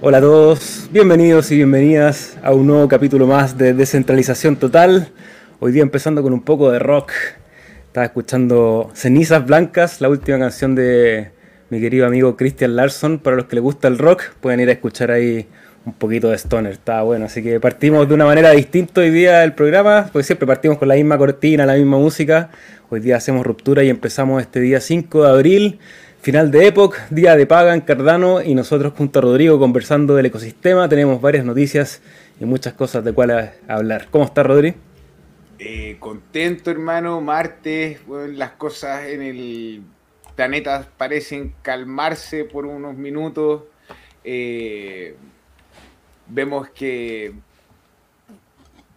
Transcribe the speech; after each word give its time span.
Hola 0.00 0.18
a 0.18 0.20
todos, 0.20 0.88
bienvenidos 0.92 1.50
y 1.50 1.56
bienvenidas 1.56 2.38
a 2.44 2.52
un 2.52 2.68
nuevo 2.68 2.86
capítulo 2.86 3.26
más 3.26 3.58
de 3.58 3.74
Descentralización 3.74 4.54
Total. 4.54 5.08
Hoy 5.58 5.72
día 5.72 5.82
empezando 5.82 6.22
con 6.22 6.32
un 6.32 6.42
poco 6.42 6.70
de 6.70 6.78
rock. 6.78 7.10
Estaba 7.86 8.06
escuchando 8.06 8.92
Cenizas 8.94 9.44
Blancas, 9.44 10.00
la 10.00 10.08
última 10.08 10.38
canción 10.38 10.76
de 10.76 11.32
mi 11.70 11.80
querido 11.80 12.06
amigo 12.06 12.36
Christian 12.36 12.76
Larson. 12.76 13.18
Para 13.18 13.34
los 13.34 13.46
que 13.46 13.56
les 13.56 13.62
gusta 13.64 13.88
el 13.88 13.98
rock, 13.98 14.22
pueden 14.40 14.60
ir 14.60 14.68
a 14.68 14.72
escuchar 14.72 15.10
ahí 15.10 15.48
un 15.84 15.94
poquito 15.94 16.28
de 16.28 16.38
Stoner. 16.38 16.74
Está 16.74 17.02
bueno, 17.02 17.24
así 17.24 17.42
que 17.42 17.58
partimos 17.58 18.08
de 18.08 18.14
una 18.14 18.24
manera 18.24 18.52
distinta 18.52 19.00
hoy 19.00 19.10
día 19.10 19.42
el 19.42 19.54
programa, 19.54 20.10
porque 20.12 20.22
siempre 20.22 20.46
partimos 20.46 20.78
con 20.78 20.86
la 20.86 20.94
misma 20.94 21.18
cortina, 21.18 21.66
la 21.66 21.74
misma 21.74 21.98
música. 21.98 22.50
Hoy 22.88 23.00
día 23.00 23.16
hacemos 23.16 23.44
ruptura 23.44 23.82
y 23.82 23.90
empezamos 23.90 24.42
este 24.42 24.60
día 24.60 24.80
5 24.80 25.24
de 25.24 25.28
abril 25.28 25.78
Final 26.20 26.50
de 26.50 26.66
Epoch, 26.66 26.96
día 27.10 27.36
de 27.36 27.46
paga 27.46 27.74
en 27.74 27.80
Cardano 27.80 28.42
y 28.42 28.56
nosotros 28.56 28.92
junto 28.96 29.20
a 29.20 29.22
Rodrigo 29.22 29.60
conversando 29.60 30.16
del 30.16 30.26
ecosistema. 30.26 30.88
Tenemos 30.88 31.20
varias 31.20 31.44
noticias 31.44 32.02
y 32.40 32.44
muchas 32.44 32.72
cosas 32.72 33.04
de 33.04 33.12
cuáles 33.12 33.50
hablar. 33.68 34.08
¿Cómo 34.10 34.24
está 34.24 34.42
Rodri? 34.42 34.74
Eh, 35.60 35.96
contento 36.00 36.72
hermano, 36.72 37.20
martes, 37.20 38.00
las 38.08 38.50
cosas 38.52 39.06
en 39.06 39.22
el 39.22 39.82
planeta 40.34 40.88
parecen 40.96 41.54
calmarse 41.62 42.44
por 42.44 42.66
unos 42.66 42.96
minutos. 42.96 43.62
Eh, 44.24 45.14
vemos 46.26 46.68
que 46.70 47.32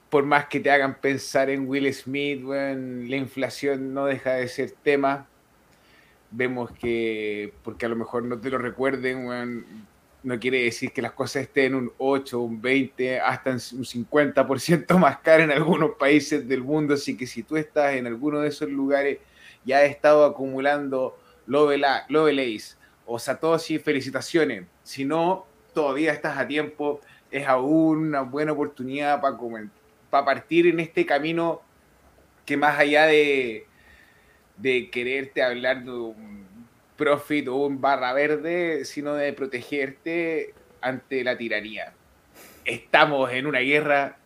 por 0.09 0.25
más 0.25 0.47
que 0.47 0.59
te 0.59 0.71
hagan 0.71 0.95
pensar 0.95 1.51
en 1.51 1.69
Will 1.69 1.93
Smith, 1.93 2.41
la 2.43 3.15
inflación 3.15 3.93
no 3.93 4.07
deja 4.07 4.33
de 4.33 4.47
ser 4.47 4.71
tema 4.71 5.27
vemos 6.31 6.71
que, 6.71 7.53
porque 7.63 7.85
a 7.85 7.89
lo 7.89 7.95
mejor 7.95 8.23
no 8.23 8.39
te 8.39 8.49
lo 8.49 8.57
recuerden, 8.57 9.65
no 10.23 10.39
quiere 10.39 10.63
decir 10.63 10.91
que 10.91 11.01
las 11.01 11.11
cosas 11.13 11.43
estén 11.43 11.75
un 11.75 11.91
8, 11.97 12.39
un 12.39 12.61
20, 12.61 13.19
hasta 13.19 13.51
un 13.51 13.57
50% 13.57 14.97
más 14.97 15.17
caro 15.19 15.43
en 15.43 15.51
algunos 15.51 15.91
países 15.99 16.47
del 16.47 16.61
mundo. 16.61 16.93
Así 16.93 17.17
que 17.17 17.27
si 17.27 17.43
tú 17.43 17.57
estás 17.57 17.95
en 17.95 18.07
alguno 18.07 18.39
de 18.39 18.49
esos 18.49 18.69
lugares 18.69 19.19
y 19.65 19.71
has 19.73 19.83
estado 19.83 20.25
acumulando 20.25 21.17
Lovelace 21.47 22.75
o 23.05 23.19
Satoshi, 23.19 23.79
felicitaciones. 23.79 24.65
Si 24.83 25.05
no, 25.05 25.45
todavía 25.73 26.13
estás 26.13 26.37
a 26.37 26.47
tiempo. 26.47 27.01
Es 27.31 27.47
aún 27.47 28.07
una 28.09 28.21
buena 28.21 28.51
oportunidad 28.51 29.21
para, 29.21 29.37
para 30.09 30.25
partir 30.25 30.67
en 30.67 30.79
este 30.79 31.05
camino 31.05 31.61
que 32.45 32.57
más 32.57 32.77
allá 32.77 33.05
de, 33.05 33.65
de 34.61 34.89
quererte 34.89 35.41
hablar 35.41 35.83
de 35.83 35.91
un 35.91 36.45
profit 36.97 37.47
o 37.47 37.55
un 37.55 37.81
barra 37.81 38.13
verde, 38.13 38.85
sino 38.85 39.15
de 39.15 39.33
protegerte 39.33 40.53
ante 40.81 41.23
la 41.23 41.37
tiranía. 41.37 41.93
Estamos 42.63 43.31
en 43.31 43.47
una 43.47 43.59
guerra 43.59 44.17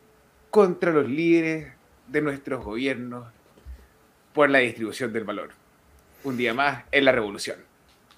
contra 0.49 0.91
los 0.91 1.09
líderes 1.09 1.67
de 2.07 2.21
nuestros 2.21 2.63
gobiernos 2.63 3.27
por 4.33 4.49
la 4.49 4.59
distribución 4.59 5.13
del 5.13 5.23
valor. 5.23 5.51
Un 6.23 6.37
día 6.37 6.53
más 6.53 6.83
en 6.91 7.05
la 7.05 7.11
revolución. 7.11 7.57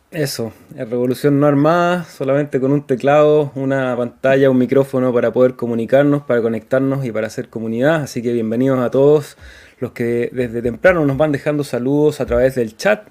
Eso, 0.09 0.53
en 0.73 0.89
revolución 0.89 1.39
no 1.39 1.47
armada, 1.47 2.05
solamente 2.05 2.61
con 2.61 2.71
un 2.71 2.87
teclado, 2.87 3.51
una 3.55 3.95
pantalla, 3.97 4.49
un 4.49 4.57
micrófono 4.57 5.13
para 5.13 5.31
poder 5.33 5.55
comunicarnos, 5.55 6.23
para 6.23 6.41
conectarnos 6.41 7.05
y 7.05 7.11
para 7.11 7.27
hacer 7.27 7.49
comunidad. 7.49 8.03
Así 8.03 8.21
que 8.21 8.31
bienvenidos 8.31 8.79
a 8.79 8.89
todos 8.89 9.37
los 9.79 9.91
que 9.91 10.29
desde 10.31 10.61
temprano 10.61 11.05
nos 11.05 11.17
van 11.17 11.31
dejando 11.31 11.63
saludos 11.63 12.21
a 12.21 12.25
través 12.25 12.55
del 12.55 12.75
chat. 12.77 13.07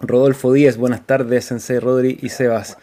Rodolfo 0.00 0.52
Díez, 0.52 0.76
buenas 0.76 1.06
tardes, 1.06 1.46
Sensei 1.46 1.78
Rodri 1.78 2.18
y 2.22 2.28
Sebas. 2.28 2.78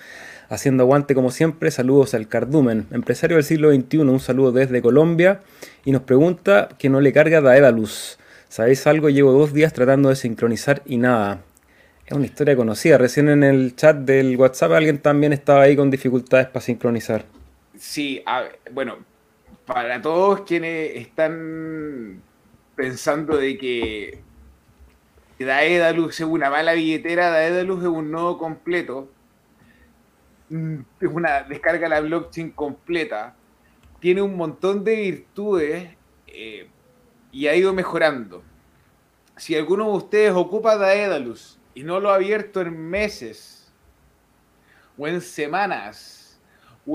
Haciendo 0.49 0.83
aguante 0.83 1.15
como 1.15 1.31
siempre, 1.31 1.71
saludos 1.71 2.13
al 2.13 2.27
Cardumen, 2.27 2.87
empresario 2.91 3.37
del 3.37 3.45
siglo 3.45 3.73
XXI, 3.73 3.99
un 3.99 4.19
saludo 4.19 4.51
desde 4.51 4.81
Colombia 4.81 5.39
y 5.85 5.91
nos 5.91 6.01
pregunta 6.01 6.67
que 6.77 6.89
no 6.89 6.99
le 6.99 7.13
carga 7.13 7.39
Daedalus. 7.39 8.19
¿Sabéis 8.49 8.85
algo? 8.85 9.09
Llevo 9.09 9.31
dos 9.31 9.53
días 9.53 9.71
tratando 9.71 10.09
de 10.09 10.17
sincronizar 10.17 10.81
y 10.85 10.97
nada. 10.97 11.41
Es 12.05 12.11
una 12.11 12.25
historia 12.25 12.57
conocida. 12.57 12.97
Recién 12.97 13.29
en 13.29 13.43
el 13.43 13.77
chat 13.77 13.95
del 13.95 14.35
WhatsApp 14.35 14.73
alguien 14.73 14.97
también 14.97 15.31
estaba 15.31 15.61
ahí 15.61 15.77
con 15.77 15.89
dificultades 15.89 16.47
para 16.47 16.59
sincronizar. 16.59 17.23
Sí, 17.77 18.21
bueno, 18.73 18.97
para 19.65 20.01
todos 20.01 20.41
quienes 20.41 20.97
están 20.97 22.21
pensando 22.81 23.37
de 23.37 23.59
que 23.59 24.23
Daedalus 25.37 26.19
es 26.19 26.25
una 26.25 26.49
mala 26.49 26.73
billetera, 26.73 27.29
Daedalus 27.29 27.83
es 27.83 27.87
un 27.87 28.09
nodo 28.09 28.39
completo, 28.39 29.07
mm, 30.49 30.79
es 30.99 31.07
una 31.07 31.43
descarga 31.43 31.87
la 31.87 32.01
blockchain 32.01 32.49
completa, 32.49 33.35
tiene 33.99 34.23
un 34.23 34.35
montón 34.35 34.83
de 34.83 34.95
virtudes 34.95 35.95
eh, 36.25 36.69
y 37.31 37.45
ha 37.45 37.55
ido 37.55 37.71
mejorando. 37.71 38.41
Si 39.37 39.55
alguno 39.55 39.85
de 39.91 39.97
ustedes 39.97 40.31
ocupa 40.33 40.75
Daedalus 40.75 41.59
y 41.75 41.83
no 41.83 41.99
lo 41.99 42.09
ha 42.09 42.15
abierto 42.15 42.61
en 42.61 42.75
meses 42.89 43.71
o 44.97 45.07
en 45.07 45.21
semanas, 45.21 46.20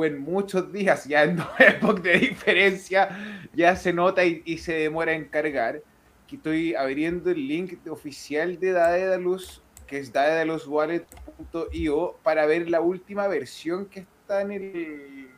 en 0.04 0.20
muchos 0.20 0.72
días, 0.72 1.06
ya 1.06 1.24
en 1.24 1.36
dos 1.36 1.48
épocas 1.58 2.02
de 2.02 2.18
diferencia, 2.18 3.08
ya 3.54 3.76
se 3.76 3.92
nota 3.92 4.24
y, 4.24 4.58
se 4.58 4.72
demora 4.74 5.12
en 5.12 5.26
cargar. 5.26 5.82
Estoy 6.30 6.74
abriendo 6.74 7.30
el 7.30 7.46
link 7.46 7.78
oficial 7.88 8.58
de 8.58 8.72
Daedalus, 8.72 9.62
que 9.86 9.98
es 9.98 10.12
daedaluswallet.io, 10.12 12.18
para 12.22 12.46
ver 12.46 12.68
la 12.68 12.80
última 12.80 13.28
versión 13.28 13.86
que 13.86 14.00
está 14.00 14.42
en 14.42 14.52
el 14.52 15.30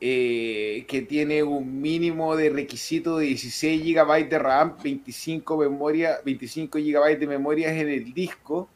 eh, 0.00 0.84
que 0.86 1.02
tiene 1.02 1.42
un 1.42 1.80
mínimo 1.80 2.36
de 2.36 2.50
requisito 2.50 3.18
de 3.18 3.26
16 3.26 3.82
GB 3.82 4.28
de 4.28 4.38
RAM, 4.38 4.76
25, 4.82 5.56
memoria, 5.56 6.18
25 6.24 6.78
GB 6.78 7.18
de 7.18 7.26
memoria 7.26 7.72
en 7.74 7.88
el 7.88 8.14
disco. 8.14 8.68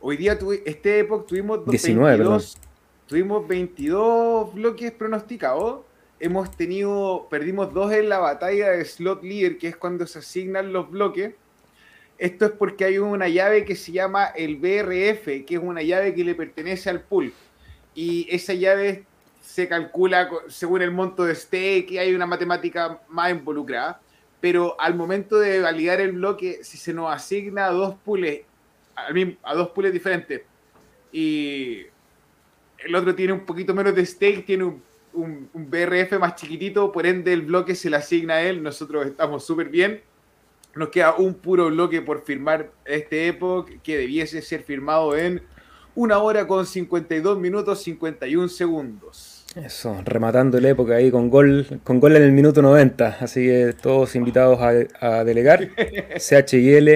Hoy 0.00 0.16
día, 0.16 0.38
este 0.64 1.00
época 1.00 1.26
tuvimos 1.26 1.66
19, 1.66 2.16
22, 2.16 2.58
tuvimos 3.06 3.46
22 3.46 4.54
bloques 4.54 4.90
pronosticados. 4.92 5.82
Hemos 6.18 6.50
tenido, 6.56 7.26
perdimos 7.30 7.74
dos 7.74 7.92
en 7.92 8.08
la 8.08 8.18
batalla 8.18 8.70
de 8.70 8.84
slot 8.86 9.22
leader, 9.22 9.58
que 9.58 9.68
es 9.68 9.76
cuando 9.76 10.06
se 10.06 10.20
asignan 10.20 10.72
los 10.72 10.90
bloques. 10.90 11.34
Esto 12.16 12.46
es 12.46 12.52
porque 12.52 12.84
hay 12.84 12.98
una 12.98 13.28
llave 13.28 13.66
que 13.66 13.76
se 13.76 13.92
llama 13.92 14.26
el 14.26 14.56
BRF, 14.56 15.44
que 15.44 15.54
es 15.54 15.60
una 15.62 15.82
llave 15.82 16.14
que 16.14 16.24
le 16.24 16.34
pertenece 16.34 16.88
al 16.88 17.02
pool. 17.02 17.34
Y 17.94 18.26
esa 18.30 18.54
llave 18.54 19.04
se 19.42 19.68
calcula 19.68 20.30
según 20.48 20.80
el 20.80 20.90
monto 20.90 21.24
de 21.24 21.34
stake 21.34 21.90
y 21.90 21.98
hay 21.98 22.14
una 22.14 22.26
matemática 22.26 23.00
más 23.08 23.30
involucrada 23.30 24.00
pero 24.40 24.76
al 24.80 24.94
momento 24.94 25.38
de 25.38 25.60
validar 25.60 26.00
el 26.00 26.12
bloque, 26.12 26.60
si 26.62 26.78
se 26.78 26.94
nos 26.94 27.12
asigna 27.12 27.66
a 27.66 27.70
dos 27.70 27.94
pools, 28.04 28.40
a 29.42 29.54
dos 29.54 29.68
pools 29.70 29.92
diferentes, 29.92 30.42
y 31.12 31.82
el 32.78 32.94
otro 32.94 33.14
tiene 33.14 33.32
un 33.32 33.44
poquito 33.44 33.74
menos 33.74 33.94
de 33.94 34.06
stake, 34.06 34.44
tiene 34.44 34.64
un, 35.12 35.50
BRF 35.52 36.18
más 36.18 36.36
chiquitito, 36.36 36.92
por 36.92 37.06
ende 37.06 37.32
el 37.32 37.42
bloque 37.42 37.74
se 37.74 37.90
le 37.90 37.96
asigna 37.96 38.34
a 38.34 38.42
él, 38.42 38.62
nosotros 38.62 39.06
estamos 39.06 39.44
súper 39.44 39.68
bien. 39.68 40.02
Nos 40.74 40.90
queda 40.90 41.16
un 41.16 41.34
puro 41.34 41.66
bloque 41.68 42.00
por 42.00 42.22
firmar 42.22 42.70
este 42.84 43.26
Epoch 43.26 43.68
que 43.82 43.96
debiese 43.98 44.40
ser 44.40 44.62
firmado 44.62 45.16
en 45.16 45.42
una 45.96 46.18
hora 46.18 46.46
con 46.46 46.64
52 46.64 47.38
minutos 47.38 47.82
51 47.82 48.48
segundos. 48.48 49.39
Eso, 49.56 50.00
rematando 50.04 50.60
la 50.60 50.68
época 50.68 50.94
ahí 50.94 51.10
con 51.10 51.28
gol, 51.28 51.80
con 51.82 51.98
gol 51.98 52.14
en 52.14 52.22
el 52.22 52.30
minuto 52.30 52.62
90. 52.62 53.16
Así 53.20 53.46
que 53.46 53.74
todos 53.80 54.14
invitados 54.14 54.60
a, 55.00 55.24
delegar. 55.24 55.68
CHL 56.16 56.88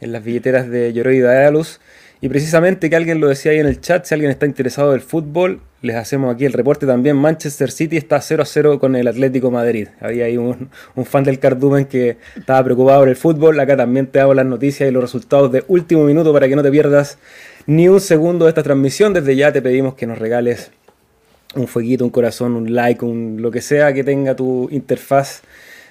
en 0.00 0.12
las 0.12 0.24
billeteras 0.24 0.68
de 0.68 0.92
Yoroi 0.92 1.20
Daedalus. 1.20 1.80
Y 2.20 2.28
precisamente 2.28 2.90
que 2.90 2.96
alguien 2.96 3.20
lo 3.20 3.28
decía 3.28 3.52
ahí 3.52 3.58
en 3.58 3.66
el 3.66 3.80
chat, 3.80 4.04
si 4.04 4.14
alguien 4.14 4.32
está 4.32 4.46
interesado 4.46 4.92
del 4.92 5.00
fútbol, 5.00 5.60
les 5.80 5.94
hacemos 5.96 6.34
aquí 6.34 6.44
el 6.44 6.52
reporte 6.52 6.86
también. 6.86 7.16
Manchester 7.16 7.70
City 7.70 7.96
está 7.96 8.20
0 8.20 8.42
a 8.42 8.46
0 8.46 8.80
con 8.80 8.96
el 8.96 9.06
Atlético 9.06 9.52
Madrid. 9.52 9.88
Había 10.00 10.24
ahí 10.24 10.36
un, 10.36 10.70
fan 11.04 11.22
del 11.22 11.38
Cardumen 11.38 11.84
que 11.84 12.18
estaba 12.36 12.64
preocupado 12.64 13.00
por 13.00 13.08
el 13.08 13.16
fútbol. 13.16 13.58
Acá 13.60 13.76
también 13.76 14.08
te 14.08 14.18
hago 14.18 14.34
las 14.34 14.46
noticias 14.46 14.88
y 14.88 14.92
los 14.92 15.02
resultados 15.02 15.52
de 15.52 15.64
último 15.68 16.04
minuto 16.04 16.32
para 16.32 16.48
que 16.48 16.56
no 16.56 16.62
te 16.64 16.70
pierdas 16.70 17.18
ni 17.66 17.88
un 17.88 18.00
segundo 18.00 18.44
de 18.46 18.50
esta 18.50 18.62
transmisión. 18.64 19.12
Desde 19.12 19.36
ya 19.36 19.52
te 19.52 19.62
pedimos 19.62 19.94
que 19.94 20.06
nos 20.06 20.18
regales 20.18 20.72
un 21.54 21.66
fueguito, 21.68 22.04
un 22.04 22.10
corazón, 22.10 22.54
un 22.54 22.74
like, 22.74 23.04
un, 23.04 23.38
lo 23.40 23.50
que 23.50 23.60
sea 23.60 23.92
que 23.92 24.04
tenga 24.04 24.34
tu 24.36 24.68
interfaz 24.70 25.42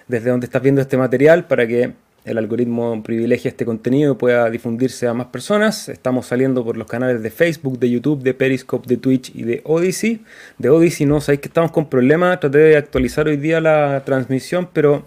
desde 0.07 0.29
donde 0.29 0.45
estás 0.45 0.61
viendo 0.61 0.81
este 0.81 0.97
material 0.97 1.45
para 1.45 1.67
que 1.67 1.93
el 2.23 2.37
algoritmo 2.37 3.01
privilegie 3.01 3.49
este 3.49 3.65
contenido 3.65 4.13
y 4.13 4.15
pueda 4.15 4.49
difundirse 4.49 5.07
a 5.07 5.13
más 5.13 5.27
personas. 5.27 5.89
Estamos 5.89 6.27
saliendo 6.27 6.63
por 6.63 6.77
los 6.77 6.87
canales 6.87 7.23
de 7.23 7.31
Facebook, 7.31 7.79
de 7.79 7.89
YouTube, 7.89 8.21
de 8.21 8.33
Periscope, 8.33 8.87
de 8.87 8.97
Twitch 8.97 9.31
y 9.33 9.43
de 9.43 9.61
Odyssey. 9.65 10.21
De 10.59 10.69
Odyssey 10.69 11.07
no 11.07 11.19
sabéis 11.19 11.41
que 11.41 11.47
estamos 11.47 11.71
con 11.71 11.89
problemas. 11.89 12.39
Traté 12.39 12.59
de 12.59 12.77
actualizar 12.77 13.27
hoy 13.27 13.37
día 13.37 13.59
la 13.59 14.03
transmisión, 14.05 14.69
pero 14.71 15.03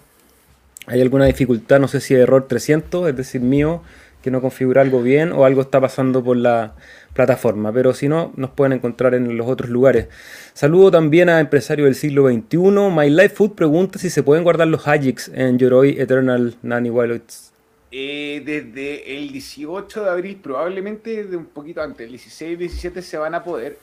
hay 0.87 1.01
alguna 1.01 1.27
dificultad. 1.27 1.79
No 1.79 1.87
sé 1.87 2.01
si 2.01 2.15
error 2.15 2.49
300, 2.49 3.09
es 3.09 3.17
decir, 3.17 3.41
mío, 3.41 3.83
que 4.23 4.33
no 4.33 4.41
configura 4.41 4.81
algo 4.81 5.01
bien 5.01 5.33
o 5.33 5.45
algo 5.45 5.63
está 5.63 5.81
pasando 5.81 6.25
por 6.25 6.37
la 6.37 6.75
plataforma. 7.15 7.73
Pero 7.73 7.95
si 7.95 8.09
no, 8.09 8.33
nos 8.37 8.51
pueden 8.51 8.75
encontrar 8.75 9.15
en 9.15 9.37
los 9.37 9.47
otros 9.47 9.71
lugares. 9.71 10.09
Saludo 10.53 10.91
también 10.91 11.31
a 11.31 11.41
empresarios 11.41 11.87
del 11.87 11.95
siglo 11.95 12.29
XXI. 12.29 12.59
My 12.95 13.09
Life 13.09 13.37
Food 13.37 13.53
pregunta 13.53 13.99
si 13.99 14.11
se 14.11 14.23
pueden 14.23 14.45
guardar 14.45 14.69
los 14.69 14.87
Ajax 14.87 15.31
en 15.35 15.59
Yoroi 15.59 15.99
Eternal 15.99 16.57
Nanny 16.63 16.91
Wildlights. 16.91 17.55
Eh, 17.97 18.43
desde 18.45 19.17
el 19.17 19.31
18 19.31 20.03
de 20.03 20.11
abril, 20.11 20.41
probablemente 20.43 21.25
de 21.25 21.37
un 21.37 21.47
poquito 21.47 21.81
antes, 21.81 22.05
el 22.05 22.11
16 22.11 22.55
y 22.55 22.57
17 22.57 23.03
se 23.03 23.17
van 23.19 23.37
a 23.37 23.45
poder, 23.45 23.79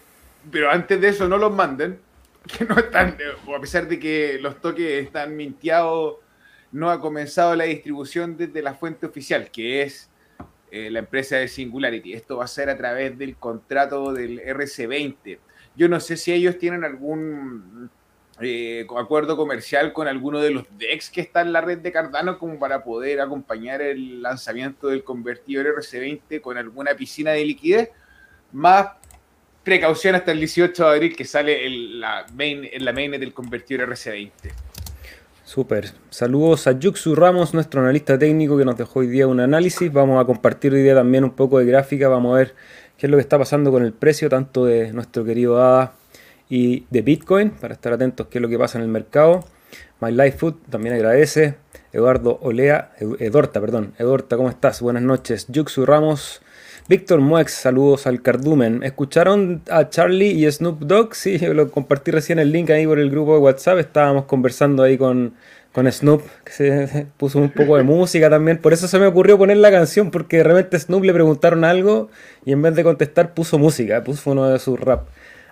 pero 0.51 0.69
antes 0.69 0.99
de 0.99 1.07
eso 1.07 1.29
no 1.29 1.37
los 1.37 1.53
manden, 1.55 1.97
que 2.57 2.65
no 2.65 2.77
están, 2.77 3.15
a 3.55 3.61
pesar 3.61 3.87
de 3.87 3.99
que 3.99 4.37
los 4.41 4.59
toques 4.59 5.05
están 5.05 5.37
minteados, 5.37 6.17
no 6.73 6.91
ha 6.91 6.99
comenzado 6.99 7.55
la 7.55 7.63
distribución 7.63 8.35
desde 8.35 8.61
la 8.61 8.73
fuente 8.73 9.05
oficial, 9.05 9.49
que 9.49 9.83
es 9.83 10.09
eh, 10.71 10.89
la 10.89 10.99
empresa 10.99 11.35
de 11.35 11.49
Singularity. 11.49 12.13
Esto 12.13 12.37
va 12.37 12.45
a 12.45 12.47
ser 12.47 12.69
a 12.69 12.77
través 12.77 13.17
del 13.17 13.35
contrato 13.35 14.13
del 14.13 14.39
RC20. 14.39 15.37
Yo 15.75 15.89
no 15.89 15.99
sé 15.99 16.15
si 16.15 16.31
ellos 16.31 16.57
tienen 16.57 16.83
algún 16.85 17.89
eh, 18.39 18.87
acuerdo 18.97 19.35
comercial 19.35 19.91
con 19.91 20.07
alguno 20.07 20.39
de 20.39 20.51
los 20.51 20.65
DEX 20.77 21.09
que 21.09 21.21
está 21.21 21.41
en 21.41 21.51
la 21.53 21.61
red 21.61 21.79
de 21.79 21.91
Cardano 21.91 22.39
como 22.39 22.57
para 22.57 22.83
poder 22.83 23.19
acompañar 23.19 23.81
el 23.81 24.21
lanzamiento 24.21 24.87
del 24.87 25.03
convertidor 25.03 25.67
RC20 25.75 26.39
con 26.39 26.57
alguna 26.57 26.95
piscina 26.95 27.31
de 27.31 27.45
liquidez. 27.45 27.89
Más 28.53 28.87
precaución 29.63 30.15
hasta 30.15 30.31
el 30.31 30.39
18 30.39 30.83
de 30.83 30.89
abril 30.89 31.15
que 31.15 31.25
sale 31.25 31.67
en 31.67 31.99
la, 31.99 32.25
main, 32.33 32.67
en 32.71 32.85
la 32.85 32.93
mainnet 32.93 33.19
del 33.19 33.33
convertidor 33.33 33.89
RC20. 33.89 34.31
Super. 35.51 35.91
Saludos 36.11 36.65
a 36.67 36.79
Yuxu 36.79 37.13
Ramos, 37.13 37.53
nuestro 37.53 37.81
analista 37.81 38.17
técnico 38.17 38.57
que 38.57 38.63
nos 38.63 38.77
dejó 38.77 39.01
hoy 39.01 39.07
día 39.07 39.27
un 39.27 39.41
análisis. 39.41 39.91
Vamos 39.91 40.23
a 40.23 40.25
compartir 40.25 40.73
hoy 40.73 40.81
día 40.81 40.95
también 40.95 41.25
un 41.25 41.31
poco 41.31 41.59
de 41.59 41.65
gráfica. 41.65 42.07
Vamos 42.07 42.33
a 42.33 42.37
ver 42.37 42.55
qué 42.97 43.07
es 43.07 43.11
lo 43.11 43.17
que 43.17 43.21
está 43.21 43.37
pasando 43.37 43.69
con 43.69 43.83
el 43.83 43.91
precio 43.91 44.29
tanto 44.29 44.63
de 44.63 44.93
nuestro 44.93 45.25
querido 45.25 45.61
ADA 45.61 45.91
y 46.49 46.85
de 46.89 47.01
Bitcoin 47.01 47.49
para 47.49 47.73
estar 47.73 47.91
atentos 47.91 48.27
qué 48.27 48.37
es 48.37 48.41
lo 48.41 48.47
que 48.47 48.57
pasa 48.57 48.77
en 48.77 48.85
el 48.85 48.89
mercado. 48.89 49.43
My 49.99 50.13
Life 50.13 50.37
Food 50.37 50.55
también 50.69 50.95
agradece. 50.95 51.55
Eduardo 51.91 52.39
Olea, 52.41 52.93
Edorta, 53.19 53.59
perdón. 53.59 53.93
Edorta, 53.97 54.37
¿cómo 54.37 54.49
estás? 54.49 54.79
Buenas 54.79 55.03
noches. 55.03 55.47
Yuxu 55.49 55.85
Ramos. 55.85 56.41
Víctor 56.87 57.21
Muex, 57.21 57.53
saludos 57.53 58.07
al 58.07 58.21
Cardumen. 58.21 58.83
¿Escucharon 58.83 59.61
a 59.69 59.89
Charlie 59.89 60.31
y 60.31 60.51
Snoop 60.51 60.79
Dogg? 60.81 61.13
Sí, 61.21 61.37
lo 61.37 61.69
compartí 61.71 62.11
recién 62.11 62.39
el 62.39 62.51
link 62.51 62.69
ahí 62.69 62.85
por 62.85 62.99
el 62.99 63.09
grupo 63.09 63.33
de 63.33 63.39
WhatsApp. 63.39 63.77
Estábamos 63.79 64.25
conversando 64.25 64.83
ahí 64.83 64.97
con, 64.97 65.33
con 65.71 65.89
Snoop, 65.91 66.23
que 66.43 66.51
se 66.51 67.07
puso 67.17 67.39
un 67.39 67.51
poco 67.51 67.77
de 67.77 67.83
música 67.83 68.29
también. 68.29 68.57
Por 68.57 68.73
eso 68.73 68.87
se 68.87 68.99
me 68.99 69.05
ocurrió 69.05 69.37
poner 69.37 69.57
la 69.57 69.71
canción, 69.71 70.11
porque 70.11 70.37
de 70.37 70.43
repente 70.43 70.79
Snoop 70.79 71.03
le 71.03 71.13
preguntaron 71.13 71.63
algo 71.63 72.09
y 72.45 72.51
en 72.51 72.61
vez 72.61 72.75
de 72.75 72.83
contestar 72.83 73.33
puso 73.33 73.57
música, 73.57 74.03
puso 74.03 74.31
uno 74.31 74.49
de 74.49 74.59
sus 74.59 74.79
rap. 74.79 75.07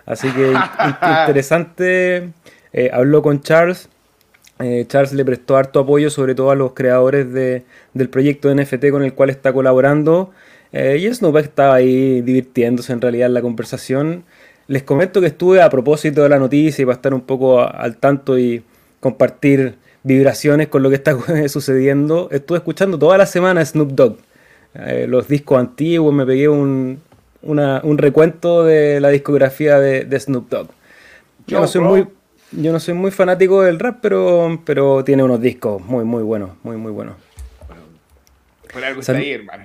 Así 0.06 0.28
que 0.32 0.52
interesante. 1.20 2.30
Eh, 2.72 2.90
habló 2.92 3.22
con 3.22 3.40
Charles. 3.40 3.88
Eh, 4.58 4.84
Charles 4.88 5.12
le 5.14 5.24
prestó 5.24 5.56
harto 5.56 5.80
apoyo, 5.80 6.10
sobre 6.10 6.34
todo 6.34 6.50
a 6.50 6.54
los 6.54 6.72
creadores 6.74 7.32
de, 7.32 7.64
del 7.94 8.10
proyecto 8.10 8.48
de 8.48 8.62
NFT 8.62 8.90
con 8.90 9.02
el 9.04 9.14
cual 9.14 9.30
está 9.30 9.52
colaborando. 9.52 10.32
Eh, 10.72 10.98
y 11.00 11.12
Snoop 11.12 11.36
estaba 11.38 11.74
ahí 11.74 12.20
divirtiéndose 12.22 12.92
en 12.92 13.00
realidad 13.00 13.26
en 13.26 13.34
la 13.34 13.42
conversación. 13.42 14.24
Les 14.68 14.82
comento 14.82 15.20
que 15.20 15.26
estuve 15.26 15.62
a 15.62 15.68
propósito 15.68 16.22
de 16.22 16.28
la 16.28 16.38
noticia 16.38 16.82
y 16.82 16.86
para 16.86 16.96
estar 16.96 17.12
un 17.12 17.22
poco 17.22 17.60
al 17.60 17.96
tanto 17.96 18.38
y 18.38 18.62
compartir 19.00 19.74
vibraciones 20.02 20.68
con 20.68 20.82
lo 20.82 20.90
que 20.90 20.96
está 20.96 21.16
sucediendo. 21.48 22.28
Estuve 22.30 22.58
escuchando 22.58 22.98
toda 22.98 23.18
la 23.18 23.26
semana 23.26 23.64
Snoop 23.64 23.90
Dogg, 23.92 24.16
eh, 24.74 25.06
los 25.08 25.26
discos 25.28 25.58
antiguos, 25.58 26.14
me 26.14 26.24
pegué 26.24 26.48
un, 26.48 27.00
un 27.42 27.98
recuento 27.98 28.64
de 28.64 29.00
la 29.00 29.08
discografía 29.08 29.78
de, 29.80 30.20
Snoop 30.20 30.48
Dogg. 30.48 30.68
Yo 31.46 31.60
no, 31.60 31.66
soy 31.66 31.80
muy, 31.80 32.06
yo 32.52 32.72
no 32.72 32.78
soy 32.78 32.94
muy 32.94 33.10
fanático 33.10 33.62
del 33.62 33.80
rap, 33.80 33.98
pero, 34.00 34.62
pero 34.64 35.02
tiene 35.02 35.24
unos 35.24 35.40
discos 35.40 35.82
muy, 35.82 36.04
muy 36.04 36.22
buenos, 36.22 36.50
muy, 36.62 36.76
muy 36.76 36.92
buenos. 36.92 37.16
Por 38.72 38.84
algo 38.84 39.00
está 39.00 39.16
ahí, 39.16 39.32
hermano. 39.32 39.64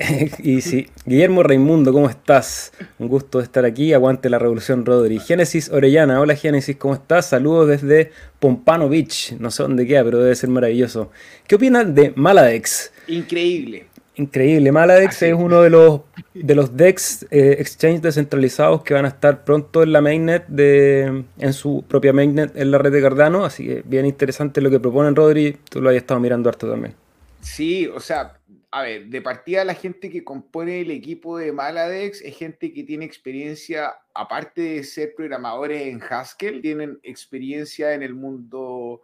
y 0.42 0.60
sí, 0.62 0.86
Guillermo 1.04 1.42
Raimundo, 1.42 1.92
¿cómo 1.92 2.08
estás? 2.08 2.72
Un 2.98 3.08
gusto 3.08 3.38
de 3.38 3.44
estar 3.44 3.64
aquí. 3.64 3.92
Aguante 3.92 4.30
la 4.30 4.38
revolución, 4.38 4.86
Rodri. 4.86 5.18
Génesis 5.18 5.70
Orellana, 5.70 6.20
hola 6.20 6.34
Génesis, 6.36 6.76
¿cómo 6.76 6.94
estás? 6.94 7.26
Saludos 7.26 7.68
desde 7.68 8.10
Pompano 8.38 8.88
Beach. 8.88 9.34
No 9.38 9.50
sé 9.50 9.62
dónde 9.62 9.86
queda, 9.86 10.04
pero 10.04 10.20
debe 10.20 10.34
ser 10.34 10.48
maravilloso. 10.48 11.10
¿Qué 11.46 11.56
opinan 11.56 11.94
de 11.94 12.12
Maladex? 12.16 12.92
Increíble. 13.08 13.86
Increíble. 14.16 14.72
Maladex 14.72 15.22
es 15.22 15.34
uno 15.34 15.62
de 15.62 15.70
los, 15.70 16.00
de 16.34 16.54
los 16.54 16.76
DEX 16.76 17.26
eh, 17.30 17.56
exchange 17.58 18.00
descentralizados 18.00 18.82
que 18.82 18.94
van 18.94 19.04
a 19.04 19.08
estar 19.08 19.44
pronto 19.44 19.82
en 19.82 19.92
la 19.92 20.00
mainnet, 20.00 20.46
de, 20.46 21.24
en 21.38 21.52
su 21.52 21.84
propia 21.86 22.12
mainnet 22.12 22.56
en 22.56 22.70
la 22.70 22.78
red 22.78 22.92
de 22.92 23.02
Cardano. 23.02 23.44
Así 23.44 23.66
que 23.66 23.82
bien 23.84 24.06
interesante 24.06 24.60
lo 24.60 24.70
que 24.70 24.80
proponen, 24.80 25.14
Rodri. 25.14 25.58
Tú 25.68 25.80
lo 25.80 25.90
hayas 25.90 26.02
estado 26.02 26.20
mirando 26.20 26.48
harto 26.48 26.68
también. 26.68 26.94
Sí, 27.40 27.86
o 27.86 28.00
sea, 28.00 28.34
a 28.72 28.82
ver, 28.82 29.06
de 29.06 29.20
partida 29.20 29.64
la 29.64 29.74
gente 29.74 30.10
que 30.10 30.22
compone 30.22 30.82
el 30.82 30.90
equipo 30.92 31.38
de 31.38 31.52
Maladex 31.52 32.20
es 32.22 32.36
gente 32.36 32.72
que 32.72 32.84
tiene 32.84 33.04
experiencia, 33.04 33.94
aparte 34.14 34.60
de 34.60 34.84
ser 34.84 35.14
programadores 35.16 35.82
en 35.82 36.00
Haskell, 36.00 36.62
tienen 36.62 37.00
experiencia 37.02 37.94
en 37.94 38.02
el 38.02 38.14
mundo, 38.14 39.02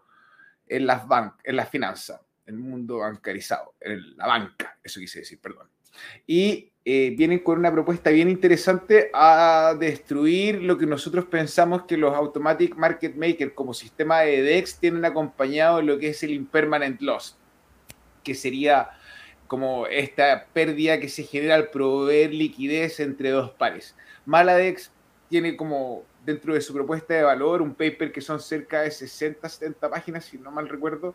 en 0.68 0.86
las, 0.86 1.02
en 1.42 1.56
las 1.56 1.68
finanzas, 1.68 2.20
en 2.46 2.54
el 2.54 2.60
mundo 2.60 2.98
bancarizado, 2.98 3.74
en 3.80 4.16
la 4.16 4.26
banca, 4.26 4.78
eso 4.84 5.00
quise 5.00 5.20
decir, 5.20 5.40
perdón. 5.40 5.68
Y 6.26 6.70
eh, 6.84 7.12
vienen 7.16 7.40
con 7.40 7.58
una 7.58 7.72
propuesta 7.72 8.10
bien 8.10 8.28
interesante 8.28 9.10
a 9.12 9.74
destruir 9.76 10.62
lo 10.62 10.78
que 10.78 10.86
nosotros 10.86 11.24
pensamos 11.24 11.82
que 11.86 11.96
los 11.96 12.14
Automatic 12.14 12.76
Market 12.76 13.16
Makers 13.16 13.52
como 13.54 13.74
sistema 13.74 14.20
de 14.20 14.42
DEX 14.42 14.78
tienen 14.78 15.04
acompañado 15.04 15.82
lo 15.82 15.98
que 15.98 16.10
es 16.10 16.22
el 16.22 16.30
Impermanent 16.30 17.00
Loss, 17.00 17.36
que 18.22 18.36
sería 18.36 18.90
como 19.46 19.86
esta 19.86 20.46
pérdida 20.52 21.00
que 21.00 21.08
se 21.08 21.22
genera 21.22 21.54
al 21.54 21.70
proveer 21.70 22.32
liquidez 22.32 23.00
entre 23.00 23.30
dos 23.30 23.50
pares. 23.50 23.94
Maladex 24.24 24.90
tiene 25.28 25.56
como 25.56 26.04
dentro 26.24 26.54
de 26.54 26.60
su 26.60 26.72
propuesta 26.72 27.14
de 27.14 27.22
valor 27.22 27.62
un 27.62 27.74
paper 27.74 28.12
que 28.12 28.20
son 28.20 28.40
cerca 28.40 28.82
de 28.82 28.90
60, 28.90 29.48
70 29.48 29.88
páginas, 29.88 30.24
si 30.24 30.38
no 30.38 30.50
mal 30.50 30.68
recuerdo, 30.68 31.14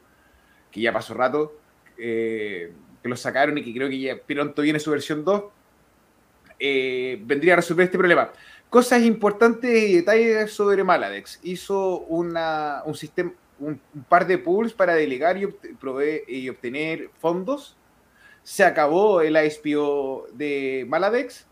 que 0.72 0.82
ya 0.82 0.94
pasó 0.94 1.14
rato, 1.14 1.54
eh, 1.98 2.72
que 3.04 3.10
lo 3.10 3.18
sacaron 3.18 3.58
y 3.58 3.64
que 3.64 3.74
creo 3.74 3.90
que 3.90 4.00
ya 4.00 4.18
pronto 4.18 4.62
viene 4.62 4.80
su 4.80 4.92
versión 4.92 5.26
2, 5.26 5.44
eh, 6.60 7.20
vendría 7.24 7.54
a 7.54 7.56
resolver 7.58 7.86
este 7.86 7.98
problema. 7.98 8.32
Cosas 8.70 9.02
importantes 9.02 9.84
y 9.84 9.96
detalles 9.96 10.54
sobre 10.54 10.84
Maladex. 10.84 11.40
Hizo 11.44 12.00
una, 12.02 12.84
un 12.86 12.96
sistema, 12.96 13.34
un, 13.60 13.82
par 14.08 14.26
de 14.26 14.38
pools 14.38 14.72
para 14.72 14.94
delegar 14.94 15.38
y, 15.38 15.48
y 16.28 16.50
obtener 16.50 17.10
fondos 17.20 17.76
se 18.44 18.64
acabó 18.64 19.22
el 19.22 19.38
IPO 19.38 20.28
de 20.34 20.86
Maladex. 20.88 21.46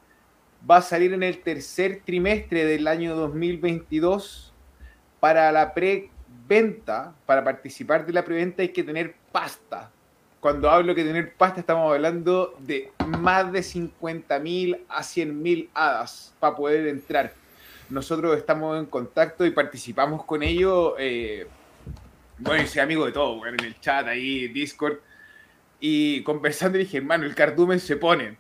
Va 0.69 0.77
a 0.77 0.81
salir 0.81 1.13
en 1.13 1.23
el 1.23 1.39
tercer 1.41 2.01
trimestre 2.05 2.65
del 2.65 2.87
año 2.87 3.15
2022. 3.15 4.53
Para 5.19 5.51
la 5.51 5.73
preventa, 5.73 7.13
para 7.25 7.43
participar 7.43 8.05
de 8.05 8.13
la 8.13 8.23
preventa 8.25 8.61
hay 8.61 8.69
que 8.69 8.83
tener 8.83 9.15
pasta. 9.31 9.91
cuando 10.39 10.69
hablo 10.69 10.95
que 10.95 11.03
tener 11.03 11.33
pasta, 11.33 11.59
estamos 11.59 11.93
hablando 11.93 12.55
de 12.59 12.93
más 13.05 13.51
de 13.51 13.59
50.000 13.59 14.79
a 14.87 15.01
100.000 15.01 15.69
hadas 15.73 16.33
para 16.39 16.55
poder 16.55 16.87
entrar. 16.87 17.33
Nosotros 17.89 18.37
estamos 18.37 18.79
en 18.79 18.85
contacto 18.85 19.45
y 19.45 19.51
participamos 19.51 20.23
con 20.23 20.41
ellos. 20.41 20.93
Eh, 20.97 21.45
bueno, 22.37 22.65
soy 22.67 22.81
amigo 22.81 23.05
de 23.05 23.11
todo, 23.11 23.45
en 23.45 23.59
el 23.59 23.79
chat 23.81 24.07
ahí, 24.07 24.47
Discord. 24.47 24.99
Y 25.79 26.23
conversando 26.23 26.77
dije, 26.77 26.97
hermano, 26.97 27.25
el 27.25 27.35
cardumen 27.35 27.79
se 27.79 27.95
pone. 27.95 28.37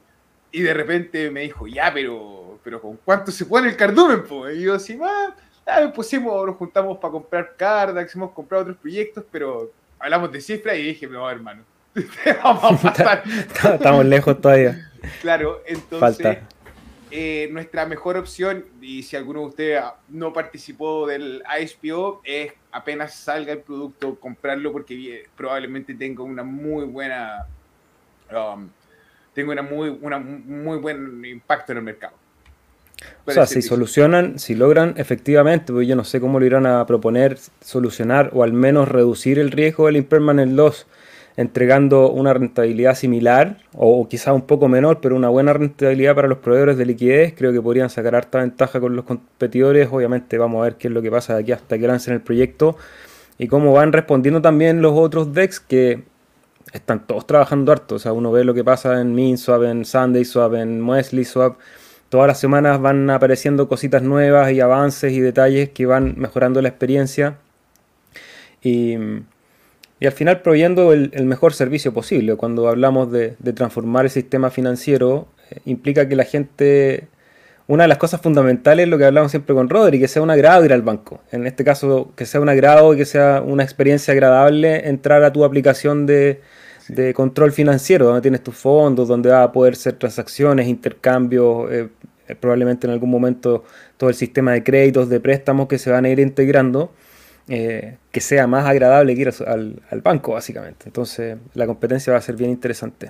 Y 0.51 0.61
de 0.61 0.73
repente 0.73 1.29
me 1.29 1.41
dijo, 1.41 1.67
ya, 1.67 1.93
pero, 1.93 2.59
pero 2.63 2.81
¿con 2.81 2.97
cuánto 2.97 3.31
se 3.31 3.45
pone 3.45 3.69
el 3.69 3.77
cardumen? 3.77 4.23
Y 4.55 4.61
yo 4.61 4.75
así, 4.75 4.97
ah, 5.01 5.35
ah, 5.65 5.91
pusimos, 5.93 6.45
nos 6.45 6.55
juntamos 6.57 6.97
para 6.97 7.11
comprar 7.11 7.55
cardas, 7.55 8.13
hemos 8.15 8.31
comprado 8.31 8.63
otros 8.63 8.77
proyectos, 8.77 9.23
pero 9.31 9.71
hablamos 9.99 10.31
de 10.31 10.41
cifras 10.41 10.77
y 10.77 10.83
dije, 10.83 11.07
no, 11.07 11.29
hermano, 11.29 11.63
vamos 12.43 12.83
a 12.85 12.91
pasar. 12.91 13.23
Estamos 13.73 14.05
lejos 14.05 14.41
todavía. 14.41 14.91
Claro, 15.21 15.61
entonces 15.65 16.39
eh, 17.11 17.49
nuestra 17.51 17.85
mejor 17.85 18.17
opción, 18.17 18.65
y 18.81 19.03
si 19.03 19.15
alguno 19.15 19.41
de 19.41 19.45
ustedes 19.47 19.83
no 20.09 20.31
participó 20.31 21.07
del 21.07 21.43
ISPO, 21.61 22.21
es 22.23 22.53
apenas 22.71 23.15
salga 23.15 23.53
el 23.53 23.59
producto, 23.59 24.15
comprarlo 24.15 24.71
porque 24.71 25.25
probablemente 25.35 25.93
tenga 25.93 26.23
una 26.23 26.43
muy 26.43 26.85
buena... 26.85 27.47
Um, 28.31 28.69
tenga 29.33 29.51
una 29.51 29.61
muy, 29.61 29.97
una 30.01 30.19
muy 30.19 30.77
buen 30.77 31.23
impacto 31.25 31.71
en 31.71 31.79
el 31.79 31.83
mercado. 31.83 32.13
O 33.25 33.31
sea, 33.31 33.45
si 33.45 33.61
solucionan, 33.61 34.39
si 34.39 34.55
logran 34.55 34.93
efectivamente, 34.97 35.71
pues 35.71 35.87
yo 35.87 35.95
no 35.95 36.03
sé 36.03 36.19
cómo 36.19 36.39
lo 36.39 36.45
irán 36.45 36.65
a 36.65 36.85
proponer 36.85 37.37
solucionar 37.61 38.31
o 38.33 38.43
al 38.43 38.53
menos 38.53 38.89
reducir 38.89 39.39
el 39.39 39.51
riesgo 39.51 39.85
del 39.85 39.97
impermanent 39.97 40.53
loss 40.53 40.85
entregando 41.39 42.11
una 42.11 42.33
rentabilidad 42.33 42.95
similar 42.95 43.59
o, 43.71 44.05
quizá 44.09 44.33
un 44.33 44.41
poco 44.41 44.67
menor, 44.67 44.99
pero 44.99 45.15
una 45.15 45.29
buena 45.29 45.53
rentabilidad 45.53 46.13
para 46.13 46.27
los 46.27 46.39
proveedores 46.39 46.77
de 46.77 46.85
liquidez, 46.85 47.33
creo 47.33 47.53
que 47.53 47.61
podrían 47.61 47.89
sacar 47.89 48.13
harta 48.13 48.39
ventaja 48.39 48.81
con 48.81 48.93
los 48.93 49.05
competidores. 49.05 49.87
Obviamente 49.89 50.37
vamos 50.37 50.59
a 50.59 50.63
ver 50.65 50.75
qué 50.75 50.89
es 50.89 50.93
lo 50.93 51.01
que 51.01 51.09
pasa 51.09 51.35
de 51.35 51.43
aquí 51.43 51.53
hasta 51.53 51.79
que 51.79 51.87
lancen 51.87 52.15
el 52.15 52.19
proyecto 52.19 52.75
y 53.37 53.47
cómo 53.47 53.71
van 53.71 53.93
respondiendo 53.93 54.41
también 54.41 54.81
los 54.81 54.91
otros 54.97 55.33
decks 55.33 55.61
que 55.61 56.03
están 56.73 57.07
todos 57.07 57.25
trabajando 57.25 57.71
harto. 57.71 57.95
O 57.95 57.99
sea, 57.99 58.11
uno 58.11 58.33
ve 58.33 58.43
lo 58.43 58.53
que 58.53 58.65
pasa 58.65 58.99
en 58.99 59.15
MinSwap, 59.15 59.63
en 59.63 59.85
SundaySwap, 59.85 60.55
en 60.55 60.81
MuesliSwap. 60.81 61.57
Todas 62.09 62.27
las 62.27 62.37
semanas 62.37 62.81
van 62.81 63.09
apareciendo 63.09 63.69
cositas 63.69 64.03
nuevas 64.03 64.51
y 64.51 64.59
avances 64.59 65.13
y 65.13 65.21
detalles 65.21 65.69
que 65.69 65.85
van 65.85 66.15
mejorando 66.17 66.61
la 66.61 66.67
experiencia. 66.67 67.37
Y 68.61 68.97
y 69.99 70.05
al 70.05 70.13
final 70.13 70.41
proveyendo 70.41 70.93
el, 70.93 71.25
mejor 71.25 71.53
servicio 71.53 71.93
posible. 71.93 72.35
Cuando 72.35 72.69
hablamos 72.69 73.11
de, 73.11 73.35
transformar 73.53 74.05
el 74.05 74.11
sistema 74.11 74.49
financiero, 74.49 75.27
eh, 75.51 75.59
implica 75.65 76.07
que 76.07 76.15
la 76.15 76.23
gente, 76.23 77.07
una 77.67 77.83
de 77.83 77.89
las 77.89 77.97
cosas 77.97 78.21
fundamentales 78.21 78.85
es 78.85 78.89
lo 78.89 78.97
que 78.97 79.05
hablamos 79.05 79.31
siempre 79.31 79.53
con 79.53 79.67
Rodri, 79.67 79.99
que 79.99 80.07
sea 80.07 80.21
un 80.21 80.29
agrado 80.29 80.63
ir 80.63 80.71
al 80.71 80.83
banco. 80.83 81.19
En 81.31 81.45
este 81.45 81.65
caso, 81.65 82.13
que 82.15 82.25
sea 82.25 82.39
un 82.39 82.47
agrado 82.47 82.93
y 82.93 82.97
que 82.97 83.05
sea 83.05 83.43
una 83.45 83.63
experiencia 83.63 84.13
agradable 84.13 84.87
entrar 84.87 85.21
a 85.23 85.33
tu 85.33 85.43
aplicación 85.43 86.05
de, 86.05 86.41
control 87.13 87.51
financiero, 87.51 88.05
donde 88.07 88.21
tienes 88.21 88.41
tus 88.41 88.55
fondos, 88.55 89.07
donde 89.07 89.29
va 89.29 89.43
a 89.43 89.51
poder 89.51 89.75
ser 89.75 89.93
transacciones, 89.93 90.67
intercambios, 90.67 91.71
eh, 91.71 91.87
probablemente 92.39 92.87
en 92.87 92.93
algún 92.93 93.11
momento 93.11 93.63
todo 93.97 94.09
el 94.09 94.15
sistema 94.15 94.53
de 94.53 94.63
créditos, 94.63 95.09
de 95.09 95.19
préstamos 95.19 95.67
que 95.67 95.77
se 95.77 95.91
van 95.91 96.05
a 96.05 96.09
ir 96.09 96.19
integrando 96.19 96.91
eh, 97.51 97.97
que 98.11 98.21
sea 98.21 98.45
más 98.45 98.67
agradable 98.67 99.15
que 99.15 99.21
ir 99.21 99.33
al, 99.47 100.01
banco, 100.03 100.33
básicamente. 100.33 100.83
Entonces, 100.85 101.35
la 101.55 101.65
competencia 101.65 102.13
va 102.13 102.19
a 102.19 102.21
ser 102.21 102.35
bien 102.35 102.51
interesante. 102.51 103.09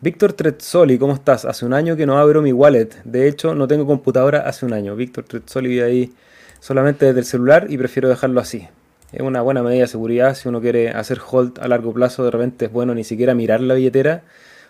Víctor 0.00 0.32
Trezzoli, 0.32 0.96
¿cómo 0.96 1.14
estás? 1.14 1.44
Hace 1.44 1.66
un 1.66 1.74
año 1.74 1.96
que 1.96 2.06
no 2.06 2.16
abro 2.16 2.40
mi 2.40 2.52
wallet. 2.52 2.90
De 3.02 3.26
hecho, 3.26 3.52
no 3.56 3.66
tengo 3.66 3.86
computadora 3.86 4.42
hace 4.42 4.64
un 4.64 4.74
año. 4.74 4.94
Víctor 4.94 5.24
Trezzoli 5.24 5.70
vive 5.70 5.82
ahí 5.82 6.12
solamente 6.60 7.06
desde 7.06 7.18
el 7.18 7.26
celular 7.26 7.66
y 7.68 7.78
prefiero 7.78 8.08
dejarlo 8.08 8.40
así. 8.40 8.68
Es 9.12 9.22
una 9.22 9.42
buena 9.42 9.60
medida 9.64 9.80
de 9.80 9.88
seguridad. 9.88 10.36
Si 10.36 10.48
uno 10.48 10.60
quiere 10.60 10.90
hacer 10.90 11.18
hold 11.28 11.58
a 11.58 11.66
largo 11.66 11.92
plazo, 11.92 12.24
de 12.24 12.30
repente 12.30 12.66
es 12.66 12.72
bueno 12.72 12.94
ni 12.94 13.02
siquiera 13.02 13.34
mirar 13.34 13.60
la 13.60 13.74
billetera. 13.74 14.22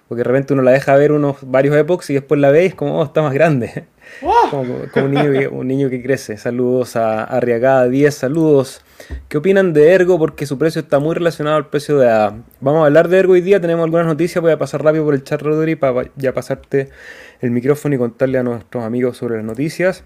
Porque 0.09 0.21
de 0.21 0.25
repente 0.25 0.55
uno 0.55 0.63
la 0.63 0.71
deja 0.71 0.97
ver 0.97 1.13
unos 1.13 1.37
varios 1.43 1.77
epochs 1.77 2.09
y 2.09 2.15
después 2.15 2.41
la 2.41 2.51
ve 2.51 2.65
y 2.65 2.67
es 2.69 2.75
como, 2.75 2.99
oh, 2.99 3.05
está 3.05 3.21
más 3.21 3.35
grande. 3.35 3.85
Como, 4.51 4.63
un, 4.97 5.11
niño 5.13 5.31
que, 5.31 5.47
un, 5.47 5.69
niño 5.69 5.89
que, 5.89 6.03
crece. 6.03 6.37
Saludos 6.37 6.97
a 6.97 7.23
Arriagada 7.23 7.87
10, 7.87 8.13
saludos. 8.13 8.83
¿Qué 9.29 9.39
opinan 9.39 9.73
de 9.73 9.93
Ergo? 9.93 10.19
Porque 10.19 10.47
su 10.47 10.59
precio 10.59 10.83
está 10.83 10.99
muy 10.99 11.15
relacionado 11.15 11.57
al 11.57 11.69
precio 11.69 11.99
de 11.99 12.09
ADA. 12.09 12.43
Vamos 12.61 12.83
a 12.83 12.87
hablar 12.87 13.09
de 13.09 13.19
Ergo 13.19 13.33
hoy 13.35 13.41
día, 13.41 13.61
tenemos 13.61 13.85
algunas 13.85 14.07
noticias, 14.07 14.43
voy 14.43 14.53
a 14.53 14.59
pasar 14.59 14.83
rápido 14.83 15.05
por 15.05 15.15
el 15.15 15.25
chat 15.25 15.41
Rodri 15.41 15.77
para 15.77 16.11
ya 16.17 16.33
pasarte 16.35 16.91
el 17.41 17.51
micrófono 17.51 17.95
y 17.95 17.99
contarle 17.99 18.39
a 18.39 18.43
nuestros 18.43 18.85
amigos 18.85 19.17
sobre 19.17 19.37
las 19.37 19.45
noticias. 19.45 20.05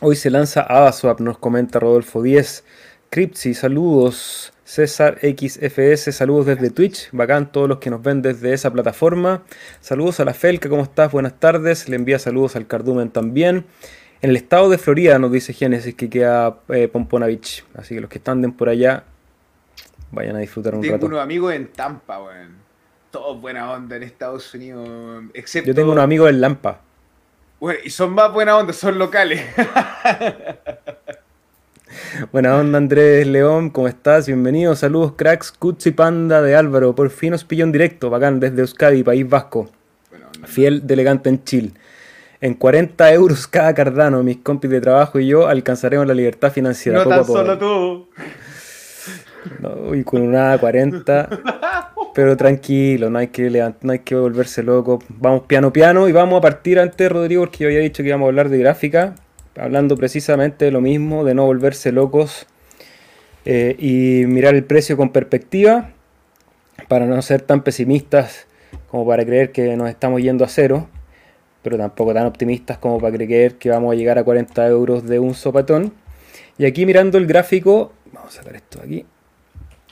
Hoy 0.00 0.16
se 0.16 0.30
lanza 0.30 0.62
AdaSwap, 0.62 1.20
nos 1.20 1.38
comenta 1.38 1.78
Rodolfo 1.78 2.22
10. 2.22 2.64
Cripsy, 3.10 3.54
saludos. 3.54 4.52
César 4.64 5.18
XFS, 5.20 6.12
saludos 6.12 6.46
desde 6.46 6.70
Twitch, 6.70 7.08
bacán 7.10 7.50
todos 7.50 7.68
los 7.68 7.78
que 7.78 7.90
nos 7.90 8.00
ven 8.04 8.22
desde 8.22 8.52
esa 8.52 8.72
plataforma. 8.72 9.42
Saludos 9.80 10.20
a 10.20 10.24
la 10.24 10.32
Felca, 10.32 10.68
¿cómo 10.68 10.84
estás? 10.84 11.10
Buenas 11.10 11.40
tardes. 11.40 11.88
Le 11.88 11.96
envía 11.96 12.20
saludos 12.20 12.54
al 12.54 12.68
Cardumen 12.68 13.10
también. 13.10 13.64
En 14.22 14.30
el 14.30 14.36
estado 14.36 14.68
de 14.68 14.76
Florida 14.76 15.18
nos 15.18 15.32
dice 15.32 15.54
Genesis 15.54 15.94
que 15.94 16.10
queda 16.10 16.58
eh, 16.68 16.88
Pompona 16.88 17.26
Beach. 17.26 17.64
Así 17.74 17.94
que 17.94 18.00
los 18.02 18.10
que 18.10 18.18
están 18.18 18.52
por 18.52 18.68
allá, 18.68 19.04
vayan 20.10 20.36
a 20.36 20.40
disfrutar 20.40 20.74
un 20.74 20.82
rato. 20.82 20.94
Tengo 20.94 21.06
unos 21.06 21.20
amigos 21.20 21.54
en 21.54 21.68
Tampa, 21.68 22.22
weón. 22.22 22.60
Todos 23.10 23.40
buena 23.40 23.72
onda 23.72 23.96
en 23.96 24.04
Estados 24.04 24.54
Unidos, 24.54 25.24
excepto... 25.34 25.68
Yo 25.68 25.74
tengo 25.74 25.90
unos 25.92 26.04
amigos 26.04 26.30
en 26.30 26.40
Lampa. 26.40 26.80
y 27.82 27.90
son 27.90 28.12
más 28.12 28.32
buena 28.32 28.56
onda, 28.56 28.72
son 28.72 28.98
locales. 28.98 29.42
Buena 32.30 32.56
onda 32.56 32.78
Andrés 32.78 33.26
León, 33.26 33.70
¿cómo 33.70 33.88
estás? 33.88 34.28
Bienvenido, 34.28 34.76
saludos 34.76 35.14
cracks, 35.16 35.50
Cutsi 35.50 35.90
Panda 35.90 36.40
de 36.40 36.54
Álvaro, 36.54 36.94
por 36.94 37.10
fin 37.10 37.34
os 37.34 37.44
pillo 37.44 37.64
en 37.64 37.72
directo, 37.72 38.10
bacán, 38.10 38.38
desde 38.38 38.60
Euskadi, 38.60 39.02
País 39.02 39.28
Vasco. 39.28 39.68
Fiel 40.44 40.86
delegante 40.86 41.28
en 41.28 41.42
Chile. 41.42 41.72
En 42.40 42.54
40 42.54 43.12
euros 43.12 43.46
cada 43.46 43.74
cardano, 43.74 44.22
mis 44.22 44.38
compis 44.38 44.70
de 44.70 44.80
trabajo 44.80 45.18
y 45.20 45.26
yo 45.26 45.46
alcanzaremos 45.46 46.06
la 46.06 46.14
libertad 46.14 46.50
financiera. 46.50 47.04
No 47.04 47.08
tan 47.08 47.24
solo 47.24 47.58
tú. 47.58 48.08
No, 49.60 49.94
y 49.94 50.04
con 50.04 50.22
una 50.22 50.56
40. 50.58 51.28
Pero 52.14 52.36
tranquilo, 52.36 53.08
no 53.10 53.18
hay, 53.18 53.28
que 53.28 53.72
no 53.82 53.92
hay 53.92 53.98
que 54.00 54.14
volverse 54.14 54.62
loco. 54.62 55.00
Vamos 55.08 55.42
piano 55.46 55.72
piano 55.72 56.08
y 56.08 56.12
vamos 56.12 56.38
a 56.38 56.40
partir 56.40 56.78
antes, 56.78 57.10
Rodrigo, 57.10 57.42
porque 57.42 57.58
yo 57.64 57.68
había 57.68 57.80
dicho 57.80 58.02
que 58.02 58.08
íbamos 58.08 58.26
a 58.26 58.28
hablar 58.28 58.48
de 58.48 58.58
gráfica 58.58 59.14
hablando 59.60 59.96
precisamente 59.96 60.64
de 60.64 60.70
lo 60.70 60.80
mismo, 60.80 61.24
de 61.24 61.34
no 61.34 61.44
volverse 61.44 61.92
locos 61.92 62.46
eh, 63.44 63.76
y 63.78 64.26
mirar 64.26 64.54
el 64.54 64.64
precio 64.64 64.96
con 64.96 65.10
perspectiva, 65.10 65.90
para 66.88 67.06
no 67.06 67.20
ser 67.22 67.42
tan 67.42 67.62
pesimistas 67.62 68.46
como 68.90 69.06
para 69.06 69.24
creer 69.24 69.52
que 69.52 69.76
nos 69.76 69.88
estamos 69.88 70.22
yendo 70.22 70.44
a 70.44 70.48
cero, 70.48 70.88
pero 71.62 71.76
tampoco 71.76 72.14
tan 72.14 72.26
optimistas 72.26 72.78
como 72.78 72.98
para 72.98 73.16
creer 73.16 73.56
que 73.56 73.70
vamos 73.70 73.92
a 73.92 73.96
llegar 73.96 74.18
a 74.18 74.24
40 74.24 74.66
euros 74.68 75.06
de 75.06 75.18
un 75.18 75.34
sopatón. 75.34 75.92
Y 76.58 76.66
aquí 76.66 76.86
mirando 76.86 77.18
el 77.18 77.26
gráfico, 77.26 77.92
vamos 78.12 78.34
a 78.34 78.42
sacar 78.42 78.56
esto 78.56 78.80
de 78.80 78.84
aquí, 78.84 79.06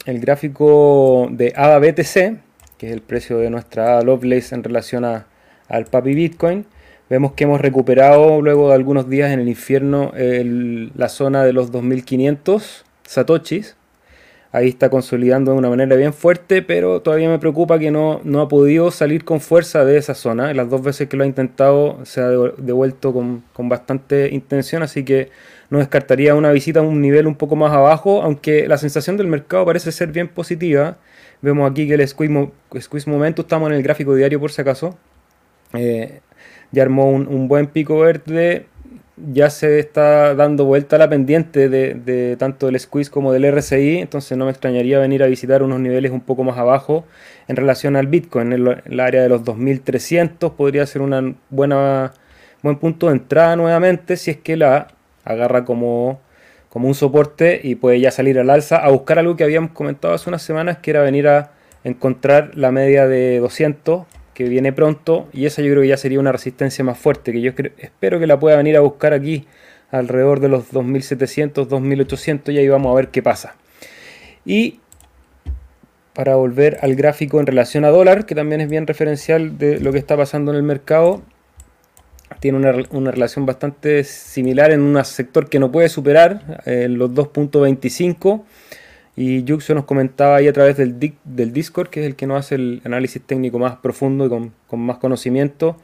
el 0.06 0.20
gráfico 0.20 1.28
de 1.30 1.52
ADA 1.56 1.78
BTC, 1.78 2.40
que 2.78 2.86
es 2.86 2.92
el 2.92 3.00
precio 3.00 3.38
de 3.38 3.50
nuestra 3.50 3.94
ADA 3.94 4.02
Lovelace 4.02 4.54
en 4.54 4.64
relación 4.64 5.04
al 5.04 5.84
papi 5.90 6.14
Bitcoin, 6.14 6.66
Vemos 7.10 7.32
que 7.32 7.44
hemos 7.44 7.62
recuperado 7.62 8.42
luego 8.42 8.68
de 8.68 8.74
algunos 8.74 9.08
días 9.08 9.32
en 9.32 9.40
el 9.40 9.48
infierno 9.48 10.12
la 10.14 11.08
zona 11.08 11.42
de 11.42 11.54
los 11.54 11.72
2500 11.72 12.84
satoshis. 13.04 13.77
Ahí 14.50 14.68
está 14.68 14.88
consolidando 14.88 15.52
de 15.52 15.58
una 15.58 15.68
manera 15.68 15.94
bien 15.96 16.14
fuerte, 16.14 16.62
pero 16.62 17.02
todavía 17.02 17.28
me 17.28 17.38
preocupa 17.38 17.78
que 17.78 17.90
no, 17.90 18.20
no 18.24 18.40
ha 18.40 18.48
podido 18.48 18.90
salir 18.90 19.24
con 19.24 19.40
fuerza 19.40 19.84
de 19.84 19.98
esa 19.98 20.14
zona. 20.14 20.54
Las 20.54 20.70
dos 20.70 20.82
veces 20.82 21.08
que 21.08 21.16
lo 21.18 21.24
ha 21.24 21.26
intentado 21.26 21.98
se 22.04 22.22
ha 22.22 22.28
devuelto 22.28 23.12
con, 23.12 23.44
con 23.52 23.68
bastante 23.68 24.30
intención, 24.32 24.82
así 24.82 25.04
que 25.04 25.30
no 25.70 25.78
descartaría 25.78 26.34
una 26.34 26.50
visita 26.50 26.80
a 26.80 26.82
un 26.82 27.00
nivel 27.00 27.26
un 27.26 27.34
poco 27.34 27.56
más 27.56 27.72
abajo, 27.72 28.22
aunque 28.22 28.66
la 28.66 28.78
sensación 28.78 29.16
del 29.16 29.26
mercado 29.26 29.66
parece 29.66 29.92
ser 29.92 30.12
bien 30.12 30.28
positiva. 30.28 30.96
Vemos 31.42 31.70
aquí 31.70 31.86
que 31.86 31.94
el 31.94 32.08
squeeze, 32.08 33.10
momento, 33.10 33.42
estamos 33.42 33.68
en 33.70 33.76
el 33.76 33.82
gráfico 33.82 34.14
diario 34.14 34.40
por 34.40 34.50
si 34.50 34.62
acaso. 34.62 34.96
Eh, 35.74 36.20
ya 36.72 36.82
armó 36.82 37.10
un, 37.10 37.48
buen 37.48 37.66
pico 37.66 37.98
verde, 38.00 38.66
ya 39.32 39.50
se 39.50 39.78
está 39.78 40.34
dando 40.34 40.64
vuelta 40.64 40.98
la 40.98 41.08
pendiente 41.08 41.68
de, 41.68 42.36
tanto 42.38 42.66
del 42.66 42.78
squeeze 42.78 43.10
como 43.10 43.32
del 43.32 43.50
RSI, 43.52 43.98
entonces 43.98 44.36
no 44.36 44.44
me 44.44 44.50
extrañaría 44.50 44.98
venir 44.98 45.22
a 45.22 45.26
visitar 45.26 45.62
unos 45.62 45.80
niveles 45.80 46.12
un 46.12 46.20
poco 46.20 46.44
más 46.44 46.58
abajo 46.58 47.04
en 47.48 47.56
relación 47.56 47.96
al 47.96 48.06
Bitcoin, 48.06 48.52
en 48.52 48.80
el, 48.84 49.00
área 49.00 49.22
de 49.22 49.28
los 49.28 49.44
2300 49.44 50.52
podría 50.52 50.86
ser 50.86 51.02
un 51.02 51.36
buen 51.50 51.70
punto 52.80 53.06
de 53.06 53.12
entrada 53.12 53.56
nuevamente 53.56 54.16
si 54.16 54.30
es 54.30 54.36
que 54.36 54.56
la 54.56 54.88
agarra 55.24 55.64
como, 55.64 56.20
como 56.68 56.88
un 56.88 56.94
soporte 56.94 57.60
y 57.62 57.74
puede 57.74 58.00
ya 58.00 58.10
salir 58.10 58.38
al 58.38 58.50
alza 58.50 58.76
a 58.76 58.90
buscar 58.90 59.18
algo 59.18 59.36
que 59.36 59.44
habíamos 59.44 59.72
comentado 59.72 60.14
hace 60.14 60.30
unas 60.30 60.42
semanas 60.42 60.78
que 60.78 60.90
era 60.90 61.02
venir 61.02 61.28
a 61.28 61.52
encontrar 61.84 62.52
la 62.54 62.72
media 62.72 63.06
de 63.06 63.38
200 63.38 64.06
que 64.38 64.44
viene 64.44 64.72
pronto 64.72 65.26
y 65.32 65.46
esa 65.46 65.62
yo 65.62 65.70
creo 65.72 65.82
que 65.82 65.88
ya 65.88 65.96
sería 65.96 66.20
una 66.20 66.30
resistencia 66.30 66.84
más 66.84 66.96
fuerte 66.96 67.32
que 67.32 67.40
yo 67.40 67.50
espero 67.78 68.20
que 68.20 68.28
la 68.28 68.38
pueda 68.38 68.56
venir 68.56 68.76
a 68.76 68.80
buscar 68.80 69.12
aquí 69.12 69.48
alrededor 69.90 70.38
de 70.38 70.48
los 70.48 70.70
2700, 70.70 71.68
2800 71.68 72.54
y 72.54 72.58
ahí 72.58 72.68
vamos 72.68 72.92
a 72.92 72.94
ver 72.94 73.08
qué 73.08 73.20
pasa. 73.20 73.56
Y 74.44 74.78
para 76.12 76.36
volver 76.36 76.78
al 76.82 76.94
gráfico 76.94 77.40
en 77.40 77.46
relación 77.46 77.84
a 77.84 77.88
dólar, 77.88 78.26
que 78.26 78.36
también 78.36 78.60
es 78.60 78.70
bien 78.70 78.86
referencial 78.86 79.58
de 79.58 79.80
lo 79.80 79.90
que 79.90 79.98
está 79.98 80.16
pasando 80.16 80.52
en 80.52 80.58
el 80.58 80.62
mercado, 80.62 81.20
tiene 82.38 82.58
una, 82.58 83.10
relación 83.10 83.44
bastante 83.44 84.04
similar 84.04 84.70
en 84.70 84.82
un 84.82 85.04
sector 85.04 85.48
que 85.48 85.58
no 85.58 85.72
puede 85.72 85.88
superar 85.88 86.62
eh, 86.64 86.86
los 86.88 87.10
2.25 87.10 88.44
y 89.20 89.42
Yuxo 89.42 89.74
nos 89.74 89.84
comentaba 89.84 90.36
ahí 90.36 90.46
a 90.46 90.52
través 90.52 90.76
del, 90.76 90.96
del 91.24 91.52
Discord, 91.52 91.88
que 91.88 92.02
es 92.02 92.06
el 92.06 92.14
que 92.14 92.28
nos 92.28 92.38
hace 92.38 92.54
el 92.54 92.80
análisis 92.84 93.20
técnico 93.20 93.58
más 93.58 93.74
profundo 93.78 94.26
y 94.26 94.28
con, 94.28 94.52
con 94.68 94.78
más 94.78 94.98
conocimiento, 94.98 95.76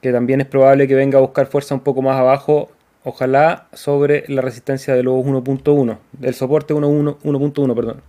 que 0.00 0.12
también 0.12 0.40
es 0.40 0.46
probable 0.46 0.86
que 0.86 0.94
venga 0.94 1.18
a 1.18 1.20
buscar 1.20 1.48
fuerza 1.48 1.74
un 1.74 1.80
poco 1.80 2.00
más 2.00 2.16
abajo 2.16 2.70
ojalá 3.02 3.66
sobre 3.72 4.22
la 4.28 4.40
resistencia 4.40 4.94
de 4.94 5.02
los 5.02 5.14
1.1, 5.14 5.98
del 6.12 6.34
soporte 6.34 6.74
1.1, 6.74 7.74
perdón. 7.74 8.02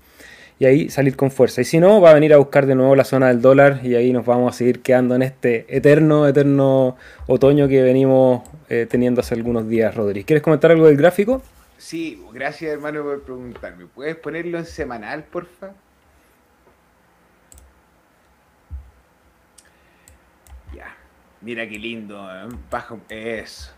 Y 0.60 0.66
ahí 0.66 0.90
salir 0.90 1.16
con 1.16 1.32
fuerza. 1.32 1.62
Y 1.62 1.66
si 1.66 1.80
no, 1.80 2.00
va 2.00 2.12
a 2.12 2.14
venir 2.14 2.36
a 2.36 2.38
buscar 2.38 2.68
de 2.68 2.76
nuevo 2.76 2.96
la 2.96 3.04
zona 3.04 3.30
del 3.30 3.42
dólar 3.42 3.80
y 3.84 3.96
ahí 3.96 4.14
nos 4.14 4.28
vamos 4.28 4.54
a 4.54 4.58
seguir 4.58 4.84
quedando 4.84 5.16
en 5.16 5.24
este 5.24 5.66
eterno, 5.76 6.28
eterno 6.28 6.98
otoño 7.26 7.68
que 7.68 7.82
venimos 7.82 8.44
eh, 8.70 8.86
teniendo 8.88 9.22
hace 9.22 9.34
algunos 9.34 9.68
días, 9.68 9.96
Rodríguez. 9.96 10.26
¿Quieres 10.26 10.44
comentar 10.44 10.70
algo 10.70 10.86
del 10.86 10.98
gráfico? 10.98 11.42
Sí, 11.78 12.24
gracias 12.34 12.74
hermano 12.74 13.04
por 13.04 13.24
preguntarme. 13.24 13.86
¿Puedes 13.88 14.16
ponerlo 14.16 14.58
en 14.58 14.66
semanal, 14.66 15.24
porfa? 15.26 15.74
Ya, 20.76 20.96
mira 21.42 21.68
qué 21.68 21.78
lindo, 21.78 22.28
¿eh? 22.32 23.44
eso 23.44 23.78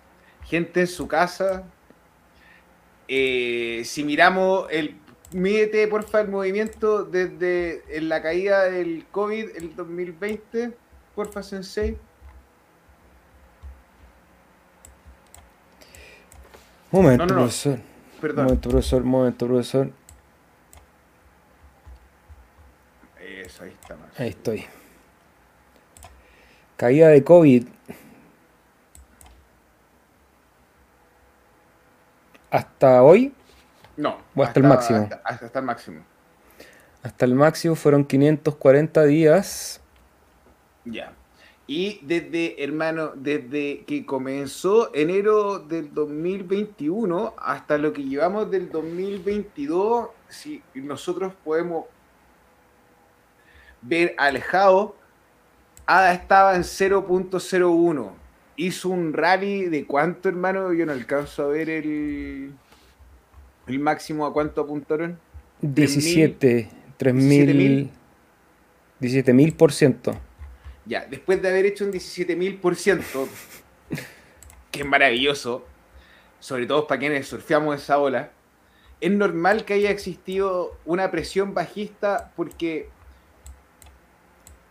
gente 0.50 0.82
en 0.82 0.88
su 0.88 1.08
casa. 1.08 1.63
Eh, 3.08 3.84
si 3.86 4.03
miramos 4.03 4.68
el. 4.72 4.96
Mídete, 5.32 5.88
porfa, 5.88 6.22
el 6.22 6.29
movimiento 6.29 7.03
desde 7.03 7.84
la 8.01 8.20
caída 8.20 8.63
del 8.63 9.06
COVID 9.12 9.58
el 9.58 9.75
2020, 9.75 10.72
porfa, 11.13 11.44
Sensei. 11.44 11.98
Momento, 16.91 17.27
profesor. 17.27 17.79
Perdón. 18.19 18.46
Momento, 18.46 18.69
profesor, 18.69 19.03
momento, 19.03 19.48
profesor. 19.48 19.91
Eso, 23.19 23.63
ahí 23.63 23.69
está. 23.69 23.96
Más. 23.96 24.19
Ahí 24.19 24.29
estoy. 24.29 24.65
Caída 26.77 27.10
de 27.10 27.24
COVID 27.24 27.67
hasta 32.52 33.04
hoy. 33.04 33.34
No. 33.97 34.17
¿O 34.36 34.43
hasta, 34.43 34.60
el 34.60 34.65
máximo? 34.65 35.10
Hasta, 35.23 35.60
el 35.60 35.65
máximo. 35.65 36.02
Hasta 37.04 37.25
el 37.25 37.36
máximo 37.36 37.75
fueron 37.75 38.06
540 38.06 39.04
días. 39.06 39.82
Ya. 40.86 41.13
Y 41.71 41.99
desde, 42.01 42.63
hermano, 42.63 43.12
desde 43.15 43.84
que 43.86 44.03
comenzó 44.03 44.89
enero 44.95 45.60
del 45.60 45.93
2021 45.93 47.36
hasta 47.38 47.77
lo 47.77 47.93
que 47.93 48.03
llevamos 48.05 48.49
del 48.49 48.71
2022, 48.71 50.10
si 50.27 50.63
nosotros 50.73 51.32
podemos 51.43 51.86
ver 53.84 54.15
alejado, 54.17 54.95
ADA 55.86 56.13
estaba 56.13 56.55
en 56.55 56.63
0.01 56.63 58.13
hizo 58.55 58.89
un 58.89 59.13
rally 59.13 59.65
de 59.65 59.86
cuánto, 59.86 60.27
hermano, 60.27 60.73
yo 60.73 60.88
no 60.88 60.91
alcanzo 60.91 61.43
a 61.43 61.47
ver 61.49 61.69
el, 61.69 62.51
el 63.67 63.79
máximo 63.79 64.25
a 64.25 64.34
cuánto 64.34 64.62
apuntaron. 64.62 65.19
17, 65.62 66.67
3000. 66.97 67.91
17 68.99 69.34
mil 69.34 69.53
por 69.53 69.71
ciento. 69.71 70.17
Ya, 70.89 71.06
después 71.06 71.39
de 71.39 71.49
haber 71.49 71.67
hecho 71.67 71.86
un 71.86 71.91
17 71.91 72.36
mil 72.36 72.58
por 72.58 72.75
ciento, 72.75 73.30
que 74.71 74.80
es 74.80 74.86
maravilloso, 74.88 75.63
sobre 76.39 76.65
todo 76.65 76.88
para 76.88 76.97
quienes 76.97 77.28
surfeamos 77.28 77.80
esa 77.80 77.99
ola, 77.99 78.32
es 78.99 79.12
normal 79.12 79.65
que 79.65 79.75
haya 79.75 79.91
existido 79.91 80.75
una 80.86 81.12
presión 81.12 81.54
bajista 81.54 82.34
porque 82.36 82.89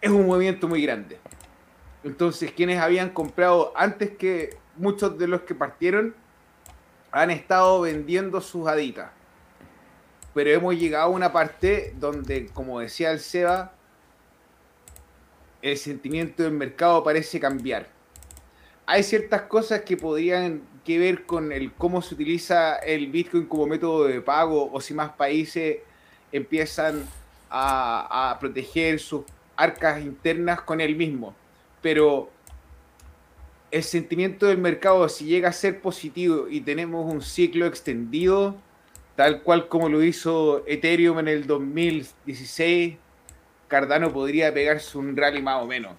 es 0.00 0.10
un 0.10 0.26
movimiento 0.26 0.66
muy 0.66 0.82
grande. 0.82 1.20
Entonces, 2.02 2.50
quienes 2.50 2.80
habían 2.80 3.10
comprado 3.10 3.72
antes 3.76 4.10
que 4.10 4.56
muchos 4.74 5.16
de 5.18 5.28
los 5.28 5.42
que 5.42 5.54
partieron 5.54 6.16
han 7.12 7.30
estado 7.30 7.82
vendiendo 7.82 8.40
sus 8.40 8.66
aditas. 8.66 9.12
Pero 10.34 10.50
hemos 10.50 10.74
llegado 10.74 11.04
a 11.04 11.14
una 11.14 11.32
parte 11.32 11.94
donde, 11.96 12.46
como 12.46 12.80
decía 12.80 13.12
el 13.12 13.20
Seba, 13.20 13.77
el 15.62 15.76
sentimiento 15.76 16.42
del 16.42 16.52
mercado 16.52 17.02
parece 17.02 17.40
cambiar. 17.40 17.88
Hay 18.86 19.02
ciertas 19.02 19.42
cosas 19.42 19.82
que 19.82 19.96
podrían 19.96 20.62
que 20.84 20.98
ver 20.98 21.24
con 21.24 21.52
el 21.52 21.72
cómo 21.72 22.00
se 22.00 22.14
utiliza 22.14 22.76
el 22.76 23.08
Bitcoin 23.08 23.46
como 23.46 23.66
método 23.66 24.04
de 24.04 24.20
pago 24.20 24.70
o 24.72 24.80
si 24.80 24.94
más 24.94 25.10
países 25.10 25.78
empiezan 26.32 27.04
a, 27.50 28.36
proteger 28.40 28.98
sus 28.98 29.22
arcas 29.56 30.00
internas 30.02 30.60
con 30.62 30.80
el 30.80 30.94
mismo 30.94 31.34
pero 31.80 32.30
el 33.70 33.82
sentimiento 33.82 34.46
del 34.46 34.58
mercado, 34.58 35.08
si 35.08 35.26
llega 35.26 35.50
a 35.50 35.52
ser 35.52 35.80
positivo 35.80 36.48
y 36.48 36.60
tenemos 36.60 37.12
un 37.12 37.20
ciclo 37.20 37.66
extendido, 37.66 38.56
tal 39.14 39.42
cual 39.42 39.68
como 39.68 39.88
lo 39.88 40.02
hizo 40.02 40.64
Ethereum 40.66 41.18
en 41.18 41.28
el 41.28 41.46
2016, 41.46 42.96
Cardano 43.68 44.12
podría 44.12 44.52
pegarse 44.52 44.98
un 44.98 45.16
rally 45.16 45.42
más 45.42 45.62
o 45.62 45.66
menos. 45.66 45.92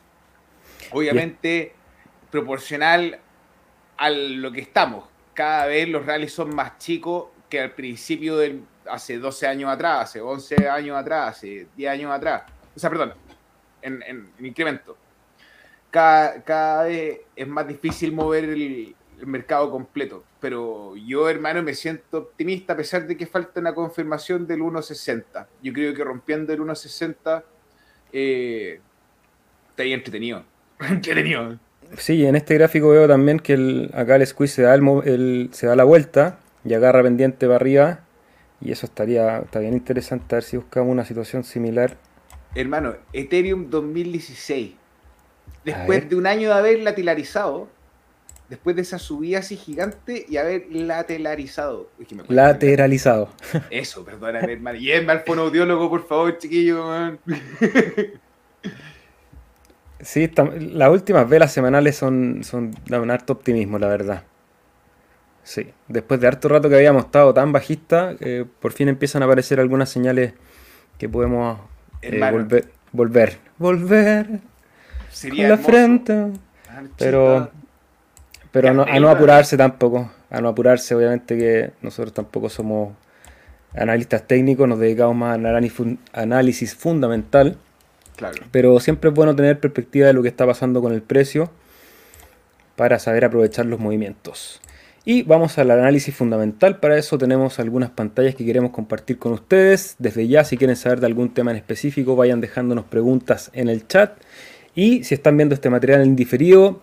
Obviamente, 0.91 1.73
proporcional 2.31 3.19
a 3.97 4.09
lo 4.09 4.51
que 4.51 4.61
estamos. 4.61 5.07
Cada 5.33 5.67
vez 5.67 5.87
los 5.87 6.05
rallies 6.05 6.33
son 6.33 6.53
más 6.53 6.77
chicos 6.77 7.27
que 7.49 7.61
al 7.61 7.71
principio 7.71 8.37
del 8.37 8.63
hace 8.89 9.17
12 9.17 9.47
años 9.47 9.71
atrás, 9.71 10.09
hace 10.09 10.21
11 10.21 10.67
años 10.67 10.97
atrás, 10.97 11.37
hace 11.37 11.67
10 11.75 11.91
años 11.91 12.11
atrás. 12.11 12.43
O 12.75 12.79
sea, 12.79 12.89
perdón, 12.89 13.13
en, 13.81 14.03
en 14.03 14.45
incremento 14.45 14.97
cada, 15.91 16.83
vez 16.83 17.21
es 17.35 17.47
más 17.47 17.67
difícil 17.67 18.11
mover 18.11 18.45
el, 18.45 18.95
mercado 19.25 19.69
completo. 19.69 20.23
Pero 20.39 20.95
yo, 20.95 21.27
hermano, 21.27 21.61
me 21.61 21.73
siento 21.73 22.19
optimista 22.19 22.71
a 22.71 22.77
pesar 22.77 23.05
de 23.05 23.17
que 23.17 23.27
falta 23.27 23.59
una 23.59 23.75
confirmación 23.75 24.47
del 24.47 24.61
1.60. 24.61 25.45
Yo 25.61 25.73
creo 25.73 25.93
que 25.93 26.05
rompiendo 26.05 26.53
el 26.53 26.61
1.60 26.61 27.43
eh, 28.13 28.79
estaría 29.69 29.95
entretenido. 29.95 30.43
entretenido. 30.79 31.57
Sí, 31.97 32.25
en 32.25 32.35
este 32.35 32.53
gráfico 32.53 32.89
veo 32.89 33.07
también 33.07 33.39
que 33.39 33.53
el, 33.53 33.89
acá 33.93 34.15
el 34.15 34.25
squeeze 34.27 34.55
se 34.55 34.61
da, 34.63 34.75
el, 34.75 35.49
se 35.51 35.67
da 35.67 35.75
la 35.75 35.83
vuelta 35.83 36.39
y 36.63 36.73
agarra 36.73 37.01
pendiente 37.01 37.45
para 37.47 37.55
arriba. 37.55 37.99
Y 38.61 38.71
eso 38.71 38.85
estaría 38.85 39.39
está 39.39 39.59
bien 39.59 39.73
interesante 39.73 40.35
a 40.35 40.37
ver 40.37 40.43
si 40.43 40.57
buscamos 40.57 40.91
una 40.91 41.05
situación 41.05 41.43
similar. 41.43 41.97
Hermano, 42.55 42.95
Ethereum 43.13 43.69
2016 43.69 44.73
después 45.63 46.09
de 46.09 46.15
un 46.15 46.27
año 46.27 46.49
de 46.49 46.55
haber 46.55 46.79
lateralizado, 46.79 47.67
después 48.49 48.75
de 48.75 48.81
esa 48.81 48.99
subida 48.99 49.39
así 49.39 49.55
gigante 49.55 50.25
y 50.27 50.37
haber 50.37 50.65
lateralizado. 50.71 51.89
lateralizado. 52.27 53.29
Eso, 53.69 54.03
perdóname, 54.03 54.53
hermano. 54.53 54.77
Y 54.77 54.91
es 54.91 55.05
mal 55.05 55.23
fonoaudiólogo, 55.25 55.89
por 55.89 56.07
favor, 56.07 56.37
chiquillo. 56.37 56.83
sí, 60.01 60.29
las 60.59 60.89
últimas 60.89 61.29
velas 61.29 61.53
semanales 61.53 61.95
son, 61.95 62.43
son 62.43 62.75
de 62.85 62.99
un 62.99 63.11
harto 63.11 63.33
optimismo, 63.33 63.77
la 63.77 63.87
verdad. 63.87 64.23
Sí, 65.43 65.67
después 65.87 66.19
de 66.19 66.27
harto 66.27 66.47
rato 66.49 66.69
que 66.69 66.75
habíamos 66.75 67.05
estado 67.05 67.33
tan 67.33 67.51
bajista, 67.51 68.15
eh, 68.19 68.45
por 68.59 68.71
fin 68.71 68.89
empiezan 68.89 69.21
a 69.21 69.25
aparecer 69.25 69.59
algunas 69.59 69.89
señales 69.89 70.33
que 70.97 71.07
podemos 71.07 71.59
eh, 72.01 72.19
volver, 72.31 72.69
volver. 72.91 73.37
Volver 73.57 74.41
Sería 75.11 75.49
la 75.49 75.57
frente. 75.57 76.13
Ah, 76.69 77.49
pero, 78.51 78.73
no, 78.73 78.83
a 78.83 78.99
no 78.99 79.09
apurarse 79.09 79.57
tampoco. 79.57 80.11
A 80.29 80.41
no 80.41 80.49
apurarse, 80.49 80.95
obviamente 80.95 81.37
que 81.37 81.71
nosotros 81.81 82.13
tampoco 82.13 82.49
somos 82.49 82.93
analistas 83.75 84.27
técnicos, 84.27 84.67
nos 84.67 84.79
dedicamos 84.79 85.15
más 85.15 85.39
a 85.39 86.21
análisis 86.21 86.75
fundamental. 86.75 87.57
Claro. 88.15 88.37
Pero 88.51 88.79
siempre 88.79 89.09
es 89.09 89.15
bueno 89.15 89.35
tener 89.35 89.59
perspectiva 89.59 90.07
de 90.07 90.13
lo 90.13 90.21
que 90.21 90.27
está 90.27 90.45
pasando 90.45 90.81
con 90.81 90.93
el 90.93 91.01
precio 91.01 91.49
para 92.75 92.99
saber 92.99 93.25
aprovechar 93.25 93.65
los 93.65 93.79
movimientos. 93.79 94.61
Y 95.05 95.23
vamos 95.23 95.57
al 95.57 95.71
análisis 95.71 96.13
fundamental. 96.13 96.79
Para 96.79 96.97
eso 96.97 97.17
tenemos 97.17 97.59
algunas 97.59 97.89
pantallas 97.89 98.35
que 98.35 98.45
queremos 98.45 98.71
compartir 98.71 99.17
con 99.17 99.31
ustedes. 99.31 99.95
Desde 99.97 100.27
ya, 100.27 100.43
si 100.43 100.57
quieren 100.57 100.75
saber 100.75 100.99
de 100.99 101.07
algún 101.07 101.33
tema 101.33 101.51
en 101.51 101.57
específico, 101.57 102.15
vayan 102.15 102.41
dejándonos 102.41 102.85
preguntas 102.85 103.49
en 103.53 103.69
el 103.69 103.87
chat. 103.87 104.11
Y 104.75 105.03
si 105.03 105.15
están 105.15 105.35
viendo 105.37 105.55
este 105.55 105.69
material 105.69 106.01
en 106.01 106.15
diferido, 106.15 106.81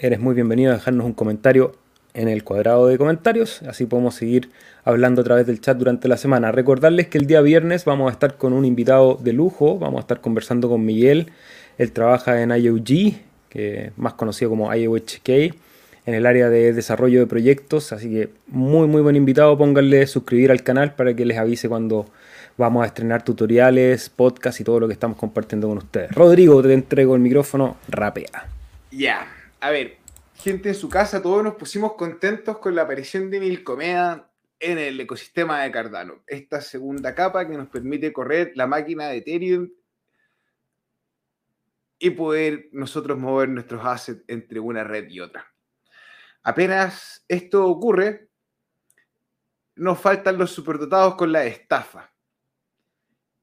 eres 0.00 0.18
muy 0.18 0.34
bienvenido 0.34 0.72
a 0.72 0.76
dejarnos 0.76 1.04
un 1.04 1.12
comentario 1.12 1.72
en 2.14 2.28
el 2.28 2.42
cuadrado 2.42 2.86
de 2.86 2.96
comentarios. 2.96 3.62
Así 3.64 3.84
podemos 3.84 4.14
seguir 4.14 4.50
hablando 4.82 5.20
a 5.20 5.24
través 5.24 5.46
del 5.46 5.60
chat 5.60 5.76
durante 5.76 6.08
la 6.08 6.16
semana. 6.16 6.50
Recordarles 6.52 7.08
que 7.08 7.18
el 7.18 7.26
día 7.26 7.42
viernes 7.42 7.84
vamos 7.84 8.08
a 8.08 8.12
estar 8.12 8.38
con 8.38 8.54
un 8.54 8.64
invitado 8.64 9.18
de 9.20 9.34
lujo. 9.34 9.78
Vamos 9.78 9.98
a 9.98 10.00
estar 10.00 10.22
conversando 10.22 10.70
con 10.70 10.84
Miguel. 10.86 11.26
Él 11.76 11.92
trabaja 11.92 12.40
en 12.40 12.50
IOG, 12.50 13.14
que 13.50 13.92
más 13.96 14.14
conocido 14.14 14.50
como 14.50 14.74
IOHK 14.74 15.28
en 16.06 16.14
el 16.14 16.24
área 16.24 16.48
de 16.48 16.72
desarrollo 16.72 17.20
de 17.20 17.26
proyectos. 17.26 17.92
Así 17.92 18.08
que 18.08 18.30
muy, 18.46 18.88
muy 18.88 19.02
buen 19.02 19.16
invitado. 19.16 19.56
Pónganle 19.58 20.06
suscribir 20.06 20.50
al 20.50 20.62
canal 20.62 20.94
para 20.94 21.14
que 21.14 21.26
les 21.26 21.36
avise 21.36 21.68
cuando 21.68 22.06
vamos 22.56 22.84
a 22.84 22.86
estrenar 22.86 23.22
tutoriales, 23.22 24.08
podcasts 24.08 24.62
y 24.62 24.64
todo 24.64 24.80
lo 24.80 24.86
que 24.86 24.94
estamos 24.94 25.18
compartiendo 25.18 25.68
con 25.68 25.76
ustedes. 25.76 26.10
Rodrigo, 26.12 26.62
te 26.62 26.72
entrego 26.72 27.14
el 27.14 27.20
micrófono, 27.20 27.76
rapea. 27.88 28.48
Ya, 28.90 29.26
a 29.60 29.70
ver, 29.70 29.98
gente 30.34 30.70
en 30.70 30.74
su 30.74 30.88
casa, 30.88 31.22
todos 31.22 31.44
nos 31.44 31.54
pusimos 31.54 31.94
contentos 31.94 32.58
con 32.58 32.74
la 32.74 32.82
aparición 32.82 33.30
de 33.30 33.40
Milcomea 33.40 34.30
en 34.58 34.78
el 34.78 34.98
ecosistema 35.00 35.62
de 35.62 35.70
Cardano. 35.70 36.22
Esta 36.26 36.60
segunda 36.60 37.14
capa 37.14 37.46
que 37.46 37.56
nos 37.56 37.68
permite 37.68 38.12
correr 38.12 38.52
la 38.54 38.66
máquina 38.66 39.08
de 39.08 39.18
Ethereum 39.18 39.70
y 41.98 42.10
poder 42.10 42.68
nosotros 42.72 43.18
mover 43.18 43.50
nuestros 43.50 43.84
assets 43.84 44.24
entre 44.28 44.60
una 44.60 44.82
red 44.82 45.08
y 45.10 45.20
otra. 45.20 45.46
Apenas 46.42 47.24
esto 47.28 47.66
ocurre, 47.66 48.30
nos 49.76 50.00
faltan 50.00 50.38
los 50.38 50.50
superdotados 50.50 51.16
con 51.16 51.32
la 51.32 51.44
estafa. 51.44 52.14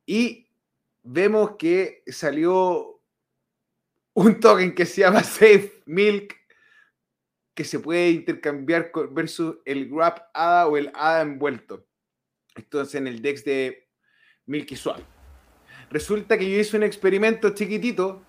Y 0.05 0.49
vemos 1.03 1.55
que 1.57 2.03
salió 2.07 2.96
un 4.17 4.39
token 4.39 4.73
que 4.73 4.87
se 4.87 5.01
llama 5.01 5.23
Safe 5.23 5.83
Milk, 5.85 6.35
que 7.53 7.63
se 7.63 7.79
puede 7.79 8.09
intercambiar 8.09 8.91
versus 9.11 9.57
el 9.63 9.87
Grab 9.87 10.23
ADA 10.33 10.67
o 10.67 10.75
el 10.75 10.89
ADA 10.95 11.21
envuelto. 11.21 11.85
Entonces 12.55 12.95
en 12.95 13.05
el 13.05 13.21
DEX 13.21 13.45
de 13.45 13.87
Milky 14.47 14.75
Swap. 14.75 15.01
Resulta 15.91 16.35
que 16.35 16.49
yo 16.49 16.59
hice 16.59 16.77
un 16.77 16.81
experimento 16.81 17.51
chiquitito 17.51 18.23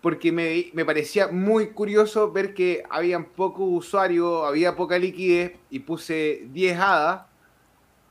porque 0.00 0.32
me, 0.32 0.84
parecía 0.84 1.28
muy 1.28 1.68
curioso 1.68 2.32
ver 2.32 2.52
que 2.52 2.82
habían 2.90 3.26
pocos 3.26 3.66
usuarios, 3.68 4.44
había 4.44 4.74
poca 4.74 4.98
liquidez 4.98 5.52
y 5.70 5.78
puse 5.78 6.48
10 6.50 6.76
hadas 6.76 7.26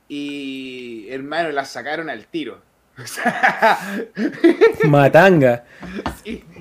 y 0.08 1.06
hermano 1.10 1.50
las 1.50 1.70
sacaron 1.70 2.08
al 2.08 2.28
tiro. 2.28 2.62
Matanga. 4.88 5.64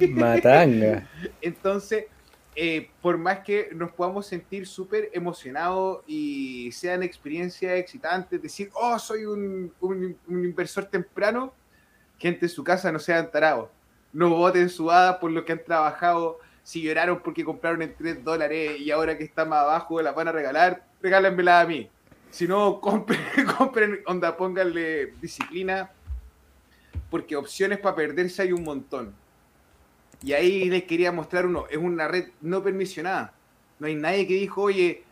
Matanga. 0.10 1.08
Entonces, 1.42 2.06
eh, 2.56 2.90
por 3.02 3.18
más 3.18 3.40
que 3.40 3.70
nos 3.74 3.92
podamos 3.92 4.26
sentir 4.28 4.68
súper 4.68 5.10
emocionados 5.14 6.04
y 6.08 6.72
sean 6.72 7.04
experiencias 7.04 7.74
excitantes, 7.80 8.42
decir, 8.42 8.70
oh, 8.74 8.98
soy 8.98 9.26
un, 9.26 9.74
un, 9.80 10.18
un 10.28 10.46
inversor 10.46 10.86
temprano, 10.86 11.54
gente 12.18 12.46
en 12.46 12.50
su 12.50 12.64
casa 12.64 12.92
no 12.92 13.00
sean 13.00 13.30
tarados 13.30 13.70
no 14.14 14.30
voten 14.30 14.70
sudadas 14.70 15.18
por 15.18 15.32
lo 15.32 15.44
que 15.44 15.54
han 15.54 15.64
trabajado. 15.64 16.40
Si 16.62 16.82
lloraron 16.82 17.20
porque 17.22 17.44
compraron 17.44 17.82
en 17.82 17.94
3 17.94 18.24
dólares 18.24 18.80
y 18.80 18.92
ahora 18.92 19.18
que 19.18 19.26
está 19.26 19.44
más 19.44 19.64
abajo 19.64 20.02
la 20.02 20.14
van 20.14 20.30
a 20.30 20.32
regalar, 20.32 20.86
regálenmela 21.02 21.60
a 21.60 21.66
mí. 21.66 21.90
Si 22.30 22.48
no, 22.48 22.80
compren, 22.80 23.20
compren, 23.58 24.00
onda, 24.06 24.38
pónganle 24.38 25.14
disciplina, 25.20 25.92
porque 27.14 27.36
opciones 27.36 27.78
para 27.78 27.96
perderse 27.96 28.42
hay 28.42 28.52
un 28.54 28.64
montón. 28.64 29.14
Y 30.24 30.34
ahí 30.34 30.68
les 30.68 30.86
quería 30.86 31.12
mostrar 31.12 31.46
uno, 31.46 31.68
es 31.70 31.78
una 31.78 32.08
red 32.08 32.30
no 32.42 32.64
permisionada. 32.64 33.36
No 33.78 33.86
hay 33.86 33.94
nadie 33.94 34.26
que 34.26 34.34
dijo, 34.34 34.64
oye, 34.64 35.04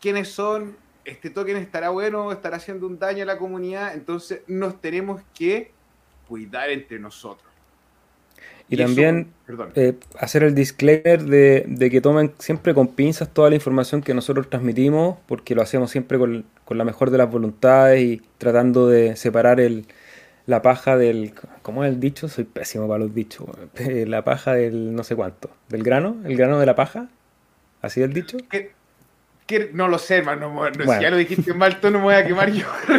¿quiénes 0.00 0.26
son? 0.26 0.76
Este 1.04 1.30
token 1.30 1.56
estará 1.58 1.90
bueno, 1.90 2.32
estará 2.32 2.56
haciendo 2.56 2.84
un 2.88 2.98
daño 2.98 3.22
a 3.22 3.26
la 3.26 3.38
comunidad, 3.38 3.94
entonces 3.94 4.40
nos 4.48 4.80
tenemos 4.80 5.22
que 5.32 5.70
cuidar 6.26 6.68
entre 6.70 6.98
nosotros. 6.98 7.48
Y, 8.68 8.76
también 8.76 9.28
eh, 9.76 9.94
hacer 10.18 10.42
el 10.42 10.56
disclaimer 10.56 11.22
de, 11.22 11.90
que 11.92 12.00
tomen 12.00 12.32
siempre 12.40 12.74
con 12.74 12.88
pinzas 12.88 13.32
toda 13.32 13.50
la 13.50 13.54
información 13.54 14.02
que 14.02 14.14
nosotros 14.14 14.50
transmitimos, 14.50 15.16
porque 15.28 15.54
lo 15.54 15.62
hacemos 15.62 15.92
siempre 15.92 16.18
con, 16.18 16.44
la 16.70 16.84
mejor 16.84 17.10
de 17.10 17.18
las 17.18 17.30
voluntades 17.30 18.02
y 18.02 18.22
tratando 18.38 18.88
de 18.88 19.14
separar 19.14 19.60
el, 19.60 19.86
la 20.46 20.62
paja 20.62 20.96
del... 20.96 21.32
¿Cómo 21.62 21.84
es 21.84 21.92
el 21.92 22.00
dicho? 22.00 22.28
Soy 22.28 22.44
pésimo 22.44 22.88
para 22.88 23.00
los 23.00 23.14
dichos. 23.14 23.46
La 24.06 24.24
paja 24.24 24.54
del 24.54 24.94
no 24.94 25.04
sé 25.04 25.14
cuánto. 25.14 25.50
¿Del 25.68 25.82
grano? 25.82 26.16
¿El 26.24 26.36
grano 26.36 26.58
de 26.58 26.66
la 26.66 26.74
paja? 26.74 27.08
¿Así 27.82 28.02
el 28.02 28.12
dicho? 28.12 28.38
no 29.72 29.88
lo 29.88 29.98
sé, 29.98 30.18
hermano. 30.18 30.62
Si 30.72 30.86
ya 30.86 31.10
lo 31.10 31.16
dijiste 31.16 31.54
mal, 31.54 31.80
tú 31.80 31.90
no 31.90 31.98
me 31.98 32.04
voy 32.04 32.14
a 32.14 32.24
quemar 32.26 32.52
yo 32.52 32.66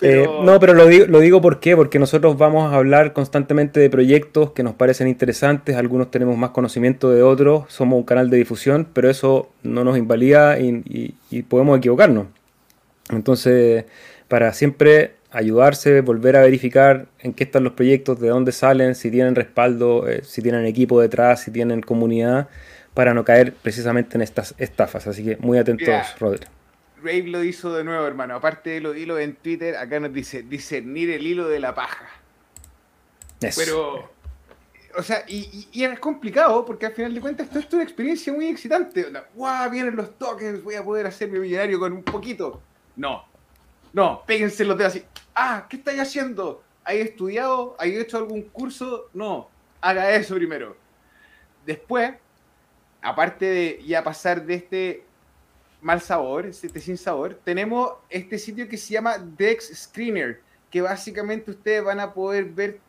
eh, 0.00 0.26
no, 0.42 0.58
pero 0.58 0.74
lo 0.74 0.86
digo, 0.86 1.06
lo 1.06 1.20
digo 1.20 1.40
¿por 1.40 1.60
qué? 1.60 1.76
porque 1.76 1.98
nosotros 1.98 2.36
vamos 2.38 2.72
a 2.72 2.76
hablar 2.76 3.12
constantemente 3.12 3.80
de 3.80 3.90
proyectos 3.90 4.52
que 4.52 4.62
nos 4.62 4.74
parecen 4.74 5.08
interesantes, 5.08 5.76
algunos 5.76 6.10
tenemos 6.10 6.36
más 6.36 6.50
conocimiento 6.50 7.10
de 7.10 7.22
otros, 7.22 7.64
somos 7.68 7.98
un 7.98 8.04
canal 8.04 8.30
de 8.30 8.38
difusión, 8.38 8.86
pero 8.92 9.10
eso 9.10 9.50
no 9.62 9.84
nos 9.84 9.98
invalida 9.98 10.58
y, 10.58 11.14
podemos 11.48 11.78
equivocarnos. 11.78 12.26
Entonces, 13.10 13.84
para 14.28 14.52
siempre 14.52 15.14
ayudarse, 15.30 16.00
volver 16.00 16.36
a 16.36 16.40
verificar 16.40 17.06
en 17.18 17.32
qué 17.32 17.44
están 17.44 17.64
los 17.64 17.74
proyectos, 17.74 18.20
de 18.20 18.28
dónde 18.28 18.52
salen, 18.52 18.94
si 18.94 19.10
tienen 19.10 19.34
respaldo, 19.34 20.08
eh, 20.08 20.22
si 20.24 20.42
tienen 20.42 20.64
equipo 20.64 21.00
detrás, 21.00 21.42
si 21.42 21.50
tienen 21.50 21.82
comunidad 21.82 22.48
para 22.94 23.12
no 23.12 23.24
caer 23.24 23.52
precisamente 23.52 24.16
en 24.16 24.22
estas 24.22 24.54
estafas. 24.56 25.06
Así 25.06 25.22
que 25.22 25.36
muy 25.36 25.58
atentos, 25.58 26.18
Rodri. 26.18 26.46
Rave 27.02 27.24
lo 27.24 27.44
hizo 27.44 27.74
de 27.74 27.84
nuevo, 27.84 28.06
hermano. 28.06 28.34
Aparte 28.34 28.70
de 28.70 28.80
los 28.80 28.96
hilos 28.96 29.20
en 29.20 29.34
Twitter, 29.36 29.76
acá 29.76 30.00
nos 30.00 30.12
dice 30.12 30.42
discernir 30.42 31.10
el 31.10 31.26
hilo 31.26 31.46
de 31.46 31.60
la 31.60 31.74
paja. 31.74 32.08
Pero, 33.38 34.10
o 34.96 35.02
sea, 35.02 35.24
y, 35.28 35.68
es 35.74 35.98
complicado 35.98 36.64
porque 36.64 36.86
al 36.86 36.92
final 36.92 37.12
de 37.12 37.20
cuentas 37.20 37.48
esto 37.48 37.58
es 37.58 37.72
una 37.74 37.82
experiencia 37.82 38.32
muy 38.32 38.46
excitante. 38.46 39.06
¡Guau! 39.34 39.70
Vienen 39.70 39.94
los 39.94 40.18
tokens, 40.18 40.64
voy 40.64 40.76
a 40.76 40.82
poder 40.82 41.06
hacerme 41.06 41.38
millonario 41.38 41.78
con 41.78 41.92
un 41.92 42.02
poquito. 42.02 42.62
No, 42.96 43.26
no, 43.96 44.22
péguense 44.26 44.62
los 44.62 44.76
dedos 44.76 44.94
así. 44.94 45.06
¡Ah! 45.34 45.66
¿Qué 45.70 45.76
estáis 45.76 45.98
haciendo? 45.98 46.62
¿Hay 46.84 47.00
estudiado? 47.00 47.74
¿Hay 47.78 47.96
hecho 47.96 48.18
algún 48.18 48.42
curso? 48.42 49.08
No, 49.14 49.48
haga 49.80 50.14
eso 50.14 50.34
primero. 50.34 50.76
Después, 51.64 52.12
aparte 53.00 53.46
de 53.46 53.82
ya 53.86 54.04
pasar 54.04 54.44
de 54.44 54.54
este 54.54 55.04
mal 55.80 56.02
sabor, 56.02 56.44
este 56.44 56.78
sin 56.78 56.98
sabor, 56.98 57.40
tenemos 57.42 57.94
este 58.10 58.38
sitio 58.38 58.68
que 58.68 58.76
se 58.76 58.92
llama 58.92 59.16
Dex 59.16 59.72
Screener, 59.74 60.42
que 60.70 60.82
básicamente 60.82 61.50
ustedes 61.52 61.82
van 61.82 61.98
a 61.98 62.12
poder 62.12 62.44
ver 62.44 62.80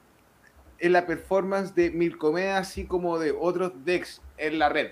en 0.78 0.92
la 0.92 1.08
performance 1.08 1.74
de 1.74 1.90
Milcomeda, 1.90 2.58
así 2.58 2.84
como 2.84 3.18
de 3.18 3.32
otros 3.32 3.72
Dex 3.86 4.22
en 4.38 4.60
la 4.60 4.68
red. 4.68 4.92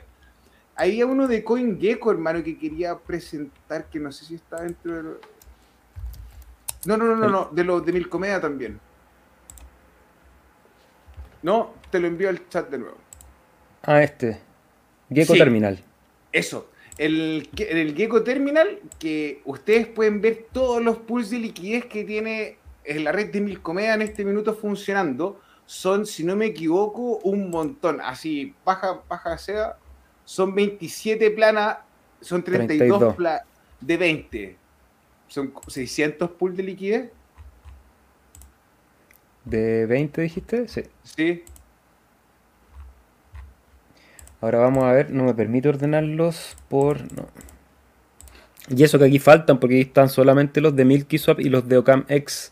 Hay 0.78 1.04
uno 1.04 1.28
de 1.28 1.44
CoinGecko, 1.44 2.12
hermano, 2.12 2.42
que 2.42 2.58
quería 2.58 2.98
presentar, 2.98 3.90
que 3.90 4.00
no 4.00 4.14
sé 4.14 4.24
si 4.24 4.36
está 4.36 4.62
dentro 4.62 5.04
de... 5.04 5.35
No, 6.86 6.98
no, 6.98 7.06
no, 7.06 7.16
no, 7.16 7.30
no, 7.30 7.50
de 7.52 7.64
los 7.64 7.86
de 7.86 7.92
Milcomeda 7.94 8.40
también. 8.40 8.80
No, 11.42 11.74
te 11.92 12.00
lo 12.00 12.08
envío 12.08 12.30
al 12.30 12.48
chat 12.50 12.70
de 12.70 12.78
nuevo. 12.78 12.98
Ah, 13.84 14.02
este. 14.02 14.40
Gecko 15.12 15.34
Terminal. 15.34 15.80
Eso. 16.32 16.70
El, 16.98 17.50
el 17.58 17.96
Gecko 17.96 18.24
Terminal, 18.24 18.80
que 19.00 19.42
ustedes 19.46 19.88
pueden 19.88 20.22
ver 20.22 20.48
todos 20.52 20.82
los 20.82 20.98
pools 20.98 21.30
de 21.30 21.40
liquidez 21.40 21.86
que 21.86 22.04
tiene 22.04 22.58
la 22.86 23.12
red 23.12 23.32
de 23.32 23.42
Milcomeda 23.42 23.96
en 23.96 24.02
este 24.02 24.24
minuto 24.24 24.54
funcionando, 24.54 25.42
son, 25.66 26.06
si 26.06 26.24
no 26.24 26.36
me 26.36 26.48
equivoco, 26.48 27.18
un 27.24 27.50
montón. 27.50 28.00
Así, 28.02 28.54
baja, 28.64 29.02
baja 29.08 29.38
sea, 29.38 29.78
son 30.24 30.54
27 30.54 31.32
planas, 31.32 31.78
son 32.22 32.44
32, 32.44 33.16
de 33.82 33.98
20. 33.98 34.58
Son 35.28 35.54
600 35.68 36.32
pools 36.32 36.58
de 36.58 36.64
liquidez. 36.64 37.12
¿De 39.44 39.86
20 39.86 40.22
dijiste? 40.22 40.68
Sí. 40.68 40.84
Sí. 41.04 41.44
Ahora 44.42 44.60
vamos 44.60 44.84
a 44.84 44.92
ver, 44.92 45.12
no 45.12 45.24
me 45.24 45.34
permite 45.34 45.70
ordenarlos 45.70 46.56
por... 46.70 47.02
No. 47.14 47.28
Y 48.68 48.84
eso 48.84 48.98
que 48.98 49.06
aquí 49.06 49.20
faltan, 49.20 49.60
porque 49.60 49.76
aquí 49.76 49.88
están 49.88 50.10
solamente 50.10 50.62
los 50.62 50.76
de 50.76 50.86
Milky 50.86 51.18
Swap 51.18 51.40
y 51.40 51.50
los 51.50 51.68
de 51.68 51.78
Ocam 51.78 52.06
X. 52.08 52.52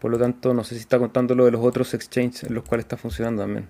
Por 0.00 0.10
lo 0.10 0.18
tanto, 0.18 0.52
no 0.52 0.64
sé 0.64 0.74
si 0.74 0.80
está 0.80 0.98
contando 0.98 1.34
lo 1.34 1.44
de 1.44 1.52
los 1.52 1.64
otros 1.64 1.94
exchanges 1.94 2.44
en 2.44 2.54
los 2.54 2.64
cuales 2.64 2.84
está 2.84 2.96
funcionando 2.96 3.42
también. 3.42 3.68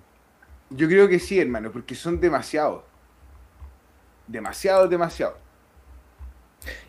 Yo 0.70 0.88
creo 0.88 1.08
que 1.08 1.18
sí, 1.18 1.38
hermano, 1.38 1.70
porque 1.70 1.94
son 1.94 2.20
demasiados. 2.20 2.82
Demasiado, 4.26 4.88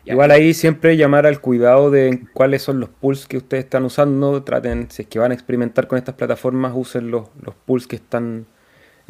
Igual 0.04 0.30
ahí 0.30 0.54
siempre 0.54 0.96
llamar 0.96 1.26
al 1.26 1.40
cuidado 1.40 1.90
de 1.90 2.22
cuáles 2.32 2.62
son 2.62 2.80
los 2.80 2.88
pools 2.88 3.26
que 3.26 3.36
ustedes 3.36 3.64
están 3.64 3.84
usando. 3.84 4.42
Traten, 4.42 4.90
si 4.90 5.02
es 5.02 5.08
que 5.08 5.18
van 5.18 5.32
a 5.32 5.34
experimentar 5.34 5.86
con 5.86 5.98
estas 5.98 6.14
plataformas, 6.14 6.72
usen 6.74 7.10
los, 7.10 7.28
los 7.42 7.54
pools 7.54 7.86
que 7.86 7.96
están 7.96 8.46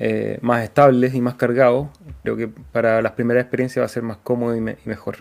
eh, 0.01 0.39
más 0.43 0.63
estables 0.63 1.15
y 1.15 1.21
más 1.21 1.35
cargados. 1.35 1.89
Creo 2.23 2.37
que 2.37 2.49
para 2.49 3.03
las 3.03 3.13
primeras 3.13 3.43
experiencias 3.43 3.83
va 3.83 3.87
a 3.87 3.89
ser 3.89 4.05
más 4.05 4.19
cómodo 4.19 4.57
y, 4.57 4.61
mejor. 4.61 5.19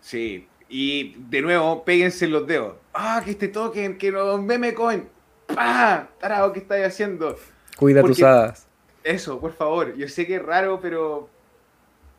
Sí, 0.00 0.48
y 0.68 1.14
de 1.28 1.42
nuevo, 1.42 1.84
péguense 1.84 2.26
los 2.26 2.46
dedos. 2.46 2.74
¡Ah, 2.92 3.22
que 3.24 3.30
este 3.32 3.48
token, 3.48 3.98
que 3.98 4.10
no 4.10 4.38
meme 4.38 4.74
coin! 4.74 5.08
¡Ah! 5.48 6.08
Tarado, 6.20 6.52
¿qué 6.52 6.60
estáis 6.60 6.86
haciendo? 6.86 7.36
Cuida 7.76 8.02
tus 8.02 8.22
hadas. 8.22 8.66
Eso, 9.04 9.38
por 9.38 9.52
favor. 9.52 9.96
Yo 9.96 10.08
sé 10.08 10.26
que 10.26 10.36
es 10.36 10.42
raro, 10.42 10.80
pero 10.80 11.28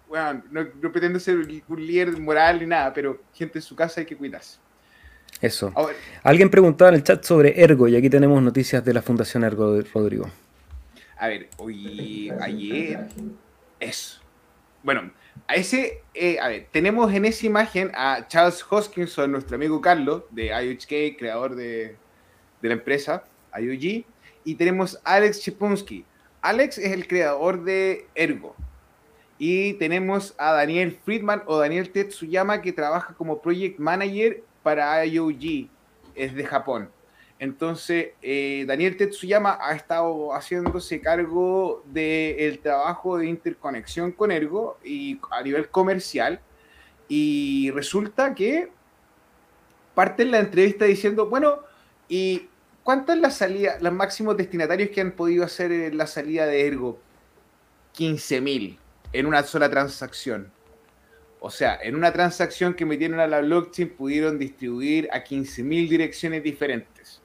bueno, 0.08 0.44
no, 0.52 0.92
pretendo 0.92 1.20
ser 1.20 1.38
un 1.68 1.86
líder 1.88 2.18
moral 2.20 2.60
ni 2.60 2.66
nada, 2.66 2.94
pero 2.94 3.22
gente 3.34 3.60
en 3.60 3.64
su 3.64 3.76
casa 3.76 4.02
hay 4.02 4.06
que 4.06 4.16
cuidarse. 4.16 4.60
Eso. 5.42 5.72
Alguien 6.24 6.50
preguntaba 6.50 6.90
en 6.90 6.96
el 6.96 7.04
chat 7.04 7.24
sobre 7.24 7.62
Ergo 7.62 7.88
y 7.88 7.96
aquí 7.96 8.10
tenemos 8.10 8.42
noticias 8.42 8.84
de 8.84 8.94
la 8.94 9.02
Fundación 9.02 9.44
Ergo 9.44 9.74
de 9.74 9.84
Rodrigo. 9.94 10.30
A 11.20 11.28
ver, 11.28 11.50
hoy, 11.58 12.32
ayer, 12.42 13.08
eso. 13.80 14.20
Bueno, 14.84 15.12
a 15.48 15.56
ese, 15.56 16.02
eh, 16.14 16.40
a 16.40 16.48
ver, 16.48 16.68
tenemos 16.72 17.14
en 17.14 17.26
esa 17.26 17.46
imagen 17.46 17.92
a 17.96 18.26
Charles 18.28 18.64
Hoskinson, 18.68 19.32
nuestro 19.32 19.56
amigo 19.56 19.82
Carlos, 19.82 20.24
de 20.32 20.48
IOHK, 20.48 21.18
creador 21.18 21.56
de, 21.56 21.96
de 22.62 22.68
la 22.68 22.74
empresa 22.74 23.24
IOG, 23.60 24.06
y 24.44 24.56
tenemos 24.56 25.00
a 25.04 25.16
Alex 25.16 25.42
Chipunsky. 25.42 26.06
Alex 26.42 26.78
es 26.78 26.92
el 26.92 27.08
creador 27.08 27.64
de 27.64 28.08
Ergo. 28.16 28.56
Y 29.40 29.74
tenemos 29.74 30.34
a 30.38 30.54
Daniel 30.54 30.98
Friedman 31.06 31.44
o 31.46 31.58
Daniel 31.58 31.92
Tetsuyama 31.92 32.62
que 32.62 32.74
trabaja 32.74 33.14
como 33.14 33.42
project 33.42 33.78
manager 33.78 34.44
para 34.64 35.06
IOG, 35.06 35.70
es 36.16 36.34
de 36.34 36.44
Japón. 36.44 36.90
Entonces, 37.40 38.10
eh, 38.24 38.66
Daniel 38.68 38.98
Tetsuyama 38.98 39.60
ha 39.62 39.76
estado 39.76 40.34
haciéndose 40.34 41.02
cargo 41.02 41.84
del 41.86 42.58
trabajo 42.60 43.20
de 43.20 43.28
interconexión 43.28 44.12
con 44.12 44.32
Ergo 44.32 44.80
y 44.84 45.20
a 45.30 45.44
nivel 45.44 45.70
comercial. 45.70 46.40
Y 47.08 47.70
resulta 47.72 48.34
que 48.34 48.70
parte 49.94 50.24
en 50.24 50.32
la 50.32 50.40
entrevista 50.40 50.86
diciendo, 50.86 51.30
bueno, 51.30 51.60
¿y 52.10 52.50
cuántas 52.82 53.20
las 53.20 53.38
salidas, 53.38 53.84
los 53.84 53.94
máximos 53.94 54.36
destinatarios 54.36 54.90
que 54.90 55.02
han 55.02 55.12
podido 55.12 55.46
hacer 55.46 55.94
la 55.94 56.08
salida 56.08 56.48
de 56.48 56.66
Ergo? 56.66 57.00
15.000 57.96 58.80
en 59.14 59.26
una 59.26 59.44
sola 59.44 59.70
transacción. 59.70 60.52
O 61.40 61.50
sea, 61.50 61.80
en 61.82 61.96
una 61.96 62.12
transacción 62.12 62.74
que 62.74 62.86
metieron 62.86 63.20
a 63.20 63.28
la 63.28 63.42
blockchain 63.42 63.90
pudieron 63.90 64.40
distribuir 64.40 65.08
a 65.12 65.24
15.000 65.24 65.90
direcciones 65.90 66.44
diferentes. 66.44 67.22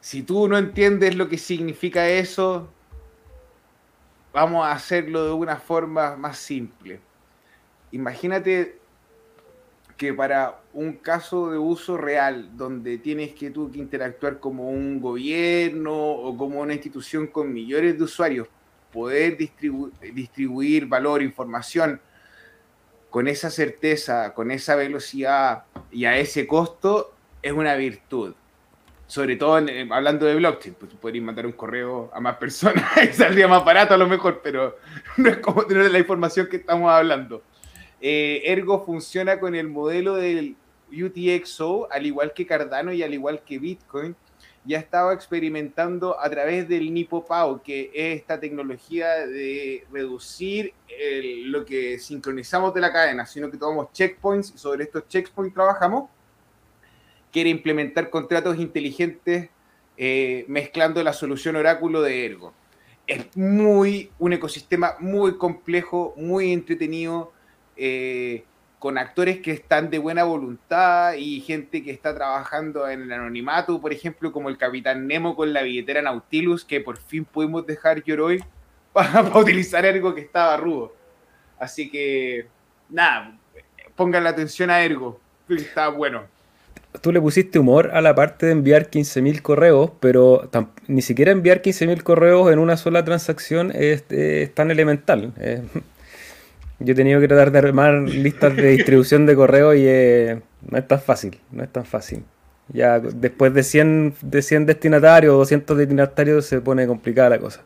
Si 0.00 0.22
tú 0.22 0.48
no 0.48 0.58
entiendes 0.58 1.14
lo 1.14 1.28
que 1.28 1.38
significa 1.38 2.08
eso, 2.08 2.68
vamos 4.32 4.64
a 4.64 4.72
hacerlo 4.72 5.24
de 5.26 5.32
una 5.32 5.56
forma 5.56 6.16
más 6.16 6.38
simple. 6.38 7.00
Imagínate 7.92 8.81
que 10.02 10.12
para 10.12 10.58
un 10.72 10.94
caso 10.94 11.52
de 11.52 11.58
uso 11.58 11.96
real, 11.96 12.56
donde 12.56 12.98
tienes 12.98 13.34
que 13.34 13.52
tú 13.52 13.70
que 13.70 13.78
interactuar 13.78 14.40
como 14.40 14.68
un 14.68 15.00
gobierno 15.00 15.94
o 15.94 16.36
como 16.36 16.60
una 16.60 16.72
institución 16.72 17.28
con 17.28 17.52
millones 17.52 17.96
de 17.96 18.02
usuarios, 18.02 18.48
poder 18.92 19.38
distribuir 19.38 20.86
valor, 20.86 21.22
información 21.22 22.00
con 23.10 23.28
esa 23.28 23.48
certeza, 23.48 24.34
con 24.34 24.50
esa 24.50 24.74
velocidad 24.74 25.66
y 25.92 26.04
a 26.04 26.18
ese 26.18 26.48
costo, 26.48 27.14
es 27.40 27.52
una 27.52 27.76
virtud. 27.76 28.34
Sobre 29.06 29.36
todo 29.36 29.54
hablando 29.54 30.26
de 30.26 30.34
blockchain, 30.34 30.74
pues 30.80 30.94
podrías 30.94 31.24
mandar 31.24 31.46
un 31.46 31.52
correo 31.52 32.10
a 32.12 32.18
más 32.18 32.38
personas 32.38 32.90
y 33.08 33.12
saldría 33.12 33.46
más 33.46 33.64
barato 33.64 33.94
a 33.94 33.98
lo 33.98 34.08
mejor, 34.08 34.40
pero 34.42 34.78
no 35.16 35.28
es 35.28 35.36
como 35.38 35.64
tener 35.64 35.92
la 35.92 36.00
información 36.00 36.48
que 36.48 36.56
estamos 36.56 36.90
hablando. 36.90 37.44
Eh, 38.02 38.42
Ergo 38.44 38.84
funciona 38.84 39.40
con 39.40 39.54
el 39.54 39.68
modelo 39.68 40.16
del 40.16 40.56
UTXO, 40.90 41.88
al 41.90 42.04
igual 42.04 42.34
que 42.34 42.46
Cardano 42.46 42.92
y 42.92 43.02
al 43.02 43.14
igual 43.14 43.42
que 43.42 43.58
Bitcoin, 43.58 44.14
ya 44.64 44.78
estaba 44.78 45.14
experimentando 45.14 46.20
a 46.20 46.28
través 46.28 46.68
del 46.68 46.92
NipoPau, 46.92 47.62
que 47.62 47.90
es 47.94 48.20
esta 48.20 48.38
tecnología 48.38 49.26
de 49.26 49.86
reducir 49.90 50.74
lo 51.46 51.64
que 51.64 51.98
sincronizamos 51.98 52.74
de 52.74 52.80
la 52.80 52.92
cadena, 52.92 53.26
sino 53.26 53.50
que 53.50 53.56
tomamos 53.56 53.92
checkpoints 53.92 54.52
y 54.54 54.58
sobre 54.58 54.84
estos 54.84 55.08
checkpoints 55.08 55.54
trabajamos. 55.54 56.10
Quiere 57.32 57.50
implementar 57.50 58.10
contratos 58.10 58.58
inteligentes 58.58 59.48
eh, 59.96 60.44
mezclando 60.48 61.02
la 61.02 61.12
solución 61.12 61.56
oráculo 61.56 62.02
de 62.02 62.26
Ergo. 62.26 62.52
Es 63.06 63.36
muy 63.36 64.10
un 64.18 64.32
ecosistema 64.32 64.96
muy 65.00 65.36
complejo, 65.36 66.14
muy 66.16 66.52
entretenido. 66.52 67.32
Eh, 67.84 68.44
con 68.78 68.96
actores 68.96 69.40
que 69.40 69.50
están 69.50 69.90
de 69.90 69.98
buena 69.98 70.22
voluntad 70.22 71.14
y 71.14 71.40
gente 71.40 71.82
que 71.82 71.90
está 71.90 72.14
trabajando 72.14 72.88
en 72.88 73.02
el 73.02 73.12
anonimato, 73.12 73.80
por 73.80 73.92
ejemplo, 73.92 74.30
como 74.30 74.48
el 74.48 74.56
Capitán 74.56 75.08
Nemo 75.08 75.34
con 75.34 75.52
la 75.52 75.62
billetera 75.62 76.00
Nautilus, 76.00 76.64
que 76.64 76.80
por 76.80 76.98
fin 76.98 77.24
pudimos 77.24 77.66
dejar 77.66 78.04
Yoroi 78.04 78.40
para, 78.92 79.24
para 79.24 79.36
utilizar 79.36 79.84
algo 79.84 80.14
que 80.14 80.20
estaba 80.20 80.56
rudo. 80.56 80.94
Así 81.58 81.90
que, 81.90 82.46
nada, 82.88 83.36
pongan 83.96 84.22
la 84.22 84.30
atención 84.30 84.70
a 84.70 84.80
Ergo, 84.84 85.20
que 85.48 85.54
está 85.54 85.88
bueno. 85.88 86.22
Tú 87.00 87.10
le 87.10 87.20
pusiste 87.20 87.58
humor 87.58 87.90
a 87.92 88.00
la 88.00 88.14
parte 88.14 88.46
de 88.46 88.52
enviar 88.52 88.90
15.000 88.90 89.42
correos, 89.42 89.90
pero 89.98 90.48
ni 90.86 91.02
siquiera 91.02 91.32
enviar 91.32 91.62
15.000 91.62 92.00
correos 92.04 92.52
en 92.52 92.60
una 92.60 92.76
sola 92.76 93.04
transacción 93.04 93.72
es, 93.74 94.04
tan 94.54 94.70
elemental. 94.70 95.32
Yo 96.78 96.92
he 96.92 96.96
tenido 96.96 97.20
que 97.20 97.28
tratar 97.28 97.52
de 97.52 97.58
armar 97.58 97.94
listas 97.94 98.56
de 98.56 98.70
distribución 98.70 99.26
de 99.26 99.36
correo 99.36 99.74
y 99.74 99.84
eh, 99.86 100.40
no 100.68 100.78
es 100.78 100.88
tan 100.88 101.00
fácil, 101.00 101.38
no 101.50 101.62
es 101.62 101.72
tan 101.72 101.84
fácil. 101.84 102.24
Ya 102.72 102.98
después 102.98 103.52
de 103.54 103.62
100, 103.62 104.14
de 104.22 104.42
100 104.42 104.66
destinatarios 104.66 105.34
o 105.34 105.38
200 105.38 105.76
destinatarios 105.76 106.46
se 106.46 106.60
pone 106.60 106.86
complicada 106.86 107.30
la 107.30 107.38
cosa. 107.38 107.62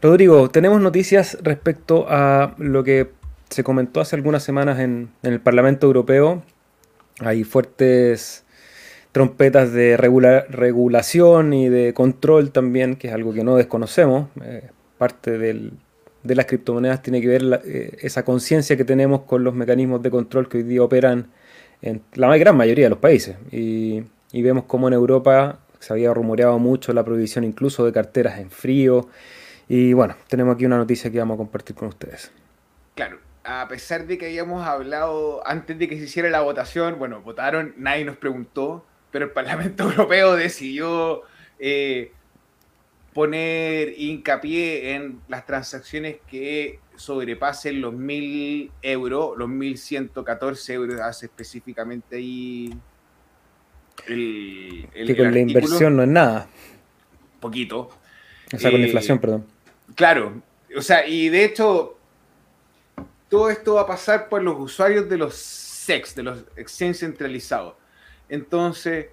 Rodrigo, 0.00 0.48
tenemos 0.50 0.80
noticias 0.80 1.38
respecto 1.42 2.06
a 2.08 2.54
lo 2.58 2.84
que 2.84 3.10
se 3.50 3.64
comentó 3.64 4.00
hace 4.00 4.16
algunas 4.16 4.42
semanas 4.42 4.78
en, 4.78 5.10
el 5.22 5.40
Parlamento 5.40 5.86
Europeo. 5.86 6.42
Hay 7.20 7.44
fuertes 7.44 8.44
trompetas 9.12 9.72
de 9.72 9.96
regulación 9.96 11.52
y 11.52 11.68
de 11.68 11.94
control 11.94 12.52
también, 12.52 12.96
que 12.96 13.08
es 13.08 13.14
algo 13.14 13.32
que 13.32 13.42
no 13.42 13.56
desconocemos, 13.56 14.28
eh, 14.44 14.68
parte 14.98 15.38
del, 15.38 15.72
de 16.22 16.34
las 16.34 16.46
criptomonedas 16.46 17.02
tiene 17.02 17.20
que 17.20 17.28
ver 17.28 17.62
eh, 17.64 17.98
esa 18.02 18.24
conciencia 18.24 18.76
que 18.76 18.84
tenemos 18.84 19.22
con 19.22 19.44
los 19.44 19.54
mecanismos 19.54 20.02
de 20.02 20.10
control 20.10 20.48
que 20.48 20.58
hoy 20.58 20.62
día 20.64 20.82
operan 20.82 21.28
en 21.82 22.02
la 22.14 22.36
gran 22.36 22.56
mayoría 22.56 22.86
de 22.86 22.90
los 22.90 22.98
países. 22.98 23.36
Y, 23.50 24.04
vemos 24.32 24.64
cómo 24.64 24.88
en 24.88 24.94
Europa 24.94 25.60
se 25.78 25.92
había 25.92 26.12
rumoreado 26.12 26.58
mucho 26.58 26.92
la 26.92 27.04
prohibición 27.04 27.44
incluso 27.44 27.84
de 27.84 27.92
carteras 27.92 28.38
en 28.38 28.50
frío. 28.50 29.08
Y 29.68 29.92
bueno, 29.92 30.16
tenemos 30.28 30.54
aquí 30.54 30.66
una 30.66 30.76
noticia 30.76 31.10
que 31.10 31.18
vamos 31.18 31.34
a 31.34 31.38
compartir 31.38 31.76
con 31.76 31.88
ustedes. 31.88 32.32
Claro, 32.94 33.18
a 33.44 33.66
pesar 33.68 34.06
de 34.06 34.18
que 34.18 34.26
habíamos 34.26 34.66
hablado 34.66 35.46
antes 35.46 35.78
de 35.78 35.88
que 35.88 35.96
se 35.98 36.04
hiciera 36.04 36.28
la 36.30 36.40
votación, 36.40 36.98
bueno, 36.98 37.22
votaron, 37.22 37.74
nadie 37.76 38.04
nos 38.04 38.16
preguntó, 38.16 38.84
pero 39.10 39.26
el 39.26 39.30
Parlamento 39.30 39.84
Europeo 39.90 40.34
decidió 40.34 41.22
eh, 41.58 42.12
poner 43.18 44.00
hincapié 44.00 44.94
en 44.94 45.20
las 45.26 45.44
transacciones 45.44 46.18
que 46.30 46.78
sobrepasen 46.94 47.80
los 47.80 47.92
1.000 47.92 48.70
euros, 48.80 49.36
los 49.36 49.48
1.114 49.48 50.72
euros 50.74 51.00
hace 51.00 51.26
específicamente 51.26 52.14
ahí 52.14 52.72
el, 54.06 54.88
que 54.94 55.16
con 55.16 55.32
la 55.32 55.40
inversión 55.40 55.96
no 55.96 56.04
es 56.04 56.08
nada. 56.08 56.48
Poquito. 57.40 57.90
O 58.54 58.56
sea, 58.56 58.70
con 58.70 58.78
la 58.78 58.86
eh, 58.86 58.88
inflación, 58.88 59.18
perdón. 59.18 59.46
Claro, 59.96 60.40
o 60.76 60.80
sea, 60.80 61.04
y 61.04 61.28
de 61.28 61.44
hecho, 61.44 61.98
todo 63.28 63.50
esto 63.50 63.74
va 63.74 63.80
a 63.80 63.86
pasar 63.88 64.28
por 64.28 64.44
los 64.44 64.60
usuarios 64.60 65.08
de 65.08 65.18
los 65.18 65.34
SEX, 65.34 66.14
de 66.14 66.22
los 66.22 66.44
exchanges 66.54 67.00
centralizados. 67.00 67.74
Entonces, 68.28 69.06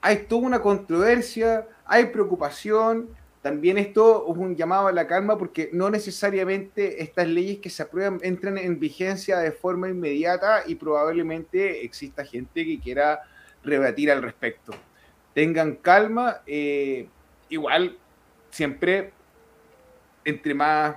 hay 0.00 0.24
toda 0.26 0.46
una 0.46 0.62
controversia, 0.62 1.68
hay 1.84 2.06
preocupación, 2.06 3.19
también 3.42 3.78
esto 3.78 4.26
es 4.30 4.36
un 4.36 4.54
llamado 4.54 4.88
a 4.88 4.92
la 4.92 5.06
calma 5.06 5.38
porque 5.38 5.70
no 5.72 5.88
necesariamente 5.88 7.02
estas 7.02 7.26
leyes 7.26 7.58
que 7.58 7.70
se 7.70 7.82
aprueban 7.82 8.18
entran 8.22 8.58
en 8.58 8.78
vigencia 8.78 9.38
de 9.38 9.50
forma 9.50 9.88
inmediata 9.88 10.64
y 10.66 10.74
probablemente 10.74 11.84
exista 11.84 12.24
gente 12.24 12.66
que 12.66 12.78
quiera 12.78 13.20
rebatir 13.64 14.10
al 14.10 14.22
respecto. 14.22 14.72
Tengan 15.32 15.76
calma, 15.76 16.42
eh, 16.46 17.08
igual 17.48 17.96
siempre, 18.50 19.12
entre 20.24 20.52
más 20.52 20.96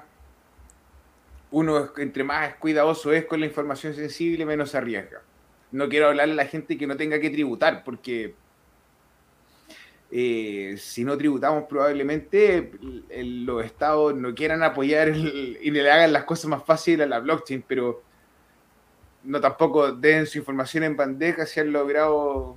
uno, 1.51 1.91
entre 1.97 2.23
más 2.25 2.55
cuidadoso 2.55 3.13
es 3.13 3.25
con 3.25 3.39
la 3.39 3.45
información 3.45 3.93
sensible, 3.93 4.45
menos 4.45 4.71
se 4.71 4.77
arriesga. 4.77 5.21
No 5.71 5.87
quiero 5.87 6.07
hablarle 6.07 6.33
a 6.33 6.37
la 6.37 6.45
gente 6.45 6.77
que 6.77 6.87
no 6.87 6.97
tenga 6.97 7.19
que 7.19 7.29
tributar, 7.29 7.83
porque 7.85 8.35
eh, 10.15 10.75
si 10.77 11.03
no 11.03 11.17
tributamos 11.17 11.63
probablemente 11.63 12.69
los 13.09 13.65
estados 13.65 14.13
no 14.13 14.35
quieran 14.35 14.61
apoyar 14.61 15.09
y 15.09 15.71
le 15.71 15.89
hagan 15.89 16.13
las 16.13 16.25
cosas 16.25 16.45
más 16.45 16.63
fáciles 16.63 17.07
a 17.07 17.09
la 17.09 17.19
blockchain, 17.19 17.63
pero 17.67 18.03
no 19.23 19.41
tampoco 19.41 19.91
den 19.91 20.27
su 20.27 20.37
información 20.37 20.83
en 20.83 20.95
bandeja 20.95 21.47
si 21.47 21.61
han 21.61 21.71
logrado 21.71 22.55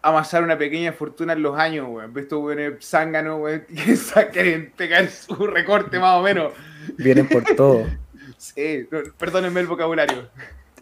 amasar 0.00 0.42
una 0.44 0.56
pequeña 0.56 0.94
fortuna 0.94 1.34
en 1.34 1.42
los 1.42 1.58
años, 1.58 1.88
weón. 1.90 2.18
Estos 2.18 2.42
weones 2.42 2.82
zánganos, 2.82 3.38
weón, 3.38 3.66
que 3.68 4.28
quieren 4.32 4.72
pegar 4.74 5.10
su 5.10 5.46
recorte 5.46 5.98
más 5.98 6.18
o 6.18 6.22
menos. 6.22 6.54
Vienen 6.96 7.28
por 7.28 7.44
todo. 7.54 7.84
sí, 8.38 8.88
perdónenme 9.18 9.60
el 9.60 9.66
vocabulario. 9.66 10.30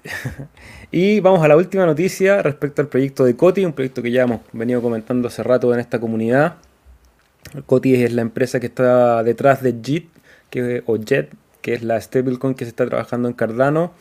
y 0.91 1.21
vamos 1.21 1.43
a 1.43 1.49
la 1.49 1.57
última 1.57 1.87
noticia 1.87 2.43
respecto 2.43 2.83
al 2.83 2.89
proyecto 2.89 3.25
de 3.25 3.37
Coti, 3.37 3.65
un 3.65 3.73
proyecto 3.73 4.03
que 4.03 4.11
ya 4.11 4.23
hemos 4.23 4.41
venido 4.53 4.83
comentando 4.83 5.29
hace 5.29 5.43
rato 5.43 5.73
en 5.73 5.81
esta 5.81 5.99
comunidad. 6.01 6.57
Coti 7.67 7.95
es 8.03 8.13
la 8.13 8.23
empresa 8.23 8.61
que 8.61 8.67
está 8.67 9.23
detrás 9.23 9.63
de 9.63 9.75
JIT, 9.81 10.09
que, 10.51 10.83
o 10.87 10.97
JET, 10.99 11.33
que 11.63 11.75
es 11.75 11.83
la 11.83 12.01
stablecoin 12.01 12.55
que 12.55 12.65
se 12.65 12.71
está 12.71 12.87
trabajando 12.87 13.29
en 13.29 13.35
Cardano 13.35 13.93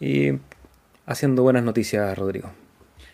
y 0.00 0.32
haciendo 1.06 1.42
buenas 1.42 1.62
noticias, 1.62 2.16
Rodrigo. 2.18 2.50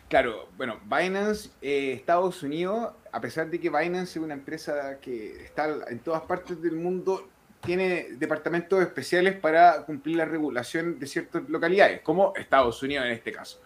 Claro, 0.08 0.48
bueno, 0.58 0.78
Binance, 0.84 1.50
eh, 1.62 1.92
Estados 1.92 2.42
Unidos, 2.42 2.92
a 3.12 3.20
pesar 3.20 3.50
de 3.50 3.58
que 3.60 3.70
Binance 3.70 4.18
es 4.18 4.24
una 4.24 4.34
empresa 4.34 4.98
que 5.00 5.44
está 5.44 5.68
en 5.88 5.98
todas 6.00 6.22
partes 6.22 6.60
del 6.60 6.72
mundo, 6.72 7.28
tiene 7.64 8.08
departamentos 8.18 8.82
especiales 8.82 9.36
para 9.36 9.84
cumplir 9.84 10.16
la 10.16 10.24
regulación 10.24 10.98
de 10.98 11.06
ciertas 11.06 11.48
localidades, 11.48 12.00
como 12.02 12.34
Estados 12.36 12.82
Unidos 12.82 13.06
en 13.06 13.12
este 13.12 13.32
caso. 13.32 13.60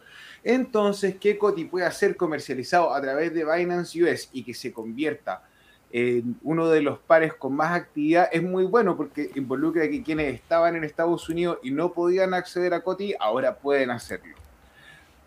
Entonces, 0.44 1.16
que 1.16 1.36
Coti 1.38 1.64
pueda 1.64 1.90
ser 1.90 2.16
comercializado 2.16 2.94
a 2.94 3.00
través 3.00 3.34
de 3.34 3.44
Binance 3.44 4.02
US 4.02 4.28
y 4.32 4.44
que 4.44 4.54
se 4.54 4.72
convierta 4.72 5.42
en 5.90 6.36
uno 6.42 6.68
de 6.68 6.82
los 6.82 6.98
pares 6.98 7.34
con 7.34 7.54
más 7.54 7.72
actividad 7.72 8.28
es 8.32 8.42
muy 8.42 8.64
bueno 8.64 8.96
porque 8.96 9.30
involucra 9.34 9.88
que 9.88 10.02
quienes 10.02 10.34
estaban 10.34 10.76
en 10.76 10.84
Estados 10.84 11.28
Unidos 11.28 11.58
y 11.62 11.70
no 11.70 11.92
podían 11.92 12.34
acceder 12.34 12.74
a 12.74 12.82
Coti 12.82 13.14
ahora 13.18 13.56
pueden 13.56 13.90
hacerlo. 13.90 14.34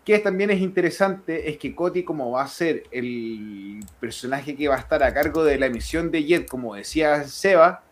Que 0.04 0.18
también 0.18 0.50
es 0.50 0.60
interesante 0.60 1.50
es 1.50 1.58
que 1.58 1.74
Coti, 1.74 2.04
como 2.04 2.30
va 2.30 2.42
a 2.42 2.48
ser 2.48 2.84
el 2.90 3.80
personaje 4.00 4.54
que 4.54 4.68
va 4.68 4.76
a 4.76 4.80
estar 4.80 5.02
a 5.02 5.12
cargo 5.12 5.44
de 5.44 5.58
la 5.58 5.66
emisión 5.66 6.10
de 6.10 6.24
Jet, 6.24 6.48
como 6.48 6.74
decía 6.74 7.24
Seba, 7.24 7.82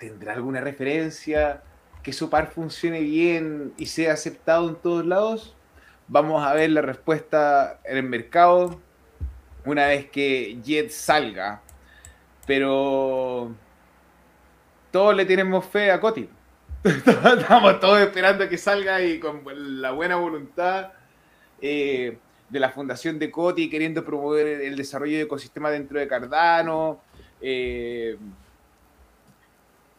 ¿Tendrá 0.00 0.32
alguna 0.32 0.62
referencia? 0.62 1.62
¿Que 2.02 2.14
su 2.14 2.30
par 2.30 2.50
funcione 2.52 3.00
bien 3.00 3.74
y 3.76 3.84
sea 3.84 4.14
aceptado 4.14 4.70
en 4.70 4.76
todos 4.76 5.04
lados? 5.04 5.54
Vamos 6.08 6.42
a 6.42 6.54
ver 6.54 6.70
la 6.70 6.80
respuesta 6.80 7.78
en 7.84 7.98
el 7.98 8.04
mercado 8.04 8.80
una 9.66 9.88
vez 9.88 10.08
que 10.10 10.58
Jet 10.62 10.88
salga. 10.88 11.60
Pero 12.46 13.54
todos 14.90 15.14
le 15.14 15.26
tenemos 15.26 15.66
fe 15.66 15.90
a 15.90 16.00
Coti. 16.00 16.30
Estamos 16.82 17.78
todos 17.78 18.00
esperando 18.00 18.48
que 18.48 18.56
salga 18.56 19.02
y 19.02 19.20
con 19.20 19.42
la 19.82 19.90
buena 19.90 20.16
voluntad 20.16 20.92
eh, 21.60 22.16
de 22.48 22.58
la 22.58 22.70
fundación 22.70 23.18
de 23.18 23.30
Coti 23.30 23.68
queriendo 23.68 24.02
promover 24.02 24.46
el 24.62 24.76
desarrollo 24.76 25.18
de 25.18 25.24
ecosistema 25.24 25.70
dentro 25.70 26.00
de 26.00 26.08
Cardano. 26.08 27.02
Eh, 27.42 28.16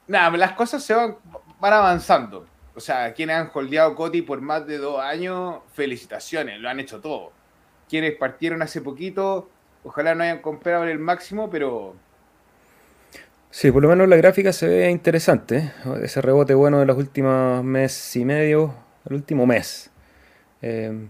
nada, 0.07 0.35
las 0.37 0.53
cosas 0.53 0.83
se 0.83 0.93
van, 0.93 1.17
van 1.59 1.73
avanzando. 1.73 2.45
O 2.75 2.79
sea, 2.79 3.13
quienes 3.13 3.35
han 3.35 3.51
holdeado 3.53 3.95
Coti 3.95 4.21
por 4.21 4.41
más 4.41 4.65
de 4.65 4.77
dos 4.77 5.01
años, 5.01 5.59
felicitaciones, 5.73 6.59
lo 6.59 6.69
han 6.69 6.79
hecho 6.79 7.01
todo. 7.01 7.31
Quienes 7.89 8.15
partieron 8.15 8.61
hace 8.61 8.81
poquito, 8.81 9.49
ojalá 9.83 10.15
no 10.15 10.23
hayan 10.23 10.39
comprado 10.39 10.85
el 10.85 10.99
máximo, 10.99 11.49
pero... 11.49 11.95
Sí, 13.49 13.69
por 13.69 13.81
lo 13.81 13.89
menos 13.89 14.07
la 14.07 14.15
gráfica 14.15 14.53
se 14.53 14.67
ve 14.67 14.89
interesante. 14.89 15.57
¿eh? 15.57 15.73
Ese 16.01 16.21
rebote 16.21 16.53
bueno 16.53 16.79
de 16.79 16.85
los 16.85 16.97
últimos 16.97 17.63
meses 17.65 18.15
y 18.15 18.23
medio, 18.23 18.73
el 19.09 19.15
último 19.15 19.45
mes. 19.45 19.91
Eh, 20.61 21.07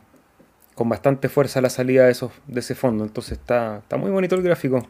con 0.73 0.89
bastante 0.89 1.29
fuerza 1.29 1.61
la 1.61 1.69
salida 1.69 2.05
de, 2.05 2.11
esos, 2.11 2.31
de 2.47 2.59
ese 2.61 2.73
fondo. 2.73 3.03
Entonces 3.03 3.33
está, 3.33 3.77
está 3.77 3.97
muy 3.97 4.09
bonito 4.09 4.33
el 4.33 4.41
gráfico. 4.41 4.87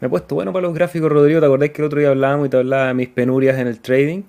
Me 0.00 0.08
he 0.08 0.10
puesto 0.10 0.34
bueno 0.34 0.52
para 0.52 0.66
los 0.66 0.74
gráficos, 0.74 1.10
Rodrigo. 1.10 1.40
¿Te 1.40 1.46
acordás 1.46 1.70
que 1.70 1.80
el 1.80 1.86
otro 1.86 2.00
día 2.00 2.10
hablábamos 2.10 2.46
y 2.46 2.50
te 2.50 2.58
hablaba 2.58 2.88
de 2.88 2.94
mis 2.94 3.08
penurias 3.08 3.58
en 3.58 3.66
el 3.66 3.80
trading? 3.80 4.24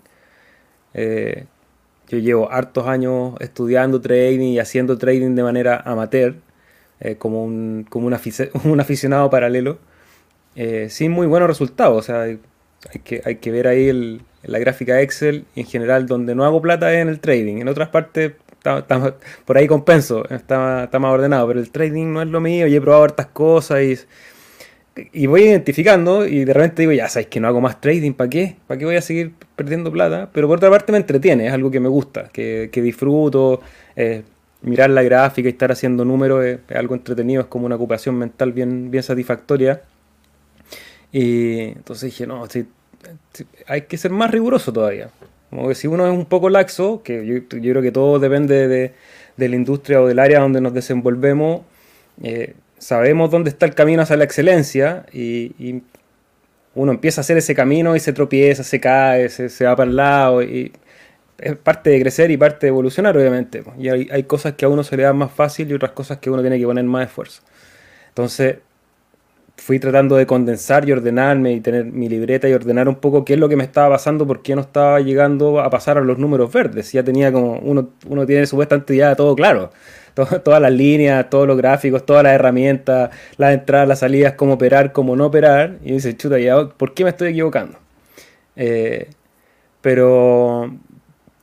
Eh, 0.94 1.46
yo 2.08 2.20
llevo 2.20 2.50
hartos 2.52 2.88
años 2.88 3.34
estudiando 3.40 4.00
trading 4.00 4.54
y 4.54 4.60
haciendo 4.60 4.98
trading 4.98 5.36
de 5.36 5.44
manera 5.44 5.82
amateur, 5.86 6.36
eh, 7.02 7.16
como, 7.18 7.44
un, 7.44 7.86
como 7.90 8.08
un, 8.08 8.14
aficionado 8.80 9.30
paralelo, 9.30 9.78
eh, 10.56 10.88
sin 10.90 11.12
muy 11.12 11.28
buenos 11.28 11.50
resultados. 11.50 11.98
O 11.98 12.02
sea, 12.02 12.22
hay, 12.22 12.40
que, 13.04 13.22
hay 13.26 13.36
que 13.36 13.52
ver 13.52 13.68
ahí 13.68 14.22
la 14.44 14.60
gráfica 14.60 15.02
Excel 15.02 15.46
en 15.58 15.66
general, 15.66 16.08
donde 16.08 16.34
no 16.34 16.46
hago 16.46 16.62
plata 16.62 16.94
es 16.94 17.02
en 17.02 17.10
el 17.10 17.20
trading. 17.20 17.58
En 17.58 17.68
otras 17.68 17.90
partes, 17.90 18.34
por 19.46 19.58
ahí 19.58 19.68
compenso, 19.68 20.24
está, 20.30 20.86
está 20.86 20.98
más 21.00 21.12
ordenado, 21.12 21.46
pero 21.48 21.60
el 21.60 21.72
trading 21.72 22.14
no 22.14 22.22
es 22.22 22.30
lo 22.30 22.40
mío. 22.40 22.68
Y 22.68 22.76
he 22.76 22.80
probado 22.80 23.04
hartas 23.04 23.28
cosas 23.28 23.82
y 23.82 23.98
y 25.14 25.28
voy 25.28 25.44
identificando 25.44 26.26
y 26.26 26.46
de 26.46 26.54
repente 26.54 26.82
digo, 26.82 26.92
ya 26.92 27.10
sabes 27.10 27.28
que 27.28 27.40
no 27.40 27.48
hago 27.48 27.62
más 27.62 27.80
trading, 27.82 28.14
¿para 28.14 28.30
qué? 28.30 28.56
¿Para 28.68 28.78
qué 28.78 28.86
voy 28.86 28.96
a 28.96 29.02
seguir 29.02 29.34
perdiendo 29.56 29.92
plata? 29.92 30.30
Pero 30.34 30.48
por 30.48 30.58
otra 30.58 30.70
parte 30.70 30.92
me 30.92 30.98
entretiene, 30.98 31.48
es 31.48 31.54
algo 31.54 31.72
que 31.72 31.80
me 31.80 31.90
gusta, 31.90 32.30
que, 32.32 32.70
disfruto, 32.74 33.62
eh, 33.96 34.24
mirar 34.62 34.90
la 34.90 35.04
gráfica 35.04 35.48
y 35.48 35.52
estar 35.52 35.72
haciendo 35.72 36.06
números 36.06 36.46
es, 36.46 36.60
algo 36.76 36.96
entretenido, 36.96 37.42
es 37.42 37.48
como 37.48 37.66
una 37.66 37.76
ocupación 37.76 38.16
mental 38.16 38.52
bien, 38.54 38.92
bien 38.92 39.04
satisfactoria. 39.04 39.82
Y 41.12 41.60
entonces 41.60 42.12
dije, 42.12 42.28
no, 42.28 42.46
hay 43.68 43.82
que 43.84 43.98
ser 43.98 44.12
más 44.12 44.32
riguroso 44.32 44.74
todavía. 44.74 45.10
Como 45.50 45.68
que 45.70 45.76
si 45.76 45.88
uno 45.88 46.06
es 46.06 46.14
un 46.14 46.26
poco 46.26 46.50
laxo, 46.50 47.02
que 47.04 47.26
yo, 47.26 47.48
creo 47.48 47.82
que 47.82 47.92
todo 47.92 48.20
depende 48.20 48.68
de, 48.68 48.94
de, 49.38 49.50
la 49.50 49.56
industria 49.56 50.02
o 50.02 50.08
del 50.08 50.20
área 50.20 50.42
donde 50.42 50.60
nos 50.60 50.74
desenvolvemos, 50.74 51.62
eh, 52.22 52.56
sabemos 52.78 53.32
dónde 53.32 53.50
está 53.50 53.66
el 53.66 53.76
camino 53.76 54.02
hacia 54.02 54.18
la 54.18 54.24
excelencia 54.24 55.06
y, 55.12 55.82
uno 56.76 56.92
empieza 56.92 57.22
a 57.22 57.24
hacer 57.24 57.38
ese 57.38 57.56
camino 57.56 57.96
y 57.96 58.00
se 58.00 58.13
tropieza, 58.13 58.63
se 58.63 58.80
cae, 58.80 59.30
se, 59.30 59.66
va 59.66 59.76
para 59.76 59.90
el 59.90 59.96
lado 59.96 60.44
y 60.44 60.72
es 61.40 61.56
parte 61.56 61.90
de 61.90 62.00
crecer 62.00 62.30
y 62.30 62.38
parte 62.38 62.68
de 62.68 62.70
evolucionar 62.70 63.18
obviamente. 63.18 63.63
Y 63.80 63.90
hay, 63.90 64.24
cosas 64.26 64.54
que 64.54 64.66
a 64.66 64.70
uno 64.70 64.84
se 64.84 64.96
le 64.96 65.02
dan 65.02 65.18
más 65.18 65.32
fácil 65.32 65.72
y 65.72 65.74
otras 65.74 65.94
cosas 65.94 66.20
que 66.20 66.30
uno 66.30 66.42
tiene 66.42 66.60
que 66.60 66.66
poner 66.66 66.84
más 66.84 67.08
esfuerzo. 67.08 67.42
Entonces 68.10 68.58
fui 69.56 69.80
tratando 69.80 70.18
de 70.18 70.28
condensar 70.28 70.88
y 70.88 70.92
ordenarme 70.92 71.54
y 71.54 71.62
tener 71.62 71.86
mi 71.86 72.10
libreta 72.10 72.48
y 72.48 72.54
ordenar 72.54 72.88
un 72.88 72.98
poco 72.98 73.26
qué 73.26 73.34
es 73.34 73.40
lo 73.40 73.50
que 73.50 73.56
me 73.56 73.63
estaba 73.63 73.96
pasando, 73.96 74.28
por 74.28 74.44
qué 74.44 74.54
no 74.54 74.62
estaba 74.62 75.00
llegando 75.00 75.60
a 75.60 75.71
pasar 75.71 75.98
a 75.98 76.02
los 76.02 76.19
números 76.19 76.54
verdes. 76.54 76.92
Ya 76.92 77.04
tenía 77.04 77.32
como, 77.32 77.58
uno, 77.58 77.90
uno 78.08 78.28
tiene 78.28 78.46
supuestamente 78.46 78.96
ya 78.96 79.15
todo 79.15 79.36
claro 79.36 79.71
todas 80.44 80.62
las 80.62 80.72
líneas, 80.72 81.30
todos 81.30 81.48
los 81.48 81.58
gráficos, 81.58 82.06
todas 82.06 82.24
las 82.24 82.34
herramientas, 82.34 83.12
las 83.38 83.54
entradas, 83.54 83.88
las 83.88 84.00
salidas, 84.00 84.34
cómo 84.34 84.54
operar, 84.54 84.92
cómo 84.92 85.15
no 85.15 85.28
operar. 85.28 85.78
Y 85.84 85.94
dice, 85.94 86.15
chuta, 86.15 86.40
ya, 86.40 86.68
¿por 86.70 86.94
qué 86.94 87.04
me 87.04 87.12
estoy 87.12 87.30
equivocando? 87.30 87.78
Eh, 88.56 89.10
pero 89.82 90.76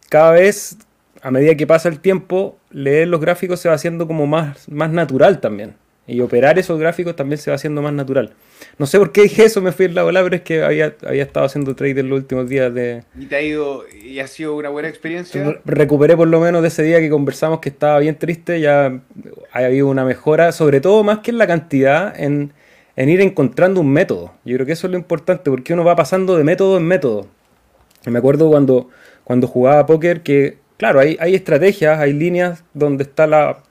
cada 0.09 0.33
vez, 0.33 0.79
a 1.22 1.31
medida 1.31 1.55
que 1.55 1.66
pasa 1.66 1.89
el 1.89 2.01
tiempo, 2.01 2.59
leer 2.70 3.09
los 3.09 3.20
gráficos 3.20 3.61
se 3.61 3.68
va 3.68 3.75
haciendo 3.75 4.07
como 4.07 4.27
más, 4.27 4.68
más 4.68 4.91
natural 4.91 5.41
también. 5.41 5.77
Y 6.07 6.20
operar 6.20 6.59
esos 6.59 6.79
gráficos 6.79 7.16
también 7.16 7.39
se 7.39 7.51
va 7.51 7.55
haciendo 7.55 7.81
más 7.81 7.93
natural. 7.93 8.33
No 8.78 8.86
sé 8.86 8.98
por 8.98 9.12
qué 9.12 9.22
dije 9.22 9.44
eso, 9.44 9.61
me 9.61 9.72
fui 9.72 9.86
en 9.86 9.94
la 9.94 10.02
bola, 10.02 10.22
pero 10.22 10.36
es 10.36 10.42
que 10.42 10.62
había, 10.62 10.94
había 11.07 11.22
estado 11.22 11.46
haciendo 11.46 11.76
trade 11.76 12.00
en 12.00 12.09
los 12.09 12.20
últimos 12.20 12.48
días 12.48 12.74
de... 12.74 13.05
¿Y 13.18 13.26
te 13.26 13.36
ha 13.36 13.42
ido 13.42 13.84
y 13.88 14.18
ha 14.18 14.26
sido 14.26 14.57
una 14.57 14.68
buena 14.68 14.88
experiencia? 14.88 15.61
recuperé 15.64 16.16
por 16.16 16.28
lo 16.28 16.40
menos 16.40 16.62
de 16.62 16.68
ese 16.68 16.82
día 16.82 16.98
que 17.00 17.09
conversamos 17.09 17.61
que 17.61 17.68
estaba 17.68 17.98
bien 18.00 18.18
triste, 18.18 18.61
ya 18.61 19.00
ha 19.52 19.59
habido 19.59 19.88
una 19.88 20.05
mejora, 20.05 20.52
sobre 20.52 20.80
todo 20.80 21.05
más 21.05 21.20
que 21.20 21.30
en 21.30 21.38
la 21.38 21.46
cantidad, 21.46 22.18
en, 22.18 22.52
en 22.96 23.09
ir 23.09 23.20
encontrando 23.20 23.80
un 23.80 23.92
método. 23.92 24.32
Yo 24.44 24.57
creo 24.57 24.66
que 24.66 24.72
eso 24.72 24.86
es 24.86 24.90
lo 24.90 24.98
importante, 24.98 25.50
porque 25.50 25.72
uno 25.72 25.84
va 25.84 25.94
pasando 25.94 26.36
de 26.36 26.44
método 26.44 26.78
en 26.78 26.84
método. 26.84 27.28
me 28.07 28.18
acuerdo 28.18 28.48
cuando, 28.48 28.88
cuando 29.22 29.46
jugaba 29.46 29.86
póker 29.86 30.22
que, 30.22 30.59
claro, 30.78 30.98
hay, 31.00 31.16
hay 31.20 31.34
estrategias, 31.34 31.98
hay 32.00 32.12
líneas 32.12 32.64
donde 32.72 33.05
está 33.05 33.26
la 33.26 33.62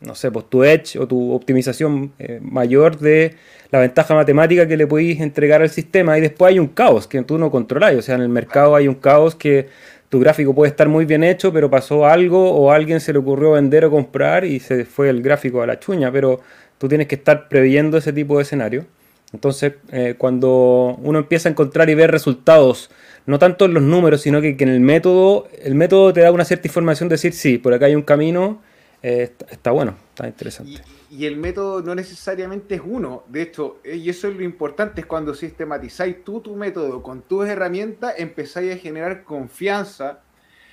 no 0.00 0.14
sé, 0.14 0.30
pues 0.30 0.46
tu 0.48 0.64
edge 0.64 0.96
o 0.98 1.06
tu 1.06 1.32
optimización 1.32 2.12
eh, 2.18 2.38
mayor 2.42 2.98
de 2.98 3.34
la 3.70 3.80
ventaja 3.80 4.14
matemática 4.14 4.66
que 4.66 4.76
le 4.76 4.86
podéis 4.86 5.20
entregar 5.20 5.60
al 5.60 5.70
sistema 5.70 6.16
y 6.16 6.20
después 6.20 6.50
hay 6.50 6.58
un 6.58 6.68
caos 6.68 7.06
que 7.06 7.22
tú 7.22 7.38
no 7.38 7.50
controlas. 7.50 7.94
O 7.96 8.02
sea, 8.02 8.14
en 8.14 8.22
el 8.22 8.28
mercado 8.28 8.74
hay 8.74 8.88
un 8.88 8.94
caos 8.94 9.34
que 9.34 9.68
tu 10.08 10.20
gráfico 10.20 10.54
puede 10.54 10.70
estar 10.70 10.88
muy 10.88 11.04
bien 11.04 11.22
hecho, 11.22 11.52
pero 11.52 11.70
pasó 11.70 12.06
algo 12.06 12.50
o 12.52 12.72
alguien 12.72 13.00
se 13.00 13.12
le 13.12 13.18
ocurrió 13.18 13.52
vender 13.52 13.84
o 13.84 13.90
comprar 13.90 14.44
y 14.44 14.60
se 14.60 14.84
fue 14.84 15.10
el 15.10 15.20
gráfico 15.22 15.62
a 15.62 15.66
la 15.66 15.78
chuña, 15.78 16.10
pero 16.10 16.40
tú 16.78 16.88
tienes 16.88 17.08
que 17.08 17.16
estar 17.16 17.48
previendo 17.48 17.98
ese 17.98 18.12
tipo 18.12 18.36
de 18.36 18.42
escenario. 18.44 18.86
Entonces, 19.32 19.74
eh, 19.92 20.14
cuando 20.16 20.98
uno 21.02 21.18
empieza 21.18 21.48
a 21.48 21.52
encontrar 21.52 21.90
y 21.90 21.94
ver 21.94 22.10
resultados, 22.10 22.90
no 23.26 23.38
tanto 23.38 23.66
en 23.66 23.74
los 23.74 23.82
números, 23.82 24.22
sino 24.22 24.40
que, 24.40 24.56
en 24.58 24.68
el 24.68 24.80
método, 24.80 25.48
el 25.62 25.74
método 25.74 26.14
te 26.14 26.22
da 26.22 26.32
una 26.32 26.46
cierta 26.46 26.66
información 26.66 27.10
de 27.10 27.14
decir, 27.14 27.34
sí, 27.34 27.58
por 27.58 27.74
acá 27.74 27.86
hay 27.86 27.94
un 27.94 28.02
camino, 28.02 28.62
eh, 29.02 29.32
está, 29.50 29.70
bueno, 29.70 29.96
está 30.10 30.26
interesante. 30.26 30.82
Y, 31.10 31.24
el 31.24 31.36
método 31.36 31.82
no 31.82 31.94
necesariamente 31.94 32.74
es 32.74 32.82
uno, 32.84 33.24
de 33.28 33.42
hecho, 33.42 33.78
eh, 33.84 33.96
y 33.96 34.10
eso 34.10 34.28
es 34.28 34.36
lo 34.36 34.42
importante, 34.42 35.00
es 35.00 35.06
cuando 35.06 35.34
sistematizáis 35.34 36.24
tú 36.24 36.40
tu 36.40 36.56
método 36.56 37.02
con 37.02 37.22
tus 37.22 37.46
herramientas, 37.46 38.14
empezáis 38.18 38.74
a 38.74 38.78
generar 38.78 39.22
confianza 39.24 40.20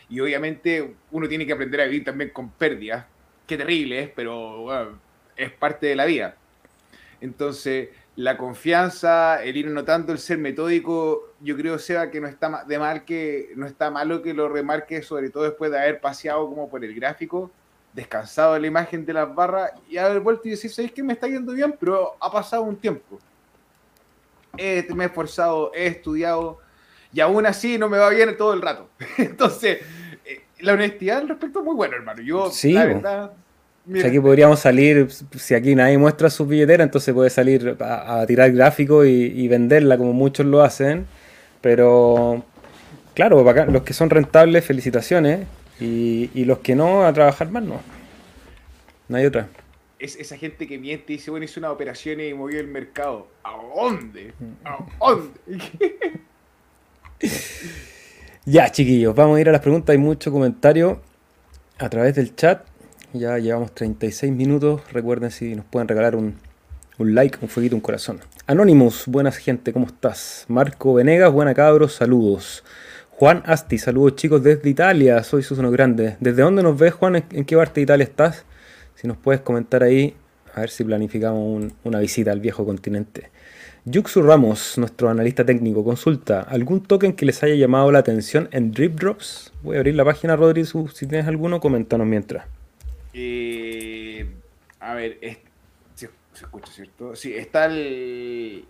y 0.10 0.20
obviamente 0.20 0.96
uno 1.12 1.28
tiene 1.28 1.46
que 1.46 1.54
aprender 1.54 1.82
a 1.82 1.86
vivir 1.86 2.04
también 2.04 2.32
con 2.32 2.50
pérdidas, 2.50 3.06
qué 3.46 3.58
terrible 3.58 4.04
es, 4.04 4.10
pero 4.10 4.98
es 5.36 5.52
parte 5.52 5.88
de 5.88 5.96
la 5.96 6.06
vida. 6.06 6.36
Entonces, 7.22 7.90
la 8.16 8.38
confianza, 8.38 9.44
el 9.44 9.58
ir 9.58 9.68
notando, 9.68 10.14
el 10.14 10.20
ser 10.20 10.38
metódico, 10.38 11.34
yo 11.42 11.56
creo, 11.58 11.78
Seba, 11.78 12.10
que 12.10 12.22
no 12.22 12.28
está 12.28 12.64
de 12.66 12.80
mal 12.80 13.06
que 13.06 13.52
no 13.56 13.66
está 13.68 13.92
malo 13.92 14.22
que 14.22 14.34
lo 14.34 14.50
remarque, 14.50 15.02
sobre 15.02 15.30
todo 15.30 15.44
después 15.44 15.72
de 15.72 15.80
haber 15.80 16.00
paseado 16.00 16.48
como 16.48 16.70
por 16.70 16.84
el 16.84 16.96
gráfico, 16.96 17.52
descansado 17.96 18.54
de 18.54 18.60
la 18.60 18.68
imagen 18.68 19.06
de 19.06 19.14
las 19.14 19.34
barras 19.34 19.72
y 19.90 19.98
haber 19.98 20.20
vuelto 20.20 20.48
y 20.48 20.52
decir, 20.52 20.72
¿sabéis 20.72 20.92
que 20.92 21.02
me 21.02 21.14
está 21.14 21.28
yendo 21.28 21.54
bien? 21.54 21.74
Pero 21.80 22.16
ha 22.20 22.32
pasado 22.32 22.64
un 22.64 22.76
tiempo. 22.76 23.18
me 24.58 25.04
he 25.04 25.08
esforzado, 25.08 25.72
he 25.74 25.88
estudiado 25.88 26.60
y 27.12 27.22
aún 27.22 27.46
así 27.46 27.78
no 27.78 27.90
me 27.90 27.98
va 27.98 28.10
bien 28.10 28.36
todo 28.38 28.54
el 28.54 28.62
rato. 28.62 28.90
Entonces, 29.18 29.80
eh, 30.26 30.44
la 30.60 30.74
honestidad 30.74 31.20
al 31.20 31.30
respecto 31.30 31.60
es 31.60 31.66
muy 31.66 31.76
buena, 31.76 31.96
hermano. 31.96 32.22
Yo, 32.22 32.52
la 32.64 32.86
verdad 32.86 33.32
aquí 34.04 34.20
podríamos 34.20 34.60
salir, 34.60 35.08
si 35.38 35.54
aquí 35.54 35.76
nadie 35.76 35.98
muestra 35.98 36.30
su 36.30 36.46
billetera, 36.46 36.84
entonces 36.84 37.14
puede 37.14 37.30
salir 37.30 37.78
a, 37.80 38.26
tirar 38.26 38.52
gráfico 38.52 39.06
y, 39.06 39.48
venderla 39.48 39.98
como 39.98 40.14
muchos 40.14 40.46
lo 40.46 40.64
hacen. 40.64 41.06
Pero 41.62 42.44
claro, 43.14 43.44
los 43.66 43.84
que 43.84 43.94
son 43.94 44.10
rentables, 44.10 44.66
felicitaciones. 44.66 45.48
Y, 45.80 46.46
los 46.46 46.60
que 46.60 46.76
no, 46.76 47.06
a 47.06 47.14
trabajar 47.14 47.52
más, 47.52 47.64
no. 47.64 47.82
No 49.08 49.18
hay 49.18 49.26
otra. 49.26 49.50
Es 50.00 50.16
esa 50.16 50.38
gente 50.38 50.68
que 50.68 50.78
miente 50.78 51.14
y 51.14 51.18
dice, 51.18 51.32
bueno, 51.32 51.46
hice 51.46 51.60
una 51.60 51.72
operación 51.72 52.20
y 52.20 52.34
movió 52.34 52.60
el 52.60 52.68
mercado. 52.68 53.28
¿A 53.44 53.56
dónde? 53.76 54.34
¿A 54.64 54.78
dónde? 55.00 55.40
ya, 58.46 58.72
chiquillos, 58.72 59.16
vamos 59.16 59.38
a 59.38 59.42
ir 59.42 59.50
a 59.50 59.52
las 59.52 59.62
preguntas. 59.62 59.94
Hay 59.94 59.98
mucho 59.98 60.32
comentario 60.32 61.02
a 61.78 61.90
través 61.90 62.16
del 62.16 62.36
chat. 62.36 62.66
Ya 63.14 63.38
llevamos 63.38 63.74
36 63.74 64.32
minutos. 64.32 64.82
Recuerden 64.92 65.32
si 65.32 65.56
nos 65.56 65.66
pueden 65.66 65.88
regalar 65.88 66.16
un, 66.16 66.36
like, 66.98 67.38
un 67.42 67.48
fueguito, 67.48 67.76
un 67.76 67.82
corazón. 67.82 68.20
Anonymous, 68.48 69.06
buenas 69.08 69.38
gente, 69.38 69.74
¿cómo 69.74 69.88
estás? 69.88 70.46
Marco 70.48 70.94
Venegas, 70.94 71.32
buena 71.32 71.54
cabros, 71.54 71.94
saludos. 71.94 72.64
Juan 73.18 73.44
Asti, 73.46 73.78
saludos 73.78 74.18
chicos 74.18 74.44
desde 74.44 74.70
Italia, 74.70 75.24
soy 75.24 75.42
Susano 75.42 75.72
Grande. 75.72 76.18
¿Desde 76.20 76.42
dónde 76.42 76.62
nos 76.62 76.78
ves, 76.78 76.94
Juan? 76.96 77.16
¿En 77.16 77.46
qué 77.46 77.56
parte 77.56 77.76
de 77.76 77.84
Italia 77.84 78.04
estás? 78.04 78.44
Si 78.96 79.08
nos 79.08 79.16
puedes 79.16 79.40
comentar 79.40 79.84
ahí, 79.84 80.14
a 80.54 80.60
ver 80.60 80.70
si 80.70 80.84
planificamos 80.84 81.72
una 81.86 82.00
visita 82.00 82.34
al 82.34 82.42
viejo 82.42 82.66
continente. 82.66 83.30
Yuxu 83.86 84.22
Ramos, 84.22 84.78
nuestro 84.78 85.08
analista 85.10 85.46
técnico, 85.46 85.82
consulta, 85.86 86.42
¿algún 86.42 86.84
token 86.84 87.14
que 87.14 87.26
les 87.26 87.42
haya 87.42 87.56
llamado 87.56 87.90
la 87.90 88.00
atención 88.00 88.50
en 88.52 88.72
Drip 88.72 89.00
Drops? 89.00 89.54
Voy 89.64 89.78
a 89.78 89.80
abrir 89.80 89.96
la 89.96 90.04
página, 90.04 90.36
Rodri, 90.36 90.66
si 90.66 91.08
tienes 91.08 91.26
alguno, 91.26 91.62
coméntanos 91.62 92.06
mientras. 92.06 92.46
Eh, 93.14 94.30
a 94.82 94.94
ver, 94.94 95.20
se, 95.94 96.10
escucha, 96.34 96.70
¿cierto? 96.70 97.16
Sí, 97.16 97.34
está 97.34 97.68
el... 97.68 98.66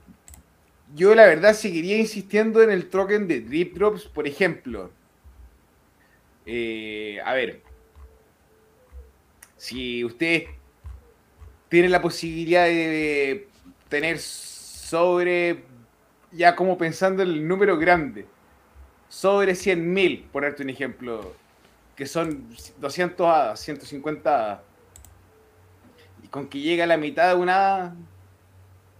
Yo 0.93 1.15
la 1.15 1.25
verdad 1.25 1.53
seguiría 1.53 1.97
insistiendo 1.97 2.61
en 2.61 2.69
el 2.69 2.89
token 2.89 3.27
de 3.27 3.41
Drip 3.41 3.75
Drops, 3.75 4.05
por 4.05 4.27
ejemplo. 4.27 4.91
Eh, 6.45 7.19
a 7.25 7.33
ver, 7.33 7.61
si 9.57 10.03
ustedes 10.05 10.49
tienen 11.69 11.91
la 11.91 12.01
posibilidad 12.01 12.65
de 12.65 13.47
tener 13.89 14.19
sobre, 14.19 15.63
ya 16.31 16.55
como 16.55 16.77
pensando 16.77 17.23
en 17.23 17.29
el 17.29 17.47
número 17.47 17.77
grande, 17.77 18.27
sobre 19.09 19.53
100.000, 19.53 20.27
por 20.31 20.43
darte 20.43 20.63
un 20.63 20.69
ejemplo, 20.69 21.33
que 21.95 22.05
son 22.05 22.47
200 22.79 23.27
hadas, 23.27 23.59
150 23.59 24.36
hadas. 24.36 24.59
Y 26.23 26.27
con 26.27 26.47
que 26.47 26.59
llega 26.59 26.83
a 26.83 26.88
la 26.88 26.97
mitad 26.97 27.29
de 27.29 27.41
una 27.41 27.55
hada, 27.55 27.95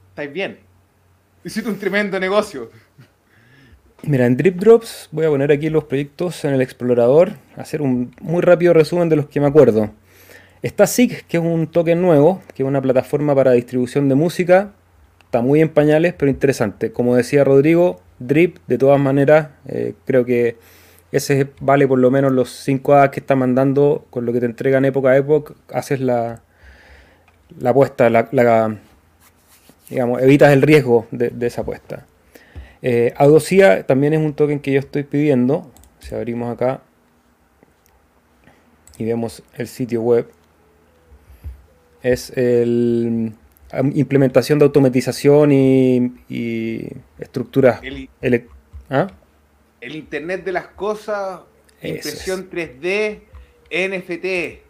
estáis 0.10 0.34
bien. 0.34 0.60
Hiciste 1.46 1.70
un 1.70 1.78
tremendo 1.78 2.20
negocio. 2.20 2.72
Mira, 4.02 4.26
en 4.26 4.36
Drip 4.36 4.56
Drops 4.56 5.10
voy 5.12 5.28
a 5.28 5.30
poner 5.30 5.52
aquí 5.52 5.70
los 5.70 5.84
proyectos 5.84 6.44
en 6.44 6.56
el 6.56 6.62
explorador, 6.62 7.34
hacer 7.56 7.84
un 7.84 8.16
muy 8.20 8.42
rápido 8.42 8.74
resumen 8.74 9.10
de 9.10 9.16
los 9.16 9.28
que 9.28 9.40
me 9.40 9.46
acuerdo. 9.46 9.92
Está 10.64 10.88
SIG, 10.88 11.24
que 11.28 11.38
es 11.38 11.44
un 11.44 11.68
token 11.68 12.02
nuevo, 12.02 12.42
que 12.56 12.64
es 12.64 12.68
una 12.68 12.82
plataforma 12.82 13.36
para 13.36 13.52
distribución 13.52 14.10
de 14.10 14.16
música. 14.16 14.72
Está 15.20 15.44
muy 15.44 15.62
en 15.62 15.70
pañales, 15.70 16.16
pero 16.18 16.32
interesante. 16.32 16.92
Como 16.92 17.16
decía 17.16 17.44
Rodrigo, 17.44 18.02
Drip, 18.18 18.58
de 18.66 18.80
todas 18.80 19.00
maneras, 19.00 19.50
eh, 19.68 19.94
creo 20.06 20.26
que 20.26 20.58
ese 21.12 21.52
vale 21.62 21.88
por 21.88 22.00
lo 22.00 22.10
menos 22.10 22.32
los 22.32 22.50
5 22.50 22.96
A 22.96 23.12
que 23.12 23.20
está 23.20 23.36
mandando 23.36 24.08
con 24.10 24.26
lo 24.26 24.34
que 24.34 24.40
te 24.40 24.48
entregan 24.48 24.84
época 24.84 25.12
a 25.12 25.18
época, 25.18 25.54
haces 25.72 26.00
la, 26.00 26.42
la 27.60 27.70
apuesta, 27.70 28.10
la, 28.10 28.80
digamos, 29.90 30.22
evitas 30.22 30.52
el 30.52 30.62
riesgo 30.62 31.08
de, 31.12 31.34
esa 31.46 31.62
apuesta. 31.62 32.06
Eh, 32.82 33.14
también 33.88 34.14
es 34.14 34.20
un 34.20 34.34
token 34.34 34.60
que 34.60 34.72
yo 34.72 34.80
estoy 34.80 35.04
pidiendo. 35.04 35.72
Si 36.00 36.14
abrimos 36.14 36.54
acá 36.54 36.82
y 38.98 39.06
vemos 39.06 39.44
el 39.58 39.68
sitio 39.68 40.02
web, 40.02 40.28
es 42.04 42.32
el 42.36 43.34
implementación 43.94 44.60
de 44.60 44.66
automatización 44.66 45.52
y, 45.52 46.88
estructuras. 47.20 47.82
¿Ah? 48.90 49.08
el 49.82 49.96
Internet 49.96 50.44
de 50.44 50.52
las 50.52 50.68
Cosas, 50.68 51.42
impresión 51.82 52.50
3D, 52.50 53.22
NFT. 53.72 54.65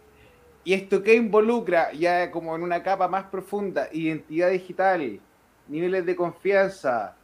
¿Y 0.66 0.74
esto 0.74 1.00
qué 1.04 1.14
involucra? 1.14 1.92
Ya 1.92 2.28
como 2.32 2.56
en 2.56 2.62
una 2.62 2.82
capa 2.82 3.06
más 3.06 3.26
profunda, 3.26 3.88
identidad 3.92 4.50
digital, 4.50 5.20
niveles 5.68 6.04
de 6.04 6.16
confianza, 6.16 7.14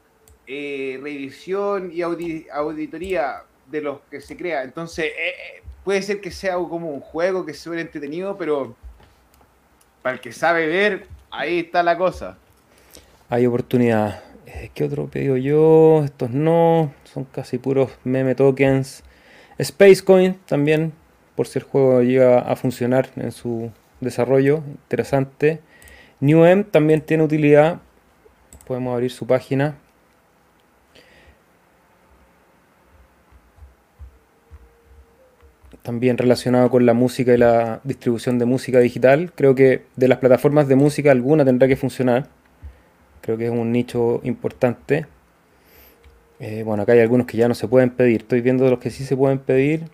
eh, 0.46 0.96
revisión 1.02 1.90
y 1.92 2.02
auditoría 2.02 3.42
de 3.66 3.80
los 3.80 3.98
que 4.08 4.20
se 4.20 4.36
crea. 4.36 4.62
Entonces, 4.62 5.06
eh, 5.06 5.30
eh, 5.30 5.62
puede 5.82 6.02
ser 6.02 6.20
que 6.20 6.30
sea 6.30 6.54
como 6.54 6.90
un 6.90 7.00
juego 7.00 7.44
que 7.44 7.52
sea 7.52 7.80
entretenido, 7.80 8.38
pero 8.38 8.76
para 10.02 10.14
el 10.14 10.20
que 10.20 10.30
sabe 10.30 10.68
ver, 10.68 11.08
ahí 11.32 11.58
está 11.58 11.82
la 11.82 11.98
cosa. 11.98 12.38
Hay 13.28 13.44
oportunidad. 13.44 14.22
¿Qué 14.72 14.84
otro 14.84 15.08
pedido 15.08 15.36
yo? 15.36 16.04
Estos 16.04 16.30
no 16.30 16.94
son 17.12 17.24
casi 17.24 17.58
puros 17.58 17.90
meme 18.04 18.36
tokens. 18.36 19.02
Spacecoin 19.60 20.34
también, 20.46 20.92
por 21.36 21.46
si 21.46 21.58
el 21.58 21.64
juego 21.64 22.02
llega 22.02 22.40
a 22.40 22.56
funcionar 22.56 23.08
en 23.16 23.32
su 23.32 23.70
desarrollo, 24.00 24.62
interesante. 24.66 25.60
NewM 26.20 26.64
también 26.64 27.00
tiene 27.00 27.24
utilidad, 27.24 27.80
podemos 28.66 28.94
abrir 28.94 29.10
su 29.10 29.26
página. 29.26 29.76
También 35.82 36.16
relacionado 36.16 36.70
con 36.70 36.86
la 36.86 36.94
música 36.94 37.34
y 37.34 37.38
la 37.38 37.80
distribución 37.82 38.38
de 38.38 38.44
música 38.44 38.78
digital. 38.78 39.32
Creo 39.34 39.56
que 39.56 39.84
de 39.96 40.06
las 40.06 40.18
plataformas 40.18 40.68
de 40.68 40.76
música 40.76 41.10
alguna 41.10 41.44
tendrá 41.44 41.66
que 41.66 41.74
funcionar. 41.74 42.28
Creo 43.20 43.36
que 43.36 43.46
es 43.46 43.50
un 43.50 43.72
nicho 43.72 44.20
importante. 44.22 45.06
Eh, 46.38 46.62
bueno, 46.64 46.84
acá 46.84 46.92
hay 46.92 47.00
algunos 47.00 47.26
que 47.26 47.36
ya 47.36 47.48
no 47.48 47.54
se 47.54 47.66
pueden 47.66 47.90
pedir. 47.90 48.22
Estoy 48.22 48.42
viendo 48.42 48.70
los 48.70 48.78
que 48.78 48.90
sí 48.90 49.04
se 49.04 49.16
pueden 49.16 49.40
pedir. 49.40 49.84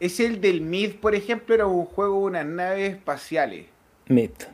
Es 0.00 0.18
el 0.18 0.40
del 0.40 0.62
Myth, 0.62 0.96
por 0.98 1.14
ejemplo, 1.14 1.54
era 1.54 1.66
un 1.66 1.84
juego 1.84 2.20
de 2.20 2.24
unas 2.24 2.46
naves 2.46 2.94
espaciales. 2.94 3.66
Myth. 4.08 4.48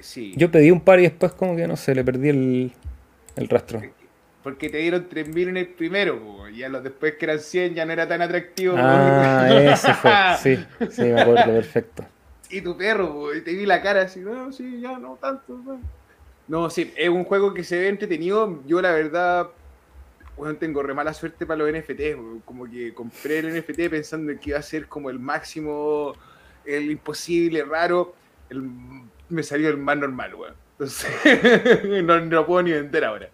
sí. 0.00 0.32
Yo 0.36 0.50
pedí 0.50 0.70
un 0.70 0.80
par 0.80 1.00
y 1.00 1.02
después 1.02 1.32
como 1.32 1.56
que 1.56 1.66
no 1.66 1.76
sé, 1.76 1.94
le 1.94 2.04
perdí 2.04 2.28
el, 2.28 3.48
rastro. 3.48 3.82
Porque 4.42 4.70
te 4.70 4.78
dieron 4.78 5.08
3.000 5.08 5.48
en 5.48 5.56
el 5.56 5.66
primero, 5.66 6.48
y 6.48 6.62
a 6.62 6.68
los 6.68 6.84
después 6.84 7.14
que 7.16 7.24
eran 7.24 7.40
100 7.40 7.74
ya 7.74 7.84
no 7.84 7.92
era 7.92 8.06
tan 8.06 8.22
atractivo. 8.22 8.76
Ah, 8.78 9.48
ese 9.72 9.92
fue, 9.94 10.12
sí, 10.40 10.66
sí, 10.88 11.02
me 11.02 11.20
acuerdo, 11.20 11.52
perfecto. 11.52 12.04
Y 12.48 12.60
tu 12.60 12.76
perro, 12.76 13.34
y 13.34 13.42
te 13.42 13.52
vi 13.52 13.66
la 13.66 13.82
cara 13.82 14.02
así, 14.02 14.20
no, 14.20 14.52
sí, 14.52 14.80
ya 14.80 14.98
no 14.98 15.18
tanto. 15.20 15.58
No, 16.48 16.70
sí, 16.70 16.92
es 16.96 17.08
un 17.08 17.24
juego 17.24 17.52
que 17.52 17.64
se 17.64 17.78
ve 17.78 17.88
entretenido. 17.88 18.62
Yo, 18.66 18.80
la 18.80 18.92
verdad, 18.92 19.48
bueno, 20.36 20.56
tengo 20.56 20.82
re 20.82 20.94
mala 20.94 21.14
suerte 21.14 21.46
para 21.46 21.58
los 21.58 21.72
NFT. 21.72 22.44
Como 22.44 22.70
que 22.70 22.92
compré 22.92 23.38
el 23.38 23.58
NFT 23.58 23.88
pensando 23.90 24.32
en 24.32 24.38
que 24.38 24.50
iba 24.50 24.58
a 24.58 24.62
ser 24.62 24.86
como 24.86 25.10
el 25.10 25.18
máximo, 25.18 26.14
el 26.64 26.90
imposible, 26.90 27.64
raro. 27.64 28.14
me 29.28 29.42
salió 29.42 29.68
el 29.68 29.78
más 29.78 29.96
normal, 29.96 30.34
weón. 30.34 30.54
Entonces, 30.72 31.10
no, 32.04 32.18
lo 32.18 32.46
puedo 32.46 32.62
ni 32.62 32.72
vender 32.72 33.04
ahora. 33.04 33.30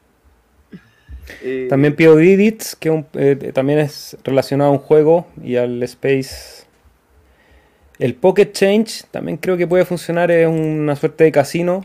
Eh, 1.42 1.66
también 1.68 1.94
pido 1.94 2.18
Edits, 2.18 2.76
que 2.76 3.05
eh, 3.14 3.53
también 3.53 3.80
es 3.80 4.16
relacionado 4.24 4.70
a 4.70 4.72
un 4.72 4.78
juego 4.78 5.26
y 5.42 5.57
al 5.57 5.82
Space. 5.82 6.64
El 7.98 8.14
Pocket 8.14 8.53
Change 8.53 9.05
también 9.11 9.36
creo 9.38 9.57
que 9.57 9.66
puede 9.66 9.84
funcionar, 9.84 10.30
es 10.30 10.48
una 10.48 10.96
suerte 10.96 11.24
de 11.24 11.32
casino. 11.32 11.84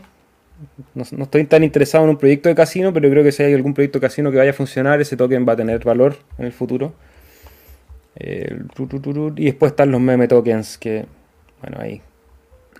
No, 0.94 1.22
estoy 1.22 1.44
tan 1.44 1.62
interesado 1.62 2.04
en 2.04 2.10
un 2.10 2.18
proyecto 2.18 2.48
de 2.48 2.54
casino, 2.54 2.92
pero 2.92 3.08
creo 3.10 3.22
que 3.22 3.32
si 3.32 3.42
hay 3.42 3.54
algún 3.54 3.74
proyecto 3.74 3.98
de 3.98 4.06
casino 4.06 4.30
que 4.30 4.38
vaya 4.38 4.50
a 4.50 4.54
funcionar, 4.54 5.00
ese 5.00 5.16
token 5.16 5.46
va 5.48 5.52
a 5.52 5.56
tener 5.56 5.84
valor 5.84 6.16
en 6.36 6.46
el 6.46 6.52
futuro. 6.52 6.94
y 8.16 9.44
después 9.44 9.72
están 9.72 9.90
los 9.92 10.00
meme 10.00 10.26
tokens, 10.26 10.76
que 10.78 11.06
bueno, 11.60 11.78
ahí 11.80 12.02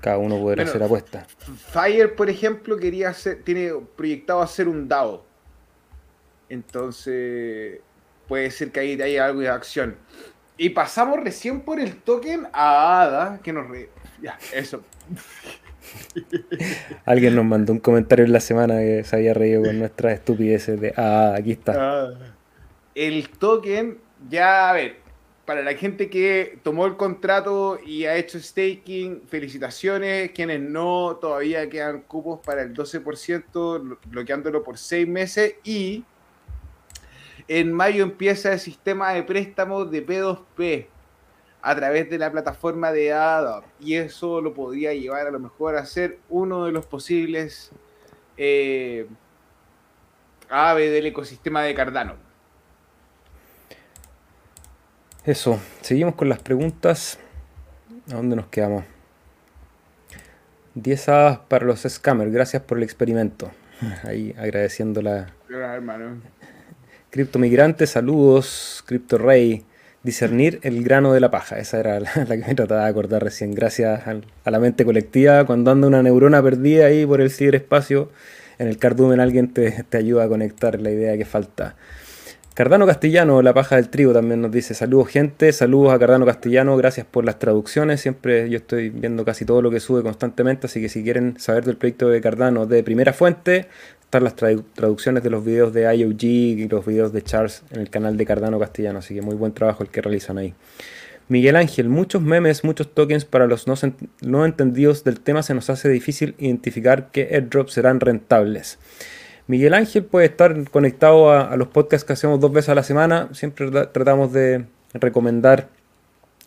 cada 0.01 0.19
uno 0.19 0.41
puede 0.41 0.63
hacer 0.63 0.83
apuestas. 0.83 1.27
Fire, 1.71 2.15
por 2.15 2.31
ejemplo, 2.31 2.77
quería 2.77 3.11
hacer, 3.11 3.43
tiene 3.45 3.73
proyectado 3.97 4.43
hacer 4.43 4.69
un 4.69 4.89
DAO. 4.89 5.25
Entonces, 6.49 7.81
puede 8.27 8.51
ser 8.51 8.71
que 8.71 8.81
ahí 8.81 9.01
haya 9.01 9.27
algo 9.27 9.41
de 9.41 9.49
acción. 9.49 9.97
Y 10.57 10.71
pasamos 10.71 11.21
recién 11.21 11.61
por 11.61 11.79
el 11.79 11.97
token 11.97 12.47
a 12.53 13.03
ADA, 13.03 13.41
que 13.43 13.53
nos... 13.53 13.67
Ya, 14.21 14.39
eso. 14.53 14.83
Alguien 17.05 17.35
nos 17.35 17.45
mandó 17.45 17.73
un 17.73 17.81
comentario 17.81 18.25
en 18.25 18.33
la 18.33 18.41
semana 18.41 18.79
que 18.79 19.05
se 19.05 19.17
había 19.17 19.35
reído 19.35 19.63
con 19.63 19.79
nuestras 19.79 20.15
estupideces 20.15 20.81
de... 20.81 20.93
Ah, 20.97 21.35
aquí 21.37 21.53
está. 21.53 21.75
Ah. 21.77 22.11
El 22.95 23.29
token, 23.29 23.99
ya, 24.29 24.71
a 24.71 24.73
ver, 24.73 24.97
para 25.49 25.63
la 25.63 25.75
gente 25.75 26.11
que 26.11 26.59
tomó 26.63 26.85
el 26.85 26.97
contrato 26.97 27.79
y 27.83 28.05
ha 28.05 28.17
hecho 28.17 28.39
staking, 28.39 29.23
felicitaciones. 29.29 30.33
Quienes 30.33 30.61
no, 30.61 31.17
todavía 31.19 31.71
quedan 31.71 32.03
cupos 32.03 32.41
para 32.45 32.61
el 32.61 32.75
12%, 32.75 33.99
bloqueándolo 34.09 34.63
por 34.63 34.77
seis 34.77 35.09
meses. 35.09 35.55
Y 35.65 36.05
en 37.49 37.73
mayo 37.73 38.03
empieza 38.03 38.53
el 38.53 38.59
sistema 38.59 39.13
de 39.13 39.23
préstamos 39.23 39.91
de 39.91 40.07
P2P 40.07 40.87
a 41.69 41.77
través 41.77 42.09
de 42.09 42.17
la 42.17 42.33
plataforma 42.33 42.93
de 42.93 43.13
ADA. 43.13 43.63
Y 43.79 43.97
eso 43.97 44.41
lo 44.41 44.55
podría 44.55 44.95
llevar 44.95 45.27
a 45.27 45.31
lo 45.31 45.39
mejor 45.39 45.77
a 45.77 45.85
ser 45.85 46.19
uno 46.31 46.65
de 46.65 46.73
los 46.73 46.87
posibles 46.87 47.73
eh, 48.39 49.07
ave 50.49 50.89
del 50.89 51.05
ecosistema 51.05 51.63
de 51.63 51.75
Cardano. 51.75 52.15
Eso, 55.27 55.61
seguimos 55.83 56.15
con 56.15 56.31
las 56.31 56.39
preguntas. 56.39 57.19
¿A 58.11 58.15
dónde 58.15 58.35
nos 58.35 58.47
quedamos? 58.47 58.85
10 60.75 61.09
hadas 61.11 61.39
para 61.49 61.67
los 61.67 61.83
scammers, 61.83 62.33
gracias 62.33 62.63
por 62.63 62.79
el 62.79 62.85
experimento. 62.85 63.51
Ahí 64.05 64.35
agradeciendo 64.39 65.03
la. 65.03 65.35
hermano. 65.51 66.23
Criptomigrante, 67.11 67.87
saludos. 67.87 68.83
Cripto 68.87 69.19
Rey, 69.19 69.67
discernir 70.03 70.61
el 70.63 70.83
grano 70.83 71.13
de 71.13 71.21
la 71.21 71.31
paja. 71.31 71.59
Esa 71.59 71.81
era 71.81 72.01
la, 72.01 72.11
que 72.29 72.45
me 72.47 72.55
trataba 72.55 72.85
de 72.85 72.91
acordar 72.91 73.23
recién. 73.23 73.55
Gracias 73.55 74.03
a, 74.07 74.51
la 74.51 74.59
mente 74.59 74.85
colectiva. 74.85 75.45
Cuando 75.45 75.71
anda 75.71 75.87
una 75.87 76.03
neurona 76.03 76.43
perdida 76.43 76.87
ahí 76.87 77.07
por 77.07 77.21
el 77.21 77.31
ciberespacio, 77.31 78.11
en 78.59 78.69
el 78.69 78.79
cardumen 78.79 79.21
alguien 79.21 79.53
te, 79.53 79.85
te 79.89 79.97
ayuda 79.99 80.25
a 80.25 80.29
conectar 80.29 80.81
la 80.81 80.91
idea 80.91 81.17
que 81.17 81.25
falta. 81.25 81.77
Cardano 82.59 82.87
Castellano, 82.87 83.41
La 83.41 83.55
Paja 83.55 83.77
del 83.77 83.89
Trigo, 83.89 84.13
también 84.13 84.43
nos 84.43 84.51
dice, 84.51 84.75
saludos 84.75 85.07
gente, 85.11 85.53
saludos 85.53 85.93
a 85.93 85.99
Cardano 86.01 86.27
Castellano, 86.27 86.77
gracias 86.77 87.07
por 87.07 87.25
las 87.25 87.39
traducciones, 87.39 88.01
siempre 88.01 88.51
yo 88.51 88.57
estoy 88.57 88.91
viendo 88.91 89.25
casi 89.25 89.45
todo 89.45 89.63
lo 89.63 89.71
que 89.71 89.79
sube 89.79 90.03
constantemente, 90.03 90.67
así 90.67 90.81
que 90.81 90.89
si 90.89 91.05
quieren 91.05 91.39
saber 91.39 91.65
del 91.65 91.77
proyecto 91.77 92.09
de 92.09 92.21
Cardano 92.21 92.67
de 92.67 92.83
primera 92.83 93.13
fuente, 93.13 93.69
están 94.09 94.25
las 94.25 94.37
traducciones 94.37 95.23
de 95.23 95.29
los 95.29 95.45
videos 95.45 95.75
de 95.75 95.83
IOG 95.95 96.23
y 96.25 96.67
los 96.67 96.87
videos 96.87 97.13
de 97.13 97.21
Charles 97.21 97.63
en 97.71 97.81
el 97.81 97.91
canal 97.91 98.17
de 98.17 98.25
Cardano 98.25 98.59
Castellano, 98.59 99.01
así 99.01 99.15
que 99.15 99.21
muy 99.21 99.35
buen 99.35 99.53
trabajo 99.53 99.83
el 99.83 99.91
que 99.91 100.01
realizan 100.01 100.39
ahí. 100.39 100.55
Miguel 101.29 101.57
Ángel, 101.57 101.91
muchos 101.91 102.23
memes, 102.23 102.65
muchos 102.65 102.95
tokens 102.95 103.27
para 103.27 103.47
los 103.47 103.67
no, 103.67 103.75
no 104.23 104.47
entendidos 104.47 105.05
del 105.05 105.21
tema 105.21 105.43
se 105.43 105.53
nos 105.53 105.69
hace 105.69 105.91
difícil 105.91 106.35
identificar 106.39 107.11
qué 107.13 107.29
airdrops 107.33 107.75
serán 107.75 108.01
rentables. 108.01 108.79
Miguel 109.47 109.75
Ángel 109.75 110.05
puede 110.05 110.25
estar 110.25 110.71
conectado 110.71 111.31
a, 111.31 111.55
los 111.59 111.69
podcasts 111.69 112.07
que 112.07 112.15
hacemos 112.15 112.41
dos 112.41 112.51
veces 112.51 112.71
a 112.71 112.75
la 112.75 112.83
semana. 112.83 113.29
Siempre 113.33 113.71
tratamos 113.93 114.33
de 114.33 114.65
recomendar 114.95 115.69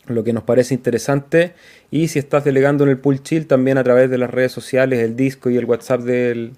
lo 0.08 0.24
que 0.24 0.34
nos 0.34 0.44
parece 0.44 0.74
interesante. 0.74 1.54
Y 1.92 2.08
si 2.08 2.18
estás 2.18 2.44
delegando 2.44 2.86
en 2.86 2.90
el 2.90 2.98
Pool 2.98 3.22
Chill, 3.22 3.46
también 3.46 3.78
a 3.78 3.84
través 3.84 4.10
de 4.10 4.18
las 4.18 4.32
redes 4.32 4.52
sociales, 4.52 5.00
el 5.00 5.16
disco 5.16 5.52
y 5.52 5.58
el 5.58 5.66
WhatsApp 5.66 6.02
del, 6.02 6.54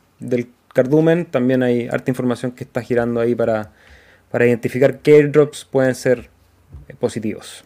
Cardumen, 0.73 1.25
también 1.25 1.61
hay 1.61 1.87
harta 1.87 2.09
información 2.09 2.51
que 2.51 2.63
está 2.63 2.81
girando 2.81 3.21
ahí 3.21 3.35
para, 3.35 3.71
para 4.31 4.47
identificar 4.47 4.99
qué 4.99 5.17
airdrops 5.17 5.65
pueden 5.65 5.93
ser 5.93 6.29
eh, 6.87 6.95
positivos. 6.99 7.63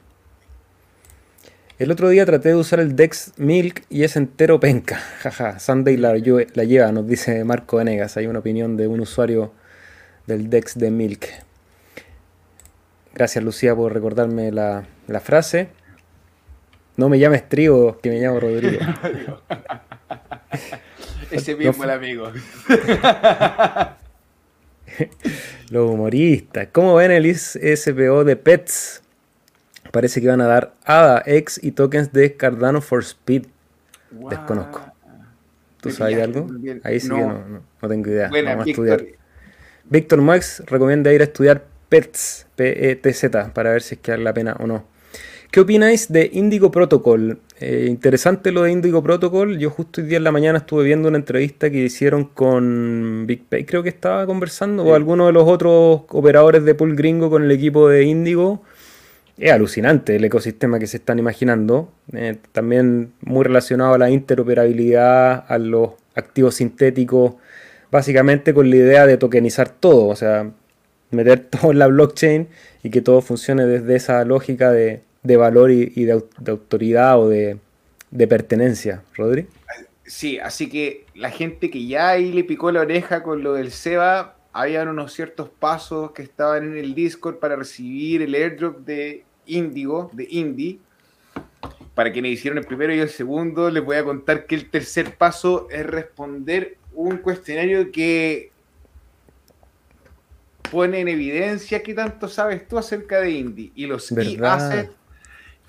El 1.80 1.91
otro 1.91 2.10
día 2.10 2.26
traté 2.26 2.49
de 2.49 2.55
usar 2.55 2.82
el 2.82 2.95
Dex 2.95 3.34
Milk 3.38 3.84
y 3.89 4.03
es 4.03 4.18
entero 4.18 4.60
penca. 4.60 4.97
Jaja, 5.20 5.60
Sunday 5.60 5.95
la, 5.95 6.14
la, 6.14 6.64
lleva, 6.64 6.91
nos 6.91 7.08
dice 7.08 7.43
Marco 7.45 7.78
Venegas. 7.78 8.18
Hay 8.18 8.28
una 8.28 8.39
opinión 8.39 8.76
de 8.76 8.88
un 8.88 8.99
usuario 8.99 9.53
del 10.26 10.49
Dex 10.49 10.78
de 10.78 10.91
Milk. 10.91 11.28
Gracias 13.14 13.43
Lucía 13.43 13.74
por 13.74 13.93
recordarme 13.93 14.51
la, 14.51 14.86
frase. 15.22 15.70
No 16.97 17.10
me 17.10 17.20
llames 17.20 17.47
Trigo, 17.47 17.99
que 17.99 18.10
me 18.10 18.20
llamo 18.20 18.39
Rodrigo. 18.39 18.80
Ese 21.32 21.55
mismo 21.55 21.84
el 21.84 21.89
amigo. 21.89 22.32
Los 25.69 25.91
humoristas. 25.91 26.69
¿Cómo 26.71 26.95
ven 26.95 27.11
el 27.11 27.36
SPO 27.36 28.23
de 28.23 28.36
Pets? 28.36 29.03
Parece 29.91 30.21
que 30.21 30.28
van 30.28 30.41
a 30.41 30.47
dar 30.47 30.73
ADA, 30.86 31.23
X 31.25 31.59
y 31.61 31.71
tokens 31.71 32.11
de 32.13 32.36
Cardano 32.36 32.82
for 32.82 33.03
Speed. 33.03 33.47
Desconozco. 34.30 34.82
¿Tú 35.82 35.91
sabes 35.91 36.21
algo? 36.21 36.47
Ahí 36.84 36.99
sí 36.99 37.09
que 37.09 37.15
no, 37.15 37.63
no, 37.82 37.88
tengo 37.88 38.09
idea. 38.09 38.30
Vamos 38.30 38.65
a 38.65 38.69
estudiar. 38.69 39.05
Víctor 39.86 40.21
Max 40.21 40.63
recomienda 40.65 41.13
ir 41.13 41.21
a 41.21 41.25
estudiar 41.25 41.65
PETZ, 41.89 42.47
P-E-T-Z, 42.55 43.53
para 43.53 43.71
ver 43.71 43.82
si 43.82 43.95
es 43.95 44.01
que 44.01 44.11
vale 44.11 44.23
la 44.23 44.34
pena 44.34 44.57
o 44.59 44.67
no. 44.67 44.86
¿Qué 45.52 45.62
opináis 45.62 46.12
de 46.12 46.30
Indigo 46.34 46.72
Protocol? 46.72 47.39
Eh, 47.60 47.86
interesante 47.88 48.52
lo 48.52 48.64
de 48.64 48.72
Indigo 48.72 49.02
Protocol. 49.02 49.58
Yo 49.58 49.70
justo 49.70 50.02
hoy 50.02 50.08
día 50.08 50.18
en 50.18 50.26
la 50.26 50.32
mañana 50.32 50.60
estuve 50.60 50.84
viendo 50.84 51.08
una 51.08 51.18
entrevista 51.18 51.70
que 51.70 51.78
hicieron 51.78 52.26
con 52.26 53.26
Big 53.26 53.45
Pay, 53.45 53.64
creo 53.64 53.82
que 53.82 53.89
estaba 53.89 54.26
conversando, 54.26 54.84
o 54.84 54.93
alguno 54.93 55.26
de 55.28 55.32
los 55.32 55.48
otros 55.48 56.02
operadores 56.10 56.66
de 56.66 56.76
pool 56.76 56.95
gringo 56.95 57.30
con 57.30 57.43
el 57.43 57.52
equipo 57.52 57.88
de 57.88 58.04
Indigo 58.04 58.62
es 59.38 59.52
alucinante 59.52 60.16
el 60.16 60.26
ecosistema 60.26 60.80
que 60.80 60.88
se 60.88 60.98
están 60.98 61.18
imaginando. 61.20 61.91
Eh, 62.14 62.38
también 62.52 63.14
muy 63.22 63.43
relacionado 63.45 63.93
a 63.93 63.98
la 63.98 64.10
interoperabilidad, 64.10 65.45
a 65.48 65.58
los 65.58 65.91
activos 66.16 66.56
sintéticos, 66.56 67.36
básicamente 67.89 68.54
con 68.54 68.70
la 68.70 68.76
idea 68.76 69.06
de 69.06 69.18
tokenizar 69.18 69.70
todo, 69.70 70.08
o 70.08 70.16
sea, 70.16 70.52
meter 71.12 71.39
todo 71.50 71.72
en 71.72 71.80
la 71.80 71.88
blockchain 71.88 72.48
y 72.84 72.89
que 72.89 73.02
todo 73.02 73.22
funcione 73.22 73.66
desde 73.66 73.95
esa 73.95 74.26
lógica 74.26 74.72
de, 74.72 75.07
valor 75.24 75.72
y, 75.72 76.05
de, 76.05 76.24
autoridad 76.47 77.20
o 77.20 77.30
de, 77.30 77.59
pertenencia. 78.28 79.03
Rodri. 79.15 79.47
Sí, 80.05 80.39
así 80.39 80.70
que 80.70 81.05
la 81.15 81.32
gente 81.32 81.70
que 81.70 81.86
ya 81.86 82.09
ahí 82.09 82.32
le 82.32 82.43
picó 82.43 82.72
la 82.72 82.82
oreja 82.82 83.24
con 83.24 83.43
lo 83.43 83.53
del 83.53 83.72
SEBA, 83.72 84.38
habían 84.53 84.88
unos 84.88 85.13
ciertos 85.13 85.49
pasos 85.49 86.11
que 86.11 86.24
estaban 86.24 86.63
en 86.63 86.78
el 86.78 86.95
Discord 86.95 87.38
para 87.39 87.55
recibir 87.55 88.22
el 88.22 88.34
airdrop 88.34 88.80
de 88.80 89.24
Índigo, 89.45 90.09
de 90.13 90.28
Indie. 90.30 90.80
Para 91.93 92.11
quienes 92.11 92.34
hicieron 92.34 92.59
el 92.59 92.65
primero 92.65 92.93
y 92.93 92.99
el 92.99 93.09
segundo, 93.09 93.70
les 93.70 93.84
voy 93.84 93.97
a 93.97 94.03
contar 94.03 94.45
que 94.45 94.55
el 94.55 94.70
tercer 94.70 95.15
paso 95.15 95.68
es 95.70 95.86
responder 95.86 96.78
un 96.93 97.18
cuestionario 97.18 97.91
que 97.91 98.51
pone 100.72 100.99
en 100.99 101.07
evidencia 101.07 101.82
qué 101.84 101.93
tanto 101.93 102.28
sabes 102.28 102.68
tú 102.68 102.78
acerca 102.78 103.22
de 103.22 103.32
Indie 103.32 103.72
y 103.76 103.86
los 103.86 104.09
key 104.09 104.38
assets 104.41 104.91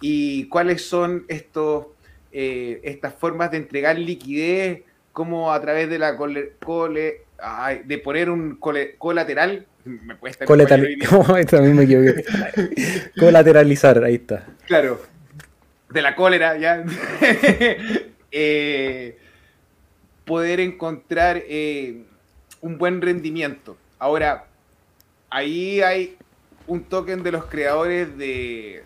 y 0.01 0.49
cuáles 0.49 0.85
son 0.85 1.25
estos 1.29 1.87
eh, 2.33 2.81
estas 2.85 3.15
formas 3.15 3.51
de 3.51 3.57
entregar 3.57 3.99
liquidez 3.99 4.83
como 5.13 5.53
a 5.53 5.61
través 5.61 5.89
de 5.89 5.99
la 5.99 6.17
cole, 6.17 6.53
de 7.85 7.99
poner 7.99 8.31
un 8.31 8.57
colateral 8.99 9.67
me 9.89 10.17
cuesta. 10.17 10.45
también 10.47 11.77
me 11.77 11.85
equivoqué. 11.85 12.25
Colateralizar, 13.19 14.05
ahí 14.05 14.17
está. 14.17 14.47
Claro. 14.67 15.01
De 15.91 16.03
la 16.03 16.15
cólera, 16.15 16.57
ya. 16.57 16.85
Eh, 18.31 19.17
poder 20.27 20.61
encontrar 20.61 21.43
eh, 21.49 22.03
un 22.61 22.77
buen 22.77 23.01
rendimiento. 23.01 23.79
Ahora, 23.99 24.45
ahí 25.31 25.81
hay 25.81 26.19
un 26.67 26.85
token 26.85 27.23
de 27.23 27.33
los 27.33 27.47
creadores 27.47 28.19
de, 28.19 28.83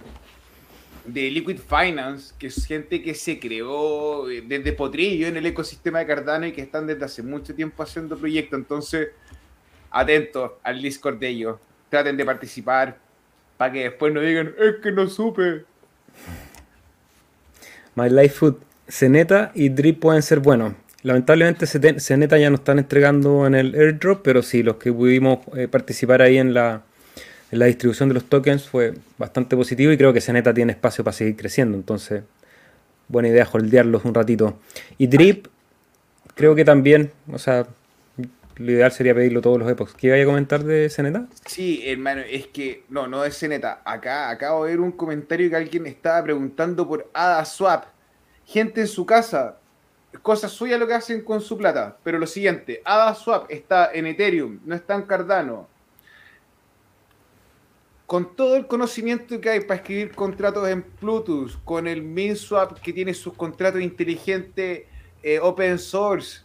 de 1.05 1.31
Liquid 1.31 1.59
Finance, 1.59 2.35
que 2.39 2.47
es 2.49 2.67
gente 2.67 3.03
que 3.03 3.15
se 3.15 3.39
creó 3.39 4.31
eh, 4.31 4.43
desde 4.47 4.73
Potrillo 4.73 5.27
en 5.27 5.37
el 5.37 5.47
ecosistema 5.47 5.99
de 5.99 6.07
Cardano 6.07 6.47
y 6.47 6.53
que 6.53 6.63
están 6.63 6.87
desde 6.87 7.05
hace 7.05 7.23
mucho 7.23 7.55
tiempo 7.55 7.83
haciendo 7.83 8.17
proyectos. 8.17 8.59
Entonces, 8.59 9.09
atentos 9.91 10.53
al 10.63 10.81
Discord 10.81 11.19
de 11.19 11.29
ellos. 11.29 11.59
Traten 11.89 12.17
de 12.17 12.25
participar 12.25 12.99
para 13.57 13.73
que 13.73 13.85
después 13.85 14.13
no 14.13 14.21
digan, 14.21 14.55
es 14.59 14.77
que 14.83 14.93
no 14.93 15.09
supe. 15.09 15.65
My 17.95 18.09
Life 18.09 18.31
Food, 18.31 18.57
Zeneta 18.89 19.53
y 19.55 19.69
Drip 19.69 20.01
pueden 20.01 20.23
ser 20.23 20.41
buenos. 20.41 20.75
Lamentablemente 21.03 21.67
Zeneta 21.67 22.39
ya 22.39 22.49
no 22.49 22.57
están 22.57 22.79
entregando 22.79 23.47
en 23.47 23.55
el 23.55 23.75
airdrop, 23.75 24.23
pero 24.23 24.43
sí, 24.43 24.63
los 24.63 24.77
que 24.77 24.93
pudimos 24.93 25.41
eh, 25.57 25.67
participar 25.67 26.23
ahí 26.23 26.39
en 26.39 26.55
la, 26.55 26.85
la 27.53 27.67
distribución 27.67 28.09
de 28.09 28.15
los 28.15 28.25
tokens 28.25 28.67
fue 28.67 28.95
bastante 29.19 29.57
positivo 29.57 29.93
y 29.93 29.99
creo 29.99 30.13
que 30.15 30.23
Zeneta 30.23 30.55
tiene 30.55 30.73
espacio 30.73 31.05
para 31.05 31.13
seguir 31.13 31.37
creciendo. 31.37 31.77
Entonces, 31.77 32.23
buena 33.09 33.29
idea 33.29 33.47
holdearlos 33.51 34.07
un 34.07 34.15
ratito. 34.15 34.59
Y 34.97 35.07
Drip, 35.07 35.49
creo 36.35 36.55
que 36.55 36.65
también, 36.65 37.13
o 37.31 37.39
sea, 37.39 37.67
lo 38.57 38.73
ideal 38.73 38.91
sería 38.91 39.15
pedirlo 39.15 39.43
todos 39.43 39.59
los 39.59 39.71
epochs. 39.71 39.93
¿Qué 39.93 40.07
iba 40.07 40.17
a 40.17 40.25
comentar 40.25 40.65
de 40.65 40.89
Zeneta? 40.89 41.27
Sí, 41.45 41.83
hermano, 41.85 42.23
es 42.23 42.47
que, 42.47 42.85
no, 42.89 43.07
no 43.07 43.23
es 43.23 43.39
Zeneta. 43.39 43.83
Acá 43.85 44.31
acabo 44.31 44.65
de 44.65 44.71
ver 44.71 44.81
un 44.81 44.93
comentario 44.93 45.51
que 45.51 45.57
alguien 45.57 45.87
estaba 45.87 46.25
preguntando 46.25 46.89
por 46.89 47.11
ADA 47.13 47.45
Swap. 47.45 47.85
Gente 48.47 48.81
en 48.81 48.89
su 48.89 49.05
casa, 49.05 49.59
cosas 50.23 50.53
suyas 50.53 50.81
lo 50.81 50.87
que 50.87 50.95
hacen 50.95 51.21
con 51.23 51.43
su 51.43 51.59
plata. 51.59 51.99
Pero 52.03 52.19
lo 52.19 52.27
siguiente, 52.27 52.81
ADA 52.83 53.15
Swap 53.15 53.51
está 53.51 53.91
en 53.93 54.07
Ethereum, 54.07 54.61
no 54.65 54.75
está 54.75 54.95
en 54.95 55.03
Cardano 55.03 55.72
con 58.13 58.37
todo 58.37 58.57
el 58.57 58.67
conocimiento 58.67 59.41
que 59.41 59.49
hay 59.49 59.61
para 59.61 59.77
escribir 59.77 60.15
contratos 60.15 60.69
en 60.69 60.85
Bluetooth, 61.01 61.53
con 61.65 61.87
el 61.87 62.03
MinSwap 62.03 62.79
que 62.79 62.93
tiene 62.93 63.15
sus 63.15 63.33
contratos 63.33 63.81
inteligentes 63.81 64.83
eh, 65.23 65.41
open 65.41 65.79
source, 65.79 66.43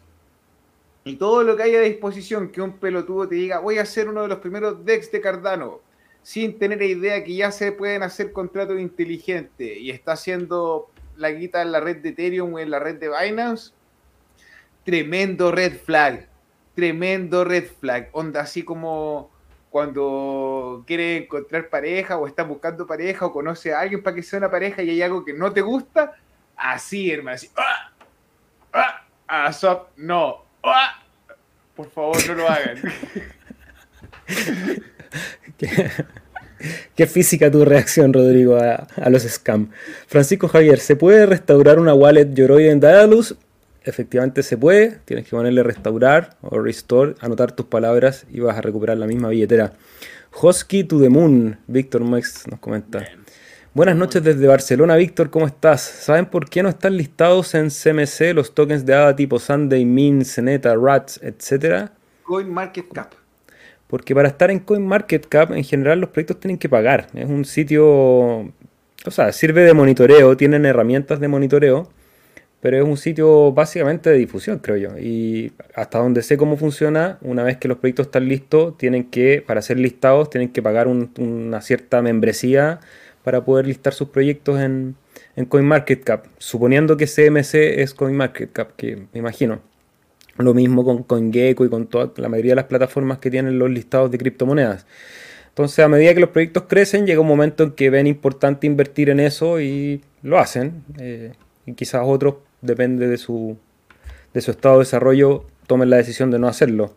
y 1.03 1.17
todo 1.17 1.43
lo 1.43 1.57
que 1.57 1.63
hay 1.63 1.75
a 1.75 1.81
disposición, 1.81 2.53
que 2.53 2.61
un 2.61 2.77
pelotudo 2.77 3.27
te 3.27 3.35
diga, 3.35 3.59
voy 3.59 3.79
a 3.79 3.85
ser 3.85 4.07
uno 4.07 4.21
de 4.21 4.29
los 4.29 4.37
primeros 4.37 4.85
DEX 4.85 5.11
de 5.11 5.19
Cardano, 5.19 5.81
sin 6.23 6.57
tener 6.57 6.81
idea 6.81 7.21
que 7.21 7.35
ya 7.35 7.51
se 7.51 7.73
pueden 7.73 8.01
hacer 8.01 8.31
contratos 8.31 8.79
inteligentes, 8.79 9.77
y 9.77 9.89
está 9.89 10.13
haciendo 10.13 10.89
la 11.17 11.31
guita 11.31 11.61
en 11.61 11.73
la 11.73 11.81
red 11.81 11.97
de 11.97 12.09
Ethereum 12.11 12.53
o 12.53 12.59
en 12.59 12.71
la 12.71 12.79
red 12.79 12.95
de 12.95 13.09
Binance, 13.09 13.73
tremendo 14.85 15.51
red 15.51 15.81
flag, 15.83 16.29
tremendo 16.75 17.43
red 17.43 17.65
flag, 17.65 18.07
onda 18.13 18.39
así 18.39 18.63
como 18.63 19.35
cuando 19.77 20.83
quieres 20.87 21.21
encontrar 21.21 21.69
pareja 21.69 22.17
o 22.17 22.25
estás 22.25 22.47
buscando 22.47 22.87
pareja 22.87 23.27
o 23.27 23.31
conoce 23.31 23.75
a 23.75 23.81
alguien 23.81 24.01
para 24.01 24.15
que 24.15 24.23
sea 24.23 24.39
una 24.39 24.49
pareja 24.49 24.81
y 24.81 24.89
hay 24.89 25.03
algo 25.03 25.23
que 25.23 25.33
no 25.33 25.53
te 25.53 25.61
gusta, 25.61 26.15
así, 26.55 27.11
hermano, 27.11 27.35
así, 27.35 27.51
¡ah! 27.55 27.91
¡ah! 28.73 29.07
¡Ah! 29.27 29.85
no, 29.97 30.45
¡ah! 30.63 31.03
por 31.75 31.91
favor, 31.91 32.17
no 32.27 32.33
lo 32.33 32.49
hagan. 32.49 32.81
¿Qué, 36.95 37.05
física 37.05 37.51
tu 37.51 37.63
reacción, 37.63 38.13
Rodrigo, 38.13 38.57
a, 38.57 38.87
los 39.11 39.21
scams. 39.21 39.69
Francisco 40.07 40.47
Javier, 40.47 40.79
¿se 40.79 40.95
puede 40.95 41.27
restaurar 41.27 41.77
una 41.77 41.93
wallet 41.93 42.33
Yoroi 42.33 42.69
en 42.69 42.79
Daedalus? 42.79 43.35
Efectivamente 43.87 44.43
se 44.43 44.57
puede, 44.57 44.99
tienes 45.05 45.25
que 45.25 45.31
ponerle 45.31 45.63
restaurar 45.63 46.37
o 46.41 46.59
restore, 46.59 47.15
anotar 47.19 47.53
tus 47.53 47.65
palabras 47.65 48.25
y 48.29 48.39
vas 48.39 48.57
a 48.57 48.61
recuperar 48.61 48.97
la 48.97 49.07
misma 49.07 49.29
billetera. 49.29 49.73
Hosky 50.31 50.83
to 50.83 50.99
the 50.99 51.09
Moon, 51.09 51.57
Víctor 51.67 52.03
Mex 52.03 52.47
nos 52.47 52.59
comenta. 52.59 53.03
Buenas 53.73 53.95
noches 53.95 54.23
desde 54.23 54.47
Barcelona, 54.47 54.95
Víctor, 54.95 55.29
¿cómo 55.29 55.45
estás? 55.45 55.81
¿Saben 55.81 56.25
por 56.25 56.49
qué 56.49 56.63
no 56.63 56.69
están 56.69 56.97
listados 56.97 57.53
en 57.55 57.69
CMC 57.69 58.33
los 58.33 58.53
tokens 58.53 58.85
de 58.85 58.95
ADA 58.95 59.15
tipo 59.15 59.39
Sunday, 59.39 59.85
Min, 59.85 60.25
Zeneta, 60.25 60.75
Rats, 60.75 61.19
etcétera? 61.21 61.93
CoinMarketCap. 62.23 63.13
Porque 63.87 64.13
para 64.13 64.27
estar 64.27 64.51
en 64.51 64.59
CoinMarketCap, 64.59 65.51
en 65.51 65.63
general 65.63 66.01
los 66.01 66.09
proyectos 66.09 66.39
tienen 66.39 66.57
que 66.57 66.67
pagar. 66.67 67.07
Es 67.13 67.27
un 67.27 67.45
sitio, 67.45 67.85
o 67.87 69.11
sea, 69.11 69.31
sirve 69.31 69.61
de 69.61 69.73
monitoreo, 69.73 70.35
tienen 70.35 70.65
herramientas 70.65 71.19
de 71.19 71.27
monitoreo, 71.27 71.89
pero 72.61 72.77
es 72.77 72.83
un 72.83 72.97
sitio 72.97 73.51
básicamente 73.51 74.09
de 74.09 74.17
difusión, 74.17 74.59
creo 74.59 74.77
yo. 74.77 74.97
Y 74.97 75.51
hasta 75.75 75.99
donde 75.99 76.23
sé 76.23 76.37
cómo 76.37 76.57
funciona, 76.57 77.19
una 77.21 77.43
vez 77.43 77.57
que 77.57 77.67
los 77.67 77.77
proyectos 77.77 78.07
están 78.07 78.27
listos, 78.27 78.77
tienen 78.77 79.05
que, 79.11 79.43
para 79.45 79.61
ser 79.61 79.77
listados, 79.77 80.29
tienen 80.29 80.49
que 80.49 80.61
pagar 80.61 80.87
una 80.87 81.61
cierta 81.61 82.01
membresía 82.01 82.79
para 83.23 83.45
poder 83.45 83.67
listar 83.67 83.93
sus 83.93 84.09
proyectos 84.09 84.59
en, 84.59 84.95
en 85.35 85.45
CoinMarketCap, 85.45 86.25
suponiendo 86.39 86.97
que 86.97 87.05
CMC 87.05 87.79
es 87.79 87.93
CoinMarketCap, 87.93 88.75
que 88.75 88.95
me 89.13 89.19
imagino. 89.19 89.59
Lo 90.37 90.53
mismo 90.53 90.83
con 90.83 91.03
CoinGecko 91.03 91.65
y 91.65 91.69
con 91.69 91.87
toda 91.87 92.11
la 92.17 92.29
mayoría 92.29 92.51
de 92.51 92.57
las 92.57 92.65
plataformas 92.65 93.19
que 93.19 93.31
tienen 93.31 93.59
los 93.59 93.69
listados 93.69 94.11
de 94.11 94.17
criptomonedas. 94.17 94.85
Entonces, 95.49 95.83
a 95.83 95.87
medida 95.87 96.13
que 96.13 96.19
los 96.19 96.29
proyectos 96.29 96.63
crecen, 96.67 97.07
llega 97.07 97.19
un 97.19 97.27
momento 97.27 97.63
en 97.63 97.71
que 97.71 97.89
ven 97.89 98.07
importante 98.07 98.67
invertir 98.67 99.09
en 99.09 99.19
eso 99.19 99.59
y 99.59 100.03
lo 100.21 100.37
hacen. 100.37 100.83
Eh, 100.99 101.33
y 101.65 101.73
quizás 101.73 102.03
otros 102.05 102.35
depende 102.61 103.07
de 103.07 103.17
su, 103.17 103.57
de 104.33 104.41
su 104.41 104.51
estado 104.51 104.75
de 104.75 104.85
desarrollo, 104.85 105.45
tomen 105.67 105.89
la 105.89 105.97
decisión 105.97 106.31
de 106.31 106.39
no 106.39 106.47
hacerlo. 106.47 106.93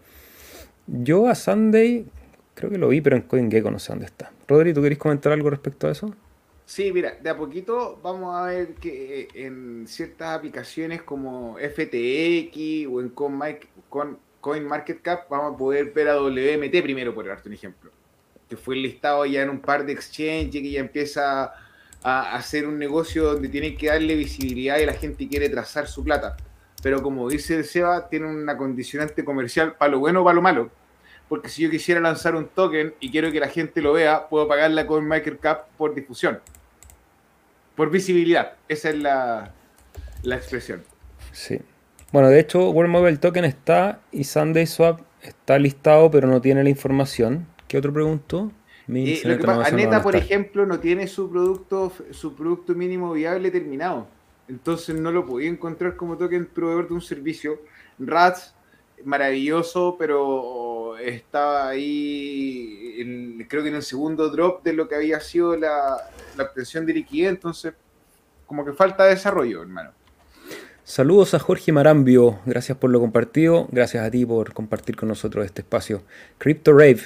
Yo 0.86 1.28
a 1.28 1.34
Sunday 1.34 2.06
creo 2.54 2.70
que 2.70 2.78
lo 2.78 2.88
vi, 2.88 3.00
pero 3.00 3.16
en 3.16 3.22
CoinGecko 3.22 3.70
no 3.70 3.78
sé 3.78 3.92
dónde 3.92 4.06
está. 4.06 4.32
Rodri, 4.46 4.74
¿tú 4.74 4.82
querés 4.82 4.98
comentar 4.98 5.32
algo 5.32 5.50
respecto 5.50 5.88
a 5.88 5.92
eso? 5.92 6.14
Sí, 6.66 6.92
mira, 6.92 7.16
de 7.20 7.30
a 7.30 7.36
poquito 7.36 7.98
vamos 8.02 8.36
a 8.36 8.44
ver 8.44 8.74
que 8.74 9.28
en 9.34 9.88
ciertas 9.88 10.38
aplicaciones 10.38 11.02
como 11.02 11.56
FTX 11.56 12.86
o 12.88 13.00
en 13.00 13.08
CoinMarketCap 14.40 15.28
vamos 15.28 15.54
a 15.54 15.58
poder 15.58 15.92
ver 15.92 16.08
a 16.08 16.20
WMT 16.20 16.82
primero, 16.82 17.12
por 17.14 17.26
darte 17.26 17.48
un 17.48 17.54
ejemplo. 17.54 17.90
Que 18.48 18.56
fue 18.56 18.76
listado 18.76 19.26
ya 19.26 19.42
en 19.42 19.50
un 19.50 19.61
par 19.61 19.84
de 19.84 19.92
exchanges 19.92 20.52
que 20.52 20.70
ya 20.70 20.80
empieza 20.80 21.52
a 22.03 22.34
hacer 22.34 22.66
un 22.66 22.78
negocio 22.78 23.24
donde 23.24 23.48
tienen 23.48 23.76
que 23.76 23.88
darle 23.88 24.14
visibilidad 24.14 24.78
y 24.78 24.86
la 24.86 24.94
gente 24.94 25.28
quiere 25.28 25.48
trazar 25.48 25.86
su 25.86 26.03
plata. 26.03 26.36
Pero 26.82 27.03
como 27.03 27.28
dice 27.28 27.57
el 27.57 27.64
Seba, 27.64 28.09
tiene 28.09 28.26
una 28.26 28.57
condicionante 28.57 29.24
comercial 29.24 29.74
para 29.76 29.92
lo 29.92 29.98
bueno 29.98 30.22
o 30.22 30.24
para 30.24 30.34
lo 30.34 30.42
malo. 30.42 30.70
Porque 31.28 31.48
si 31.48 31.62
yo 31.62 31.70
quisiera 31.70 32.01
lanzar 32.01 32.34
un 32.34 32.48
token 32.48 32.94
y 33.01 33.11
quiero 33.11 33.30
que 33.30 33.38
la 33.38 33.48
gente 33.48 33.82
lo 33.82 33.92
vea, 33.92 34.28
puedo 34.28 34.48
pagarla 34.48 34.86
con 34.86 35.07
Microcap 35.07 35.68
por 35.76 35.94
difusión. 35.94 36.40
Por 37.76 37.90
visibilidad. 37.90 38.55
Esa 38.68 38.90
es 38.90 38.96
la, 38.96 39.53
la 40.22 40.36
expresión. 40.36 40.82
Sí. 41.32 41.61
Bueno, 42.12 42.28
de 42.28 42.40
hecho, 42.40 42.70
World 42.70 42.90
Mobile 42.90 43.18
Token 43.18 43.44
está 43.44 44.01
y 44.11 44.24
Sunday 44.24 44.66
Swap 44.66 45.01
está 45.22 45.59
listado, 45.59 46.11
pero 46.11 46.26
no 46.26 46.40
tiene 46.40 46.64
la 46.64 46.70
información. 46.70 47.46
¿Qué 47.68 47.78
otro 47.78 47.92
pregunto? 47.92 48.51
Eh, 48.88 49.20
lo 49.24 49.38
que 49.38 49.50
Aneta, 49.50 50.02
por 50.02 50.16
ejemplo, 50.16 50.66
no 50.66 50.80
tiene 50.80 51.06
su 51.06 51.30
producto, 51.30 51.92
su 52.10 52.34
producto 52.34 52.74
mínimo 52.74 53.12
viable 53.12 53.50
terminado. 53.50 54.08
Entonces 54.48 54.96
no 54.96 55.12
lo 55.12 55.24
podía 55.26 55.48
encontrar 55.48 55.96
como 55.96 56.16
token 56.16 56.46
proveedor 56.46 56.88
de 56.88 56.94
un 56.94 57.00
servicio. 57.00 57.60
Rats, 57.98 58.54
maravilloso, 59.04 59.96
pero 59.98 60.96
estaba 60.98 61.68
ahí, 61.68 63.46
creo 63.48 63.62
que 63.62 63.68
en 63.68 63.76
el 63.76 63.82
segundo 63.82 64.28
drop 64.28 64.62
de 64.64 64.72
lo 64.72 64.88
que 64.88 64.96
había 64.96 65.20
sido 65.20 65.56
la, 65.56 65.96
la 66.36 66.44
obtención 66.44 66.84
de 66.84 66.94
liquidez. 66.94 67.30
Entonces, 67.30 67.74
como 68.46 68.64
que 68.64 68.72
falta 68.72 69.04
desarrollo, 69.04 69.62
hermano. 69.62 69.92
Saludos 70.82 71.34
a 71.34 71.38
Jorge 71.38 71.70
Marambio, 71.70 72.40
gracias 72.46 72.76
por 72.76 72.90
lo 72.90 72.98
compartido, 72.98 73.68
gracias 73.70 74.04
a 74.04 74.10
ti 74.10 74.26
por 74.26 74.52
compartir 74.52 74.96
con 74.96 75.08
nosotros 75.08 75.46
este 75.46 75.60
espacio. 75.60 76.02
Crypto 76.38 76.72
Rave, 76.72 77.02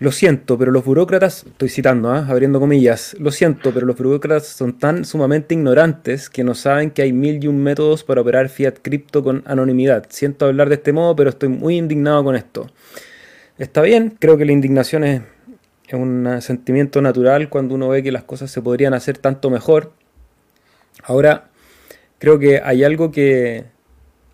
lo 0.00 0.10
siento, 0.12 0.58
pero 0.58 0.72
los 0.72 0.84
burócratas, 0.84 1.44
estoy 1.44 1.68
citando, 1.68 2.10
¿ah? 2.10 2.26
abriendo 2.28 2.58
comillas, 2.58 3.16
lo 3.18 3.30
siento, 3.30 3.72
pero 3.72 3.86
los 3.86 3.96
burócratas 3.96 4.46
son 4.46 4.78
tan 4.78 5.04
sumamente 5.04 5.54
ignorantes 5.54 6.28
que 6.28 6.42
no 6.42 6.54
saben 6.54 6.90
que 6.90 7.02
hay 7.02 7.12
mil 7.12 7.42
y 7.42 7.46
un 7.46 7.62
métodos 7.62 8.02
para 8.02 8.20
operar 8.20 8.48
fiat 8.48 8.74
cripto 8.82 9.22
con 9.22 9.42
anonimidad. 9.46 10.06
Siento 10.08 10.46
hablar 10.46 10.68
de 10.68 10.76
este 10.76 10.92
modo, 10.92 11.14
pero 11.14 11.30
estoy 11.30 11.48
muy 11.48 11.76
indignado 11.76 12.24
con 12.24 12.34
esto. 12.34 12.70
Está 13.56 13.82
bien, 13.82 14.16
creo 14.18 14.36
que 14.36 14.44
la 14.44 14.52
indignación 14.52 15.04
es, 15.04 15.22
un 15.92 16.40
sentimiento 16.40 17.00
natural 17.00 17.48
cuando 17.48 17.76
uno 17.76 17.88
ve 17.88 18.02
que 18.02 18.10
las 18.10 18.24
cosas 18.24 18.50
se 18.50 18.60
podrían 18.60 18.94
hacer 18.94 19.18
tanto 19.18 19.48
mejor. 19.48 19.92
Ahora, 21.04 21.50
creo 22.18 22.40
que 22.40 22.60
hay 22.64 22.82
algo 22.82 23.12
que 23.12 23.64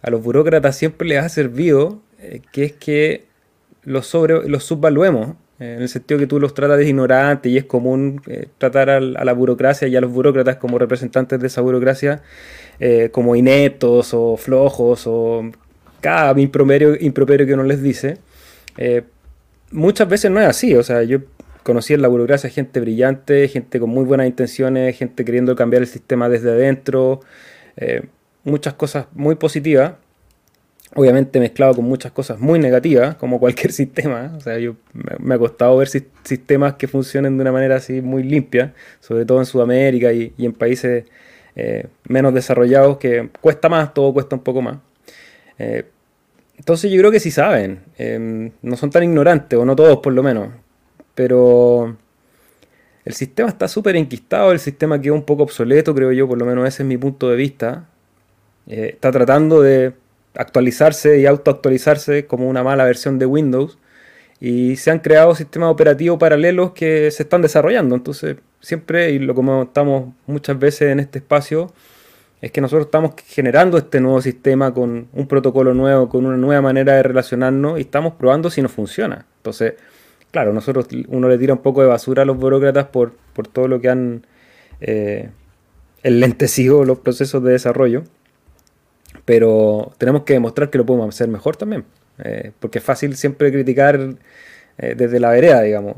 a 0.01 0.09
los 0.09 0.23
burócratas 0.23 0.75
siempre 0.77 1.07
les 1.07 1.23
ha 1.23 1.29
servido, 1.29 2.01
eh, 2.19 2.41
que 2.51 2.65
es 2.65 2.73
que 2.73 3.27
los, 3.83 4.07
sobre, 4.07 4.49
los 4.49 4.65
subvaluemos 4.65 5.37
en 5.61 5.83
el 5.83 5.89
sentido 5.89 6.19
que 6.19 6.27
tú 6.27 6.41
los 6.41 6.55
tratas 6.55 6.79
de 6.79 6.89
ignorantes 6.89 7.53
y 7.53 7.59
es 7.59 7.65
común 7.65 8.21
eh, 8.27 8.49
tratar 8.59 8.91
a, 8.91 9.01
la 9.01 9.33
burocracia 9.33 9.87
y 9.87 9.95
a 9.95 10.01
los 10.01 10.11
burócratas 10.11 10.57
como 10.57 10.79
representantes 10.79 11.39
de 11.39 11.47
esa 11.47 11.61
burocracia 11.61 12.23
eh, 12.81 13.11
como 13.13 13.37
ineptos 13.37 14.15
o 14.15 14.37
flojos 14.37 15.03
o 15.07 15.51
cada 16.01 16.39
improperio, 16.41 16.97
improperio 16.99 17.47
que 17.47 17.55
uno 17.55 17.65
les 17.65 17.83
dice. 17.83 18.17
Eh, 18.79 19.03
muchas 19.71 20.09
veces 20.09 20.31
no 20.31 20.41
es 20.41 20.47
así, 20.47 20.75
o 20.75 20.83
sea, 20.83 21.03
yo 21.03 21.21
conocí 21.63 21.95
en 21.95 22.03
la 22.03 22.09
burocracia 22.09 22.51
gente 22.51 22.81
brillante, 22.81 23.47
gente 23.49 23.79
con 23.79 23.91
muy 23.91 24.05
buenas 24.05 24.27
intenciones, 24.27 24.97
gente 24.97 25.25
queriendo 25.25 25.55
cambiar 25.55 25.83
el 25.83 25.89
sistema 25.89 26.29
desde 26.29 26.51
adentro, 26.51 27.21
eh, 27.77 28.03
muchas 28.45 28.75
cosas 28.75 29.07
muy 29.13 29.35
positivas, 29.35 29.95
obviamente 30.95 31.38
mezclado 31.41 31.74
con 31.74 31.84
muchas 31.84 32.12
cosas 32.12 32.38
muy 32.41 32.59
negativas, 32.59 33.16
como 33.16 33.38
cualquier 33.38 33.72
sistema. 33.72 34.32
O 34.36 34.41
sea, 34.41 34.59
yo 34.59 34.76
me, 34.93 35.34
ha 35.34 35.38
costado 35.38 35.76
ver 35.76 35.88
sistemas 35.88 36.74
que 36.74 36.88
funcionen 36.88 37.36
de 37.36 37.43
una 37.43 37.53
manera 37.53 37.76
así 37.76 38.01
muy 38.01 38.22
limpia, 38.22 38.74
sobre 39.01 39.24
todo 39.24 39.38
en 39.38 39.47
Sudamérica 39.47 40.12
y, 40.12 40.32
en 40.38 40.53
países 40.53 41.05
eh, 41.57 41.86
menos 42.09 42.34
desarrollados, 42.34 42.99
que 42.99 43.28
cuesta 43.41 43.68
más, 43.68 43.95
todo 43.95 44.12
cuesta 44.12 44.36
un 44.36 44.43
poco 44.43 44.62
más. 44.62 44.78
Eh, 45.59 45.84
entonces 46.57 46.91
yo 46.91 46.99
creo 46.99 47.11
que 47.11 47.20
sí 47.20 47.30
saben, 47.30 47.80
em, 47.97 48.51
no 48.62 48.76
son 48.76 48.91
tan 48.91 49.03
ignorantes, 49.03 49.59
o 49.59 49.64
no 49.64 49.74
todos 49.74 49.99
por 50.01 50.12
lo 50.12 50.22
menos, 50.22 50.51
pero 51.14 51.97
el 53.05 53.14
sistema 53.14 53.49
está 53.49 53.66
súper 53.66 53.97
enquistado, 53.97 54.53
el 54.53 54.61
sistema 54.61 55.01
quedó 55.01 55.14
un 55.14 55.24
poco 55.24 55.43
obsoleto, 55.43 55.95
creo 55.95 56.12
yo, 56.12 56.28
por 56.28 56.38
lo 56.38 56.45
menos 56.45 56.68
ese 56.68 56.82
es 56.82 56.86
mi 56.86 56.99
punto 56.99 57.30
de 57.30 57.36
vista. 57.36 57.88
Eh, 58.66 58.91
está 58.93 59.11
tratando 59.11 59.62
de 59.62 59.95
actualizarse 60.35 61.18
y 61.18 61.26
autoactualizarse 61.26 62.26
como 62.26 62.49
una 62.49 62.62
mala 62.62 62.85
versión 62.85 63.18
de 63.18 63.26
Windows 63.26 63.78
y 64.41 64.76
se 64.76 64.91
han 64.91 65.01
creado 65.01 65.35
sistemas 65.35 65.70
operativos 65.70 66.18
paralelos 66.18 66.72
que 66.72 67.11
se 67.11 67.24
están 67.24 67.43
desarrollando. 67.43 67.95
Entonces, 67.95 68.37
siempre, 68.61 69.11
y 69.11 69.18
lo 69.18 69.35
comentamos 69.35 70.14
muchas 70.26 70.59
veces 70.59 70.93
en 70.93 71.01
este 71.01 71.18
espacio, 71.18 71.72
es 72.41 72.51
que 72.51 72.62
nosotros 72.62 72.87
estamos 72.87 73.12
generando 73.26 73.76
este 73.76 74.01
nuevo 74.01 74.22
sistema 74.22 74.72
con 74.72 75.09
un 75.12 75.26
protocolo 75.26 75.74
nuevo, 75.74 76.09
con 76.09 76.24
una 76.24 76.39
nueva 76.39 76.62
manera 76.62 76.95
de 76.95 77.03
relacionarnos 77.03 77.78
y 77.78 77.83
estamos 77.83 78.14
probando 78.14 78.49
si 78.49 78.62
nos 78.62 78.72
funciona. 78.72 79.26
Entonces, 79.37 79.74
claro, 80.31 80.55
nosotros 80.55 80.87
uno 81.09 81.28
le 81.28 81.37
tira 81.37 81.53
un 81.53 81.61
poco 81.61 81.83
de 81.83 81.89
basura 81.89 82.22
a 82.22 82.24
los 82.24 82.39
burócratas 82.39 82.87
por, 82.87 83.12
por 83.35 83.47
todo 83.47 83.68
lo 83.68 83.81
que 83.81 83.91
han 83.91 84.26
eh, 84.81 85.28
enlentecido 86.03 86.85
los 86.87 87.01
procesos 87.01 87.43
de 87.43 87.53
desarrollo, 87.53 88.05
pero 89.31 89.93
tenemos 89.99 90.22
que 90.22 90.33
demostrar 90.33 90.70
que 90.70 90.78
lo 90.78 90.85
podemos 90.85 91.14
hacer 91.14 91.28
mejor 91.28 91.57
también, 91.57 91.85
eh, 92.24 92.51
porque 92.59 92.78
es 92.78 92.85
fácil 92.85 93.14
siempre 93.16 93.53
criticar 93.53 94.16
eh, 94.78 94.95
desde 94.97 95.20
la 95.20 95.31
vereda, 95.31 95.62
digamos. 95.62 95.97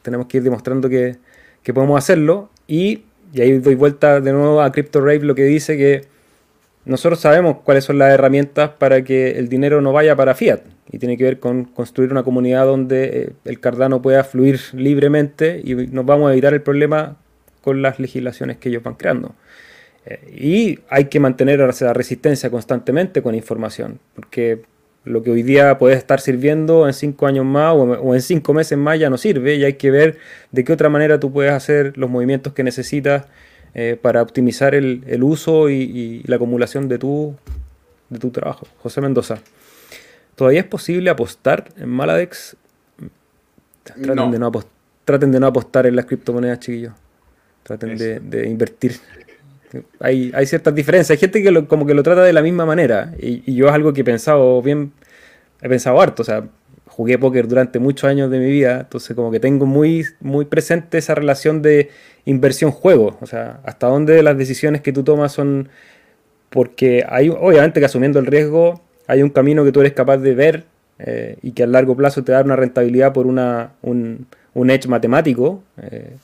tenemos 0.00 0.26
que 0.26 0.38
ir 0.38 0.42
demostrando 0.42 0.88
que, 0.88 1.16
que 1.62 1.74
podemos 1.74 1.98
hacerlo 1.98 2.48
y 2.66 3.02
y 3.32 3.40
ahí 3.40 3.58
doy 3.58 3.74
vuelta 3.74 4.20
de 4.20 4.32
nuevo 4.32 4.60
a 4.60 4.70
CryptoRave 4.70 5.20
lo 5.20 5.34
que 5.34 5.44
dice 5.44 5.76
que 5.76 6.02
nosotros 6.84 7.20
sabemos 7.20 7.58
cuáles 7.64 7.84
son 7.84 7.98
las 7.98 8.12
herramientas 8.12 8.70
para 8.70 9.02
que 9.02 9.38
el 9.38 9.48
dinero 9.48 9.80
no 9.80 9.92
vaya 9.92 10.16
para 10.16 10.34
fiat. 10.34 10.60
Y 10.90 10.98
tiene 10.98 11.16
que 11.16 11.24
ver 11.24 11.38
con 11.38 11.64
construir 11.64 12.10
una 12.10 12.24
comunidad 12.24 12.66
donde 12.66 13.04
eh, 13.04 13.30
el 13.44 13.60
Cardano 13.60 14.02
pueda 14.02 14.24
fluir 14.24 14.60
libremente 14.74 15.62
y 15.64 15.74
nos 15.74 16.04
vamos 16.04 16.28
a 16.28 16.32
evitar 16.32 16.52
el 16.52 16.60
problema 16.60 17.16
con 17.62 17.80
las 17.80 18.00
legislaciones 18.00 18.58
que 18.58 18.68
ellos 18.68 18.82
van 18.82 18.94
creando. 18.94 19.34
Eh, 20.04 20.34
y 20.36 20.78
hay 20.88 21.04
que 21.06 21.20
mantener 21.20 21.60
la 21.60 21.92
resistencia 21.92 22.50
constantemente 22.50 23.22
con 23.22 23.34
información, 23.34 24.00
porque 24.14 24.62
lo 25.04 25.22
que 25.22 25.30
hoy 25.30 25.42
día 25.42 25.78
puede 25.78 25.96
estar 25.96 26.20
sirviendo 26.20 26.86
en 26.86 26.94
cinco 26.94 27.26
años 27.26 27.44
más 27.44 27.74
o, 27.74 28.14
en 28.14 28.22
cinco 28.22 28.54
meses 28.54 28.78
más 28.78 28.98
ya 28.98 29.10
no 29.10 29.18
sirve 29.18 29.56
y 29.56 29.64
hay 29.64 29.74
que 29.74 29.90
ver 29.90 30.18
de 30.52 30.62
qué 30.62 30.72
otra 30.72 30.88
manera 30.88 31.18
tú 31.18 31.32
puedes 31.32 31.52
hacer 31.52 31.96
los 31.98 32.08
movimientos 32.08 32.52
que 32.52 32.62
necesitas 32.62 33.26
eh, 33.74 33.98
para 34.00 34.22
optimizar 34.22 34.74
el, 34.74 35.22
uso 35.22 35.70
y, 35.70 36.22
la 36.26 36.36
acumulación 36.36 36.88
de 36.88 36.98
tu, 36.98 37.34
de 38.10 38.18
tu 38.18 38.30
trabajo. 38.30 38.66
José 38.82 39.00
Mendoza, 39.00 39.38
¿todavía 40.36 40.60
es 40.60 40.66
posible 40.66 41.10
apostar 41.10 41.68
en 41.76 41.88
Maladex? 41.88 42.56
Traten, 43.82 44.30
De, 44.30 44.38
no 44.38 44.52
traten 45.04 45.32
de 45.32 45.40
no 45.40 45.46
apostar 45.48 45.86
en 45.86 45.96
las 45.96 46.04
criptomonedas, 46.04 46.60
chiquillos. 46.60 46.92
Traten 47.64 47.96
de 47.96 48.48
invertir 48.48 48.92
hay, 50.00 50.46
ciertas 50.46 50.74
diferencias. 50.74 51.10
Hay 51.10 51.18
gente 51.18 51.42
que 51.42 51.66
como 51.66 51.86
que 51.86 51.94
lo 51.94 52.02
trata 52.02 52.22
de 52.22 52.32
la 52.32 52.42
misma 52.42 52.66
manera. 52.66 53.14
Y, 53.18 53.54
yo 53.54 53.68
es 53.68 53.72
algo 53.72 53.92
que 53.92 54.02
he 54.02 54.04
pensado 54.04 54.60
bien, 54.62 54.92
he 55.60 55.68
pensado 55.68 56.00
harto. 56.00 56.22
O 56.22 56.24
sea, 56.24 56.44
jugué 56.86 57.18
póker 57.18 57.48
durante 57.48 57.78
muchos 57.78 58.08
años 58.08 58.30
de 58.30 58.38
mi 58.38 58.50
vida. 58.50 58.80
Entonces 58.80 59.14
como 59.16 59.30
que 59.30 59.40
tengo 59.40 59.66
muy, 59.66 60.06
muy 60.20 60.44
presente 60.44 60.98
esa 60.98 61.14
relación 61.14 61.62
de 61.62 61.90
inversión-juego. 62.24 63.18
O 63.20 63.26
sea, 63.26 63.60
hasta 63.64 63.86
dónde 63.86 64.22
las 64.22 64.36
decisiones 64.36 64.80
que 64.80 64.92
tú 64.92 65.02
tomas 65.02 65.32
son... 65.32 65.68
Porque 66.50 67.04
hay, 67.08 67.30
obviamente 67.30 67.80
que 67.80 67.86
asumiendo 67.86 68.18
el 68.18 68.26
riesgo, 68.26 68.82
hay 69.06 69.22
un 69.22 69.30
camino 69.30 69.64
que 69.64 69.72
tú 69.72 69.80
eres 69.80 69.94
capaz 69.94 70.18
de 70.18 70.34
ver 70.34 70.64
eh, 70.98 71.38
y 71.40 71.52
que 71.52 71.62
a 71.62 71.66
largo 71.66 71.96
plazo 71.96 72.22
te 72.22 72.32
da 72.32 72.42
una 72.42 72.56
rentabilidad 72.56 73.14
por 73.14 73.26
una, 73.26 73.72
un, 73.80 74.26
un 74.52 74.70
edge 74.70 74.86
matemático. 74.86 75.62
Eh, 75.80 76.14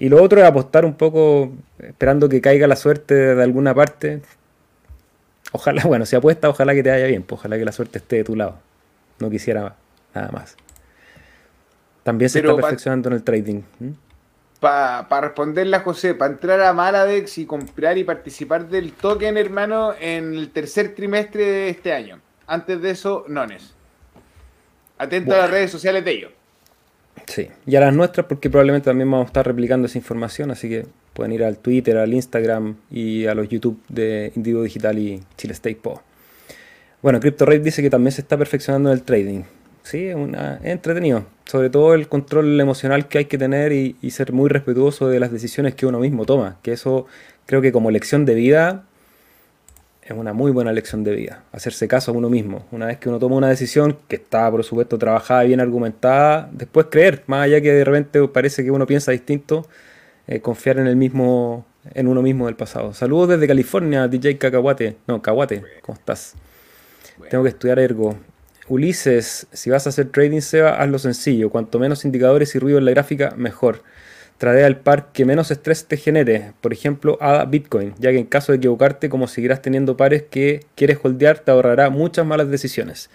y 0.00 0.08
lo 0.08 0.22
otro 0.22 0.40
es 0.40 0.46
apostar 0.46 0.86
un 0.86 0.94
poco, 0.94 1.52
esperando 1.78 2.30
que 2.30 2.40
caiga 2.40 2.66
la 2.66 2.74
suerte 2.74 3.14
de 3.14 3.42
alguna 3.42 3.74
parte. 3.74 4.22
Ojalá, 5.52 5.82
bueno, 5.86 6.06
si 6.06 6.16
apuesta, 6.16 6.48
ojalá 6.48 6.74
que 6.74 6.82
te 6.82 6.88
vaya 6.88 7.06
bien, 7.06 7.22
pues 7.22 7.38
ojalá 7.38 7.58
que 7.58 7.66
la 7.66 7.72
suerte 7.72 7.98
esté 7.98 8.16
de 8.16 8.24
tu 8.24 8.34
lado. 8.34 8.56
No 9.18 9.28
quisiera 9.28 9.76
nada 10.14 10.30
más. 10.32 10.56
También 12.02 12.30
se 12.30 12.38
está 12.38 12.56
perfeccionando 12.56 13.10
en 13.10 13.16
el 13.16 13.22
trading. 13.22 13.60
Para 14.58 15.20
responderle 15.20 15.76
a 15.76 15.80
José, 15.80 16.14
para 16.14 16.32
entrar 16.32 16.62
a 16.62 16.72
Maladex 16.72 17.36
y 17.36 17.44
comprar 17.44 17.98
y 17.98 18.04
participar 18.04 18.70
del 18.70 18.94
token, 18.94 19.36
hermano, 19.36 19.92
en 20.00 20.32
el 20.32 20.50
tercer 20.50 20.94
trimestre 20.94 21.44
de 21.44 21.68
este 21.68 21.92
año. 21.92 22.20
Antes 22.46 22.80
de 22.80 22.90
eso, 22.90 23.26
nones. 23.28 23.74
Atento 24.96 25.34
a 25.34 25.38
las 25.38 25.50
redes 25.50 25.70
sociales 25.70 26.02
de 26.06 26.10
ellos. 26.10 26.32
Sí, 27.26 27.48
y 27.66 27.76
a 27.76 27.80
las 27.80 27.94
nuestras 27.94 28.26
porque 28.26 28.50
probablemente 28.50 28.86
también 28.86 29.10
vamos 29.10 29.26
a 29.26 29.28
estar 29.28 29.46
replicando 29.46 29.86
esa 29.86 29.98
información, 29.98 30.50
así 30.50 30.68
que 30.68 30.86
pueden 31.12 31.32
ir 31.32 31.44
al 31.44 31.58
Twitter, 31.58 31.96
al 31.96 32.12
Instagram 32.12 32.76
y 32.90 33.26
a 33.26 33.34
los 33.34 33.48
YouTube 33.48 33.80
de 33.88 34.32
Indigo 34.34 34.62
Digital 34.62 34.98
y 34.98 35.22
Chile 35.36 35.52
State 35.52 35.78
Po. 35.82 36.02
Bueno, 37.02 37.20
CryptoRate 37.20 37.60
dice 37.60 37.82
que 37.82 37.90
también 37.90 38.12
se 38.12 38.20
está 38.20 38.36
perfeccionando 38.36 38.90
en 38.90 38.98
el 38.98 39.02
trading. 39.02 39.42
Sí, 39.82 40.06
es, 40.06 40.16
entretenido. 40.62 41.24
Sobre 41.46 41.70
todo 41.70 41.94
el 41.94 42.08
control 42.08 42.60
emocional 42.60 43.08
que 43.08 43.18
hay 43.18 43.24
que 43.24 43.38
tener 43.38 43.72
y, 43.72 43.96
y 44.02 44.10
ser 44.10 44.32
muy 44.32 44.48
respetuoso 44.48 45.08
de 45.08 45.18
las 45.18 45.32
decisiones 45.32 45.74
que 45.74 45.86
uno 45.86 45.98
mismo 45.98 46.26
toma. 46.26 46.58
Que 46.62 46.72
eso 46.72 47.06
creo 47.46 47.62
que 47.62 47.72
como 47.72 47.90
lección 47.90 48.24
de 48.24 48.34
vida 48.34 48.84
es 50.14 50.18
una 50.18 50.32
muy 50.32 50.50
buena 50.50 50.72
lección 50.72 51.04
de 51.04 51.14
vida, 51.14 51.44
hacerse 51.52 51.86
caso 51.86 52.10
a 52.10 52.14
uno 52.14 52.28
mismo. 52.28 52.66
Una 52.72 52.86
vez 52.86 52.98
que 52.98 53.08
uno 53.08 53.18
toma 53.18 53.36
una 53.36 53.48
decisión 53.48 53.96
que 54.08 54.16
está, 54.16 54.50
por 54.50 54.64
supuesto, 54.64 54.98
trabajada 54.98 55.44
y 55.44 55.48
bien 55.48 55.60
argumentada, 55.60 56.48
después 56.52 56.86
creer, 56.90 57.22
más 57.26 57.44
allá 57.44 57.60
que 57.60 57.72
de 57.72 57.84
repente 57.84 58.26
parece 58.28 58.64
que 58.64 58.70
uno 58.70 58.86
piensa 58.86 59.12
distinto, 59.12 59.68
eh, 60.26 60.40
confiar 60.40 60.78
en 60.78 60.88
el 60.88 60.96
mismo, 60.96 61.64
en 61.94 62.08
uno 62.08 62.22
mismo 62.22 62.46
del 62.46 62.56
pasado. 62.56 62.92
Saludos 62.92 63.28
desde 63.30 63.46
California, 63.46 64.08
DJ 64.08 64.36
Cacahuate. 64.38 64.96
No, 65.06 65.22
Caguate, 65.22 65.62
¿cómo 65.82 65.96
estás? 65.96 66.34
Tengo 67.28 67.44
que 67.44 67.50
estudiar 67.50 67.78
ergo. 67.78 68.16
Ulises, 68.68 69.46
si 69.52 69.70
vas 69.70 69.86
a 69.86 69.90
hacer 69.90 70.10
trading, 70.10 70.40
Seba, 70.40 70.80
hazlo 70.80 70.98
sencillo. 70.98 71.50
Cuanto 71.50 71.78
menos 71.78 72.04
indicadores 72.04 72.54
y 72.54 72.58
ruido 72.58 72.78
en 72.78 72.84
la 72.84 72.90
gráfica, 72.92 73.34
mejor 73.36 73.82
tradea 74.40 74.66
el 74.66 74.78
par 74.78 75.12
que 75.12 75.26
menos 75.26 75.50
estrés 75.50 75.84
te 75.84 75.98
genere, 75.98 76.54
por 76.62 76.72
ejemplo 76.72 77.18
a 77.20 77.44
Bitcoin, 77.44 77.92
ya 77.98 78.10
que 78.10 78.16
en 78.16 78.24
caso 78.24 78.52
de 78.52 78.56
equivocarte, 78.56 79.10
como 79.10 79.28
seguirás 79.28 79.60
teniendo 79.60 79.98
pares 79.98 80.22
que 80.22 80.64
quieres 80.76 80.98
holdear, 81.02 81.40
te 81.40 81.50
ahorrará 81.50 81.90
muchas 81.90 82.24
malas 82.24 82.48
decisiones. 82.48 83.10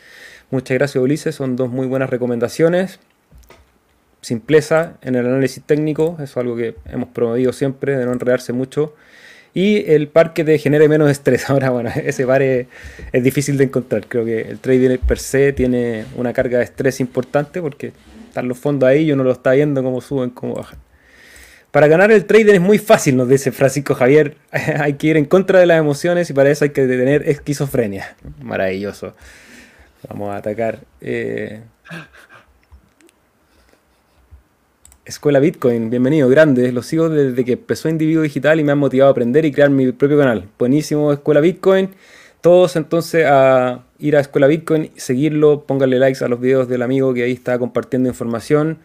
Muchas 0.52 0.78
gracias 0.78 1.04
Ulises, 1.04 1.34
son 1.34 1.56
dos 1.56 1.72
muy 1.72 1.88
buenas 1.88 2.12
recomendaciones. 2.12 3.00
Simpleza 4.22 4.98
en 5.02 5.16
el 5.16 5.26
análisis 5.26 5.64
técnico, 5.64 6.14
eso 6.18 6.26
es 6.26 6.38
algo 6.38 6.56
que 6.56 6.76
hemos 6.92 7.10
promovido 7.10 7.54
siempre, 7.54 7.98
de 7.98 8.06
no 8.06 8.14
enredarse 8.14 8.54
mucho. 8.54 8.94
Y 9.56 9.90
el 9.92 10.10
par 10.10 10.34
que 10.34 10.44
te 10.44 10.60
genere 10.60 10.88
menos 10.88 11.10
estrés. 11.10 11.50
Ahora, 11.50 11.72
bueno, 11.72 11.90
ese 12.06 12.28
par 12.28 12.44
es, 12.44 12.68
es 13.12 13.24
difícil 13.24 13.58
de 13.58 13.64
encontrar. 13.64 14.06
Creo 14.06 14.26
que 14.26 14.42
el 14.42 14.60
trading 14.60 15.00
per 15.00 15.18
se 15.18 15.54
tiene 15.54 16.06
una 16.18 16.34
carga 16.34 16.60
de 16.60 16.66
estrés 16.66 17.00
importante 17.00 17.62
porque 17.62 17.94
están 18.28 18.48
los 18.48 18.60
fondos 18.60 18.88
ahí 18.88 19.06
y 19.06 19.12
uno 19.12 19.24
lo 19.24 19.32
está 19.32 19.54
viendo 19.54 19.82
cómo 19.82 20.02
suben, 20.02 20.30
cómo 20.30 20.54
bajan. 20.54 20.85
Para 21.76 21.90
ganar 21.90 22.10
el 22.10 22.24
trading 22.24 22.54
es 22.54 22.62
muy 22.62 22.78
fácil, 22.78 23.18
nos 23.18 23.28
dice 23.28 23.52
Francisco 23.52 23.96
Javier. 23.96 24.38
hay 24.80 24.94
que 24.94 25.08
ir 25.08 25.18
en 25.18 25.26
contra 25.26 25.60
de 25.60 25.66
las 25.66 25.78
emociones 25.78 26.30
y 26.30 26.34
para 26.34 26.50
eso 26.50 26.64
hay 26.64 26.70
que 26.70 26.88
tener 26.88 27.28
esquizofrenia. 27.28 28.16
Maravilloso. 28.42 29.14
Vamos 30.08 30.30
a 30.30 30.38
atacar. 30.38 30.80
Eh, 31.02 31.60
Escuela 35.04 35.42
Bitcoin, 35.42 35.90
bienvenido, 35.90 36.30
grande. 36.30 36.72
Lo 36.72 36.82
sigo 36.82 37.10
desde 37.10 37.44
que 37.44 37.52
empezó 37.52 37.90
Individuo 37.90 38.24
Digital 38.24 38.58
y 38.62 38.64
me 38.64 38.72
han 38.72 38.78
motivado 38.78 39.10
a 39.10 39.12
aprender 39.12 39.44
y 39.44 39.52
crear 39.52 39.70
mi 39.70 39.92
propio 39.92 40.18
canal. 40.18 40.48
Buenísimo, 40.58 41.12
Escuela 41.12 41.42
Bitcoin. 41.42 41.90
Todos 42.40 42.78
entonces 42.78 43.26
a 43.28 43.84
ir 44.00 44.16
a 44.16 44.22
Escuela 44.22 44.48
Bitcoin, 44.48 44.92
seguirlo, 44.96 45.66
pónganle 45.66 46.00
likes 46.00 46.24
a 46.24 46.30
los 46.30 46.40
videos 46.40 46.70
del 46.70 46.84
amigo 46.84 47.14
que 47.14 47.24
ahí 47.24 47.34
está 47.34 47.60
compartiendo 47.60 48.08
información 48.08 48.78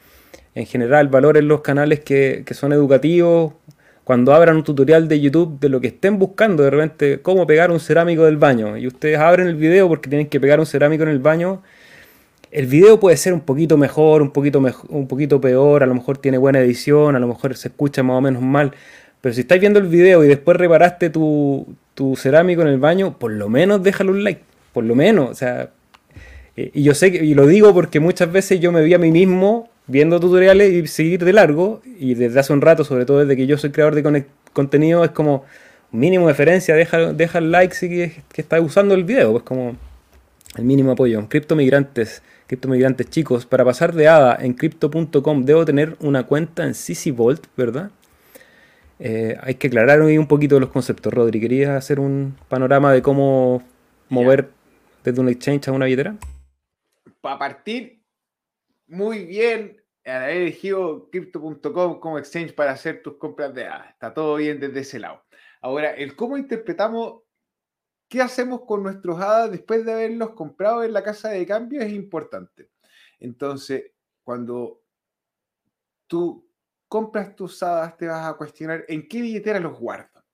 en 0.54 0.66
general, 0.66 1.08
valoren 1.08 1.48
los 1.48 1.60
canales 1.60 2.00
que, 2.00 2.44
son 2.52 2.72
educativos. 2.72 3.52
Cuando 4.04 4.34
abran 4.34 4.56
un 4.56 4.64
tutorial 4.64 5.06
de 5.08 5.20
YouTube 5.20 5.60
de 5.60 5.68
lo 5.68 5.80
que 5.80 5.88
estén 5.88 6.18
buscando, 6.18 6.64
de 6.64 6.70
repente, 6.70 7.20
cómo 7.22 7.46
pegar 7.46 7.70
un 7.70 7.78
cerámico 7.78 8.24
del 8.24 8.38
baño, 8.38 8.76
y 8.76 8.86
ustedes 8.86 9.18
abren 9.18 9.46
el 9.46 9.54
video 9.54 9.88
porque 9.88 10.08
tienen 10.08 10.26
que 10.26 10.40
pegar 10.40 10.58
un 10.58 10.66
cerámico 10.66 11.04
en 11.04 11.10
el 11.10 11.20
baño, 11.20 11.62
el 12.50 12.66
video 12.66 12.98
puede 12.98 13.16
ser 13.16 13.32
un 13.32 13.42
poquito 13.42 13.76
mejor, 13.76 14.22
un 14.22 14.32
poquito, 14.32 14.60
un 14.88 15.06
poquito 15.06 15.40
peor, 15.40 15.84
a 15.84 15.86
lo 15.86 15.94
mejor 15.94 16.18
tiene 16.18 16.38
buena 16.38 16.58
edición, 16.58 17.14
a 17.14 17.20
lo 17.20 17.28
mejor 17.28 17.56
se 17.56 17.68
escucha 17.68 18.02
más 18.02 18.16
o 18.16 18.20
menos 18.20 18.42
mal, 18.42 18.72
pero 19.20 19.32
si 19.32 19.42
estáis 19.42 19.60
viendo 19.60 19.78
el 19.78 19.86
video 19.86 20.24
y 20.24 20.28
después 20.28 20.56
reparaste 20.56 21.10
tu, 21.10 21.76
tu 21.94 22.16
cerámico 22.16 22.62
en 22.62 22.68
el 22.68 22.78
baño, 22.78 23.16
por 23.18 23.30
lo 23.30 23.48
menos 23.48 23.82
déjale 23.84 24.10
un 24.10 24.24
like, 24.24 24.42
por 24.72 24.82
lo 24.82 24.96
menos, 24.96 25.30
o 25.30 25.34
sea, 25.34 25.70
eh, 26.56 26.70
y 26.74 26.82
yo 26.82 26.94
sé 26.94 27.12
que, 27.12 27.24
y 27.24 27.34
lo 27.34 27.46
digo 27.46 27.72
porque 27.72 28.00
muchas 28.00 28.32
veces 28.32 28.58
yo 28.58 28.72
me 28.72 28.82
vi 28.82 28.94
a 28.94 28.98
mí 28.98 29.12
mismo 29.12 29.69
viendo 29.90 30.20
tutoriales 30.20 30.72
y 30.72 30.86
seguir 30.86 31.24
de 31.24 31.32
largo, 31.32 31.82
y 31.84 32.14
desde 32.14 32.38
hace 32.38 32.52
un 32.52 32.60
rato, 32.60 32.84
sobre 32.84 33.04
todo 33.04 33.18
desde 33.18 33.36
que 33.36 33.46
yo 33.46 33.58
soy 33.58 33.70
creador 33.70 33.96
de 33.96 34.24
contenido, 34.52 35.04
es 35.04 35.10
como 35.10 35.44
mínimo 35.90 36.28
deferencia, 36.28 36.76
deja, 36.76 37.12
deja 37.12 37.38
el 37.38 37.50
like 37.50 37.74
si 37.74 37.88
que, 37.88 38.22
que 38.32 38.40
estás 38.40 38.60
usando 38.60 38.94
el 38.94 39.02
video, 39.02 39.32
pues 39.32 39.42
como 39.42 39.76
el 40.56 40.64
mínimo 40.64 40.92
apoyo. 40.92 41.28
Criptomigrantes, 41.28 42.22
criptomigrantes 42.46 43.10
chicos, 43.10 43.46
para 43.46 43.64
pasar 43.64 43.92
de 43.92 44.06
ADA 44.06 44.38
en 44.40 44.54
crypto.com 44.54 45.44
debo 45.44 45.64
tener 45.64 45.96
una 46.00 46.24
cuenta 46.24 46.64
en 46.64 46.74
CC 46.74 47.10
Vault, 47.10 47.46
¿verdad? 47.56 47.90
Eh, 49.00 49.36
hay 49.40 49.54
que 49.56 49.68
aclarar 49.68 50.00
un 50.02 50.26
poquito 50.28 50.60
los 50.60 50.70
conceptos, 50.70 51.12
Rodri. 51.12 51.40
¿Querías 51.40 51.70
hacer 51.70 51.98
un 51.98 52.36
panorama 52.48 52.92
de 52.92 53.02
cómo 53.02 53.62
mover 54.08 54.50
desde 55.02 55.20
un 55.20 55.28
exchange 55.28 55.68
a 55.68 55.72
una 55.72 55.86
billetera? 55.86 56.16
Para 57.20 57.38
partir, 57.38 58.02
muy 58.86 59.24
bien 59.24 59.79
al 60.04 60.30
elegido 60.30 61.08
crypto.com 61.10 62.00
como 62.00 62.18
exchange 62.18 62.54
para 62.54 62.72
hacer 62.72 63.02
tus 63.02 63.16
compras 63.16 63.54
de 63.54 63.66
ADA. 63.66 63.90
Está 63.90 64.14
todo 64.14 64.36
bien 64.36 64.60
desde 64.60 64.80
ese 64.80 64.98
lado. 64.98 65.24
Ahora, 65.60 65.90
el 65.90 66.16
cómo 66.16 66.38
interpretamos 66.38 67.22
¿Qué 68.10 68.20
hacemos 68.20 68.62
con 68.62 68.82
nuestros 68.82 69.20
hadas 69.20 69.52
después 69.52 69.84
de 69.84 69.92
haberlos 69.92 70.30
comprado 70.30 70.82
en 70.82 70.92
la 70.92 71.04
casa 71.04 71.28
de 71.28 71.46
cambio? 71.46 71.80
Es 71.80 71.92
importante. 71.92 72.72
Entonces, 73.20 73.92
cuando 74.24 74.82
tú 76.08 76.50
compras 76.88 77.36
tus 77.36 77.62
hadas, 77.62 77.96
te 77.96 78.08
vas 78.08 78.26
a 78.26 78.36
cuestionar 78.36 78.84
en 78.88 79.06
qué 79.06 79.22
billetera 79.22 79.60
los 79.60 79.78
guardo. 79.78 80.24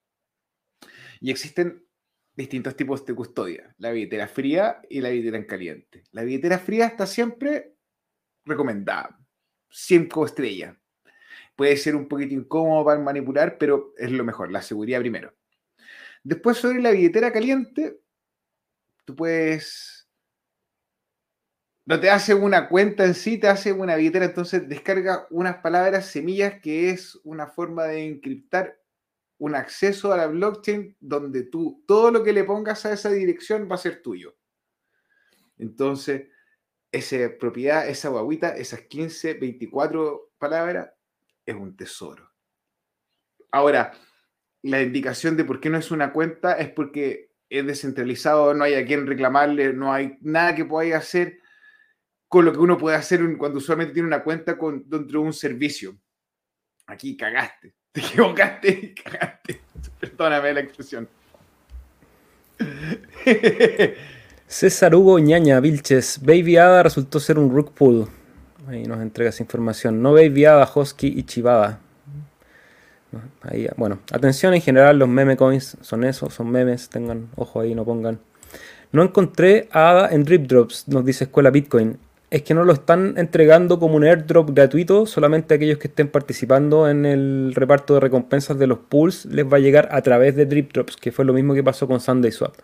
Y 1.20 1.30
existen 1.30 1.86
distintos 2.34 2.74
tipos 2.76 3.04
de 3.04 3.14
custodia, 3.14 3.74
la 3.76 3.90
billetera 3.90 4.26
fría 4.26 4.80
y 4.88 5.02
la 5.02 5.10
billetera 5.10 5.36
en 5.36 5.46
caliente. 5.46 6.04
La 6.12 6.22
billetera 6.22 6.58
fría 6.58 6.86
está 6.86 7.06
siempre 7.06 7.76
recomendada, 8.46 9.20
5 9.78 10.24
estrellas. 10.24 10.74
Puede 11.54 11.76
ser 11.76 11.96
un 11.96 12.08
poquito 12.08 12.32
incómodo 12.32 12.86
para 12.86 12.98
manipular, 12.98 13.58
pero 13.58 13.92
es 13.98 14.10
lo 14.10 14.24
mejor, 14.24 14.50
la 14.50 14.62
seguridad 14.62 15.00
primero. 15.00 15.34
Después 16.24 16.56
sobre 16.56 16.80
la 16.80 16.92
billetera 16.92 17.30
caliente, 17.30 18.00
tú 19.04 19.14
puedes... 19.14 20.08
No 21.84 22.00
te 22.00 22.10
hace 22.10 22.34
una 22.34 22.68
cuenta 22.68 23.04
en 23.04 23.14
sí, 23.14 23.38
te 23.38 23.48
hace 23.48 23.72
una 23.72 23.96
billetera, 23.96 24.24
entonces 24.24 24.66
descarga 24.66 25.26
unas 25.30 25.58
palabras 25.58 26.06
semillas 26.06 26.60
que 26.62 26.88
es 26.90 27.20
una 27.22 27.46
forma 27.46 27.84
de 27.84 28.06
encriptar 28.06 28.80
un 29.38 29.54
acceso 29.54 30.10
a 30.10 30.16
la 30.16 30.26
blockchain 30.26 30.96
donde 30.98 31.42
tú 31.42 31.84
todo 31.86 32.10
lo 32.10 32.24
que 32.24 32.32
le 32.32 32.44
pongas 32.44 32.86
a 32.86 32.94
esa 32.94 33.10
dirección 33.10 33.68
va 33.70 33.74
a 33.74 33.78
ser 33.78 34.00
tuyo. 34.00 34.36
Entonces, 35.58 36.28
esa 36.96 37.16
propiedad, 37.38 37.88
esa 37.88 38.08
guaguita, 38.08 38.56
esas 38.56 38.82
15, 38.82 39.34
24 39.34 40.32
palabras, 40.38 40.90
es 41.44 41.54
un 41.54 41.76
tesoro. 41.76 42.32
Ahora, 43.52 43.92
la 44.62 44.82
indicación 44.82 45.36
de 45.36 45.44
por 45.44 45.60
qué 45.60 45.70
no 45.70 45.78
es 45.78 45.90
una 45.90 46.12
cuenta 46.12 46.54
es 46.54 46.70
porque 46.70 47.30
es 47.48 47.64
descentralizado, 47.64 48.52
no 48.54 48.64
hay 48.64 48.74
a 48.74 48.84
quien 48.84 49.06
reclamarle, 49.06 49.72
no 49.72 49.92
hay 49.92 50.18
nada 50.20 50.54
que 50.54 50.64
podáis 50.64 50.94
hacer 50.94 51.38
con 52.28 52.44
lo 52.44 52.52
que 52.52 52.58
uno 52.58 52.76
puede 52.76 52.96
hacer 52.96 53.20
cuando 53.38 53.58
usualmente 53.58 53.94
tiene 53.94 54.08
una 54.08 54.24
cuenta 54.24 54.58
dentro 54.84 55.20
de 55.20 55.26
un 55.26 55.32
servicio. 55.32 55.96
Aquí 56.86 57.16
cagaste, 57.16 57.74
te 57.92 58.00
equivocaste 58.00 58.68
y 58.68 58.94
cagaste. 58.94 59.60
Perdóname 60.00 60.54
la 60.54 60.60
expresión. 60.60 61.08
César 64.48 64.94
Hugo 64.94 65.18
Ñaña 65.18 65.60
Vilches, 65.60 66.20
Baby 66.22 66.56
Ada 66.56 66.82
resultó 66.82 67.20
ser 67.20 67.38
un 67.38 67.54
Rook 67.54 67.72
Pool. 67.72 68.06
Ahí 68.68 68.84
nos 68.84 69.00
entrega 69.00 69.30
esa 69.30 69.42
información. 69.42 70.02
No 70.02 70.12
Baby 70.12 70.44
Ada, 70.44 70.70
Hosky 70.72 71.08
y 71.08 71.22
Chivada 71.24 71.80
bueno, 73.76 74.00
atención 74.12 74.54
en 74.54 74.60
general, 74.60 74.98
los 74.98 75.08
meme 75.08 75.36
coins 75.36 75.76
son 75.80 76.04
eso, 76.04 76.30
son 76.30 76.50
memes, 76.50 76.88
tengan 76.88 77.28
ojo 77.36 77.60
ahí, 77.60 77.74
no 77.74 77.84
pongan. 77.84 78.18
No 78.92 79.02
encontré 79.02 79.68
ADA 79.72 80.10
en 80.10 80.24
Drip 80.24 80.46
Drops, 80.46 80.88
nos 80.88 81.04
dice 81.04 81.24
Escuela 81.24 81.50
Bitcoin. 81.50 81.98
Es 82.30 82.42
que 82.42 82.54
no 82.54 82.64
lo 82.64 82.72
están 82.72 83.14
entregando 83.18 83.78
como 83.78 83.96
un 83.96 84.04
airdrop 84.04 84.50
gratuito, 84.50 85.06
solamente 85.06 85.54
aquellos 85.54 85.78
que 85.78 85.88
estén 85.88 86.08
participando 86.08 86.88
en 86.88 87.06
el 87.06 87.52
reparto 87.54 87.94
de 87.94 88.00
recompensas 88.00 88.58
de 88.58 88.66
los 88.66 88.78
pools 88.78 89.26
les 89.26 89.46
va 89.46 89.58
a 89.58 89.60
llegar 89.60 89.88
a 89.92 90.02
través 90.02 90.34
de 90.34 90.46
Drip 90.46 90.72
Drops, 90.72 90.96
que 90.96 91.12
fue 91.12 91.24
lo 91.24 91.32
mismo 91.32 91.54
que 91.54 91.62
pasó 91.62 91.86
con 91.86 92.00
Sunday 92.00 92.32
Swap. 92.32 92.54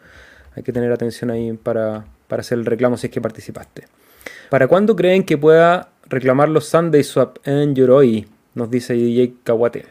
Hay 0.55 0.62
que 0.62 0.72
tener 0.72 0.92
atención 0.92 1.30
ahí 1.30 1.53
para, 1.53 2.05
para 2.28 2.40
hacer 2.40 2.59
el 2.59 2.66
reclamo 2.66 2.96
si 2.96 3.07
es 3.07 3.12
que 3.12 3.20
participaste. 3.20 3.86
¿Para 4.50 4.68
cuándo 4.68 4.94
creen 4.94 5.24
que 5.24 5.38
pueda 5.38 5.90
reclamar 6.07 6.48
los 6.48 6.66
Sunday 6.66 7.03
Swap 7.03 7.38
en 7.44 7.74
Yoroi? 7.74 8.26
Nos 8.55 8.70
dice 8.70 8.94
DJ 8.94 9.34
Kawate. 9.44 9.86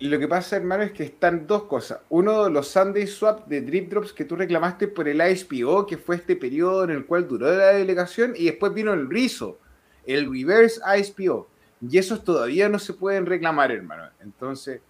Lo 0.00 0.18
que 0.18 0.28
pasa, 0.28 0.56
hermano, 0.56 0.82
es 0.82 0.92
que 0.92 1.04
están 1.04 1.46
dos 1.46 1.64
cosas. 1.64 2.00
Uno, 2.10 2.48
los 2.48 2.68
Sunday 2.68 3.06
Swap 3.06 3.46
de 3.46 3.60
Drip 3.60 3.90
Drops 3.90 4.12
que 4.12 4.24
tú 4.24 4.36
reclamaste 4.36 4.86
por 4.88 5.08
el 5.08 5.20
ISPO, 5.20 5.86
que 5.86 5.96
fue 5.96 6.16
este 6.16 6.36
periodo 6.36 6.84
en 6.84 6.90
el 6.90 7.06
cual 7.06 7.26
duró 7.26 7.54
la 7.54 7.68
delegación, 7.68 8.34
y 8.36 8.44
después 8.44 8.74
vino 8.74 8.92
el 8.92 9.08
RISO, 9.08 9.58
el 10.04 10.30
Reverse 10.30 10.80
ISPO. 10.98 11.48
Y 11.80 11.98
esos 11.98 12.22
todavía 12.22 12.68
no 12.68 12.78
se 12.78 12.92
pueden 12.92 13.26
reclamar, 13.26 13.72
hermano. 13.72 14.04
Entonces, 14.20 14.80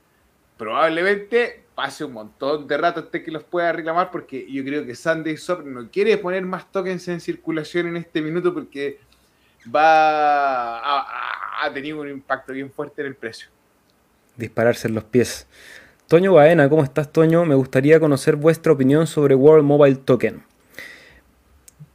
probablemente 0.56 1.64
pase 1.74 2.04
un 2.04 2.12
montón 2.12 2.66
de 2.66 2.76
rato 2.76 3.00
hasta 3.00 3.22
que 3.22 3.30
los 3.30 3.42
pueda 3.44 3.72
reclamar, 3.72 4.10
porque 4.10 4.46
yo 4.50 4.64
creo 4.64 4.86
que 4.86 4.94
Sunday 4.94 5.36
Swap 5.36 5.64
no 5.64 5.90
quiere 5.90 6.16
poner 6.18 6.42
más 6.44 6.70
tokens 6.70 7.08
en 7.08 7.20
circulación 7.20 7.88
en 7.88 7.96
este 7.96 8.20
minuto 8.22 8.54
porque 8.54 9.00
va 9.74 10.78
a, 10.78 11.66
a 11.66 11.72
tener 11.72 11.94
un 11.94 12.08
impacto 12.08 12.52
bien 12.52 12.70
fuerte 12.70 13.02
en 13.02 13.08
el 13.08 13.14
precio 13.16 13.48
dispararse 14.36 14.88
en 14.88 14.94
los 14.94 15.04
pies. 15.04 15.46
Toño 16.06 16.34
Baena, 16.34 16.68
¿cómo 16.68 16.84
estás 16.84 17.10
Toño? 17.10 17.44
Me 17.44 17.54
gustaría 17.54 17.98
conocer 18.00 18.36
vuestra 18.36 18.72
opinión 18.72 19.06
sobre 19.06 19.34
World 19.34 19.64
Mobile 19.64 19.96
Token. 19.96 20.42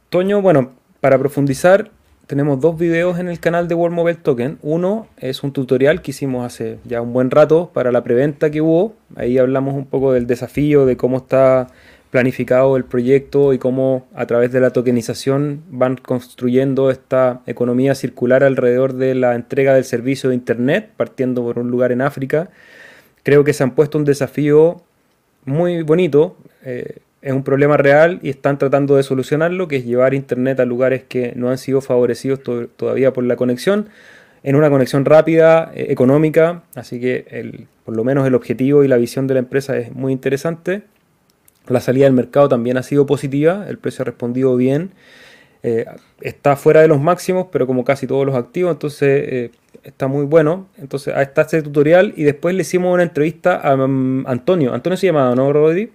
Toño, 0.08 0.42
bueno, 0.42 0.74
para 1.00 1.18
profundizar, 1.18 1.90
tenemos 2.30 2.60
dos 2.60 2.78
videos 2.78 3.18
en 3.18 3.26
el 3.26 3.40
canal 3.40 3.66
de 3.66 3.74
World 3.74 3.96
Mobile 3.96 4.18
Token. 4.22 4.58
Uno 4.62 5.08
es 5.18 5.42
un 5.42 5.52
tutorial 5.52 6.00
que 6.00 6.12
hicimos 6.12 6.46
hace 6.46 6.78
ya 6.84 7.00
un 7.02 7.12
buen 7.12 7.28
rato 7.28 7.72
para 7.74 7.90
la 7.90 8.04
preventa 8.04 8.52
que 8.52 8.60
hubo. 8.60 8.94
Ahí 9.16 9.36
hablamos 9.36 9.74
un 9.74 9.84
poco 9.84 10.12
del 10.12 10.28
desafío, 10.28 10.86
de 10.86 10.96
cómo 10.96 11.16
está 11.16 11.66
planificado 12.12 12.76
el 12.76 12.84
proyecto 12.84 13.52
y 13.52 13.58
cómo 13.58 14.06
a 14.14 14.26
través 14.26 14.52
de 14.52 14.60
la 14.60 14.70
tokenización 14.70 15.64
van 15.70 15.96
construyendo 15.96 16.92
esta 16.92 17.40
economía 17.46 17.96
circular 17.96 18.44
alrededor 18.44 18.92
de 18.92 19.16
la 19.16 19.34
entrega 19.34 19.74
del 19.74 19.84
servicio 19.84 20.28
de 20.28 20.36
Internet, 20.36 20.88
partiendo 20.96 21.42
por 21.42 21.58
un 21.58 21.68
lugar 21.72 21.90
en 21.90 22.00
África. 22.00 22.50
Creo 23.24 23.42
que 23.42 23.52
se 23.52 23.64
han 23.64 23.72
puesto 23.72 23.98
un 23.98 24.04
desafío 24.04 24.82
muy 25.46 25.82
bonito, 25.82 26.36
eh, 26.64 26.98
es 27.22 27.32
un 27.32 27.44
problema 27.44 27.76
real 27.76 28.18
y 28.22 28.30
están 28.30 28.58
tratando 28.58 28.96
de 28.96 29.02
solucionarlo, 29.02 29.68
que 29.68 29.76
es 29.76 29.84
llevar 29.84 30.14
Internet 30.14 30.60
a 30.60 30.64
lugares 30.64 31.04
que 31.06 31.32
no 31.36 31.50
han 31.50 31.58
sido 31.58 31.80
favorecidos 31.80 32.40
todavía 32.76 33.12
por 33.12 33.24
la 33.24 33.36
conexión, 33.36 33.88
en 34.42 34.56
una 34.56 34.70
conexión 34.70 35.04
rápida, 35.04 35.70
eh, 35.74 35.86
económica, 35.90 36.62
así 36.74 36.98
que 36.98 37.26
el, 37.30 37.66
por 37.84 37.94
lo 37.94 38.04
menos 38.04 38.26
el 38.26 38.34
objetivo 38.34 38.84
y 38.84 38.88
la 38.88 38.96
visión 38.96 39.26
de 39.26 39.34
la 39.34 39.40
empresa 39.40 39.76
es 39.76 39.92
muy 39.92 40.12
interesante. 40.12 40.82
La 41.68 41.80
salida 41.80 42.04
del 42.04 42.14
mercado 42.14 42.48
también 42.48 42.78
ha 42.78 42.82
sido 42.82 43.04
positiva, 43.04 43.66
el 43.68 43.76
precio 43.78 44.02
ha 44.02 44.06
respondido 44.06 44.56
bien. 44.56 44.92
Eh, 45.62 45.84
está 46.22 46.56
fuera 46.56 46.80
de 46.80 46.88
los 46.88 47.00
máximos, 47.00 47.48
pero 47.52 47.66
como 47.66 47.84
casi 47.84 48.06
todos 48.06 48.24
los 48.24 48.34
activos, 48.34 48.72
entonces 48.72 49.24
eh, 49.28 49.50
está 49.82 50.08
muy 50.08 50.24
bueno. 50.24 50.68
Entonces 50.78 51.14
ahí 51.14 51.24
está 51.24 51.42
este 51.42 51.60
tutorial 51.60 52.14
y 52.16 52.22
después 52.22 52.54
le 52.54 52.62
hicimos 52.62 52.94
una 52.94 53.02
entrevista 53.02 53.56
a 53.56 53.74
um, 53.74 54.26
Antonio. 54.26 54.72
Antonio 54.72 54.96
se 54.96 55.06
llama, 55.08 55.34
¿no, 55.34 55.52
Rodri? 55.52 55.90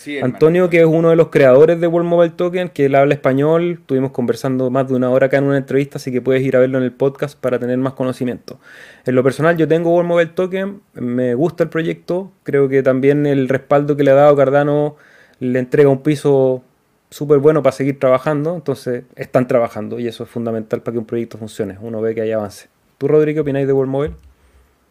Sí, 0.00 0.18
Antonio, 0.18 0.70
que 0.70 0.80
es 0.80 0.86
uno 0.86 1.10
de 1.10 1.16
los 1.16 1.28
creadores 1.28 1.78
de 1.78 1.86
World 1.86 2.08
Mobile 2.08 2.32
Token, 2.34 2.70
que 2.70 2.86
él 2.86 2.94
habla 2.94 3.12
español. 3.12 3.80
Estuvimos 3.82 4.12
conversando 4.12 4.70
más 4.70 4.88
de 4.88 4.94
una 4.94 5.10
hora 5.10 5.26
acá 5.26 5.36
en 5.36 5.44
una 5.44 5.58
entrevista, 5.58 5.98
así 5.98 6.10
que 6.10 6.22
puedes 6.22 6.42
ir 6.42 6.56
a 6.56 6.58
verlo 6.58 6.78
en 6.78 6.84
el 6.84 6.92
podcast 6.92 7.38
para 7.38 7.58
tener 7.58 7.76
más 7.76 7.92
conocimiento. 7.92 8.58
En 9.04 9.14
lo 9.14 9.22
personal, 9.22 9.58
yo 9.58 9.68
tengo 9.68 9.92
World 9.92 10.08
Mobile 10.08 10.30
Token, 10.30 10.80
me 10.94 11.34
gusta 11.34 11.64
el 11.64 11.68
proyecto. 11.68 12.32
Creo 12.44 12.66
que 12.70 12.82
también 12.82 13.26
el 13.26 13.46
respaldo 13.46 13.94
que 13.94 14.02
le 14.02 14.12
ha 14.12 14.14
dado 14.14 14.34
Cardano 14.34 14.96
le 15.38 15.58
entrega 15.58 15.90
un 15.90 16.02
piso 16.02 16.62
súper 17.10 17.38
bueno 17.40 17.62
para 17.62 17.72
seguir 17.72 17.98
trabajando, 17.98 18.54
entonces 18.54 19.04
están 19.16 19.48
trabajando 19.48 19.98
y 19.98 20.08
eso 20.08 20.24
es 20.24 20.30
fundamental 20.30 20.80
para 20.80 20.94
que 20.94 20.98
un 20.98 21.04
proyecto 21.04 21.36
funcione, 21.36 21.76
uno 21.78 22.00
ve 22.00 22.14
que 22.14 22.22
hay 22.22 22.32
avance. 22.32 22.68
¿Tú, 22.96 23.06
Rodrigo, 23.06 23.34
qué 23.36 23.40
opináis 23.40 23.66
de 23.66 23.74
World 23.74 23.92
Mobile? 23.92 24.14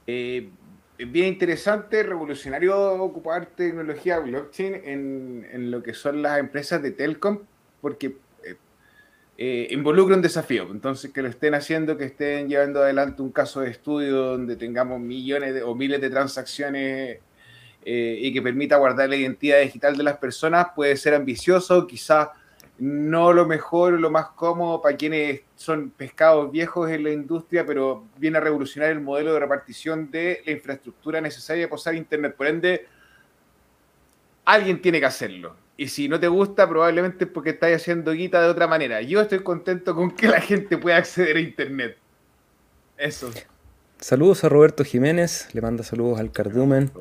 Eh, 0.06 0.50
bien 1.06 1.28
interesante, 1.28 2.04
revolucionario 2.04 2.78
ocupar 3.02 3.48
tecnología 3.48 4.20
blockchain 4.20 4.82
en, 4.84 5.72
lo 5.72 5.82
que 5.82 5.94
son 5.94 6.22
las 6.22 6.40
empresas 6.40 6.82
de 6.82 6.92
Telcom, 6.92 7.40
porque 7.82 8.18
eh, 8.44 8.58
eh, 9.38 9.68
involucre 9.72 10.16
un 10.16 10.22
desafío. 10.22 10.68
Entonces, 10.72 11.12
que 11.12 11.22
lo 11.22 11.30
estén 11.30 11.54
haciendo, 11.54 11.98
que 11.98 12.06
estén 12.06 12.50
llevando 12.50 12.82
adelante 12.82 13.22
un 13.22 13.32
caso 13.32 13.62
de 13.62 13.70
estudio 13.70 14.18
donde 14.18 14.56
tengamos 14.58 15.00
millones 15.00 15.62
o 15.66 15.74
miles 15.74 16.02
de 16.02 16.10
transacciones 16.10 17.20
eh, 17.86 18.18
y 18.20 18.34
que 18.34 18.42
permita 18.42 18.78
guardar 18.78 19.10
la 19.10 19.16
identidad 19.16 19.62
digital 19.62 19.96
de 19.96 20.04
las 20.04 20.18
personas, 20.18 20.68
puede 20.76 20.98
ser 20.98 21.14
ambicioso, 21.14 21.88
quizás 21.88 22.30
no 22.80 23.34
lo 23.34 23.46
mejor, 23.46 23.94
lo 24.00 24.10
más 24.10 24.28
cómodo 24.28 24.82
para 24.82 24.96
quienes 24.96 25.42
son 25.56 25.90
pescados 25.90 26.52
viejos 26.52 26.90
en 26.90 27.04
la 27.04 27.12
industria, 27.12 27.66
pero 27.66 28.06
viene 28.18 28.38
a 28.38 28.42
revolucionar 28.42 28.90
el 28.90 29.02
modelo 29.02 29.34
de 29.34 29.40
repartición 29.40 30.10
de 30.10 30.42
la 30.46 30.52
infraestructura 30.54 31.20
necesaria 31.20 31.68
para 31.68 31.76
usar 31.76 31.96
Internet. 31.96 32.36
Por 32.36 32.48
ende, 32.48 32.88
alguien 34.46 34.82
tiene 34.82 35.00
que 35.00 35.06
hacerlo. 35.06 35.56
Y 35.76 35.88
si 35.88 36.10
no 36.10 36.20
te 36.20 36.28
gusta, 36.28 36.68
probablemente 36.68 37.26
es 37.26 37.30
porque 37.30 37.52
estás 37.52 37.74
haciendo 37.74 38.12
guita 38.12 38.42
de 38.42 38.50
otra 38.50 38.68
manera. 38.68 39.02
Yo 39.02 39.22
estoy 39.22 39.40
contento 39.40 39.96
con 39.96 40.12
que 40.12 40.28
la 40.28 40.42
gente 40.42 40.78
pueda 40.78 40.98
acceder 40.98 41.38
a 41.38 41.40
Internet. 41.40 41.98
Eso. 42.98 43.32
Saludos 44.00 44.44
a 44.44 44.50
Roberto 44.50 44.84
Jiménez, 44.84 45.48
le 45.54 45.62
manda 45.62 45.84
saludos 45.84 46.20
al 46.20 46.32
Cardumen. 46.32 46.92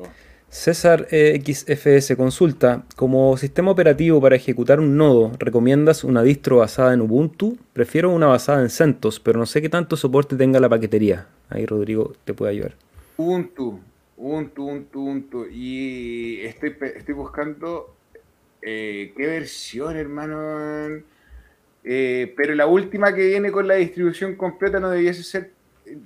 César 0.49 1.07
XFS 1.11 2.15
consulta, 2.15 2.83
como 2.95 3.37
sistema 3.37 3.69
operativo 3.69 4.19
para 4.19 4.35
ejecutar 4.35 4.79
un 4.79 4.97
nodo, 4.97 5.31
¿recomiendas 5.37 6.03
una 6.03 6.23
distro 6.23 6.57
basada 6.57 6.91
en 6.95 7.01
Ubuntu? 7.01 7.55
Prefiero 7.71 8.09
una 8.09 8.25
basada 8.25 8.63
en 8.63 8.71
CentOS, 8.71 9.19
pero 9.19 9.37
no 9.37 9.45
sé 9.45 9.61
qué 9.61 9.69
tanto 9.69 9.95
soporte 9.95 10.35
tenga 10.35 10.59
la 10.59 10.67
paquetería. 10.67 11.27
Ahí 11.49 11.67
Rodrigo 11.67 12.13
te 12.25 12.33
puede 12.33 12.53
ayudar. 12.53 12.73
Ubuntu, 13.17 13.79
Ubuntu, 14.17 14.63
Ubuntu, 14.63 14.99
Ubuntu. 14.99 15.45
Y 15.45 16.41
estoy, 16.41 16.75
estoy 16.95 17.13
buscando 17.13 17.95
eh, 18.63 19.13
qué 19.15 19.27
versión, 19.27 19.97
hermano. 19.97 21.03
Eh, 21.83 22.33
pero 22.35 22.55
la 22.55 22.65
última 22.65 23.13
que 23.13 23.27
viene 23.27 23.51
con 23.51 23.67
la 23.67 23.75
distribución 23.75 24.35
completa 24.35 24.79
no 24.79 24.89
debiese 24.89 25.21
ser, 25.21 25.51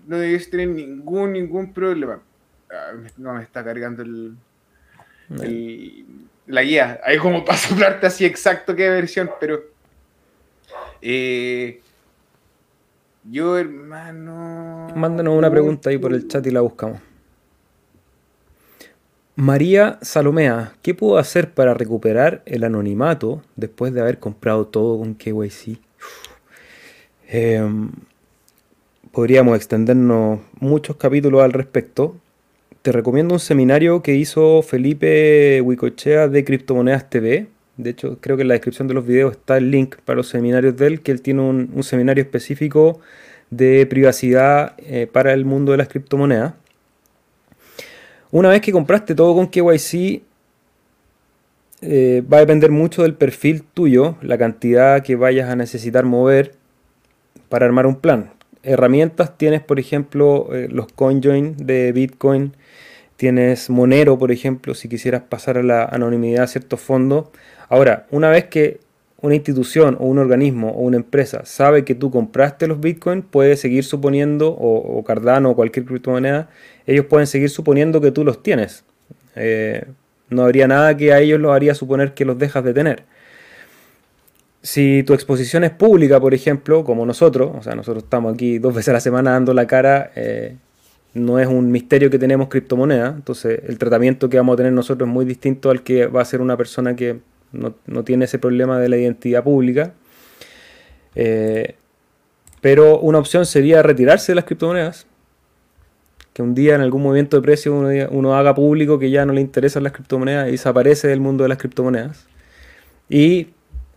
no 0.06 0.18
debiese 0.18 0.52
tener 0.52 0.68
ningún, 0.68 1.32
ningún 1.32 1.72
problema 1.74 2.22
no 3.18 3.34
me 3.34 3.44
está 3.44 3.64
cargando 3.64 4.04
el, 4.04 4.36
la 6.48 6.62
guía. 6.64 7.00
Ahí 7.04 7.18
como 7.18 7.44
para 7.46 7.58
soplarte 7.58 8.08
así 8.08 8.26
exacto 8.26 8.76
qué 8.76 8.90
versión, 8.90 9.30
pero 9.40 9.64
eh, 11.02 11.82
yo 13.30 13.58
hermano. 13.58 14.90
Mándanos 14.96 15.38
una 15.38 15.50
pregunta 15.50 15.90
ahí 15.90 15.98
por 15.98 16.14
el 16.14 16.28
chat 16.28 16.46
y 16.46 16.52
la 16.52 16.62
buscamos. 16.62 17.00
María 19.36 19.98
Salomea, 20.04 20.74
¿qué 20.84 20.94
puedo 20.94 21.18
hacer 21.18 21.56
para 21.56 21.74
recuperar 21.74 22.44
el 22.46 22.64
anonimato 22.64 23.42
después 23.56 23.92
de 23.92 24.02
haber 24.02 24.20
comprado 24.20 24.68
todo 24.68 25.00
con 25.00 25.16
KYC? 25.16 25.80
Em, 27.28 27.90
podríamos 29.12 29.56
extendernos 29.56 30.40
muchos 30.60 30.98
capítulos 30.98 31.42
al 31.42 31.52
respecto 31.52 32.16
te 32.84 32.92
recomiendo 32.92 33.34
un 33.34 33.40
seminario 33.40 34.04
que 34.04 34.14
hizo 34.14 34.62
Felipe 34.62 35.62
Huicochea 35.62 36.28
de 36.28 36.44
Criptomonedas 36.44 37.10
TV. 37.10 37.48
De 37.78 37.90
hecho, 37.92 38.18
creo 38.20 38.36
que 38.36 38.42
en 38.42 38.50
la 38.50 38.56
descripción 38.56 38.90
de 38.90 38.94
los 38.94 39.08
videos 39.08 39.32
está 39.32 39.56
el 39.56 39.72
link 39.72 39.96
para 40.04 40.18
los 40.18 40.28
seminarios 40.28 40.76
de 40.76 40.88
él, 40.88 41.02
que 41.02 41.14
él 41.14 41.22
tiene 41.22 41.42
un, 41.42 41.82
seminario 41.82 42.22
específico 42.22 43.00
de 43.50 43.86
privacidad 43.86 44.76
eh, 44.80 45.08
para 45.10 45.32
el 45.32 45.46
mundo 45.46 45.72
de 45.72 45.78
las 45.78 45.88
criptomonedas. 45.88 46.56
Una 48.32 48.50
vez 48.50 48.60
que 48.60 48.74
compraste 48.74 49.16
todo 49.16 49.34
con 49.34 49.48
KYC, 49.48 50.22
eh, 51.84 52.22
va 52.32 52.38
a 52.38 52.42
depender 52.42 52.70
mucho 52.70 53.04
del 53.04 53.14
perfil 53.14 53.64
tuyo, 53.64 54.18
la 54.22 54.38
cantidad 54.38 55.02
que 55.04 55.16
vayas 55.16 55.50
a 55.50 55.56
necesitar 55.56 56.04
mover 56.04 56.56
para 57.48 57.66
armar 57.66 57.86
un 57.86 57.96
plan. 57.96 58.34
Herramientas 58.62 59.38
tienes, 59.38 59.62
por 59.62 59.80
ejemplo, 59.80 60.50
eh, 60.54 60.68
los 60.70 60.88
CoinJoin 60.88 61.56
de 61.58 61.94
Bitcoin, 61.94 62.56
Tienes 63.18 63.70
Monero, 63.70 64.18
por 64.18 64.32
ejemplo, 64.32 64.74
si 64.74 64.90
quisieras 64.90 65.22
pasar 65.22 65.58
a 65.58 65.64
la 65.64 65.86
anonimidad 65.86 66.44
a 66.44 66.48
ciertos 66.48 66.82
fondos. 66.82 67.28
Ahora, 67.70 68.08
una 68.12 68.30
vez 68.30 68.46
que 68.46 68.80
una 69.24 69.36
institución 69.36 69.96
o 70.00 70.06
un 70.06 70.18
organismo 70.18 70.72
o 70.72 70.82
una 70.82 70.98
empresa 70.98 71.46
sabe 71.46 71.86
que 71.86 71.96
tú 71.96 72.12
compraste 72.12 72.68
los 72.68 72.82
bitcoins, 72.82 73.24
puede 73.30 73.56
seguir 73.56 73.86
suponiendo, 73.86 74.50
o, 74.50 75.02
Cardano 75.06 75.52
o 75.52 75.56
cualquier 75.56 75.86
criptomoneda, 75.86 76.50
ellos 76.86 77.06
pueden 77.06 77.26
seguir 77.28 77.50
suponiendo 77.50 78.02
que 78.02 78.12
tú 78.12 78.26
los 78.26 78.44
tienes. 78.44 78.84
Eh, 79.38 79.86
no 80.30 80.44
habría 80.44 80.68
nada 80.68 80.98
que 80.98 81.14
a 81.14 81.20
ellos 81.20 81.40
los 81.40 81.56
haría 81.56 81.74
suponer 81.74 82.14
que 82.14 82.26
los 82.26 82.38
dejas 82.38 82.66
de 82.66 82.74
tener. 82.74 83.04
Si 84.62 85.04
tu 85.04 85.14
exposición 85.14 85.64
es 85.64 85.72
pública, 85.72 86.20
por 86.20 86.34
ejemplo, 86.34 86.84
como 86.84 87.06
nosotros, 87.06 87.52
o 87.58 87.64
sea, 87.64 87.76
nosotros 87.76 88.04
estamos 88.04 88.34
aquí 88.34 88.60
dos 88.60 88.74
veces 88.76 88.90
a 88.90 88.94
la 88.94 89.00
semana 89.00 89.32
dando 89.32 89.54
la 89.54 89.68
cara, 89.68 90.12
eh, 90.16 90.58
no 91.14 91.40
es 91.40 91.48
un 91.48 91.72
misterio 91.72 92.10
que 92.10 92.18
tenemos 92.18 92.48
criptomonedas, 92.48 93.16
entonces 93.16 93.62
el 93.68 93.78
tratamiento 93.78 94.30
que 94.30 94.38
vamos 94.38 94.54
a 94.54 94.58
tener 94.58 94.74
nosotros 94.74 95.08
es 95.08 95.14
muy 95.14 95.26
distinto 95.26 95.70
al 95.70 95.84
que 95.84 96.08
va 96.08 96.22
a 96.22 96.26
ser 96.26 96.42
una 96.42 96.58
persona 96.58 96.96
que 96.96 97.20
no, 97.52 98.04
tiene 98.04 98.26
ese 98.26 98.40
problema 98.40 98.80
de 98.80 98.90
la 98.90 98.98
identidad 98.98 99.44
pública. 99.44 99.94
Eh, 101.16 101.76
pero 102.62 103.00
una 103.00 103.20
opción 103.20 103.46
sería 103.46 103.84
retirarse 103.84 104.32
de 104.32 104.38
las 104.38 104.46
criptomonedas, 104.46 105.06
que 106.34 106.42
un 106.42 106.56
día 106.56 106.74
en 106.74 106.82
algún 106.82 107.04
movimiento 107.04 107.38
de 107.38 107.44
precio 107.44 107.76
uno, 107.76 107.90
uno 108.10 108.36
haga 108.36 108.56
público 108.56 108.98
que 108.98 109.12
ya 109.12 109.24
no 109.24 109.34
le 109.34 109.42
interesan 109.42 109.84
las 109.84 109.92
criptomonedas 109.92 110.48
y 110.48 110.52
desaparece 110.52 111.08
del 111.08 111.20
mundo 111.20 111.44
de 111.44 111.50
las 111.50 111.60
criptomonedas. 111.60 112.26
Y 113.08 113.50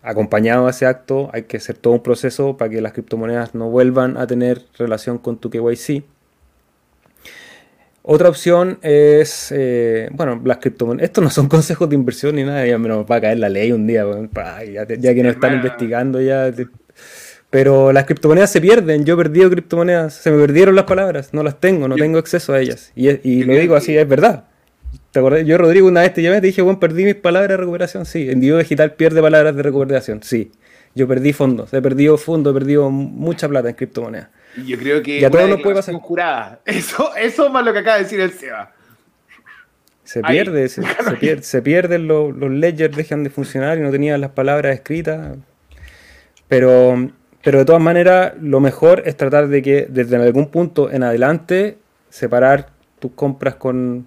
acompañado 0.02 0.66
a 0.66 0.70
ese 0.70 0.84
acto 0.84 1.30
hay 1.32 1.44
que 1.44 1.56
hacer 1.56 1.78
todo 1.78 1.94
un 1.94 2.02
proceso 2.02 2.58
para 2.58 2.70
que 2.70 2.82
las 2.82 2.92
criptomonedas 2.92 3.54
no 3.54 3.70
vuelvan 3.70 4.18
a 4.18 4.26
tener 4.26 4.66
relación 4.76 5.16
con 5.16 5.38
tu 5.38 5.48
KYC 5.48 6.04
otra 8.08 8.28
opción 8.28 8.78
es, 8.82 9.50
eh, 9.50 10.08
bueno, 10.12 10.40
las 10.44 10.58
criptomonedas. 10.58 11.08
Estos 11.08 11.24
no 11.24 11.30
son 11.30 11.48
consejos 11.56 11.88
de 11.88 11.96
inversión 11.96 12.36
ni 12.36 12.44
nada, 12.44 12.64
ya 12.64 12.78
me 12.78 12.88
va 12.88 13.16
a 13.16 13.20
caer 13.20 13.38
la 13.38 13.48
ley 13.48 13.72
un 13.72 13.84
día, 13.84 14.04
ya, 14.72 14.86
que 14.86 15.22
nos 15.24 15.34
están 15.34 15.54
investigando 15.54 16.20
ya. 16.20 16.52
Pero 17.50 17.92
las 17.92 18.04
criptomonedas 18.04 18.50
se 18.50 18.60
pierden, 18.60 19.04
yo 19.04 19.14
he 19.14 19.16
perdido 19.16 19.50
criptomonedas, 19.50 20.14
se 20.14 20.30
me 20.30 20.40
perdieron 20.40 20.76
las 20.76 20.84
palabras, 20.84 21.34
no 21.34 21.42
las 21.42 21.58
tengo, 21.58 21.88
no 21.88 21.96
tengo 21.96 22.18
acceso 22.18 22.52
a 22.52 22.60
ellas. 22.60 22.92
Y, 22.94 23.42
lo 23.42 23.54
digo 23.54 23.74
así, 23.74 23.96
es 23.96 24.08
verdad. 24.08 24.44
¿Te 25.10 25.18
acordás? 25.18 25.44
Yo, 25.44 25.58
Rodrigo, 25.58 25.88
una 25.88 26.02
vez 26.02 26.14
te 26.14 26.22
llamé 26.22 26.40
te 26.40 26.46
dije, 26.46 26.62
bueno, 26.62 26.78
perdí 26.78 27.04
mis 27.04 27.16
palabras 27.16 27.50
de 27.50 27.56
recuperación. 27.56 28.06
Sí, 28.06 28.30
en 28.30 28.38
Digital 28.40 28.60
Digital 28.60 28.92
pierde 28.92 29.20
palabras 29.20 29.56
de 29.56 29.62
recuperación. 29.64 30.22
Sí, 30.22 30.52
yo 30.94 31.08
perdí 31.08 31.32
fondos, 31.32 31.74
he 31.74 31.82
perdido 31.82 32.16
fondos, 32.18 32.52
he 32.52 32.54
perdido 32.54 32.88
mucha 32.88 33.48
plata 33.48 33.68
en 33.68 33.74
criptomonedas. 33.74 34.28
Yo 34.64 34.78
creo 34.78 35.02
que 35.02 35.20
ya 35.20 35.30
todo 35.30 35.60
puede 35.60 35.76
pasar. 35.76 35.94
Jurada. 35.96 36.60
Eso, 36.64 37.14
eso 37.16 37.46
es 37.46 37.52
más 37.52 37.64
lo 37.64 37.72
que 37.72 37.80
acaba 37.80 37.96
de 37.96 38.04
decir 38.04 38.20
el 38.20 38.32
Seba. 38.32 38.72
Se 40.04 40.22
pierde, 40.22 40.68
se, 40.68 40.82
pierde, 41.20 41.42
se, 41.42 41.62
pierden 41.62 42.06
los, 42.06 42.34
los 42.34 42.50
ledgers, 42.50 42.96
dejan 42.96 43.24
de 43.24 43.30
funcionar 43.30 43.76
y 43.76 43.80
no 43.80 43.90
tenían 43.90 44.20
las 44.20 44.30
palabras 44.30 44.74
escritas. 44.74 45.36
Pero, 46.48 47.10
pero 47.42 47.58
de 47.58 47.64
todas 47.64 47.82
maneras, 47.82 48.34
lo 48.40 48.60
mejor 48.60 49.02
es 49.04 49.16
tratar 49.16 49.48
de 49.48 49.62
que 49.62 49.86
desde 49.90 50.16
algún 50.16 50.50
punto 50.50 50.92
en 50.92 51.02
adelante 51.02 51.78
separar 52.08 52.70
tus 53.00 53.12
compras 53.12 53.56
con 53.56 54.06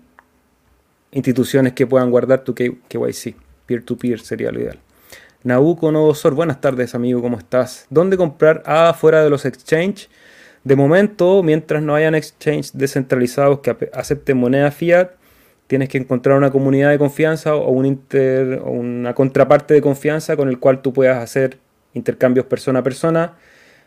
instituciones 1.11 1.73
que 1.73 1.85
puedan 1.85 2.11
guardar 2.11 2.43
tu 2.43 2.55
KYC. 2.55 3.35
Peer-to-peer 3.65 4.19
sería 4.19 4.51
lo 4.51 4.61
ideal. 4.61 4.79
Nabucodonosor, 5.43 6.33
buenas 6.33 6.59
tardes 6.59 6.95
amigo, 6.95 7.21
¿cómo 7.21 7.37
estás? 7.37 7.85
¿Dónde 7.89 8.17
comprar 8.17 8.61
A 8.65 8.93
fuera 8.93 9.23
de 9.23 9.29
los 9.29 9.45
exchange? 9.45 10.09
De 10.63 10.75
momento, 10.75 11.41
mientras 11.43 11.81
no 11.81 11.95
hayan 11.95 12.15
exchanges 12.15 12.77
descentralizados 12.77 13.59
que 13.59 13.75
acepten 13.93 14.37
moneda 14.37 14.71
fiat, 14.71 15.11
tienes 15.67 15.87
que 15.87 15.99
encontrar 15.99 16.37
una 16.37 16.51
comunidad 16.51 16.89
de 16.89 16.97
confianza 16.97 17.55
o, 17.55 17.69
una 17.71 19.13
contraparte 19.13 19.73
de 19.73 19.81
confianza 19.81 20.35
con 20.35 20.49
el 20.49 20.59
cual 20.59 20.81
tú 20.81 20.93
puedas 20.93 21.23
hacer 21.23 21.59
intercambios 21.93 22.45
persona 22.47 22.79
a 22.79 22.83
persona. 22.83 23.33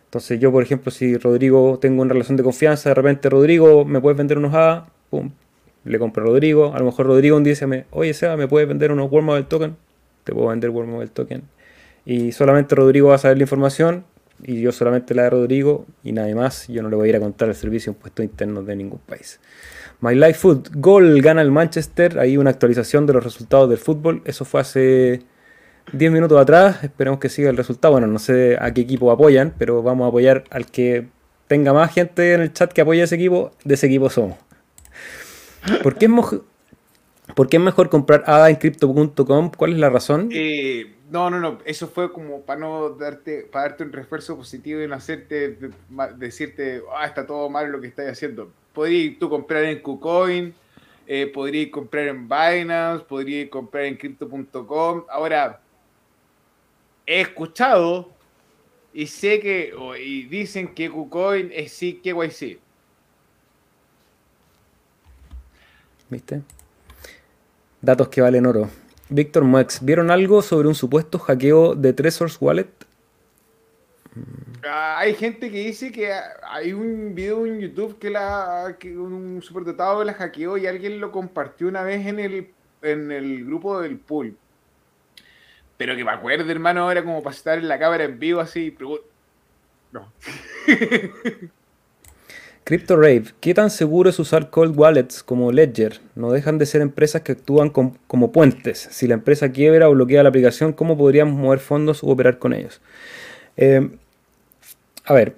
Entonces 0.04 0.38
yo, 0.40 0.52
por 0.52 0.62
ejemplo, 0.62 0.90
si 0.90 1.16
Rodrigo 1.16 1.78
tengo 1.80 2.02
una 2.02 2.12
relación 2.12 2.36
de 2.36 2.42
confianza, 2.42 2.90
de 2.90 2.94
repente 2.94 3.28
Rodrigo, 3.28 3.84
¿me 3.84 4.00
puedes 4.00 4.16
vender 4.16 4.38
unos 4.38 4.54
A? 4.54 4.86
Pum, 5.10 5.30
le 5.84 5.98
compro 5.98 6.22
a 6.22 6.26
Rodrigo. 6.26 6.72
A 6.74 6.78
lo 6.78 6.84
mejor 6.86 7.06
Rodrigo 7.06 7.36
un 7.36 7.44
día 7.44 7.52
dice, 7.52 7.86
oye 7.90 8.14
Seba, 8.14 8.36
¿me 8.36 8.46
puedes 8.46 8.68
vender 8.68 8.92
unos 8.92 9.10
World 9.10 9.48
Token? 9.48 9.76
Te 10.24 10.32
puedo 10.32 10.48
vender 10.48 10.70
World 10.70 11.10
Token. 11.10 11.42
Y 12.04 12.32
solamente 12.32 12.74
Rodrigo 12.74 13.08
va 13.08 13.16
a 13.16 13.18
saber 13.18 13.38
la 13.38 13.42
información 13.42 14.04
y 14.42 14.60
yo 14.60 14.72
solamente 14.72 15.14
la 15.14 15.24
de 15.24 15.30
Rodrigo 15.30 15.86
y 16.02 16.12
nadie 16.12 16.34
más. 16.34 16.66
Yo 16.68 16.82
no 16.82 16.88
le 16.88 16.96
voy 16.96 17.06
a 17.06 17.10
ir 17.10 17.16
a 17.16 17.20
contar 17.20 17.48
el 17.48 17.54
servicio 17.54 17.92
de 17.92 17.96
impuestos 17.96 18.24
internos 18.24 18.66
de 18.66 18.76
ningún 18.76 18.98
país. 18.98 19.40
My 20.00 20.14
Life 20.14 20.34
Food, 20.34 20.68
gol 20.74 21.20
gana 21.22 21.42
el 21.42 21.52
Manchester. 21.52 22.18
Ahí 22.18 22.36
una 22.36 22.50
actualización 22.50 23.06
de 23.06 23.12
los 23.12 23.22
resultados 23.22 23.68
del 23.68 23.78
fútbol. 23.78 24.22
Eso 24.24 24.44
fue 24.44 24.60
hace 24.60 25.22
10 25.92 26.12
minutos 26.12 26.40
atrás. 26.40 26.82
Esperemos 26.82 27.20
que 27.20 27.28
siga 27.28 27.50
el 27.50 27.56
resultado. 27.56 27.92
Bueno, 27.92 28.08
no 28.08 28.18
sé 28.18 28.56
a 28.60 28.72
qué 28.74 28.80
equipo 28.80 29.12
apoyan, 29.12 29.54
pero 29.56 29.82
vamos 29.82 30.06
a 30.06 30.08
apoyar 30.08 30.44
al 30.50 30.66
que 30.66 31.06
tenga 31.46 31.72
más 31.72 31.92
gente 31.94 32.34
en 32.34 32.40
el 32.40 32.52
chat 32.52 32.72
que 32.72 32.80
apoye 32.80 33.00
a 33.00 33.04
ese 33.04 33.14
equipo. 33.14 33.52
De 33.64 33.74
ese 33.74 33.86
equipo 33.86 34.10
somos. 34.10 34.36
¿Por 35.84 35.96
qué 35.96 36.06
es, 36.06 36.12
¿Por 37.36 37.48
qué 37.48 37.58
es 37.58 37.62
mejor 37.62 37.88
comprar 37.88 38.24
ADA 38.26 38.50
en 38.50 38.56
crypto.com? 38.56 39.52
¿Cuál 39.56 39.72
es 39.72 39.78
la 39.78 39.90
razón? 39.90 40.30
Eh, 40.32 40.94
No, 41.12 41.28
no, 41.28 41.38
no. 41.40 41.58
Eso 41.66 41.88
fue 41.88 42.10
como 42.10 42.40
para 42.40 42.60
no 42.60 42.88
darte, 42.88 43.42
para 43.42 43.68
darte 43.68 43.84
un 43.84 43.92
refuerzo 43.92 44.34
positivo 44.34 44.80
y 44.80 44.88
no 44.88 44.94
hacerte 44.94 45.58
decirte, 46.16 46.82
ah, 46.96 47.04
está 47.04 47.26
todo 47.26 47.50
mal 47.50 47.70
lo 47.70 47.82
que 47.82 47.88
estás 47.88 48.10
haciendo. 48.10 48.50
Podrías 48.72 49.18
tú 49.18 49.28
comprar 49.28 49.64
en 49.64 49.82
KuCoin, 49.82 50.54
eh, 51.06 51.26
podrías 51.26 51.68
comprar 51.70 52.08
en 52.08 52.26
Binance, 52.26 53.04
podrías 53.04 53.50
comprar 53.50 53.84
en 53.84 53.98
Crypto.com. 53.98 55.04
Ahora, 55.10 55.60
he 57.04 57.20
escuchado 57.20 58.08
y 58.94 59.06
sé 59.06 59.38
que, 59.38 59.74
y 60.02 60.22
dicen 60.22 60.74
que 60.74 60.88
KuCoin 60.88 61.50
es 61.52 61.72
sí 61.72 62.00
KYC. 62.02 62.58
¿Viste? 66.08 66.40
Datos 67.82 68.08
que 68.08 68.22
valen 68.22 68.46
oro. 68.46 68.81
Víctor 69.12 69.44
Moex, 69.44 69.84
¿vieron 69.84 70.10
algo 70.10 70.40
sobre 70.40 70.68
un 70.68 70.74
supuesto 70.74 71.18
hackeo 71.18 71.74
de 71.74 71.92
Tresor's 71.92 72.38
Wallet? 72.40 72.70
Ah, 74.64 74.98
hay 75.00 75.14
gente 75.14 75.50
que 75.50 75.58
dice 75.58 75.92
que 75.92 76.10
hay 76.42 76.72
un 76.72 77.14
video 77.14 77.44
en 77.44 77.60
YouTube 77.60 77.98
que, 77.98 78.08
la, 78.08 78.76
que 78.78 78.96
un 78.96 79.42
superdotado 79.42 80.02
la 80.02 80.14
hackeó 80.14 80.56
y 80.56 80.66
alguien 80.66 80.98
lo 80.98 81.12
compartió 81.12 81.68
una 81.68 81.82
vez 81.82 82.06
en 82.06 82.20
el, 82.20 82.48
en 82.80 83.12
el 83.12 83.44
grupo 83.44 83.80
del 83.82 83.98
pool. 83.98 84.34
Pero 85.76 85.94
que 85.94 86.04
me 86.04 86.12
acuerdo, 86.12 86.50
hermano, 86.50 86.90
era 86.90 87.04
como 87.04 87.22
para 87.22 87.36
estar 87.36 87.58
en 87.58 87.68
la 87.68 87.78
cámara 87.78 88.04
en 88.04 88.18
vivo 88.18 88.40
así. 88.40 88.74
No. 89.92 90.10
Crypto 92.64 92.96
Rave, 92.96 93.24
¿qué 93.40 93.54
tan 93.54 93.70
seguro 93.70 94.08
es 94.08 94.20
usar 94.20 94.48
cold 94.50 94.78
wallets 94.78 95.24
como 95.24 95.50
Ledger? 95.50 96.00
No 96.14 96.30
dejan 96.30 96.58
de 96.58 96.66
ser 96.66 96.80
empresas 96.80 97.22
que 97.22 97.32
actúan 97.32 97.70
como 97.70 98.32
puentes. 98.32 98.88
Si 98.92 99.08
la 99.08 99.14
empresa 99.14 99.50
quiebra 99.50 99.88
o 99.88 99.92
bloquea 99.92 100.22
la 100.22 100.28
aplicación, 100.28 100.72
¿cómo 100.72 100.96
podríamos 100.96 101.34
mover 101.34 101.58
fondos 101.58 102.04
u 102.04 102.10
operar 102.10 102.38
con 102.38 102.52
ellos? 102.52 102.80
Eh, 103.56 103.90
a 105.04 105.12
ver, 105.12 105.34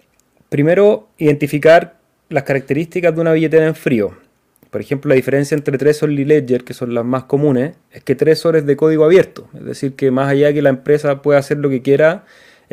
primero 0.51 1.09
identificar 1.17 1.97
las 2.29 2.43
características 2.43 3.15
de 3.15 3.21
una 3.23 3.33
billetera 3.33 3.67
en 3.67 3.75
frío. 3.75 4.15
Por 4.71 4.83
ejemplo, 4.83 5.09
la 5.09 5.15
diferencia 5.15 5.55
entre 5.55 5.79
Trezor 5.79 6.11
y 6.11 6.25
Ledger, 6.27 6.65
que 6.65 6.75
son 6.75 6.93
las 6.93 7.05
más 7.07 7.25
comunes, 7.25 7.77
es 7.91 8.03
que 8.03 8.15
Trezor 8.15 8.57
es 8.57 8.67
de 8.67 8.77
código 8.77 9.05
abierto. 9.05 9.49
Es 9.55 9.65
decir, 9.65 9.95
que 9.95 10.11
más 10.11 10.29
allá 10.29 10.49
de 10.49 10.55
que 10.55 10.63
la 10.63 10.71
empresa 10.71 11.23
pueda 11.23 11.39
hacer 11.39 11.57
lo 11.57 11.71
que 11.71 11.81
quiera, 11.81 12.25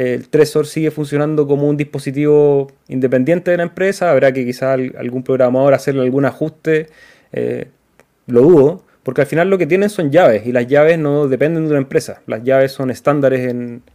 el 0.02 0.30
Trezor 0.30 0.66
sigue 0.68 0.92
funcionando 0.92 1.48
como 1.48 1.68
un 1.68 1.78
dispositivo 1.78 2.72
independiente 2.88 3.52
de 3.52 3.58
la 3.58 3.64
empresa, 3.64 4.12
habrá 4.12 4.32
que 4.32 4.46
quizás 4.46 4.80
algún 4.98 5.24
programador 5.24 5.74
hacerle 5.74 6.02
algún 6.02 6.26
ajuste, 6.26 6.88
eh, 7.34 7.68
lo 8.28 8.42
dudo, 8.42 8.84
porque 9.04 9.22
al 9.22 9.28
final 9.28 9.50
lo 9.50 9.58
que 9.58 9.68
tienen 9.68 9.90
son 9.90 10.12
llaves 10.12 10.46
y 10.46 10.52
las 10.52 10.68
llaves 10.68 10.98
no 10.98 11.28
dependen 11.28 11.66
de 11.66 11.72
una 11.72 11.80
empresa, 11.80 12.22
las 12.28 12.44
llaves 12.44 12.72
son 12.72 12.92
estándares 12.92 13.54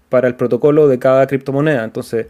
para 0.09 0.29
el 0.29 0.35
protocolo 0.35 0.89
de 0.89 0.99
cada 0.99 1.27
criptomoneda, 1.27 1.85
entonces 1.85 2.27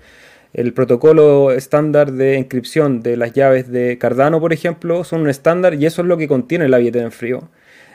el 0.53 0.73
protocolo 0.73 1.53
estándar 1.53 2.13
de 2.13 2.37
inscripción 2.37 3.03
de 3.03 3.17
las 3.17 3.33
llaves 3.33 3.71
de 3.71 3.99
Cardano, 3.99 4.41
por 4.41 4.53
ejemplo, 4.53 5.05
son 5.05 5.23
un 5.23 5.29
estándar 5.29 5.75
y 5.75 5.87
eso 5.87 6.03
es 6.03 6.09
lo 6.09 6.17
que 6.17 6.29
contiene 6.29 6.69
la 6.69 6.79
billetera 6.79 7.05
en 7.05 7.13
frío. 7.13 7.49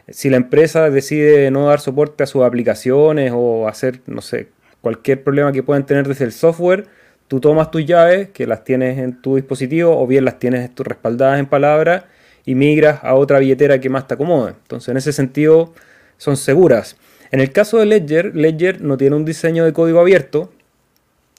Si 0.10 0.30
la 0.30 0.38
empresa 0.38 0.90
decide 0.90 1.50
no 1.50 1.68
dar 1.68 1.80
soporte 1.80 2.24
a 2.24 2.28
sus 2.28 2.44
aplicaciones 2.44 3.32
o 3.34 3.68
hacer, 3.68 4.02
no 4.08 4.22
sé, 4.22 4.50
cualquier 4.82 5.24
problema 5.24 5.52
que 5.52 5.64
puedan 5.64 5.86
tener 5.86 6.08
desde 6.08 6.26
el 6.26 6.32
software, 6.32 6.88
tú 7.28 7.40
tomas 7.40 7.72
tus 7.72 7.86
llaves, 7.86 8.30
que 8.30 8.46
las 8.46 8.64
tienes 8.64 8.98
en 8.98 9.22
tu 9.22 9.36
dispositivo, 9.36 10.00
o 10.00 10.08
bien 10.08 10.26
las 10.26 10.40
tienes 10.40 10.72
respaldadas 10.76 11.40
en 11.40 11.46
palabras, 11.46 12.04
y 12.46 12.56
migras 12.56 13.00
a 13.04 13.14
otra 13.14 13.40
billetera 13.40 13.80
que 13.80 13.90
más 13.90 14.08
te 14.08 14.16
acomode. 14.16 14.54
Entonces, 14.62 14.90
en 14.90 14.98
ese 14.98 15.14
sentido, 15.14 15.74
son 16.18 16.38
seguras. 16.38 16.98
En 17.32 17.40
el 17.40 17.52
caso 17.52 17.78
de 17.78 17.86
Ledger, 17.86 18.36
Ledger 18.36 18.82
no 18.82 18.98
tiene 18.98 19.16
un 19.16 19.26
diseño 19.26 19.64
de 19.64 19.74
código 19.74 20.00
abierto, 20.00 20.52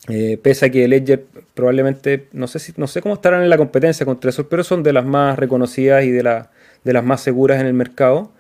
eh, 0.09 0.39
pese 0.43 0.67
a 0.67 0.71
que 0.71 0.89
Ledger 0.89 1.25
probablemente, 1.55 2.29
no 2.33 2.47
sé, 2.47 2.59
si, 2.59 2.73
no 2.77 2.87
sé 2.87 3.03
cómo 3.03 3.15
estarán 3.15 3.43
en 3.43 3.51
la 3.51 3.59
competencia 3.59 4.07
con 4.07 4.19
Trezor, 4.19 4.49
pero 4.49 4.65
son 4.65 4.83
de 4.83 4.93
las 4.93 5.05
más 5.05 5.39
reconocidas 5.39 6.05
y 6.05 6.11
de, 6.11 6.45
de 6.85 6.93
las 6.93 7.05
más 7.05 7.21
seguras 7.21 7.61
en 7.61 7.67
el 7.67 7.75
mercado. 7.75 8.33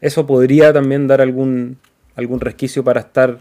Eso 0.00 0.26
podría 0.26 0.72
también 0.72 1.08
dar 1.08 1.20
algún, 1.20 1.78
algún 2.14 2.40
resquicio 2.40 2.84
para 2.84 3.00
estar 3.00 3.38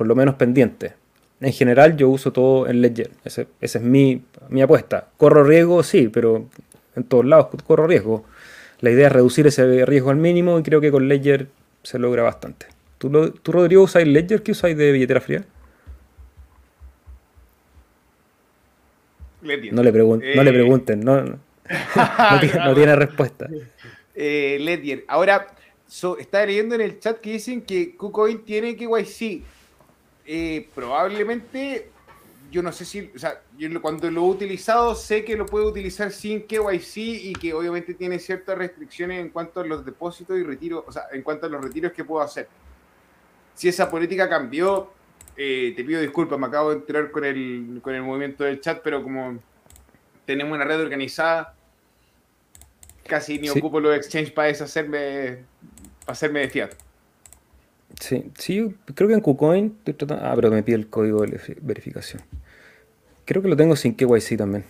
por 0.00 0.06
lo 0.06 0.14
menos 0.14 0.36
pendiente. 0.36 0.94
En 1.42 1.52
general 1.52 1.94
yo 1.94 2.08
uso 2.08 2.32
todo 2.32 2.66
en 2.66 2.80
Ledger, 2.80 3.10
esa 3.22 3.44
es 3.60 3.80
mi, 3.82 4.22
apuesta. 4.62 5.08
¿Corro 5.18 5.44
riesgo? 5.44 5.82
Sí, 5.82 6.08
pero 6.08 6.46
en 6.96 7.04
todos 7.04 7.26
lados 7.26 7.48
corro 7.66 7.86
riesgo. 7.86 8.24
La 8.80 8.88
idea 8.88 9.08
es 9.08 9.12
reducir 9.12 9.46
ese 9.46 9.84
riesgo 9.84 10.08
al 10.08 10.16
mínimo 10.16 10.58
y 10.58 10.62
creo 10.62 10.80
que 10.80 10.90
con 10.90 11.06
Ledger 11.06 11.48
se 11.82 11.98
logra 11.98 12.22
bastante. 12.22 12.64
¿Tú, 12.96 13.10
tú 13.42 13.52
Rodrigo, 13.52 13.82
usas 13.82 14.06
Ledger? 14.06 14.42
¿Qué 14.42 14.52
usáis 14.52 14.74
de 14.74 14.90
billetera 14.90 15.20
fría? 15.20 15.44
Ledger. 19.42 19.74
No 19.74 19.82
le, 19.82 19.92
no 19.92 20.16
le 20.16 20.50
eh, 20.50 20.54
pregunten, 20.54 21.00
no, 21.00 21.22
no, 21.22 21.38
tiene, 22.74 22.96
respuesta. 22.96 23.50
Eh, 24.14 24.58
Ledger. 24.60 25.04
Ahora, 25.08 25.46
está 26.18 26.46
leyendo 26.46 26.74
en 26.74 26.80
el 26.80 26.98
chat 26.98 27.20
que 27.20 27.32
dicen 27.32 27.60
que 27.60 27.96
KuCoin 27.96 28.46
tiene 28.46 28.76
KYC. 28.76 29.59
Eh, 30.32 30.68
probablemente, 30.76 31.90
yo 32.52 32.62
no 32.62 32.70
sé 32.70 32.84
si, 32.84 33.10
o 33.16 33.18
sea, 33.18 33.42
yo 33.58 33.82
cuando 33.82 34.08
lo 34.12 34.20
he 34.20 34.28
utilizado 34.28 34.94
sé 34.94 35.24
que 35.24 35.36
lo 35.36 35.44
puedo 35.44 35.66
utilizar 35.66 36.12
sin 36.12 36.46
KYC 36.46 36.96
y 36.96 37.32
que 37.32 37.52
obviamente 37.52 37.94
tiene 37.94 38.20
ciertas 38.20 38.56
restricciones 38.56 39.18
en 39.18 39.30
cuanto 39.30 39.58
a 39.58 39.66
los 39.66 39.84
depósitos 39.84 40.38
y 40.38 40.44
retiros, 40.44 40.84
o 40.86 40.92
sea, 40.92 41.06
en 41.10 41.22
cuanto 41.22 41.46
a 41.46 41.48
los 41.48 41.60
retiros 41.60 41.90
que 41.90 42.04
puedo 42.04 42.22
hacer. 42.22 42.46
Si 43.56 43.66
esa 43.66 43.90
política 43.90 44.28
cambió, 44.28 44.92
eh, 45.36 45.72
te 45.74 45.82
pido 45.82 46.00
disculpas, 46.00 46.38
me 46.38 46.46
acabo 46.46 46.70
de 46.70 46.76
enterar 46.76 47.10
con 47.10 47.24
el, 47.24 47.80
con 47.82 47.92
el 47.92 48.02
movimiento 48.02 48.44
del 48.44 48.60
chat, 48.60 48.82
pero 48.84 49.02
como 49.02 49.36
tenemos 50.26 50.54
una 50.54 50.64
red 50.64 50.80
organizada, 50.80 51.56
casi 53.04 53.36
ni 53.40 53.50
ocupo 53.50 53.80
los 53.80 53.96
exchange 53.96 54.32
para 54.32 54.46
deshacerme, 54.46 55.38
para 56.04 56.12
hacerme 56.12 56.38
de 56.38 56.48
fiat. 56.50 56.89
Sí, 57.98 58.30
sí, 58.38 58.74
creo 58.94 59.08
que 59.08 59.14
en 59.14 59.20
KuCoin 59.20 59.76
Ah, 60.10 60.32
pero 60.34 60.50
me 60.50 60.62
pide 60.62 60.76
el 60.76 60.88
código 60.88 61.22
de 61.22 61.56
verificación. 61.60 62.22
Creo 63.24 63.42
que 63.42 63.48
lo 63.48 63.56
tengo 63.56 63.76
sin 63.76 63.94
KYC 63.94 64.36
también. 64.36 64.64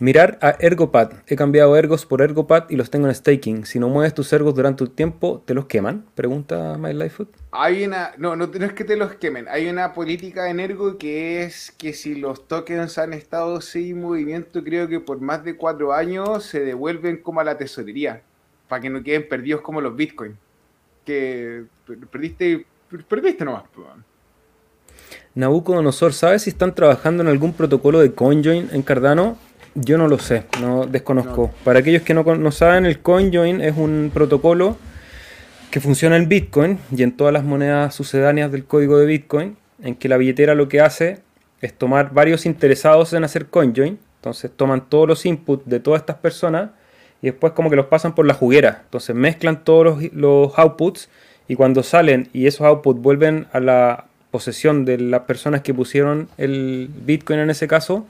Mirar 0.00 0.38
a 0.40 0.50
Ergopad. 0.60 1.10
He 1.26 1.34
cambiado 1.34 1.76
Ergos 1.76 2.06
por 2.06 2.22
Ergopad 2.22 2.70
y 2.70 2.76
los 2.76 2.88
tengo 2.88 3.08
en 3.08 3.14
staking. 3.14 3.66
Si 3.66 3.80
no 3.80 3.88
mueves 3.88 4.14
tus 4.14 4.32
Ergos 4.32 4.54
durante 4.54 4.84
un 4.84 4.94
tiempo, 4.94 5.42
¿te 5.44 5.54
los 5.54 5.66
queman? 5.66 6.04
Pregunta 6.14 6.78
MyLifefood. 6.78 7.26
Hay 7.50 7.84
una. 7.84 8.12
No, 8.16 8.36
no, 8.36 8.44
es 8.44 8.72
que 8.74 8.84
te 8.84 8.96
los 8.96 9.14
quemen. 9.14 9.48
Hay 9.48 9.68
una 9.68 9.92
política 9.94 10.50
en 10.50 10.60
Ergo 10.60 10.98
que 10.98 11.42
es 11.42 11.72
que 11.72 11.92
si 11.92 12.14
los 12.14 12.46
tokens 12.46 12.96
han 12.96 13.12
estado 13.12 13.60
sin 13.60 14.00
movimiento, 14.00 14.62
creo 14.62 14.86
que 14.86 15.00
por 15.00 15.20
más 15.20 15.42
de 15.42 15.56
cuatro 15.56 15.92
años, 15.92 16.44
se 16.44 16.60
devuelven 16.60 17.16
como 17.16 17.40
a 17.40 17.44
la 17.44 17.58
tesorería. 17.58 18.22
Para 18.68 18.80
que 18.80 18.90
no 18.90 19.02
queden 19.02 19.28
perdidos 19.28 19.62
como 19.62 19.80
los 19.80 19.96
bitcoins 19.96 20.36
que 21.08 21.64
perdiste, 22.12 22.66
perdiste 23.08 23.42
nomás. 23.42 23.62
Nabucodonosor, 25.34 26.12
¿sabes 26.12 26.42
si 26.42 26.50
están 26.50 26.74
trabajando 26.74 27.22
en 27.22 27.30
algún 27.30 27.54
protocolo 27.54 28.00
de 28.00 28.12
CoinJoin 28.12 28.68
en 28.72 28.82
Cardano? 28.82 29.38
Yo 29.74 29.96
no 29.96 30.06
lo 30.06 30.18
sé, 30.18 30.44
no 30.60 30.84
desconozco. 30.84 31.50
Para 31.64 31.78
aquellos 31.78 32.02
que 32.02 32.12
no, 32.12 32.24
no 32.24 32.52
saben, 32.52 32.84
el 32.84 33.00
CoinJoin 33.00 33.62
es 33.62 33.74
un 33.78 34.10
protocolo 34.12 34.76
que 35.70 35.80
funciona 35.80 36.16
en 36.16 36.28
Bitcoin 36.28 36.78
y 36.94 37.02
en 37.02 37.16
todas 37.16 37.32
las 37.32 37.44
monedas 37.44 37.94
sucedáneas 37.94 38.52
del 38.52 38.66
código 38.66 38.98
de 38.98 39.06
Bitcoin, 39.06 39.56
en 39.82 39.94
que 39.94 40.10
la 40.10 40.18
billetera 40.18 40.54
lo 40.54 40.68
que 40.68 40.82
hace 40.82 41.20
es 41.62 41.72
tomar 41.72 42.12
varios 42.12 42.44
interesados 42.44 43.14
en 43.14 43.24
hacer 43.24 43.46
CoinJoin, 43.46 43.98
entonces 44.16 44.50
toman 44.54 44.90
todos 44.90 45.08
los 45.08 45.24
inputs 45.24 45.66
de 45.66 45.80
todas 45.80 46.02
estas 46.02 46.16
personas 46.16 46.70
y 47.22 47.26
después 47.26 47.52
como 47.52 47.70
que 47.70 47.76
los 47.76 47.86
pasan 47.86 48.14
por 48.14 48.26
la 48.26 48.34
juguera. 48.34 48.82
Entonces 48.84 49.14
mezclan 49.14 49.64
todos 49.64 50.02
los, 50.12 50.58
outputs 50.58 51.08
y 51.48 51.56
cuando 51.56 51.82
salen 51.82 52.28
y 52.32 52.46
esos 52.46 52.62
outputs 52.62 53.00
vuelven 53.00 53.46
a 53.52 53.60
la 53.60 54.04
posesión 54.30 54.84
de 54.84 54.98
las 54.98 55.22
personas 55.22 55.62
que 55.62 55.72
pusieron 55.72 56.28
el 56.36 56.90
Bitcoin 57.04 57.40
en 57.40 57.50
ese 57.50 57.66
caso, 57.66 58.06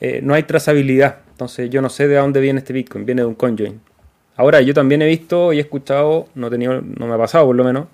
eh, 0.00 0.20
no 0.22 0.34
hay 0.34 0.42
trazabilidad. 0.44 1.16
Entonces 1.32 1.70
yo 1.70 1.82
no 1.82 1.88
sé 1.88 2.08
de 2.08 2.16
dónde 2.16 2.40
viene 2.40 2.58
este 2.58 2.72
Bitcoin, 2.72 3.06
viene 3.06 3.22
de 3.22 3.28
un 3.28 3.34
CoinJoin. 3.34 3.80
Ahora, 4.36 4.60
yo 4.60 4.72
también 4.72 5.02
he 5.02 5.06
visto 5.06 5.52
y 5.52 5.58
he 5.58 5.60
escuchado, 5.60 6.28
no, 6.36 6.48
tenido, 6.48 6.80
no 6.80 7.08
me 7.08 7.14
ha 7.14 7.18
pasado 7.18 7.46
por 7.46 7.56
lo 7.56 7.64
menos, 7.64 7.88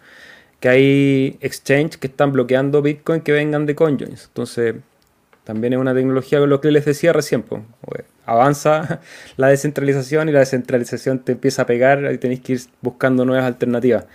que 0.61 0.69
hay 0.69 1.39
exchange 1.41 1.97
que 1.97 2.07
están 2.07 2.33
bloqueando 2.33 2.83
Bitcoin 2.83 3.23
que 3.23 3.33
vengan 3.33 3.65
de 3.65 3.75
CoinJoins. 3.75 4.27
Entonces, 4.27 4.75
también 5.45 5.75
es 5.75 5.79
una 5.79 5.95
tecnología 5.95 6.41
con 6.41 6.51
lo 6.51 6.61
que 6.61 6.71
les 6.71 6.85
decía 6.85 7.13
recién. 7.13 7.43
Pues, 7.43 7.63
avanza 8.27 9.01
la 9.37 9.49
descentralización 9.49 10.29
y 10.29 10.33
la 10.33 10.41
descentralización 10.41 11.21
te 11.21 11.33
empieza 11.33 11.63
a 11.63 11.67
pegar 11.67 12.11
y 12.13 12.19
tenéis 12.19 12.41
que 12.41 12.55
ir 12.55 12.61
buscando 12.81 13.25
nuevas 13.25 13.45
alternativas. 13.45 14.07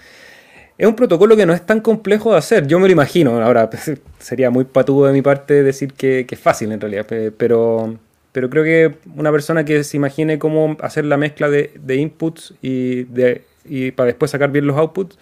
Es 0.78 0.88
un 0.88 0.96
protocolo 0.96 1.36
que 1.36 1.46
no 1.46 1.54
es 1.54 1.66
tan 1.66 1.82
complejo 1.82 2.32
de 2.32 2.38
hacer, 2.38 2.66
yo 2.66 2.80
me 2.80 2.88
lo 2.88 2.94
imagino. 2.94 3.42
Ahora, 3.42 3.70
sería 4.20 4.50
muy 4.50 4.64
patudo 4.64 5.08
de 5.08 5.14
mi 5.14 5.22
parte 5.22 5.62
decir 5.62 5.94
que, 5.94 6.26
es 6.30 6.40
fácil 6.40 6.72
en 6.72 6.80
realidad, 6.80 7.06
pero, 7.38 7.98
pero 8.32 8.50
creo 8.50 8.64
que 8.64 8.96
una 9.16 9.32
persona 9.32 9.66
que 9.66 9.84
se 9.84 9.98
imagine 9.98 10.40
cómo 10.40 10.78
hacer 10.82 11.06
la 11.06 11.18
mezcla 11.18 11.50
de, 11.50 11.96
inputs 11.96 12.54
y, 12.62 13.04
de, 13.04 13.44
y 13.66 13.92
para 13.92 14.08
después 14.08 14.32
sacar 14.32 14.52
bien 14.52 14.68
los 14.68 14.78
outputs, 14.78 15.18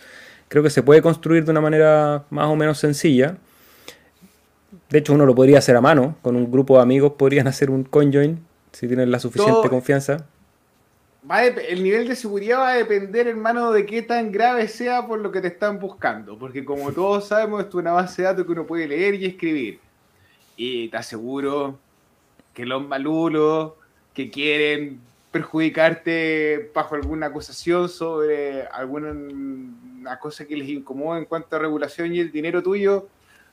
creo 0.48 0.64
que 0.64 0.70
se 0.70 0.84
puede 0.84 1.02
construir 1.02 1.44
de 1.44 1.52
una 1.52 1.62
manera 1.62 2.24
más 2.30 2.48
o 2.48 2.56
menos 2.56 2.78
sencilla. 2.78 3.38
De 4.90 5.00
hecho, 5.00 5.14
uno 5.14 5.26
lo 5.26 5.36
podría 5.36 5.58
hacer 5.58 5.76
a 5.76 5.82
mano, 5.82 6.16
con 6.22 6.36
un 6.36 6.50
grupo 6.52 6.78
de 6.78 6.84
amigos 6.84 7.14
podrían 7.14 7.48
hacer 7.48 7.70
un 7.70 7.84
conjoin 7.84 8.46
si 8.72 8.88
tienen 8.88 9.12
la 9.12 9.20
suficiente 9.20 9.70
confianza. 9.70 10.28
el 11.68 11.84
nivel 11.84 12.08
de 12.08 12.16
seguridad 12.16 12.60
va 12.60 12.70
a 12.70 12.76
depender, 12.76 13.28
hermano, 13.28 13.72
de 13.72 13.86
qué 13.86 14.02
tan 14.02 14.32
grave 14.32 14.68
sea 14.68 15.08
por 15.08 15.20
lo 15.20 15.32
que 15.32 15.42
te 15.42 15.48
están 15.48 15.80
buscando. 15.80 16.38
Porque 16.38 16.64
como 16.64 16.92
todos 16.94 17.28
sabemos, 17.28 17.62
esto 17.62 17.80
es 17.80 17.82
una 17.82 17.94
base 17.94 18.22
de 18.22 18.28
datos 18.28 18.46
que 18.46 18.52
uno 18.52 18.66
puede 18.66 18.88
leer 18.88 19.16
y 19.16 19.26
escribir. 19.26 19.80
Y 20.56 20.90
te 20.90 20.98
aseguro 20.98 21.80
que 22.54 22.66
los 22.66 22.88
malulos 22.88 23.74
que 24.14 24.32
quieren 24.32 25.00
perjudicarte 25.32 26.72
bajo 26.74 26.96
alguna 26.96 27.28
acusación 27.28 27.90
sobre 27.90 28.64
alguna 28.68 30.18
cosa 30.20 30.46
que 30.46 30.56
les 30.56 30.70
incomoda 30.70 31.20
en 31.20 31.26
cuanto 31.26 31.56
a 31.56 31.60
regulación 31.60 32.16
y 32.16 32.20
el 32.20 32.32
dinero 32.32 32.64
tuyo, 32.64 33.08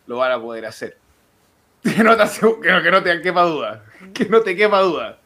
lo 0.07 0.19
van 0.19 0.33
a 0.33 0.41
poder 0.41 0.65
hacer. 0.67 1.04
Que 1.95 2.03
no 2.03 3.03
te, 3.03 3.21
quepa 3.21 3.43
duda. 3.43 3.85
Que 4.15 4.25
no 4.27 4.41
te 4.41 4.57
quepa 4.57 4.81
duda. 4.81 5.19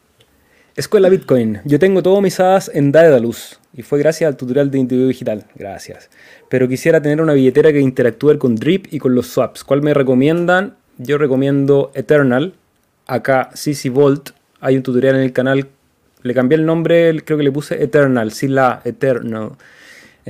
Escuela 0.75 1.09
Bitcoin. 1.09 1.61
Yo 1.63 1.79
tengo 1.79 2.03
todo 2.03 2.21
mis 2.21 2.39
hadas 2.39 2.69
en 2.73 2.91
Daedalus 2.91 3.59
y 3.73 3.81
fue 3.81 3.99
gracias 3.99 4.27
al 4.27 4.35
tutorial 4.35 4.69
de 4.69 4.79
individuo 4.79 5.07
digital. 5.07 5.45
Gracias. 5.55 6.09
Pero 6.49 6.67
quisiera 6.67 7.01
tener 7.01 7.21
una 7.21 7.33
billetera 7.33 7.71
que 7.71 7.79
interactúe 7.79 8.37
con 8.37 8.55
Drip 8.55 8.87
y 8.91 8.99
con 8.99 9.15
los 9.15 9.27
swaps. 9.27 9.63
¿Cuál 9.63 9.81
me 9.81 9.93
recomiendan? 9.93 10.75
Yo 10.97 11.17
recomiendo 11.17 11.91
Eternal. 11.95 12.53
Acá 13.07 13.51
CC 13.53 13.89
Vault. 13.89 14.31
Hay 14.59 14.75
un 14.75 14.83
tutorial 14.83 15.15
en 15.15 15.21
el 15.21 15.33
canal. 15.33 15.69
Le 16.23 16.33
cambié 16.33 16.57
el 16.57 16.65
nombre, 16.65 17.21
creo 17.23 17.37
que 17.37 17.43
le 17.45 17.51
puse 17.51 17.81
Eternal, 17.81 18.33
sin 18.33 18.55
la 18.55 18.81
Eternal. 18.83 19.51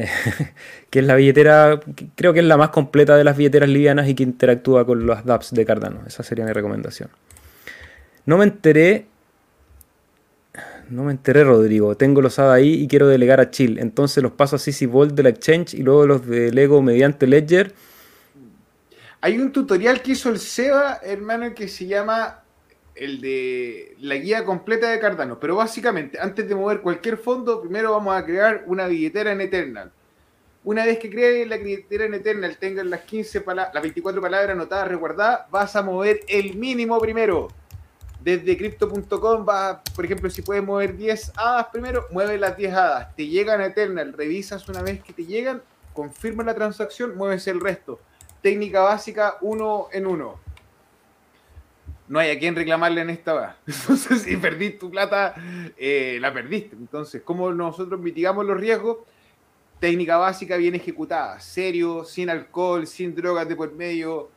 que 0.89 0.99
es 0.99 1.05
la 1.05 1.15
billetera, 1.15 1.79
creo 2.15 2.33
que 2.33 2.39
es 2.39 2.45
la 2.45 2.57
más 2.57 2.69
completa 2.69 3.17
de 3.17 3.23
las 3.23 3.35
billeteras 3.35 3.69
livianas 3.69 4.07
y 4.07 4.15
que 4.15 4.23
interactúa 4.23 4.85
con 4.85 5.05
los 5.05 5.25
dApps 5.25 5.53
de 5.53 5.65
Cardano. 5.65 6.01
Esa 6.05 6.23
sería 6.23 6.45
mi 6.45 6.53
recomendación. 6.53 7.09
No 8.25 8.37
me 8.37 8.43
enteré. 8.43 9.07
No 10.89 11.03
me 11.03 11.11
enteré, 11.11 11.43
Rodrigo. 11.43 11.95
Tengo 11.95 12.21
los 12.21 12.39
ADA 12.39 12.53
ahí 12.53 12.73
y 12.73 12.87
quiero 12.87 13.07
delegar 13.07 13.39
a 13.39 13.51
Chill. 13.51 13.79
Entonces 13.79 14.23
los 14.23 14.31
paso 14.31 14.55
a 14.55 14.59
CC 14.59 14.87
Vault 14.87 15.13
de 15.13 15.23
la 15.23 15.29
Exchange 15.29 15.75
y 15.75 15.83
luego 15.83 16.07
los 16.07 16.25
delego 16.25 16.81
mediante 16.81 17.27
Ledger. 17.27 17.73
Hay 19.21 19.37
un 19.37 19.51
tutorial 19.51 20.01
que 20.01 20.13
hizo 20.13 20.29
el 20.29 20.39
Seba, 20.39 20.99
hermano, 21.03 21.53
que 21.53 21.67
se 21.67 21.85
llama 21.85 22.38
el 22.99 23.21
de 23.21 23.95
la 24.01 24.15
guía 24.15 24.43
completa 24.43 24.91
de 24.91 24.99
Cardano. 24.99 25.39
Pero 25.39 25.55
básicamente, 25.55 26.19
antes 26.19 26.47
de 26.47 26.53
mover 26.53 26.81
cualquier 26.81 27.17
fondo, 27.17 27.61
primero 27.61 27.91
vamos 27.91 28.15
a 28.15 28.25
crear 28.25 28.63
una 28.67 28.87
billetera 28.87 29.31
en 29.31 29.41
Eternal. 29.41 29.91
Una 30.65 30.85
vez 30.85 30.99
que 30.99 31.09
crees 31.09 31.47
la 31.47 31.57
billetera 31.57 32.05
en 32.05 32.13
Eternal, 32.13 32.57
tengas 32.57 32.85
las 32.85 33.01
15 33.01 33.43
las 33.55 33.81
24 33.81 34.21
palabras 34.21 34.51
anotadas, 34.51 34.89
reguardadas, 34.89 35.49
vas 35.49 35.75
a 35.77 35.81
mover 35.81 36.19
el 36.27 36.55
mínimo 36.55 36.99
primero. 36.99 37.47
Desde 38.21 38.57
crypto.com 38.57 39.45
vas, 39.45 39.79
por 39.95 40.03
ejemplo, 40.03 40.29
si 40.29 40.41
puedes 40.41 40.61
mover 40.61 40.97
10 40.97 41.31
hadas 41.37 41.67
primero, 41.71 42.05
mueve 42.11 42.37
las 42.37 42.57
10 42.57 42.73
hadas. 42.73 43.15
Te 43.15 43.27
llegan 43.27 43.61
a 43.61 43.67
Eternal, 43.67 44.11
revisas 44.11 44.67
una 44.67 44.81
vez 44.81 45.01
que 45.01 45.13
te 45.13 45.25
llegan, 45.25 45.61
confirma 45.93 46.43
la 46.43 46.53
transacción, 46.53 47.15
mueves 47.15 47.47
el 47.47 47.61
resto. 47.61 48.01
Técnica 48.41 48.81
básica, 48.81 49.37
uno 49.39 49.87
en 49.93 50.05
uno 50.05 50.48
no 52.09 52.19
hay 52.19 52.31
a 52.31 52.39
quien 52.39 52.55
reclamarle 52.55 53.01
en 53.01 53.11
esta. 53.11 53.57
Entonces, 53.67 54.23
si 54.23 54.35
perdiste 54.35 54.79
tu 54.79 54.89
plata, 54.89 55.35
eh, 55.77 56.17
la 56.19 56.33
perdiste. 56.33 56.75
Entonces, 56.75 57.21
¿cómo 57.23 57.53
nosotros 57.53 58.01
mitigamos 58.01 58.45
los 58.45 58.59
riesgos? 58.59 58.97
Técnica 59.79 60.17
básica 60.17 60.57
bien 60.57 60.75
ejecutada, 60.75 61.39
serio, 61.39 62.03
sin 62.03 62.29
alcohol, 62.29 62.85
sin 62.85 63.15
drogas 63.15 63.47
de 63.47 63.55
por 63.55 63.71
medio. 63.73 64.29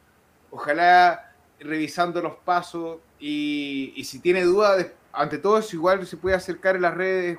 Ojalá 0.50 1.32
revisando 1.58 2.20
los 2.20 2.34
pasos 2.44 2.98
y, 3.18 4.00
si 4.04 4.20
tiene 4.20 4.42
dudas, 4.42 4.86
ante 5.12 5.38
todo 5.38 5.58
eso 5.58 5.74
igual 5.74 6.06
se 6.06 6.16
puede 6.16 6.36
acercar 6.36 6.76
en 6.76 6.82
las 6.82 6.94
redes 6.94 7.38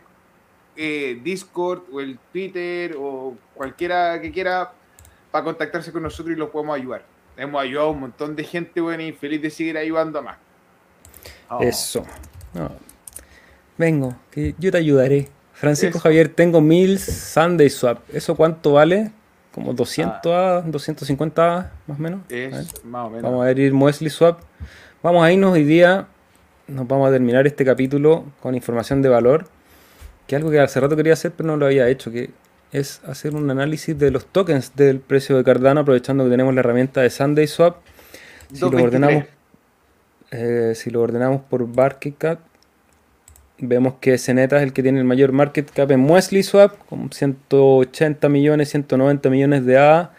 eh, 0.76 1.20
Discord 1.24 1.84
o 1.92 2.02
el 2.02 2.18
Twitter 2.32 2.96
o 2.98 3.38
cualquiera 3.54 4.20
que 4.20 4.32
quiera 4.32 4.74
para 5.30 5.44
contactarse 5.44 5.92
con 5.92 6.02
nosotros 6.02 6.36
y 6.36 6.40
los 6.40 6.50
podemos 6.50 6.76
ayudar 6.76 7.13
hemos 7.38 7.62
ayudado 7.62 7.88
a 7.88 7.92
un 7.92 8.00
montón 8.02 8.36
de 8.36 8.44
gente, 8.44 8.82
bueno, 8.82 9.04
y 9.04 9.12
feliz 9.12 9.42
de 9.42 9.50
seguir 9.50 9.78
ayudando 9.78 10.20
a 10.20 10.22
más. 10.22 10.38
Oh. 11.50 11.62
Eso. 11.62 12.06
Vengo, 13.78 14.16
que 14.32 14.56
yo 14.60 14.72
te 14.72 14.78
ayudaré. 14.78 15.30
Francisco 15.54 16.00
Javier, 16.00 16.30
tengo 16.30 16.62
mil 16.62 17.00
Sunday 17.00 17.70
Swap. 17.70 18.00
¿Eso 18.14 18.36
cuánto 18.36 18.74
vale? 18.74 19.12
Como 19.54 19.74
200 19.74 20.34
a 20.34 20.62
250 20.62 21.72
más 21.88 22.00
o 22.00 22.02
menos. 22.02 22.22
Es 22.30 22.84
más 22.84 23.08
o 23.08 23.10
menos. 23.10 23.24
Vamos 23.24 23.46
a 23.46 23.50
abrir 23.50 23.72
Muesli 23.72 24.10
Swap. 24.10 24.42
Vamos 25.02 25.24
a 25.24 25.32
irnos 25.32 25.54
hoy 25.54 25.64
día. 25.64 26.08
Nos 26.68 26.88
vamos 26.88 27.08
a 27.08 27.12
terminar 27.12 27.46
este 27.46 27.64
capítulo 27.64 28.26
con 28.42 28.56
información 28.56 29.02
de 29.02 29.10
valor. 29.10 29.46
Que 30.28 30.36
algo 30.36 30.50
que 30.50 30.60
hace 30.60 30.80
rato 30.80 30.96
quería 30.96 31.14
hacer, 31.14 31.32
pero 31.32 31.48
no 31.48 31.58
lo 31.58 31.66
había 31.68 31.88
hecho. 31.88 32.12
Que 32.12 32.32
es 32.74 33.02
hacer 33.06 33.36
un 33.36 33.50
análisis 33.50 33.98
de 33.98 34.10
los 34.10 34.26
tokens 34.26 34.76
del 34.76 35.00
precio 35.00 35.38
de 35.38 35.44
Cardano, 35.44 35.82
aprovechando 35.82 36.24
que 36.24 36.32
tenemos 36.32 36.54
la 36.56 36.62
herramienta 36.62 37.02
de 37.02 37.12
Sunday 37.12 37.48
Swap. 37.48 37.78
Si 38.52 38.60
lo, 38.60 38.70
ordenamos, 38.70 39.26
eh, 40.32 40.74
si 40.76 40.90
lo 40.90 41.02
ordenamos 41.02 41.42
por 41.44 41.68
market 41.68 42.18
cap, 42.18 42.40
vemos 43.60 43.96
que 44.02 44.18
Zeneta 44.18 44.58
es 44.58 44.64
el 44.64 44.74
que 44.74 44.82
tiene 44.82 45.00
el 45.00 45.06
mayor 45.06 45.32
market 45.32 45.70
cap 45.70 45.92
en 45.92 46.00
Muesli 46.00 46.42
Swap, 46.42 46.76
con 46.88 47.12
180 47.12 48.28
millones, 48.30 48.70
190 48.70 49.30
millones 49.30 49.66
de 49.66 49.78
A, 49.78 50.12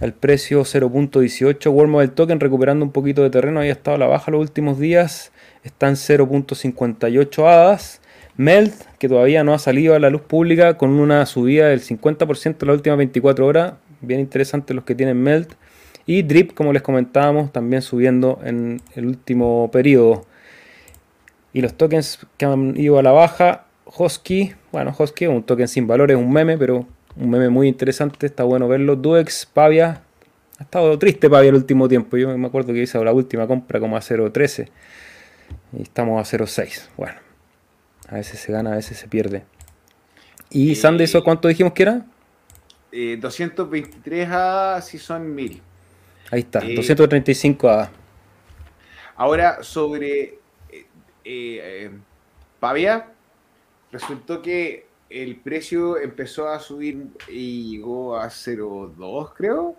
al 0.00 0.14
precio 0.14 0.62
0.18. 0.62 1.70
World 1.70 2.14
Token 2.14 2.40
recuperando 2.40 2.84
un 2.84 2.90
poquito 2.90 3.22
de 3.22 3.30
terreno, 3.30 3.60
ahí 3.60 3.68
ha 3.68 3.72
estado 3.72 3.94
a 3.94 3.98
la 3.98 4.06
baja 4.06 4.32
los 4.32 4.40
últimos 4.40 4.80
días, 4.80 5.30
están 5.62 5.94
0.58 5.94 7.46
ADAS. 7.46 8.00
Melt, 8.36 8.74
que 8.98 9.08
todavía 9.08 9.44
no 9.44 9.54
ha 9.54 9.58
salido 9.58 9.94
a 9.94 9.98
la 9.98 10.10
luz 10.10 10.22
pública 10.22 10.76
con 10.76 10.90
una 10.90 11.24
subida 11.26 11.68
del 11.68 11.80
50% 11.80 12.56
en 12.60 12.68
las 12.68 12.76
últimas 12.76 12.98
24 12.98 13.46
horas. 13.46 13.74
Bien 14.00 14.20
interesante 14.20 14.74
los 14.74 14.84
que 14.84 14.94
tienen 14.94 15.22
Melt. 15.22 15.54
Y 16.06 16.22
Drip, 16.22 16.52
como 16.52 16.72
les 16.72 16.82
comentábamos, 16.82 17.52
también 17.52 17.80
subiendo 17.80 18.40
en 18.44 18.80
el 18.94 19.06
último 19.06 19.70
periodo. 19.70 20.26
Y 21.52 21.62
los 21.62 21.74
tokens 21.74 22.26
que 22.36 22.44
han 22.44 22.76
ido 22.76 22.98
a 22.98 23.02
la 23.02 23.12
baja, 23.12 23.66
Hosky, 23.84 24.52
bueno, 24.72 24.94
Hosky 24.96 25.26
un 25.26 25.44
token 25.44 25.68
sin 25.68 25.86
valor, 25.86 26.10
es 26.10 26.16
un 26.16 26.32
meme, 26.32 26.58
pero 26.58 26.86
un 27.16 27.30
meme 27.30 27.48
muy 27.48 27.68
interesante, 27.68 28.26
está 28.26 28.42
bueno 28.42 28.66
verlo. 28.66 28.96
Duex, 28.96 29.46
Pavia, 29.46 30.02
ha 30.58 30.62
estado 30.62 30.98
triste 30.98 31.30
Pavia 31.30 31.50
el 31.50 31.54
último 31.54 31.88
tiempo. 31.88 32.16
Yo 32.16 32.36
me 32.36 32.46
acuerdo 32.46 32.72
que 32.72 32.82
hice 32.82 33.02
la 33.02 33.12
última 33.12 33.46
compra 33.46 33.78
como 33.78 33.96
a 33.96 34.00
0.13 34.00 34.68
y 35.78 35.82
estamos 35.82 36.20
a 36.20 36.36
0.6. 36.36 36.88
Bueno, 36.96 37.16
a 38.14 38.18
veces 38.18 38.38
se 38.38 38.52
gana, 38.52 38.72
a 38.72 38.76
veces 38.76 38.96
se 38.96 39.08
pierde. 39.08 39.42
¿Y 40.48 40.72
eh, 40.72 40.74
Sandy, 40.76 41.02
eso 41.02 41.24
cuánto 41.24 41.48
dijimos 41.48 41.72
que 41.72 41.82
era? 41.82 42.06
223 42.92 44.28
eh, 44.28 44.32
A 44.32 44.80
si 44.80 44.98
son 44.98 45.34
1000. 45.34 45.60
Ahí 46.30 46.40
está, 46.40 46.60
235 46.60 47.66
eh, 47.66 47.70
A. 47.72 47.90
Ahora, 49.16 49.64
sobre 49.64 50.38
Pavia, 52.60 53.08
resultó 53.90 54.40
que 54.40 54.86
el 55.10 55.36
precio 55.36 55.98
empezó 55.98 56.48
a 56.48 56.60
subir 56.60 57.08
y 57.28 57.72
llegó 57.72 58.16
a 58.16 58.28
0,2 58.28 59.32
creo. 59.34 59.74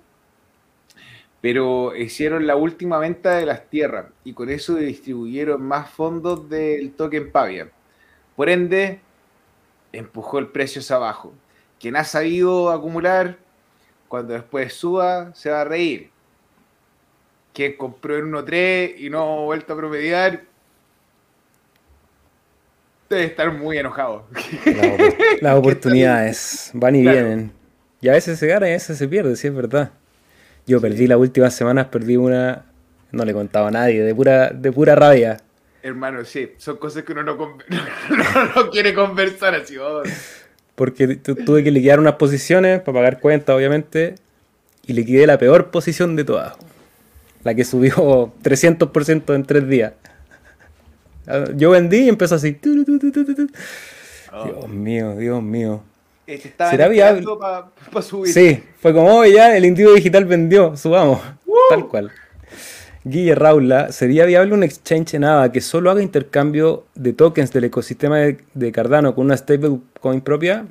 Pero 1.40 1.96
hicieron 1.96 2.48
la 2.48 2.58
última 2.58 2.98
venta 2.98 3.38
de 3.38 3.46
las 3.46 3.70
tierras 3.70 4.08
y 4.26 4.34
con 4.34 4.50
eso 4.50 4.76
distribuyeron 4.76 5.62
más 5.62 5.90
fondos 5.90 6.50
del 6.50 6.92
token 6.92 7.32
Pavia. 7.32 7.70
Por 8.36 8.50
ende, 8.50 9.00
empujó 9.92 10.40
el 10.40 10.48
precio 10.48 10.82
hacia 10.82 10.98
abajo. 10.98 11.34
Quien 11.80 11.96
ha 11.96 12.04
sabido 12.04 12.72
acumular, 12.72 13.38
cuando 14.08 14.34
después 14.34 14.74
suba, 14.74 15.34
se 15.34 15.50
va 15.50 15.62
a 15.62 15.66
reír. 15.66 16.10
Quien 17.54 17.78
compró 17.78 18.18
en 18.18 18.32
1.3 18.32 18.96
y 18.98 19.10
no 19.10 19.22
ha 19.22 19.46
vuelto 19.46 19.74
a 19.74 19.78
promediar, 19.78 20.44
debe 23.10 23.26
estar 23.26 23.52
muy 23.54 23.78
enojado. 23.78 24.26
Las 25.42 25.56
oportunidades 25.58 26.72
van 26.74 26.96
y 26.96 27.02
vienen. 27.02 27.52
Y 28.02 28.10
a 28.10 28.14
veces 28.14 28.38
se 28.38 28.48
gana 28.48 28.68
y 28.68 28.72
a 28.72 28.74
veces 28.74 28.98
se 28.98 29.08
pierde, 29.08 29.36
sí 29.36 29.48
es 29.48 29.56
verdad. 29.56 29.92
Yo 30.68 30.82
perdí 30.82 31.08
las 31.08 31.18
últimas 31.18 31.54
semanas, 31.54 31.88
perdí 31.88 32.18
una, 32.18 32.66
no 33.12 33.24
le 33.24 33.34
contaba 33.34 33.70
a 33.70 33.72
nadie, 33.72 34.04
de 34.04 34.14
pura, 34.14 34.50
de 34.50 34.72
pura 34.72 34.96
rabia. 34.96 35.38
Hermano, 35.86 36.26
sí, 36.26 36.50
son 36.58 36.78
cosas 36.78 37.04
que 37.04 37.12
uno 37.12 37.22
no, 37.22 37.38
quiere 38.72 38.96
conversar 38.96 39.54
así. 39.54 39.78
Oh. 39.78 40.02
Porque 40.74 41.18
tuve 41.18 41.64
que 41.64 41.70
liquidar 41.70 42.00
unas 42.00 42.16
posiciones 42.16 42.82
para 42.82 42.96
pagar 42.96 43.20
cuentas, 43.20 43.56
obviamente, 43.56 44.16
y 44.88 44.94
liquidé 44.94 45.28
la 45.28 45.38
peor 45.38 45.70
posición 45.70 46.16
de 46.16 46.24
todas. 46.24 46.56
La 47.44 47.54
que 47.54 47.64
subió 47.64 47.94
300% 48.44 49.36
en 49.36 49.44
tres 49.46 49.70
días. 49.70 49.94
Yo 51.56 51.70
vendí 51.70 52.06
y 52.06 52.10
empezó 52.10 52.34
así. 52.34 52.58
Oh. 54.34 54.44
Dios 54.44 54.68
mío, 54.68 55.16
Dios 55.18 55.44
mío. 55.44 55.84
¿Será 56.58 56.88
viable? 56.88 57.24
para 57.38 58.02
subir. 58.02 58.34
Sí, 58.34 58.64
fue 58.80 58.92
como, 58.92 59.20
oh, 59.20 59.26
ya, 59.26 59.56
el 59.56 59.66
individuo 59.66 59.94
digital 59.94 60.26
vendió, 60.26 60.76
subamos. 60.76 61.22
Tal 61.70 61.88
cual. 61.88 62.12
Guille 63.08 63.36
Raula, 63.36 63.92
¿sería 63.92 64.26
viable 64.26 64.56
un 64.56 64.64
exchange 64.64 65.14
en 65.14 65.26
ADA 65.26 65.52
que 65.52 65.62
solo 65.62 65.92
haga 65.92 66.02
intercambio 66.02 66.86
de 66.96 67.14
tokens 67.14 67.54
del 67.54 67.66
ecosistema 67.66 68.18
de, 68.18 68.72
Cardano 68.72 69.14
con 69.14 69.26
una 69.26 69.38
stablecoin 69.38 70.22
propia? 70.22 70.66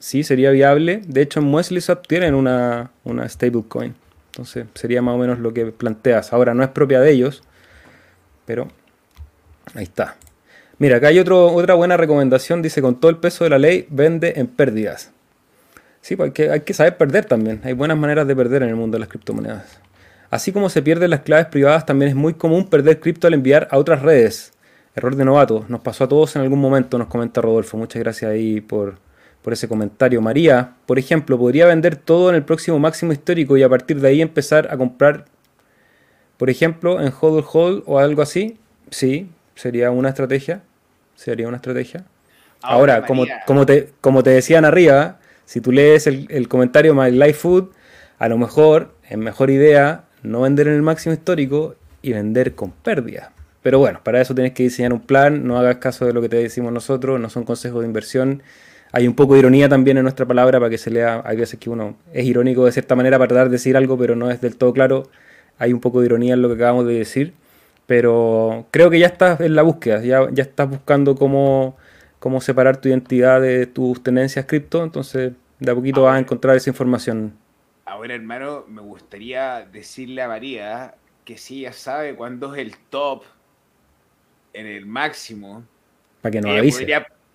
Sí, 0.00 0.24
sería 0.24 0.50
viable. 0.50 1.02
De 1.06 1.22
hecho, 1.22 1.38
en 1.38 1.46
Muesliswap 1.46 2.04
tienen 2.04 2.34
una, 2.34 2.90
una 3.04 3.28
stablecoin. 3.28 3.94
Entonces, 4.32 4.66
sería 4.74 5.02
más 5.02 5.14
o 5.14 5.18
menos 5.18 5.38
lo 5.38 5.54
que 5.54 5.66
planteas. 5.66 6.32
Ahora, 6.32 6.52
no 6.52 6.64
es 6.64 6.68
propia 6.70 7.00
de 7.00 7.12
ellos, 7.12 7.44
pero 8.44 8.66
ahí 9.74 9.84
está. 9.84 10.16
Mira, 10.78 10.96
acá 10.96 11.08
hay 11.08 11.20
otra 11.20 11.74
buena 11.74 11.96
recomendación. 11.96 12.60
Dice, 12.60 12.82
con 12.82 12.98
todo 12.98 13.12
el 13.12 13.18
peso 13.18 13.44
de 13.44 13.50
la 13.50 13.58
ley, 13.60 13.86
vende 13.88 14.32
en 14.34 14.48
pérdidas. 14.48 15.12
Sí, 16.00 16.16
porque 16.16 16.46
pues 16.46 16.54
hay 16.54 16.60
que 16.62 16.74
saber 16.74 16.96
perder 16.96 17.24
también. 17.26 17.60
Hay 17.62 17.74
buenas 17.74 17.98
maneras 17.98 18.26
de 18.26 18.34
perder 18.34 18.64
en 18.64 18.70
el 18.70 18.76
mundo 18.76 18.96
de 18.96 19.00
las 19.00 19.08
criptomonedas. 19.08 19.80
Así 20.30 20.52
como 20.52 20.68
se 20.68 20.82
pierden 20.82 21.10
las 21.10 21.20
claves 21.20 21.46
privadas, 21.46 21.86
también 21.86 22.10
es 22.10 22.14
muy 22.14 22.34
común 22.34 22.68
perder 22.68 23.00
cripto 23.00 23.26
al 23.26 23.34
enviar 23.34 23.66
a 23.70 23.78
otras 23.78 24.02
redes. 24.02 24.52
Error 24.94 25.16
de 25.16 25.24
novato. 25.24 25.64
Nos 25.68 25.80
pasó 25.80 26.04
a 26.04 26.08
todos 26.08 26.36
en 26.36 26.42
algún 26.42 26.60
momento, 26.60 26.98
nos 26.98 27.08
comenta 27.08 27.40
Rodolfo. 27.40 27.78
Muchas 27.78 28.02
gracias 28.02 28.30
ahí 28.30 28.60
por, 28.60 28.96
por 29.42 29.52
ese 29.52 29.68
comentario. 29.68 30.20
María, 30.20 30.74
por 30.86 30.98
ejemplo, 30.98 31.38
podría 31.38 31.66
vender 31.66 31.96
todo 31.96 32.28
en 32.28 32.36
el 32.36 32.42
próximo 32.42 32.78
máximo 32.78 33.12
histórico 33.12 33.56
y 33.56 33.62
a 33.62 33.68
partir 33.68 34.00
de 34.00 34.08
ahí 34.08 34.20
empezar 34.20 34.68
a 34.70 34.76
comprar, 34.76 35.24
por 36.36 36.50
ejemplo, 36.50 37.00
en 37.00 37.12
Hodl 37.18 37.44
Hold 37.50 37.84
o 37.86 37.98
algo 37.98 38.20
así. 38.20 38.58
Sí, 38.90 39.30
sería 39.54 39.90
una 39.90 40.10
estrategia. 40.10 40.62
Sería 41.14 41.48
una 41.48 41.56
estrategia. 41.56 42.04
Ahora, 42.60 43.06
como, 43.06 43.24
como, 43.46 43.64
te, 43.64 43.90
como 44.00 44.22
te 44.22 44.30
decían 44.30 44.64
arriba, 44.64 45.20
si 45.46 45.60
tú 45.60 45.72
lees 45.72 46.06
el, 46.06 46.26
el 46.28 46.48
comentario 46.48 46.94
My 46.94 47.10
Life 47.10 47.34
Food, 47.34 47.70
a 48.18 48.28
lo 48.28 48.36
mejor 48.36 48.94
es 49.08 49.16
mejor 49.16 49.50
idea 49.50 50.07
no 50.22 50.42
vender 50.42 50.68
en 50.68 50.74
el 50.74 50.82
máximo 50.82 51.14
histórico 51.14 51.74
y 52.02 52.12
vender 52.12 52.54
con 52.54 52.70
pérdida. 52.70 53.32
Pero 53.62 53.78
bueno, 53.78 54.00
para 54.02 54.20
eso 54.20 54.34
tienes 54.34 54.52
que 54.52 54.62
diseñar 54.62 54.92
un 54.92 55.00
plan, 55.00 55.46
no 55.46 55.58
hagas 55.58 55.76
caso 55.76 56.06
de 56.06 56.12
lo 56.12 56.22
que 56.22 56.28
te 56.28 56.36
decimos 56.36 56.72
nosotros, 56.72 57.20
no 57.20 57.28
son 57.28 57.44
consejos 57.44 57.80
de 57.82 57.86
inversión. 57.86 58.42
Hay 58.92 59.06
un 59.06 59.14
poco 59.14 59.34
de 59.34 59.40
ironía 59.40 59.68
también 59.68 59.98
en 59.98 60.04
nuestra 60.04 60.26
palabra 60.26 60.58
para 60.58 60.70
que 60.70 60.78
se 60.78 60.90
lea, 60.90 61.22
hay 61.24 61.36
veces 61.36 61.58
que 61.60 61.68
uno 61.68 61.96
es 62.12 62.24
irónico 62.24 62.64
de 62.64 62.72
cierta 62.72 62.94
manera 62.94 63.18
para 63.18 63.28
tratar 63.28 63.46
de 63.48 63.52
decir 63.52 63.76
algo, 63.76 63.98
pero 63.98 64.16
no 64.16 64.30
es 64.30 64.40
del 64.40 64.56
todo 64.56 64.72
claro. 64.72 65.08
Hay 65.58 65.72
un 65.72 65.80
poco 65.80 66.00
de 66.00 66.06
ironía 66.06 66.34
en 66.34 66.42
lo 66.42 66.48
que 66.48 66.54
acabamos 66.54 66.86
de 66.86 66.94
decir, 66.94 67.34
pero 67.86 68.66
creo 68.70 68.90
que 68.90 68.98
ya 68.98 69.06
estás 69.06 69.40
en 69.40 69.54
la 69.56 69.62
búsqueda, 69.62 70.02
ya, 70.02 70.28
ya 70.32 70.42
estás 70.44 70.70
buscando 70.70 71.16
cómo, 71.16 71.76
cómo 72.20 72.40
separar 72.40 72.78
tu 72.78 72.88
identidad 72.88 73.40
de 73.40 73.66
tus 73.66 74.02
tenencias 74.02 74.46
cripto, 74.46 74.82
entonces 74.84 75.32
de 75.58 75.70
a 75.70 75.74
poquito 75.74 76.02
vas 76.04 76.16
a 76.16 76.20
encontrar 76.20 76.56
esa 76.56 76.70
información. 76.70 77.32
Ahora, 77.88 78.14
hermano, 78.14 78.66
me 78.68 78.82
gustaría 78.82 79.66
decirle 79.72 80.20
a 80.20 80.28
María 80.28 80.94
que 81.24 81.38
si 81.38 81.60
ella 81.60 81.72
sabe 81.72 82.14
cuándo 82.14 82.54
es 82.54 82.60
el 82.60 82.76
top 82.90 83.22
en 84.52 84.66
el 84.66 84.84
máximo. 84.84 85.64
Para 86.20 86.32
que 86.32 86.40
nos 86.42 86.58
avise. 86.58 86.86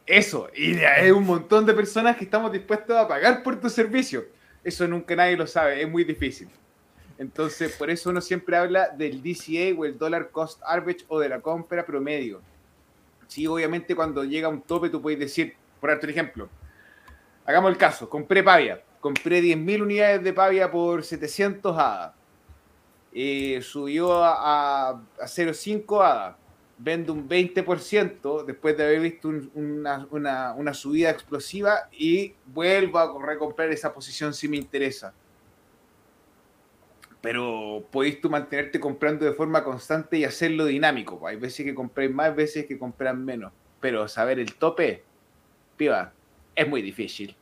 Eso, 0.05 0.49
y 0.53 0.75
hay 0.75 1.09
un 1.09 1.25
montón 1.25 1.65
de 1.65 1.73
personas 1.73 2.17
que 2.17 2.25
estamos 2.25 2.51
dispuestos 2.51 2.95
a 2.95 3.07
pagar 3.07 3.41
por 3.41 3.59
tu 3.59 3.67
servicio. 3.67 4.25
Eso 4.63 4.87
nunca 4.87 5.15
nadie 5.15 5.35
lo 5.35 5.47
sabe, 5.47 5.81
es 5.81 5.89
muy 5.89 6.03
difícil. 6.03 6.49
Entonces, 7.17 7.75
por 7.75 7.89
eso 7.89 8.11
uno 8.11 8.21
siempre 8.21 8.55
habla 8.55 8.89
del 8.89 9.23
DCA 9.23 9.75
o 9.75 9.85
el 9.85 9.97
Dollar 9.97 10.29
Cost 10.29 10.61
Average 10.67 11.05
o 11.07 11.19
de 11.19 11.29
la 11.29 11.39
compra 11.39 11.83
promedio. 11.83 12.41
Sí, 13.27 13.47
obviamente 13.47 13.95
cuando 13.95 14.23
llega 14.23 14.49
un 14.49 14.61
tope 14.61 14.89
tú 14.89 15.01
puedes 15.01 15.19
decir, 15.19 15.55
por 15.79 15.89
darte 15.89 16.05
un 16.05 16.11
ejemplo, 16.11 16.49
hagamos 17.43 17.71
el 17.71 17.77
caso, 17.77 18.07
compré 18.07 18.43
Pavia, 18.43 18.83
compré 19.03 19.41
10.000 19.41 19.81
unidades 19.81 20.23
de 20.23 20.31
Pavia 20.31 20.71
por 20.71 21.03
700 21.03 21.77
ADA. 21.77 22.15
Eh, 23.11 23.59
subió 23.61 24.23
a, 24.23 24.91
a, 24.91 25.01
0,5 25.19 26.01
ADA. 26.01 26.37
Vendo 26.77 27.11
un 27.11 27.27
20% 27.27 28.45
después 28.45 28.77
de 28.77 28.83
haber 28.83 29.01
visto 29.01 29.29
una, 29.53 30.73
subida 30.73 31.09
explosiva 31.09 31.89
y 31.91 32.33
vuelvo 32.45 32.97
a 32.97 33.25
recomprar 33.25 33.69
esa 33.71 33.93
posición 33.93 34.33
si 34.33 34.47
me 34.47 34.55
interesa. 34.55 35.13
Pero 37.21 37.85
podéis 37.91 38.21
tú 38.21 38.29
mantenerte 38.29 38.79
comprando 38.79 39.25
de 39.25 39.33
forma 39.33 39.65
constante 39.65 40.17
y 40.17 40.23
hacerlo 40.23 40.65
dinámico. 40.65 41.27
Hay 41.27 41.35
veces 41.35 41.65
que 41.65 41.75
compréis 41.75 42.11
más, 42.11 42.33
veces 42.35 42.65
que 42.65 42.79
compran 42.79 43.23
menos. 43.23 43.51
Pero 43.81 44.07
saber 44.07 44.39
el 44.39 44.55
tope, 44.55 45.03
piba, 45.75 46.13
es 46.55 46.67
muy 46.67 46.81
difícil. 46.81 47.35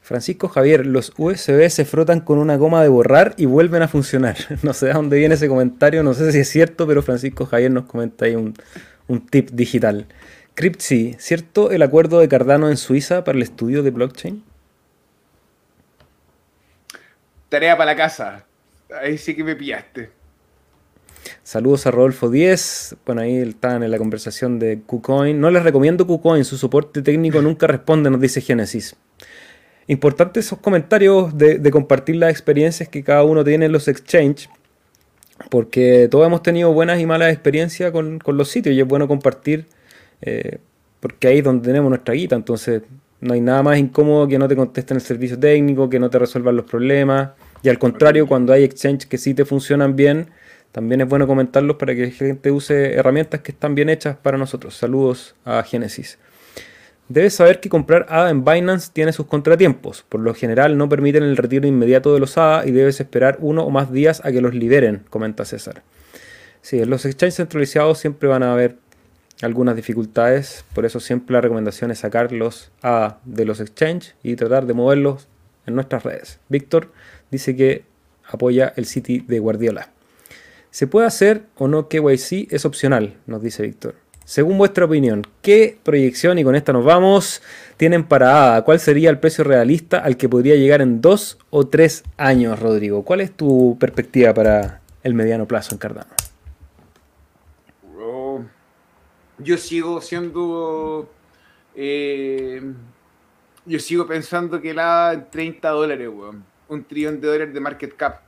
Francisco 0.00 0.48
Javier, 0.48 0.86
los 0.86 1.12
USB 1.16 1.68
se 1.68 1.84
frotan 1.84 2.20
con 2.20 2.38
una 2.38 2.56
goma 2.56 2.82
de 2.82 2.88
borrar 2.88 3.34
y 3.36 3.46
vuelven 3.46 3.82
a 3.82 3.88
funcionar. 3.88 4.36
No 4.62 4.72
sé 4.72 4.86
de 4.86 4.92
dónde 4.92 5.18
viene 5.18 5.34
ese 5.34 5.48
comentario, 5.48 6.02
no 6.02 6.14
sé 6.14 6.32
si 6.32 6.38
es 6.38 6.48
cierto, 6.48 6.86
pero 6.86 7.02
Francisco 7.02 7.46
Javier 7.46 7.70
nos 7.70 7.86
comenta 7.86 8.24
ahí 8.24 8.34
un, 8.34 8.54
tip 9.30 9.50
digital. 9.50 10.06
Cryptsy, 10.54 11.16
¿cierto 11.18 11.70
el 11.70 11.82
acuerdo 11.82 12.20
de 12.20 12.28
Cardano 12.28 12.68
en 12.70 12.76
Suiza 12.76 13.24
para 13.24 13.36
el 13.36 13.42
estudio 13.42 13.82
de 13.82 13.90
blockchain? 13.90 14.42
Tarea 17.48 17.76
para 17.76 17.92
la 17.92 17.96
casa. 17.96 18.44
Ahí 19.00 19.18
sí 19.18 19.34
que 19.34 19.44
me 19.44 19.54
pillaste. 19.54 20.10
Saludos 21.42 21.86
a 21.86 21.90
Rodolfo 21.90 22.30
10. 22.30 22.96
Bueno, 23.04 23.20
ahí 23.22 23.36
están 23.36 23.82
en 23.82 23.90
la 23.90 23.98
conversación 23.98 24.58
de 24.58 24.80
KuCoin. 24.84 25.38
No 25.40 25.50
les 25.50 25.62
recomiendo 25.62 26.06
KuCoin, 26.06 26.44
su 26.44 26.56
soporte 26.56 27.02
técnico 27.02 27.42
nunca 27.42 27.66
responde, 27.66 28.10
nos 28.10 28.20
dice 28.20 28.40
Genesis. 28.40 28.96
Importante 29.88 30.40
esos 30.40 30.58
comentarios 30.58 31.36
de, 31.36 31.70
compartir 31.70 32.16
las 32.16 32.30
experiencias 32.30 32.88
que 32.88 33.04
cada 33.04 33.22
uno 33.22 33.44
tiene 33.44 33.66
en 33.66 33.72
los 33.72 33.86
exchange, 33.86 34.48
porque 35.48 36.08
todos 36.10 36.26
hemos 36.26 36.42
tenido 36.42 36.72
buenas 36.72 37.00
y 37.00 37.06
malas 37.06 37.32
experiencias 37.32 37.92
con, 37.92 38.20
los 38.26 38.48
sitios 38.48 38.74
y 38.74 38.80
es 38.80 38.86
bueno 38.86 39.06
compartir, 39.06 39.66
eh, 40.22 40.58
porque 40.98 41.28
ahí 41.28 41.38
es 41.38 41.44
donde 41.44 41.66
tenemos 41.68 41.88
nuestra 41.88 42.14
guita, 42.14 42.34
entonces 42.34 42.82
no 43.20 43.34
hay 43.34 43.40
nada 43.40 43.62
más 43.62 43.78
incómodo 43.78 44.26
que 44.26 44.38
no 44.38 44.48
te 44.48 44.56
contesten 44.56 44.96
el 44.96 45.02
servicio 45.02 45.38
técnico, 45.38 45.88
que 45.88 46.00
no 46.00 46.10
te 46.10 46.18
resuelvan 46.18 46.56
los 46.56 46.64
problemas, 46.64 47.30
y 47.62 47.68
al 47.68 47.78
contrario, 47.78 48.26
cuando 48.26 48.52
hay 48.52 48.64
exchange 48.64 49.06
que 49.06 49.18
sí 49.18 49.34
te 49.34 49.44
funcionan 49.44 49.94
bien, 49.94 50.28
también 50.72 51.00
es 51.00 51.08
bueno 51.08 51.26
comentarlos 51.26 51.76
para 51.76 51.94
que 51.94 52.06
la 52.06 52.10
gente 52.10 52.50
use 52.50 52.94
herramientas 52.94 53.40
que 53.40 53.52
están 53.52 53.74
bien 53.74 53.88
hechas 53.88 54.16
para 54.16 54.36
nosotros. 54.36 54.76
Saludos 54.76 55.34
a 55.44 55.62
Genesis. 55.62 56.18
Debes 57.08 57.34
saber 57.34 57.60
que 57.60 57.68
comprar 57.68 58.06
ADA 58.08 58.30
en 58.30 58.44
Binance 58.44 58.90
tiene 58.92 59.12
sus 59.12 59.26
contratiempos. 59.26 60.04
Por 60.08 60.20
lo 60.20 60.34
general 60.34 60.76
no 60.76 60.88
permiten 60.88 61.22
el 61.22 61.36
retiro 61.36 61.68
inmediato 61.68 62.12
de 62.12 62.18
los 62.18 62.36
ADA 62.36 62.66
y 62.66 62.72
debes 62.72 63.00
esperar 63.00 63.36
uno 63.40 63.62
o 63.62 63.70
más 63.70 63.92
días 63.92 64.20
a 64.24 64.32
que 64.32 64.40
los 64.40 64.54
liberen, 64.54 65.04
comenta 65.08 65.44
César. 65.44 65.82
Sí, 66.62 66.80
en 66.80 66.90
los 66.90 67.04
exchanges 67.04 67.36
centralizados 67.36 67.98
siempre 67.98 68.28
van 68.28 68.42
a 68.42 68.52
haber 68.52 68.76
algunas 69.42 69.76
dificultades, 69.76 70.64
por 70.74 70.84
eso 70.84 70.98
siempre 70.98 71.34
la 71.34 71.40
recomendación 71.40 71.92
es 71.92 72.00
sacar 72.00 72.32
los 72.32 72.72
ADA 72.82 73.20
de 73.24 73.44
los 73.44 73.60
exchanges 73.60 74.16
y 74.24 74.34
tratar 74.34 74.66
de 74.66 74.74
moverlos 74.74 75.28
en 75.66 75.76
nuestras 75.76 76.02
redes. 76.02 76.40
Víctor 76.48 76.90
dice 77.30 77.54
que 77.54 77.84
apoya 78.24 78.72
el 78.74 78.86
City 78.86 79.20
de 79.20 79.38
Guardiola. 79.38 79.90
¿Se 80.70 80.86
puede 80.86 81.06
hacer 81.06 81.44
o 81.54 81.68
no 81.68 81.88
KYC? 81.88 82.52
Es 82.52 82.64
opcional, 82.64 83.14
nos 83.26 83.42
dice 83.42 83.62
Víctor. 83.62 83.94
Según 84.26 84.58
vuestra 84.58 84.86
opinión, 84.86 85.24
¿qué 85.40 85.78
proyección, 85.84 86.36
y 86.36 86.42
con 86.42 86.56
esta 86.56 86.72
nos 86.72 86.84
vamos, 86.84 87.42
tienen 87.76 88.02
para 88.02 88.54
ADA? 88.54 88.64
¿Cuál 88.64 88.80
sería 88.80 89.08
el 89.08 89.20
precio 89.20 89.44
realista 89.44 89.98
al 89.98 90.16
que 90.16 90.28
podría 90.28 90.56
llegar 90.56 90.82
en 90.82 91.00
dos 91.00 91.38
o 91.50 91.68
tres 91.68 92.02
años, 92.16 92.58
Rodrigo? 92.58 93.04
¿Cuál 93.04 93.20
es 93.20 93.30
tu 93.30 93.76
perspectiva 93.78 94.34
para 94.34 94.80
el 95.04 95.14
mediano 95.14 95.46
plazo 95.46 95.76
en 95.76 95.78
Cardano? 95.78 96.10
yo 99.38 99.56
sigo 99.56 100.00
siendo... 100.00 101.08
Eh, 101.76 102.60
yo 103.64 103.78
sigo 103.78 104.08
pensando 104.08 104.60
que 104.60 104.74
la 104.74 105.12
en 105.12 105.30
30 105.30 105.68
dólares, 105.70 106.08
weón. 106.08 106.44
Un 106.66 106.82
trillón 106.82 107.20
de 107.20 107.28
dólares 107.28 107.54
de 107.54 107.60
market 107.60 107.94
cap. 107.94 108.22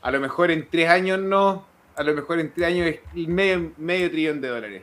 A 0.00 0.12
lo 0.12 0.20
mejor 0.20 0.52
en 0.52 0.68
tres 0.70 0.88
años 0.88 1.18
no, 1.18 1.66
a 1.96 2.02
lo 2.04 2.14
mejor 2.14 2.38
en 2.38 2.52
tres 2.52 2.68
años 2.68 2.86
es 2.86 3.28
medio, 3.28 3.72
medio 3.78 4.08
trillón 4.08 4.40
de 4.40 4.46
dólares. 4.46 4.82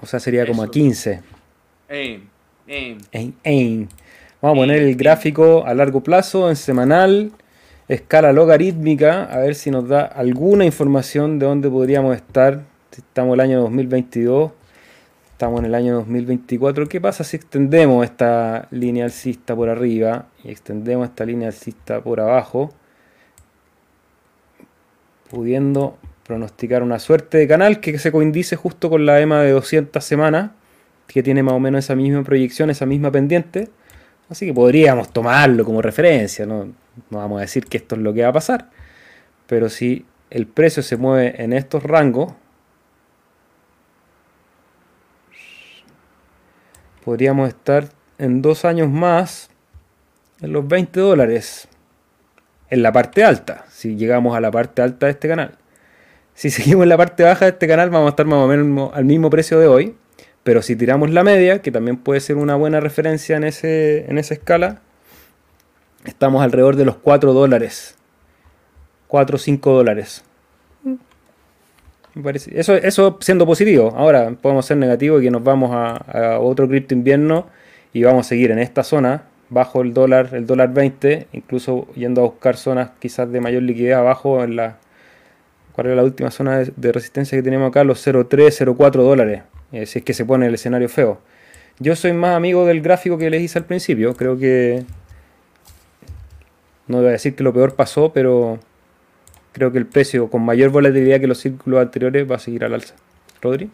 O 0.00 0.06
sea, 0.06 0.20
sería 0.20 0.46
como 0.46 0.62
a 0.62 0.70
15. 0.70 1.20
Vamos 4.42 4.58
a 4.58 4.60
poner 4.60 4.82
el 4.82 4.96
gráfico 4.96 5.64
a 5.66 5.74
largo 5.74 6.02
plazo, 6.02 6.50
en 6.50 6.56
semanal, 6.56 7.32
escala 7.88 8.32
logarítmica, 8.32 9.24
a 9.24 9.38
ver 9.38 9.54
si 9.54 9.70
nos 9.70 9.88
da 9.88 10.02
alguna 10.02 10.64
información 10.64 11.38
de 11.38 11.46
dónde 11.46 11.70
podríamos 11.70 12.14
estar. 12.16 12.64
Estamos 12.90 13.34
en 13.34 13.40
el 13.40 13.40
año 13.40 13.60
2022, 13.62 14.52
estamos 15.32 15.60
en 15.60 15.66
el 15.66 15.74
año 15.74 15.94
2024. 15.96 16.88
¿Qué 16.88 17.00
pasa 17.00 17.24
si 17.24 17.36
extendemos 17.36 18.04
esta 18.04 18.68
línea 18.70 19.04
alcista 19.04 19.54
por 19.54 19.68
arriba 19.68 20.26
y 20.42 20.50
extendemos 20.50 21.08
esta 21.08 21.24
línea 21.24 21.48
alcista 21.48 22.00
por 22.00 22.20
abajo? 22.20 22.72
Pudiendo 25.30 25.98
pronosticar 26.26 26.82
una 26.82 26.98
suerte 26.98 27.38
de 27.38 27.48
canal 27.48 27.80
que 27.80 27.98
se 27.98 28.10
coincide 28.10 28.56
justo 28.56 28.90
con 28.90 29.06
la 29.06 29.20
EMA 29.20 29.42
de 29.42 29.52
200 29.52 30.04
semanas. 30.04 30.50
que 31.06 31.22
tiene 31.22 31.42
más 31.42 31.54
o 31.54 31.60
menos 31.60 31.84
esa 31.84 31.94
misma 31.94 32.24
proyección, 32.24 32.68
esa 32.68 32.84
misma 32.84 33.12
pendiente. 33.12 33.70
Así 34.28 34.44
que 34.44 34.52
podríamos 34.52 35.12
tomarlo 35.12 35.64
como 35.64 35.80
referencia, 35.80 36.46
no, 36.46 36.64
no 37.10 37.18
vamos 37.18 37.38
a 37.38 37.42
decir 37.42 37.66
que 37.66 37.76
esto 37.76 37.94
es 37.94 38.02
lo 38.02 38.12
que 38.12 38.22
va 38.22 38.28
a 38.30 38.32
pasar. 38.32 38.70
Pero 39.46 39.68
si 39.68 40.04
el 40.30 40.48
precio 40.48 40.82
se 40.82 40.96
mueve 40.96 41.40
en 41.42 41.52
estos 41.52 41.84
rangos, 41.84 42.32
podríamos 47.04 47.48
estar 47.48 47.88
en 48.18 48.42
dos 48.42 48.64
años 48.64 48.90
más 48.90 49.48
en 50.40 50.52
los 50.52 50.66
20 50.66 50.98
dólares 50.98 51.68
en 52.68 52.82
la 52.82 52.90
parte 52.92 53.22
alta, 53.22 53.64
si 53.70 53.94
llegamos 53.94 54.36
a 54.36 54.40
la 54.40 54.50
parte 54.50 54.82
alta 54.82 55.06
de 55.06 55.12
este 55.12 55.28
canal. 55.28 55.56
Si 56.36 56.50
seguimos 56.50 56.82
en 56.82 56.90
la 56.90 56.98
parte 56.98 57.22
baja 57.22 57.46
de 57.46 57.52
este 57.52 57.66
canal 57.66 57.88
vamos 57.88 58.08
a 58.08 58.10
estar 58.10 58.26
más 58.26 58.38
o 58.38 58.46
menos 58.46 58.90
al 58.92 59.06
mismo 59.06 59.30
precio 59.30 59.58
de 59.58 59.68
hoy, 59.68 59.94
pero 60.44 60.60
si 60.60 60.76
tiramos 60.76 61.10
la 61.10 61.24
media, 61.24 61.62
que 61.62 61.72
también 61.72 61.96
puede 61.96 62.20
ser 62.20 62.36
una 62.36 62.54
buena 62.56 62.78
referencia 62.78 63.38
en, 63.38 63.44
ese, 63.44 64.04
en 64.10 64.18
esa 64.18 64.34
escala, 64.34 64.82
estamos 66.04 66.42
alrededor 66.42 66.76
de 66.76 66.84
los 66.84 66.96
4 66.96 67.32
dólares. 67.32 67.96
4 69.08 69.36
o 69.36 69.38
5 69.38 69.72
dólares. 69.72 70.24
Eso, 72.52 72.74
eso 72.74 73.16
siendo 73.20 73.46
positivo. 73.46 73.94
Ahora 73.96 74.30
podemos 74.30 74.66
ser 74.66 74.76
negativos 74.76 75.22
y 75.22 75.24
que 75.24 75.30
nos 75.30 75.42
vamos 75.42 75.70
a, 75.72 76.38
otro 76.38 76.68
cripto 76.68 76.92
invierno 76.92 77.46
y 77.94 78.02
vamos 78.02 78.26
a 78.26 78.28
seguir 78.28 78.50
en 78.50 78.58
esta 78.58 78.82
zona, 78.82 79.22
bajo 79.48 79.80
el 79.80 79.94
dólar, 79.94 80.30
el 80.32 80.46
dólar 80.46 80.74
20, 80.74 81.28
incluso 81.32 81.88
yendo 81.94 82.20
a 82.20 82.24
buscar 82.24 82.58
zonas 82.58 82.90
quizás 82.98 83.32
de 83.32 83.40
mayor 83.40 83.62
liquidez 83.62 83.96
abajo 83.96 84.44
en 84.44 84.56
la... 84.56 84.76
¿Cuál 85.76 85.88
es 85.88 85.96
la 85.96 86.04
última 86.04 86.30
zona 86.30 86.64
de, 86.64 86.92
resistencia 86.92 87.36
que 87.36 87.42
tenemos 87.42 87.68
acá? 87.68 87.84
Los 87.84 88.04
0,3, 88.06 88.74
0,4 88.74 88.90
dólares. 88.92 89.42
Eh, 89.72 89.84
si 89.84 89.98
es 89.98 90.04
que 90.06 90.14
se 90.14 90.24
pone 90.24 90.46
el 90.46 90.54
escenario 90.54 90.88
feo. 90.88 91.20
Yo 91.78 91.94
soy 91.94 92.14
más 92.14 92.34
amigo 92.34 92.64
del 92.64 92.80
gráfico 92.80 93.18
que 93.18 93.28
les 93.28 93.42
hice 93.42 93.58
al 93.58 93.66
principio. 93.66 94.14
Creo 94.14 94.38
que... 94.38 94.84
No 96.88 96.98
voy 96.98 97.08
a 97.08 97.10
decir 97.10 97.36
que 97.36 97.44
lo 97.44 97.52
peor 97.52 97.74
pasó, 97.74 98.10
pero 98.10 98.58
creo 99.52 99.70
que 99.70 99.76
el 99.76 99.84
precio 99.84 100.30
con 100.30 100.42
mayor 100.46 100.70
volatilidad 100.70 101.20
que 101.20 101.26
los 101.26 101.38
círculos 101.38 101.82
anteriores 101.82 102.30
va 102.30 102.36
a 102.36 102.38
seguir 102.38 102.64
al 102.64 102.72
alza. 102.72 102.94
Rodri. 103.42 103.70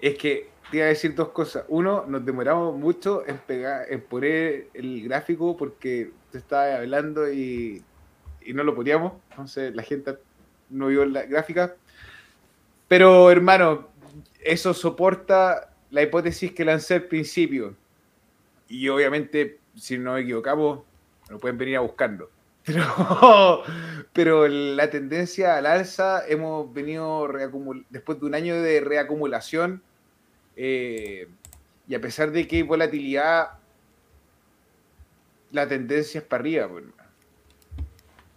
Es 0.00 0.16
que 0.16 0.48
te 0.70 0.76
iba 0.76 0.86
a 0.86 0.90
decir 0.90 1.16
dos 1.16 1.30
cosas. 1.30 1.64
Uno, 1.66 2.04
nos 2.06 2.24
demoramos 2.24 2.78
mucho 2.78 3.26
en, 3.26 3.38
pegar, 3.38 3.86
en 3.90 4.00
poner 4.00 4.68
el 4.74 5.02
gráfico 5.02 5.56
porque 5.56 6.12
te 6.30 6.38
estaba 6.38 6.76
hablando 6.76 7.32
y, 7.32 7.82
no 8.54 8.62
lo 8.62 8.76
poníamos. 8.76 9.14
Entonces 9.30 9.74
la 9.74 9.82
gente 9.82 10.14
no 10.72 10.88
vio 10.88 11.04
la 11.04 11.22
gráfica. 11.22 11.76
Pero 12.88 13.30
hermano, 13.30 13.88
eso 14.42 14.74
soporta 14.74 15.72
la 15.90 16.02
hipótesis 16.02 16.52
que 16.52 16.64
lancé 16.64 16.94
al 16.94 17.04
principio. 17.04 17.76
Y 18.68 18.88
obviamente, 18.88 19.58
si 19.76 19.98
no 19.98 20.14
me 20.14 20.20
equivocamos, 20.20 20.80
lo 21.28 21.38
pueden 21.38 21.58
venir 21.58 21.76
a 21.76 21.80
buscarlo. 21.80 22.30
Pero, 24.12 24.46
la 24.46 24.90
tendencia 24.90 25.56
al 25.56 25.66
alza 25.66 26.22
hemos 26.26 26.72
venido 26.72 27.28
después 27.90 28.20
de 28.20 28.26
un 28.26 28.34
año 28.34 28.60
de 28.60 28.80
reacumulación 28.80 29.82
eh, 30.56 31.28
y 31.88 31.94
a 31.94 32.00
pesar 32.00 32.30
de 32.30 32.46
que 32.46 32.56
hay 32.56 32.62
volatilidad, 32.62 33.50
la 35.50 35.66
tendencia 35.66 36.20
es 36.20 36.24
para 36.24 36.40
arriba. 36.40 36.68
Pues. 36.68 36.84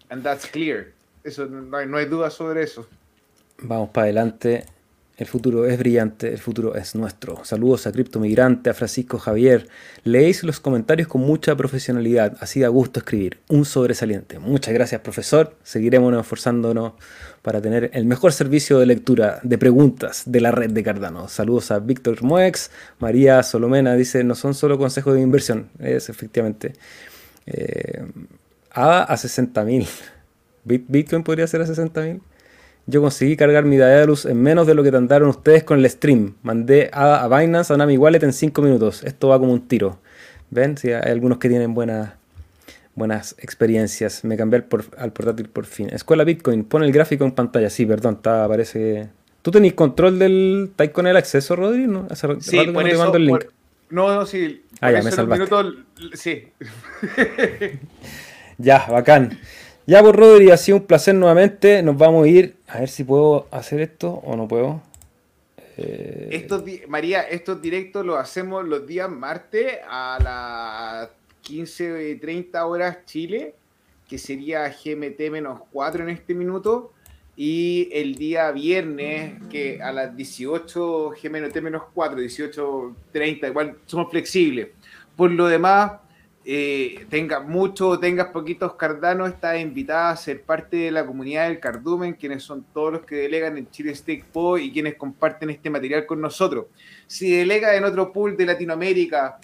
And 0.09 0.23
that's 0.23 0.45
clear. 0.45 0.94
Eso, 1.25 1.47
no, 1.47 1.75
hay, 1.75 1.87
no 1.87 2.03
duda 2.05 2.29
sobre 2.29 2.61
eso. 2.61 2.87
Vamos 3.63 3.89
para 3.89 4.05
adelante. 4.05 4.63
El 5.17 5.25
futuro 5.25 5.65
es 5.65 5.79
brillante, 5.79 6.31
el 6.31 6.37
futuro 6.37 6.75
es 6.75 6.93
nuestro. 6.93 7.43
Saludos 7.45 7.87
a 7.87 7.91
Cripto 7.91 8.19
Migrante, 8.19 8.69
a 8.69 8.75
Francisco 8.75 9.17
Javier. 9.17 9.67
Leéis 10.03 10.43
los 10.43 10.59
comentarios 10.59 11.07
con 11.07 11.21
mucha 11.21 11.55
profesionalidad, 11.55 12.37
así 12.41 12.59
da 12.59 12.67
gusto 12.67 12.99
escribir. 12.99 13.39
Un 13.47 13.65
sobresaliente. 13.65 14.37
Muchas 14.37 14.73
gracias, 14.73 15.01
profesor. 15.01 15.55
Seguiremos 15.63 16.13
esforzándonos 16.13 16.93
para 17.41 17.59
tener 17.59 17.89
el 17.93 18.05
mejor 18.05 18.31
servicio 18.31 18.77
de 18.77 18.85
lectura 18.85 19.39
de 19.41 19.57
preguntas 19.57 20.23
de 20.27 20.41
la 20.41 20.51
red 20.51 20.69
de 20.69 20.83
Cardano. 20.83 21.27
Saludos 21.27 21.71
a 21.71 21.79
Víctor 21.79 22.21
Muex, 22.21 22.69
María 22.99 23.41
Solomena 23.41 23.95
dice, 23.95 24.23
no 24.23 24.35
son 24.35 24.53
solo 24.53 24.77
consejos 24.77 25.15
de 25.15 25.21
inversión, 25.21 25.69
es 25.79 26.09
efectivamente. 26.09 26.73
Eh, 27.47 28.05
a 28.69 29.03
a 29.03 29.15
60.000. 29.15 29.87
Bitcoin 30.65 31.23
podría 31.23 31.47
ser 31.47 31.61
a 31.61 31.65
60.000. 31.65 32.19
Yo 32.87 33.01
conseguí 33.01 33.35
cargar 33.35 33.65
mi 33.65 33.77
Daedalus 33.77 34.25
en 34.25 34.41
menos 34.41 34.67
de 34.67 34.75
lo 34.75 34.83
que 34.83 34.91
tardaron 34.91 35.29
ustedes 35.29 35.63
con 35.63 35.79
el 35.79 35.89
stream. 35.89 36.35
Mandé 36.43 36.89
a, 36.93 37.23
a 37.23 37.39
Binance 37.39 37.73
a 37.73 37.77
Nami 37.77 37.97
Wallet 37.97 38.21
en 38.21 38.33
5 38.33 38.61
minutos. 38.61 39.03
Esto 39.03 39.29
va 39.29 39.39
como 39.39 39.53
un 39.53 39.67
tiro. 39.67 39.99
¿Ven? 40.51 40.77
Sí, 40.77 40.91
hay 40.91 41.11
algunos 41.11 41.39
que 41.39 41.49
tienen 41.49 41.73
buenas, 41.73 42.13
buenas 42.93 43.35
experiencias. 43.39 44.23
Me 44.23 44.37
cambié 44.37 44.63
al, 44.97 45.11
portátil 45.11 45.49
por 45.49 45.65
fin. 45.65 45.89
Escuela 45.91 46.23
Bitcoin, 46.23 46.63
pone 46.63 46.85
el 46.85 46.91
gráfico 46.91 47.25
en 47.25 47.31
pantalla. 47.31 47.69
Sí, 47.69 47.85
perdón, 47.85 48.15
está, 48.15 48.47
parece. 48.47 49.09
¿Tú 49.41 49.51
tenés 49.51 49.73
control 49.73 50.19
del. 50.19 50.69
¿Estáis 50.71 50.91
con 50.91 51.07
el 51.07 51.17
acceso, 51.17 51.55
Rodri? 51.55 51.87
¿No? 51.87 52.07
Hace 52.09 52.27
sí, 52.39 52.57
rato 52.57 52.73
te 52.83 52.97
mando 52.97 53.17
el 53.17 53.25
link. 53.25 53.45
no, 53.89 54.13
no, 54.13 54.25
sí. 54.25 54.63
Ah, 54.81 54.91
ya, 54.91 55.01
me 55.01 55.11
salvaste. 55.11 55.47
sí. 56.13 56.47
ya, 58.57 58.85
bacán. 58.89 59.37
Ya, 59.87 60.01
por 60.01 60.15
pues, 60.15 60.27
Rodri, 60.27 60.49
ha 60.49 60.57
sido 60.57 60.77
un 60.77 60.85
placer 60.85 61.13
nuevamente. 61.13 61.83
Nos 61.83 61.97
vamos 61.97 62.25
a 62.25 62.27
ir. 62.27 62.55
A 62.67 62.79
ver 62.79 62.89
si 62.89 63.03
puedo 63.03 63.47
hacer 63.51 63.81
esto 63.81 64.09
o 64.11 64.35
no 64.35 64.47
puedo. 64.47 64.81
Eh... 65.77 66.47
María, 66.87 67.21
estos 67.21 67.61
directos 67.61 68.05
los 68.05 68.17
hacemos 68.17 68.65
los 68.65 68.87
días 68.87 69.09
martes 69.09 69.77
a 69.87 70.17
las 70.23 71.09
15.30 71.47 72.67
horas 72.67 73.05
Chile, 73.05 73.53
que 74.07 74.17
sería 74.17 74.69
GMT 74.69 75.29
menos 75.29 75.61
4 75.71 76.03
en 76.03 76.09
este 76.09 76.33
minuto. 76.33 76.91
Y 77.37 77.89
el 77.91 78.15
día 78.15 78.49
viernes, 78.51 79.33
que 79.51 79.83
a 79.83 79.91
las 79.91 80.15
18 80.15 81.11
GMT 81.21 81.57
menos 81.61 81.83
4, 81.93 82.19
18.30, 82.19 83.49
igual 83.49 83.77
somos 83.85 84.09
flexibles. 84.09 84.69
Por 85.15 85.31
lo 85.31 85.47
demás, 85.47 85.91
eh, 86.47 87.07
tengas 87.09 87.43
mucho 87.43 87.89
o 87.89 87.99
tengas 87.99 88.27
poquitos 88.27 88.75
cardanos, 88.75 89.29
estás 89.29 89.59
invitada 89.59 90.11
a 90.11 90.15
ser 90.15 90.43
parte 90.43 90.77
de 90.77 90.91
la 90.91 91.03
comunidad 91.03 91.47
del 91.47 91.59
cardumen, 91.59 92.13
quienes 92.13 92.43
son 92.43 92.63
todos 92.71 92.93
los 92.93 93.01
que 93.01 93.15
delegan 93.15 93.57
en 93.57 93.67
Chile 93.71 93.95
Steak 93.95 94.25
Po 94.25 94.59
y 94.59 94.71
quienes 94.71 94.93
comparten 94.93 95.49
este 95.49 95.71
material 95.71 96.05
con 96.05 96.21
nosotros. 96.21 96.67
Si 97.07 97.35
delegas 97.35 97.73
en 97.73 97.83
otro 97.83 98.13
pool 98.13 98.37
de 98.37 98.45
Latinoamérica 98.45 99.39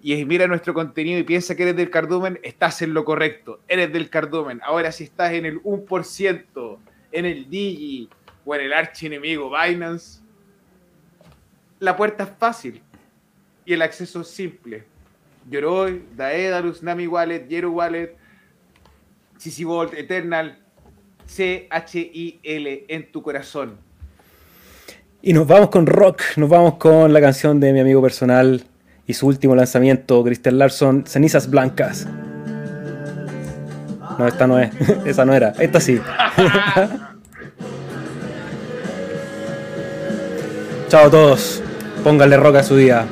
y 0.00 0.24
mira 0.24 0.46
nuestro 0.46 0.72
contenido 0.72 1.18
y 1.18 1.24
piensa 1.24 1.56
que 1.56 1.64
eres 1.64 1.74
del 1.74 1.90
cardumen, 1.90 2.38
estás 2.44 2.80
en 2.80 2.94
lo 2.94 3.04
correcto, 3.04 3.58
eres 3.66 3.92
del 3.92 4.08
cardumen. 4.08 4.60
Ahora 4.62 4.92
si 4.92 5.02
estás 5.02 5.32
en 5.32 5.46
el 5.46 5.60
1%, 5.64 6.78
en 7.10 7.24
el 7.24 7.50
Digi 7.50 8.08
o 8.44 8.54
en 8.54 8.60
el 8.60 8.72
archienemigo 8.72 9.50
Binance, 9.50 10.20
la 11.80 11.96
puerta 11.96 12.22
es 12.22 12.30
fácil 12.38 12.80
y 13.64 13.72
el 13.72 13.82
acceso 13.82 14.20
es 14.20 14.28
simple 14.28 14.84
Yoroi, 15.48 16.02
Daedalus, 16.16 16.82
Nami 16.82 17.06
Wallet, 17.06 17.46
Yero 17.48 17.70
Wallet, 17.70 18.16
Vault, 19.64 19.94
Eternal, 19.94 20.58
C-H-I-L 21.26 22.84
en 22.88 23.12
tu 23.12 23.22
corazón. 23.22 23.78
Y 25.22 25.32
nos 25.32 25.46
vamos 25.46 25.70
con 25.70 25.86
rock, 25.86 26.22
nos 26.36 26.48
vamos 26.48 26.74
con 26.74 27.12
la 27.12 27.20
canción 27.20 27.60
de 27.60 27.72
mi 27.72 27.80
amigo 27.80 28.02
personal 28.02 28.64
y 29.06 29.14
su 29.14 29.26
último 29.26 29.54
lanzamiento, 29.54 30.22
Christian 30.24 30.58
Larson, 30.58 31.04
Cenizas 31.06 31.48
Blancas. 31.50 32.06
No, 34.18 34.26
esta 34.26 34.46
no 34.46 34.58
es, 34.58 34.70
esa 35.04 35.24
no 35.24 35.34
era, 35.34 35.52
esta 35.58 35.80
sí. 35.80 36.00
Chao 40.88 41.06
a 41.06 41.10
todos, 41.10 41.62
pónganle 42.04 42.36
rock 42.36 42.56
a 42.56 42.62
su 42.62 42.76
día. 42.76 43.06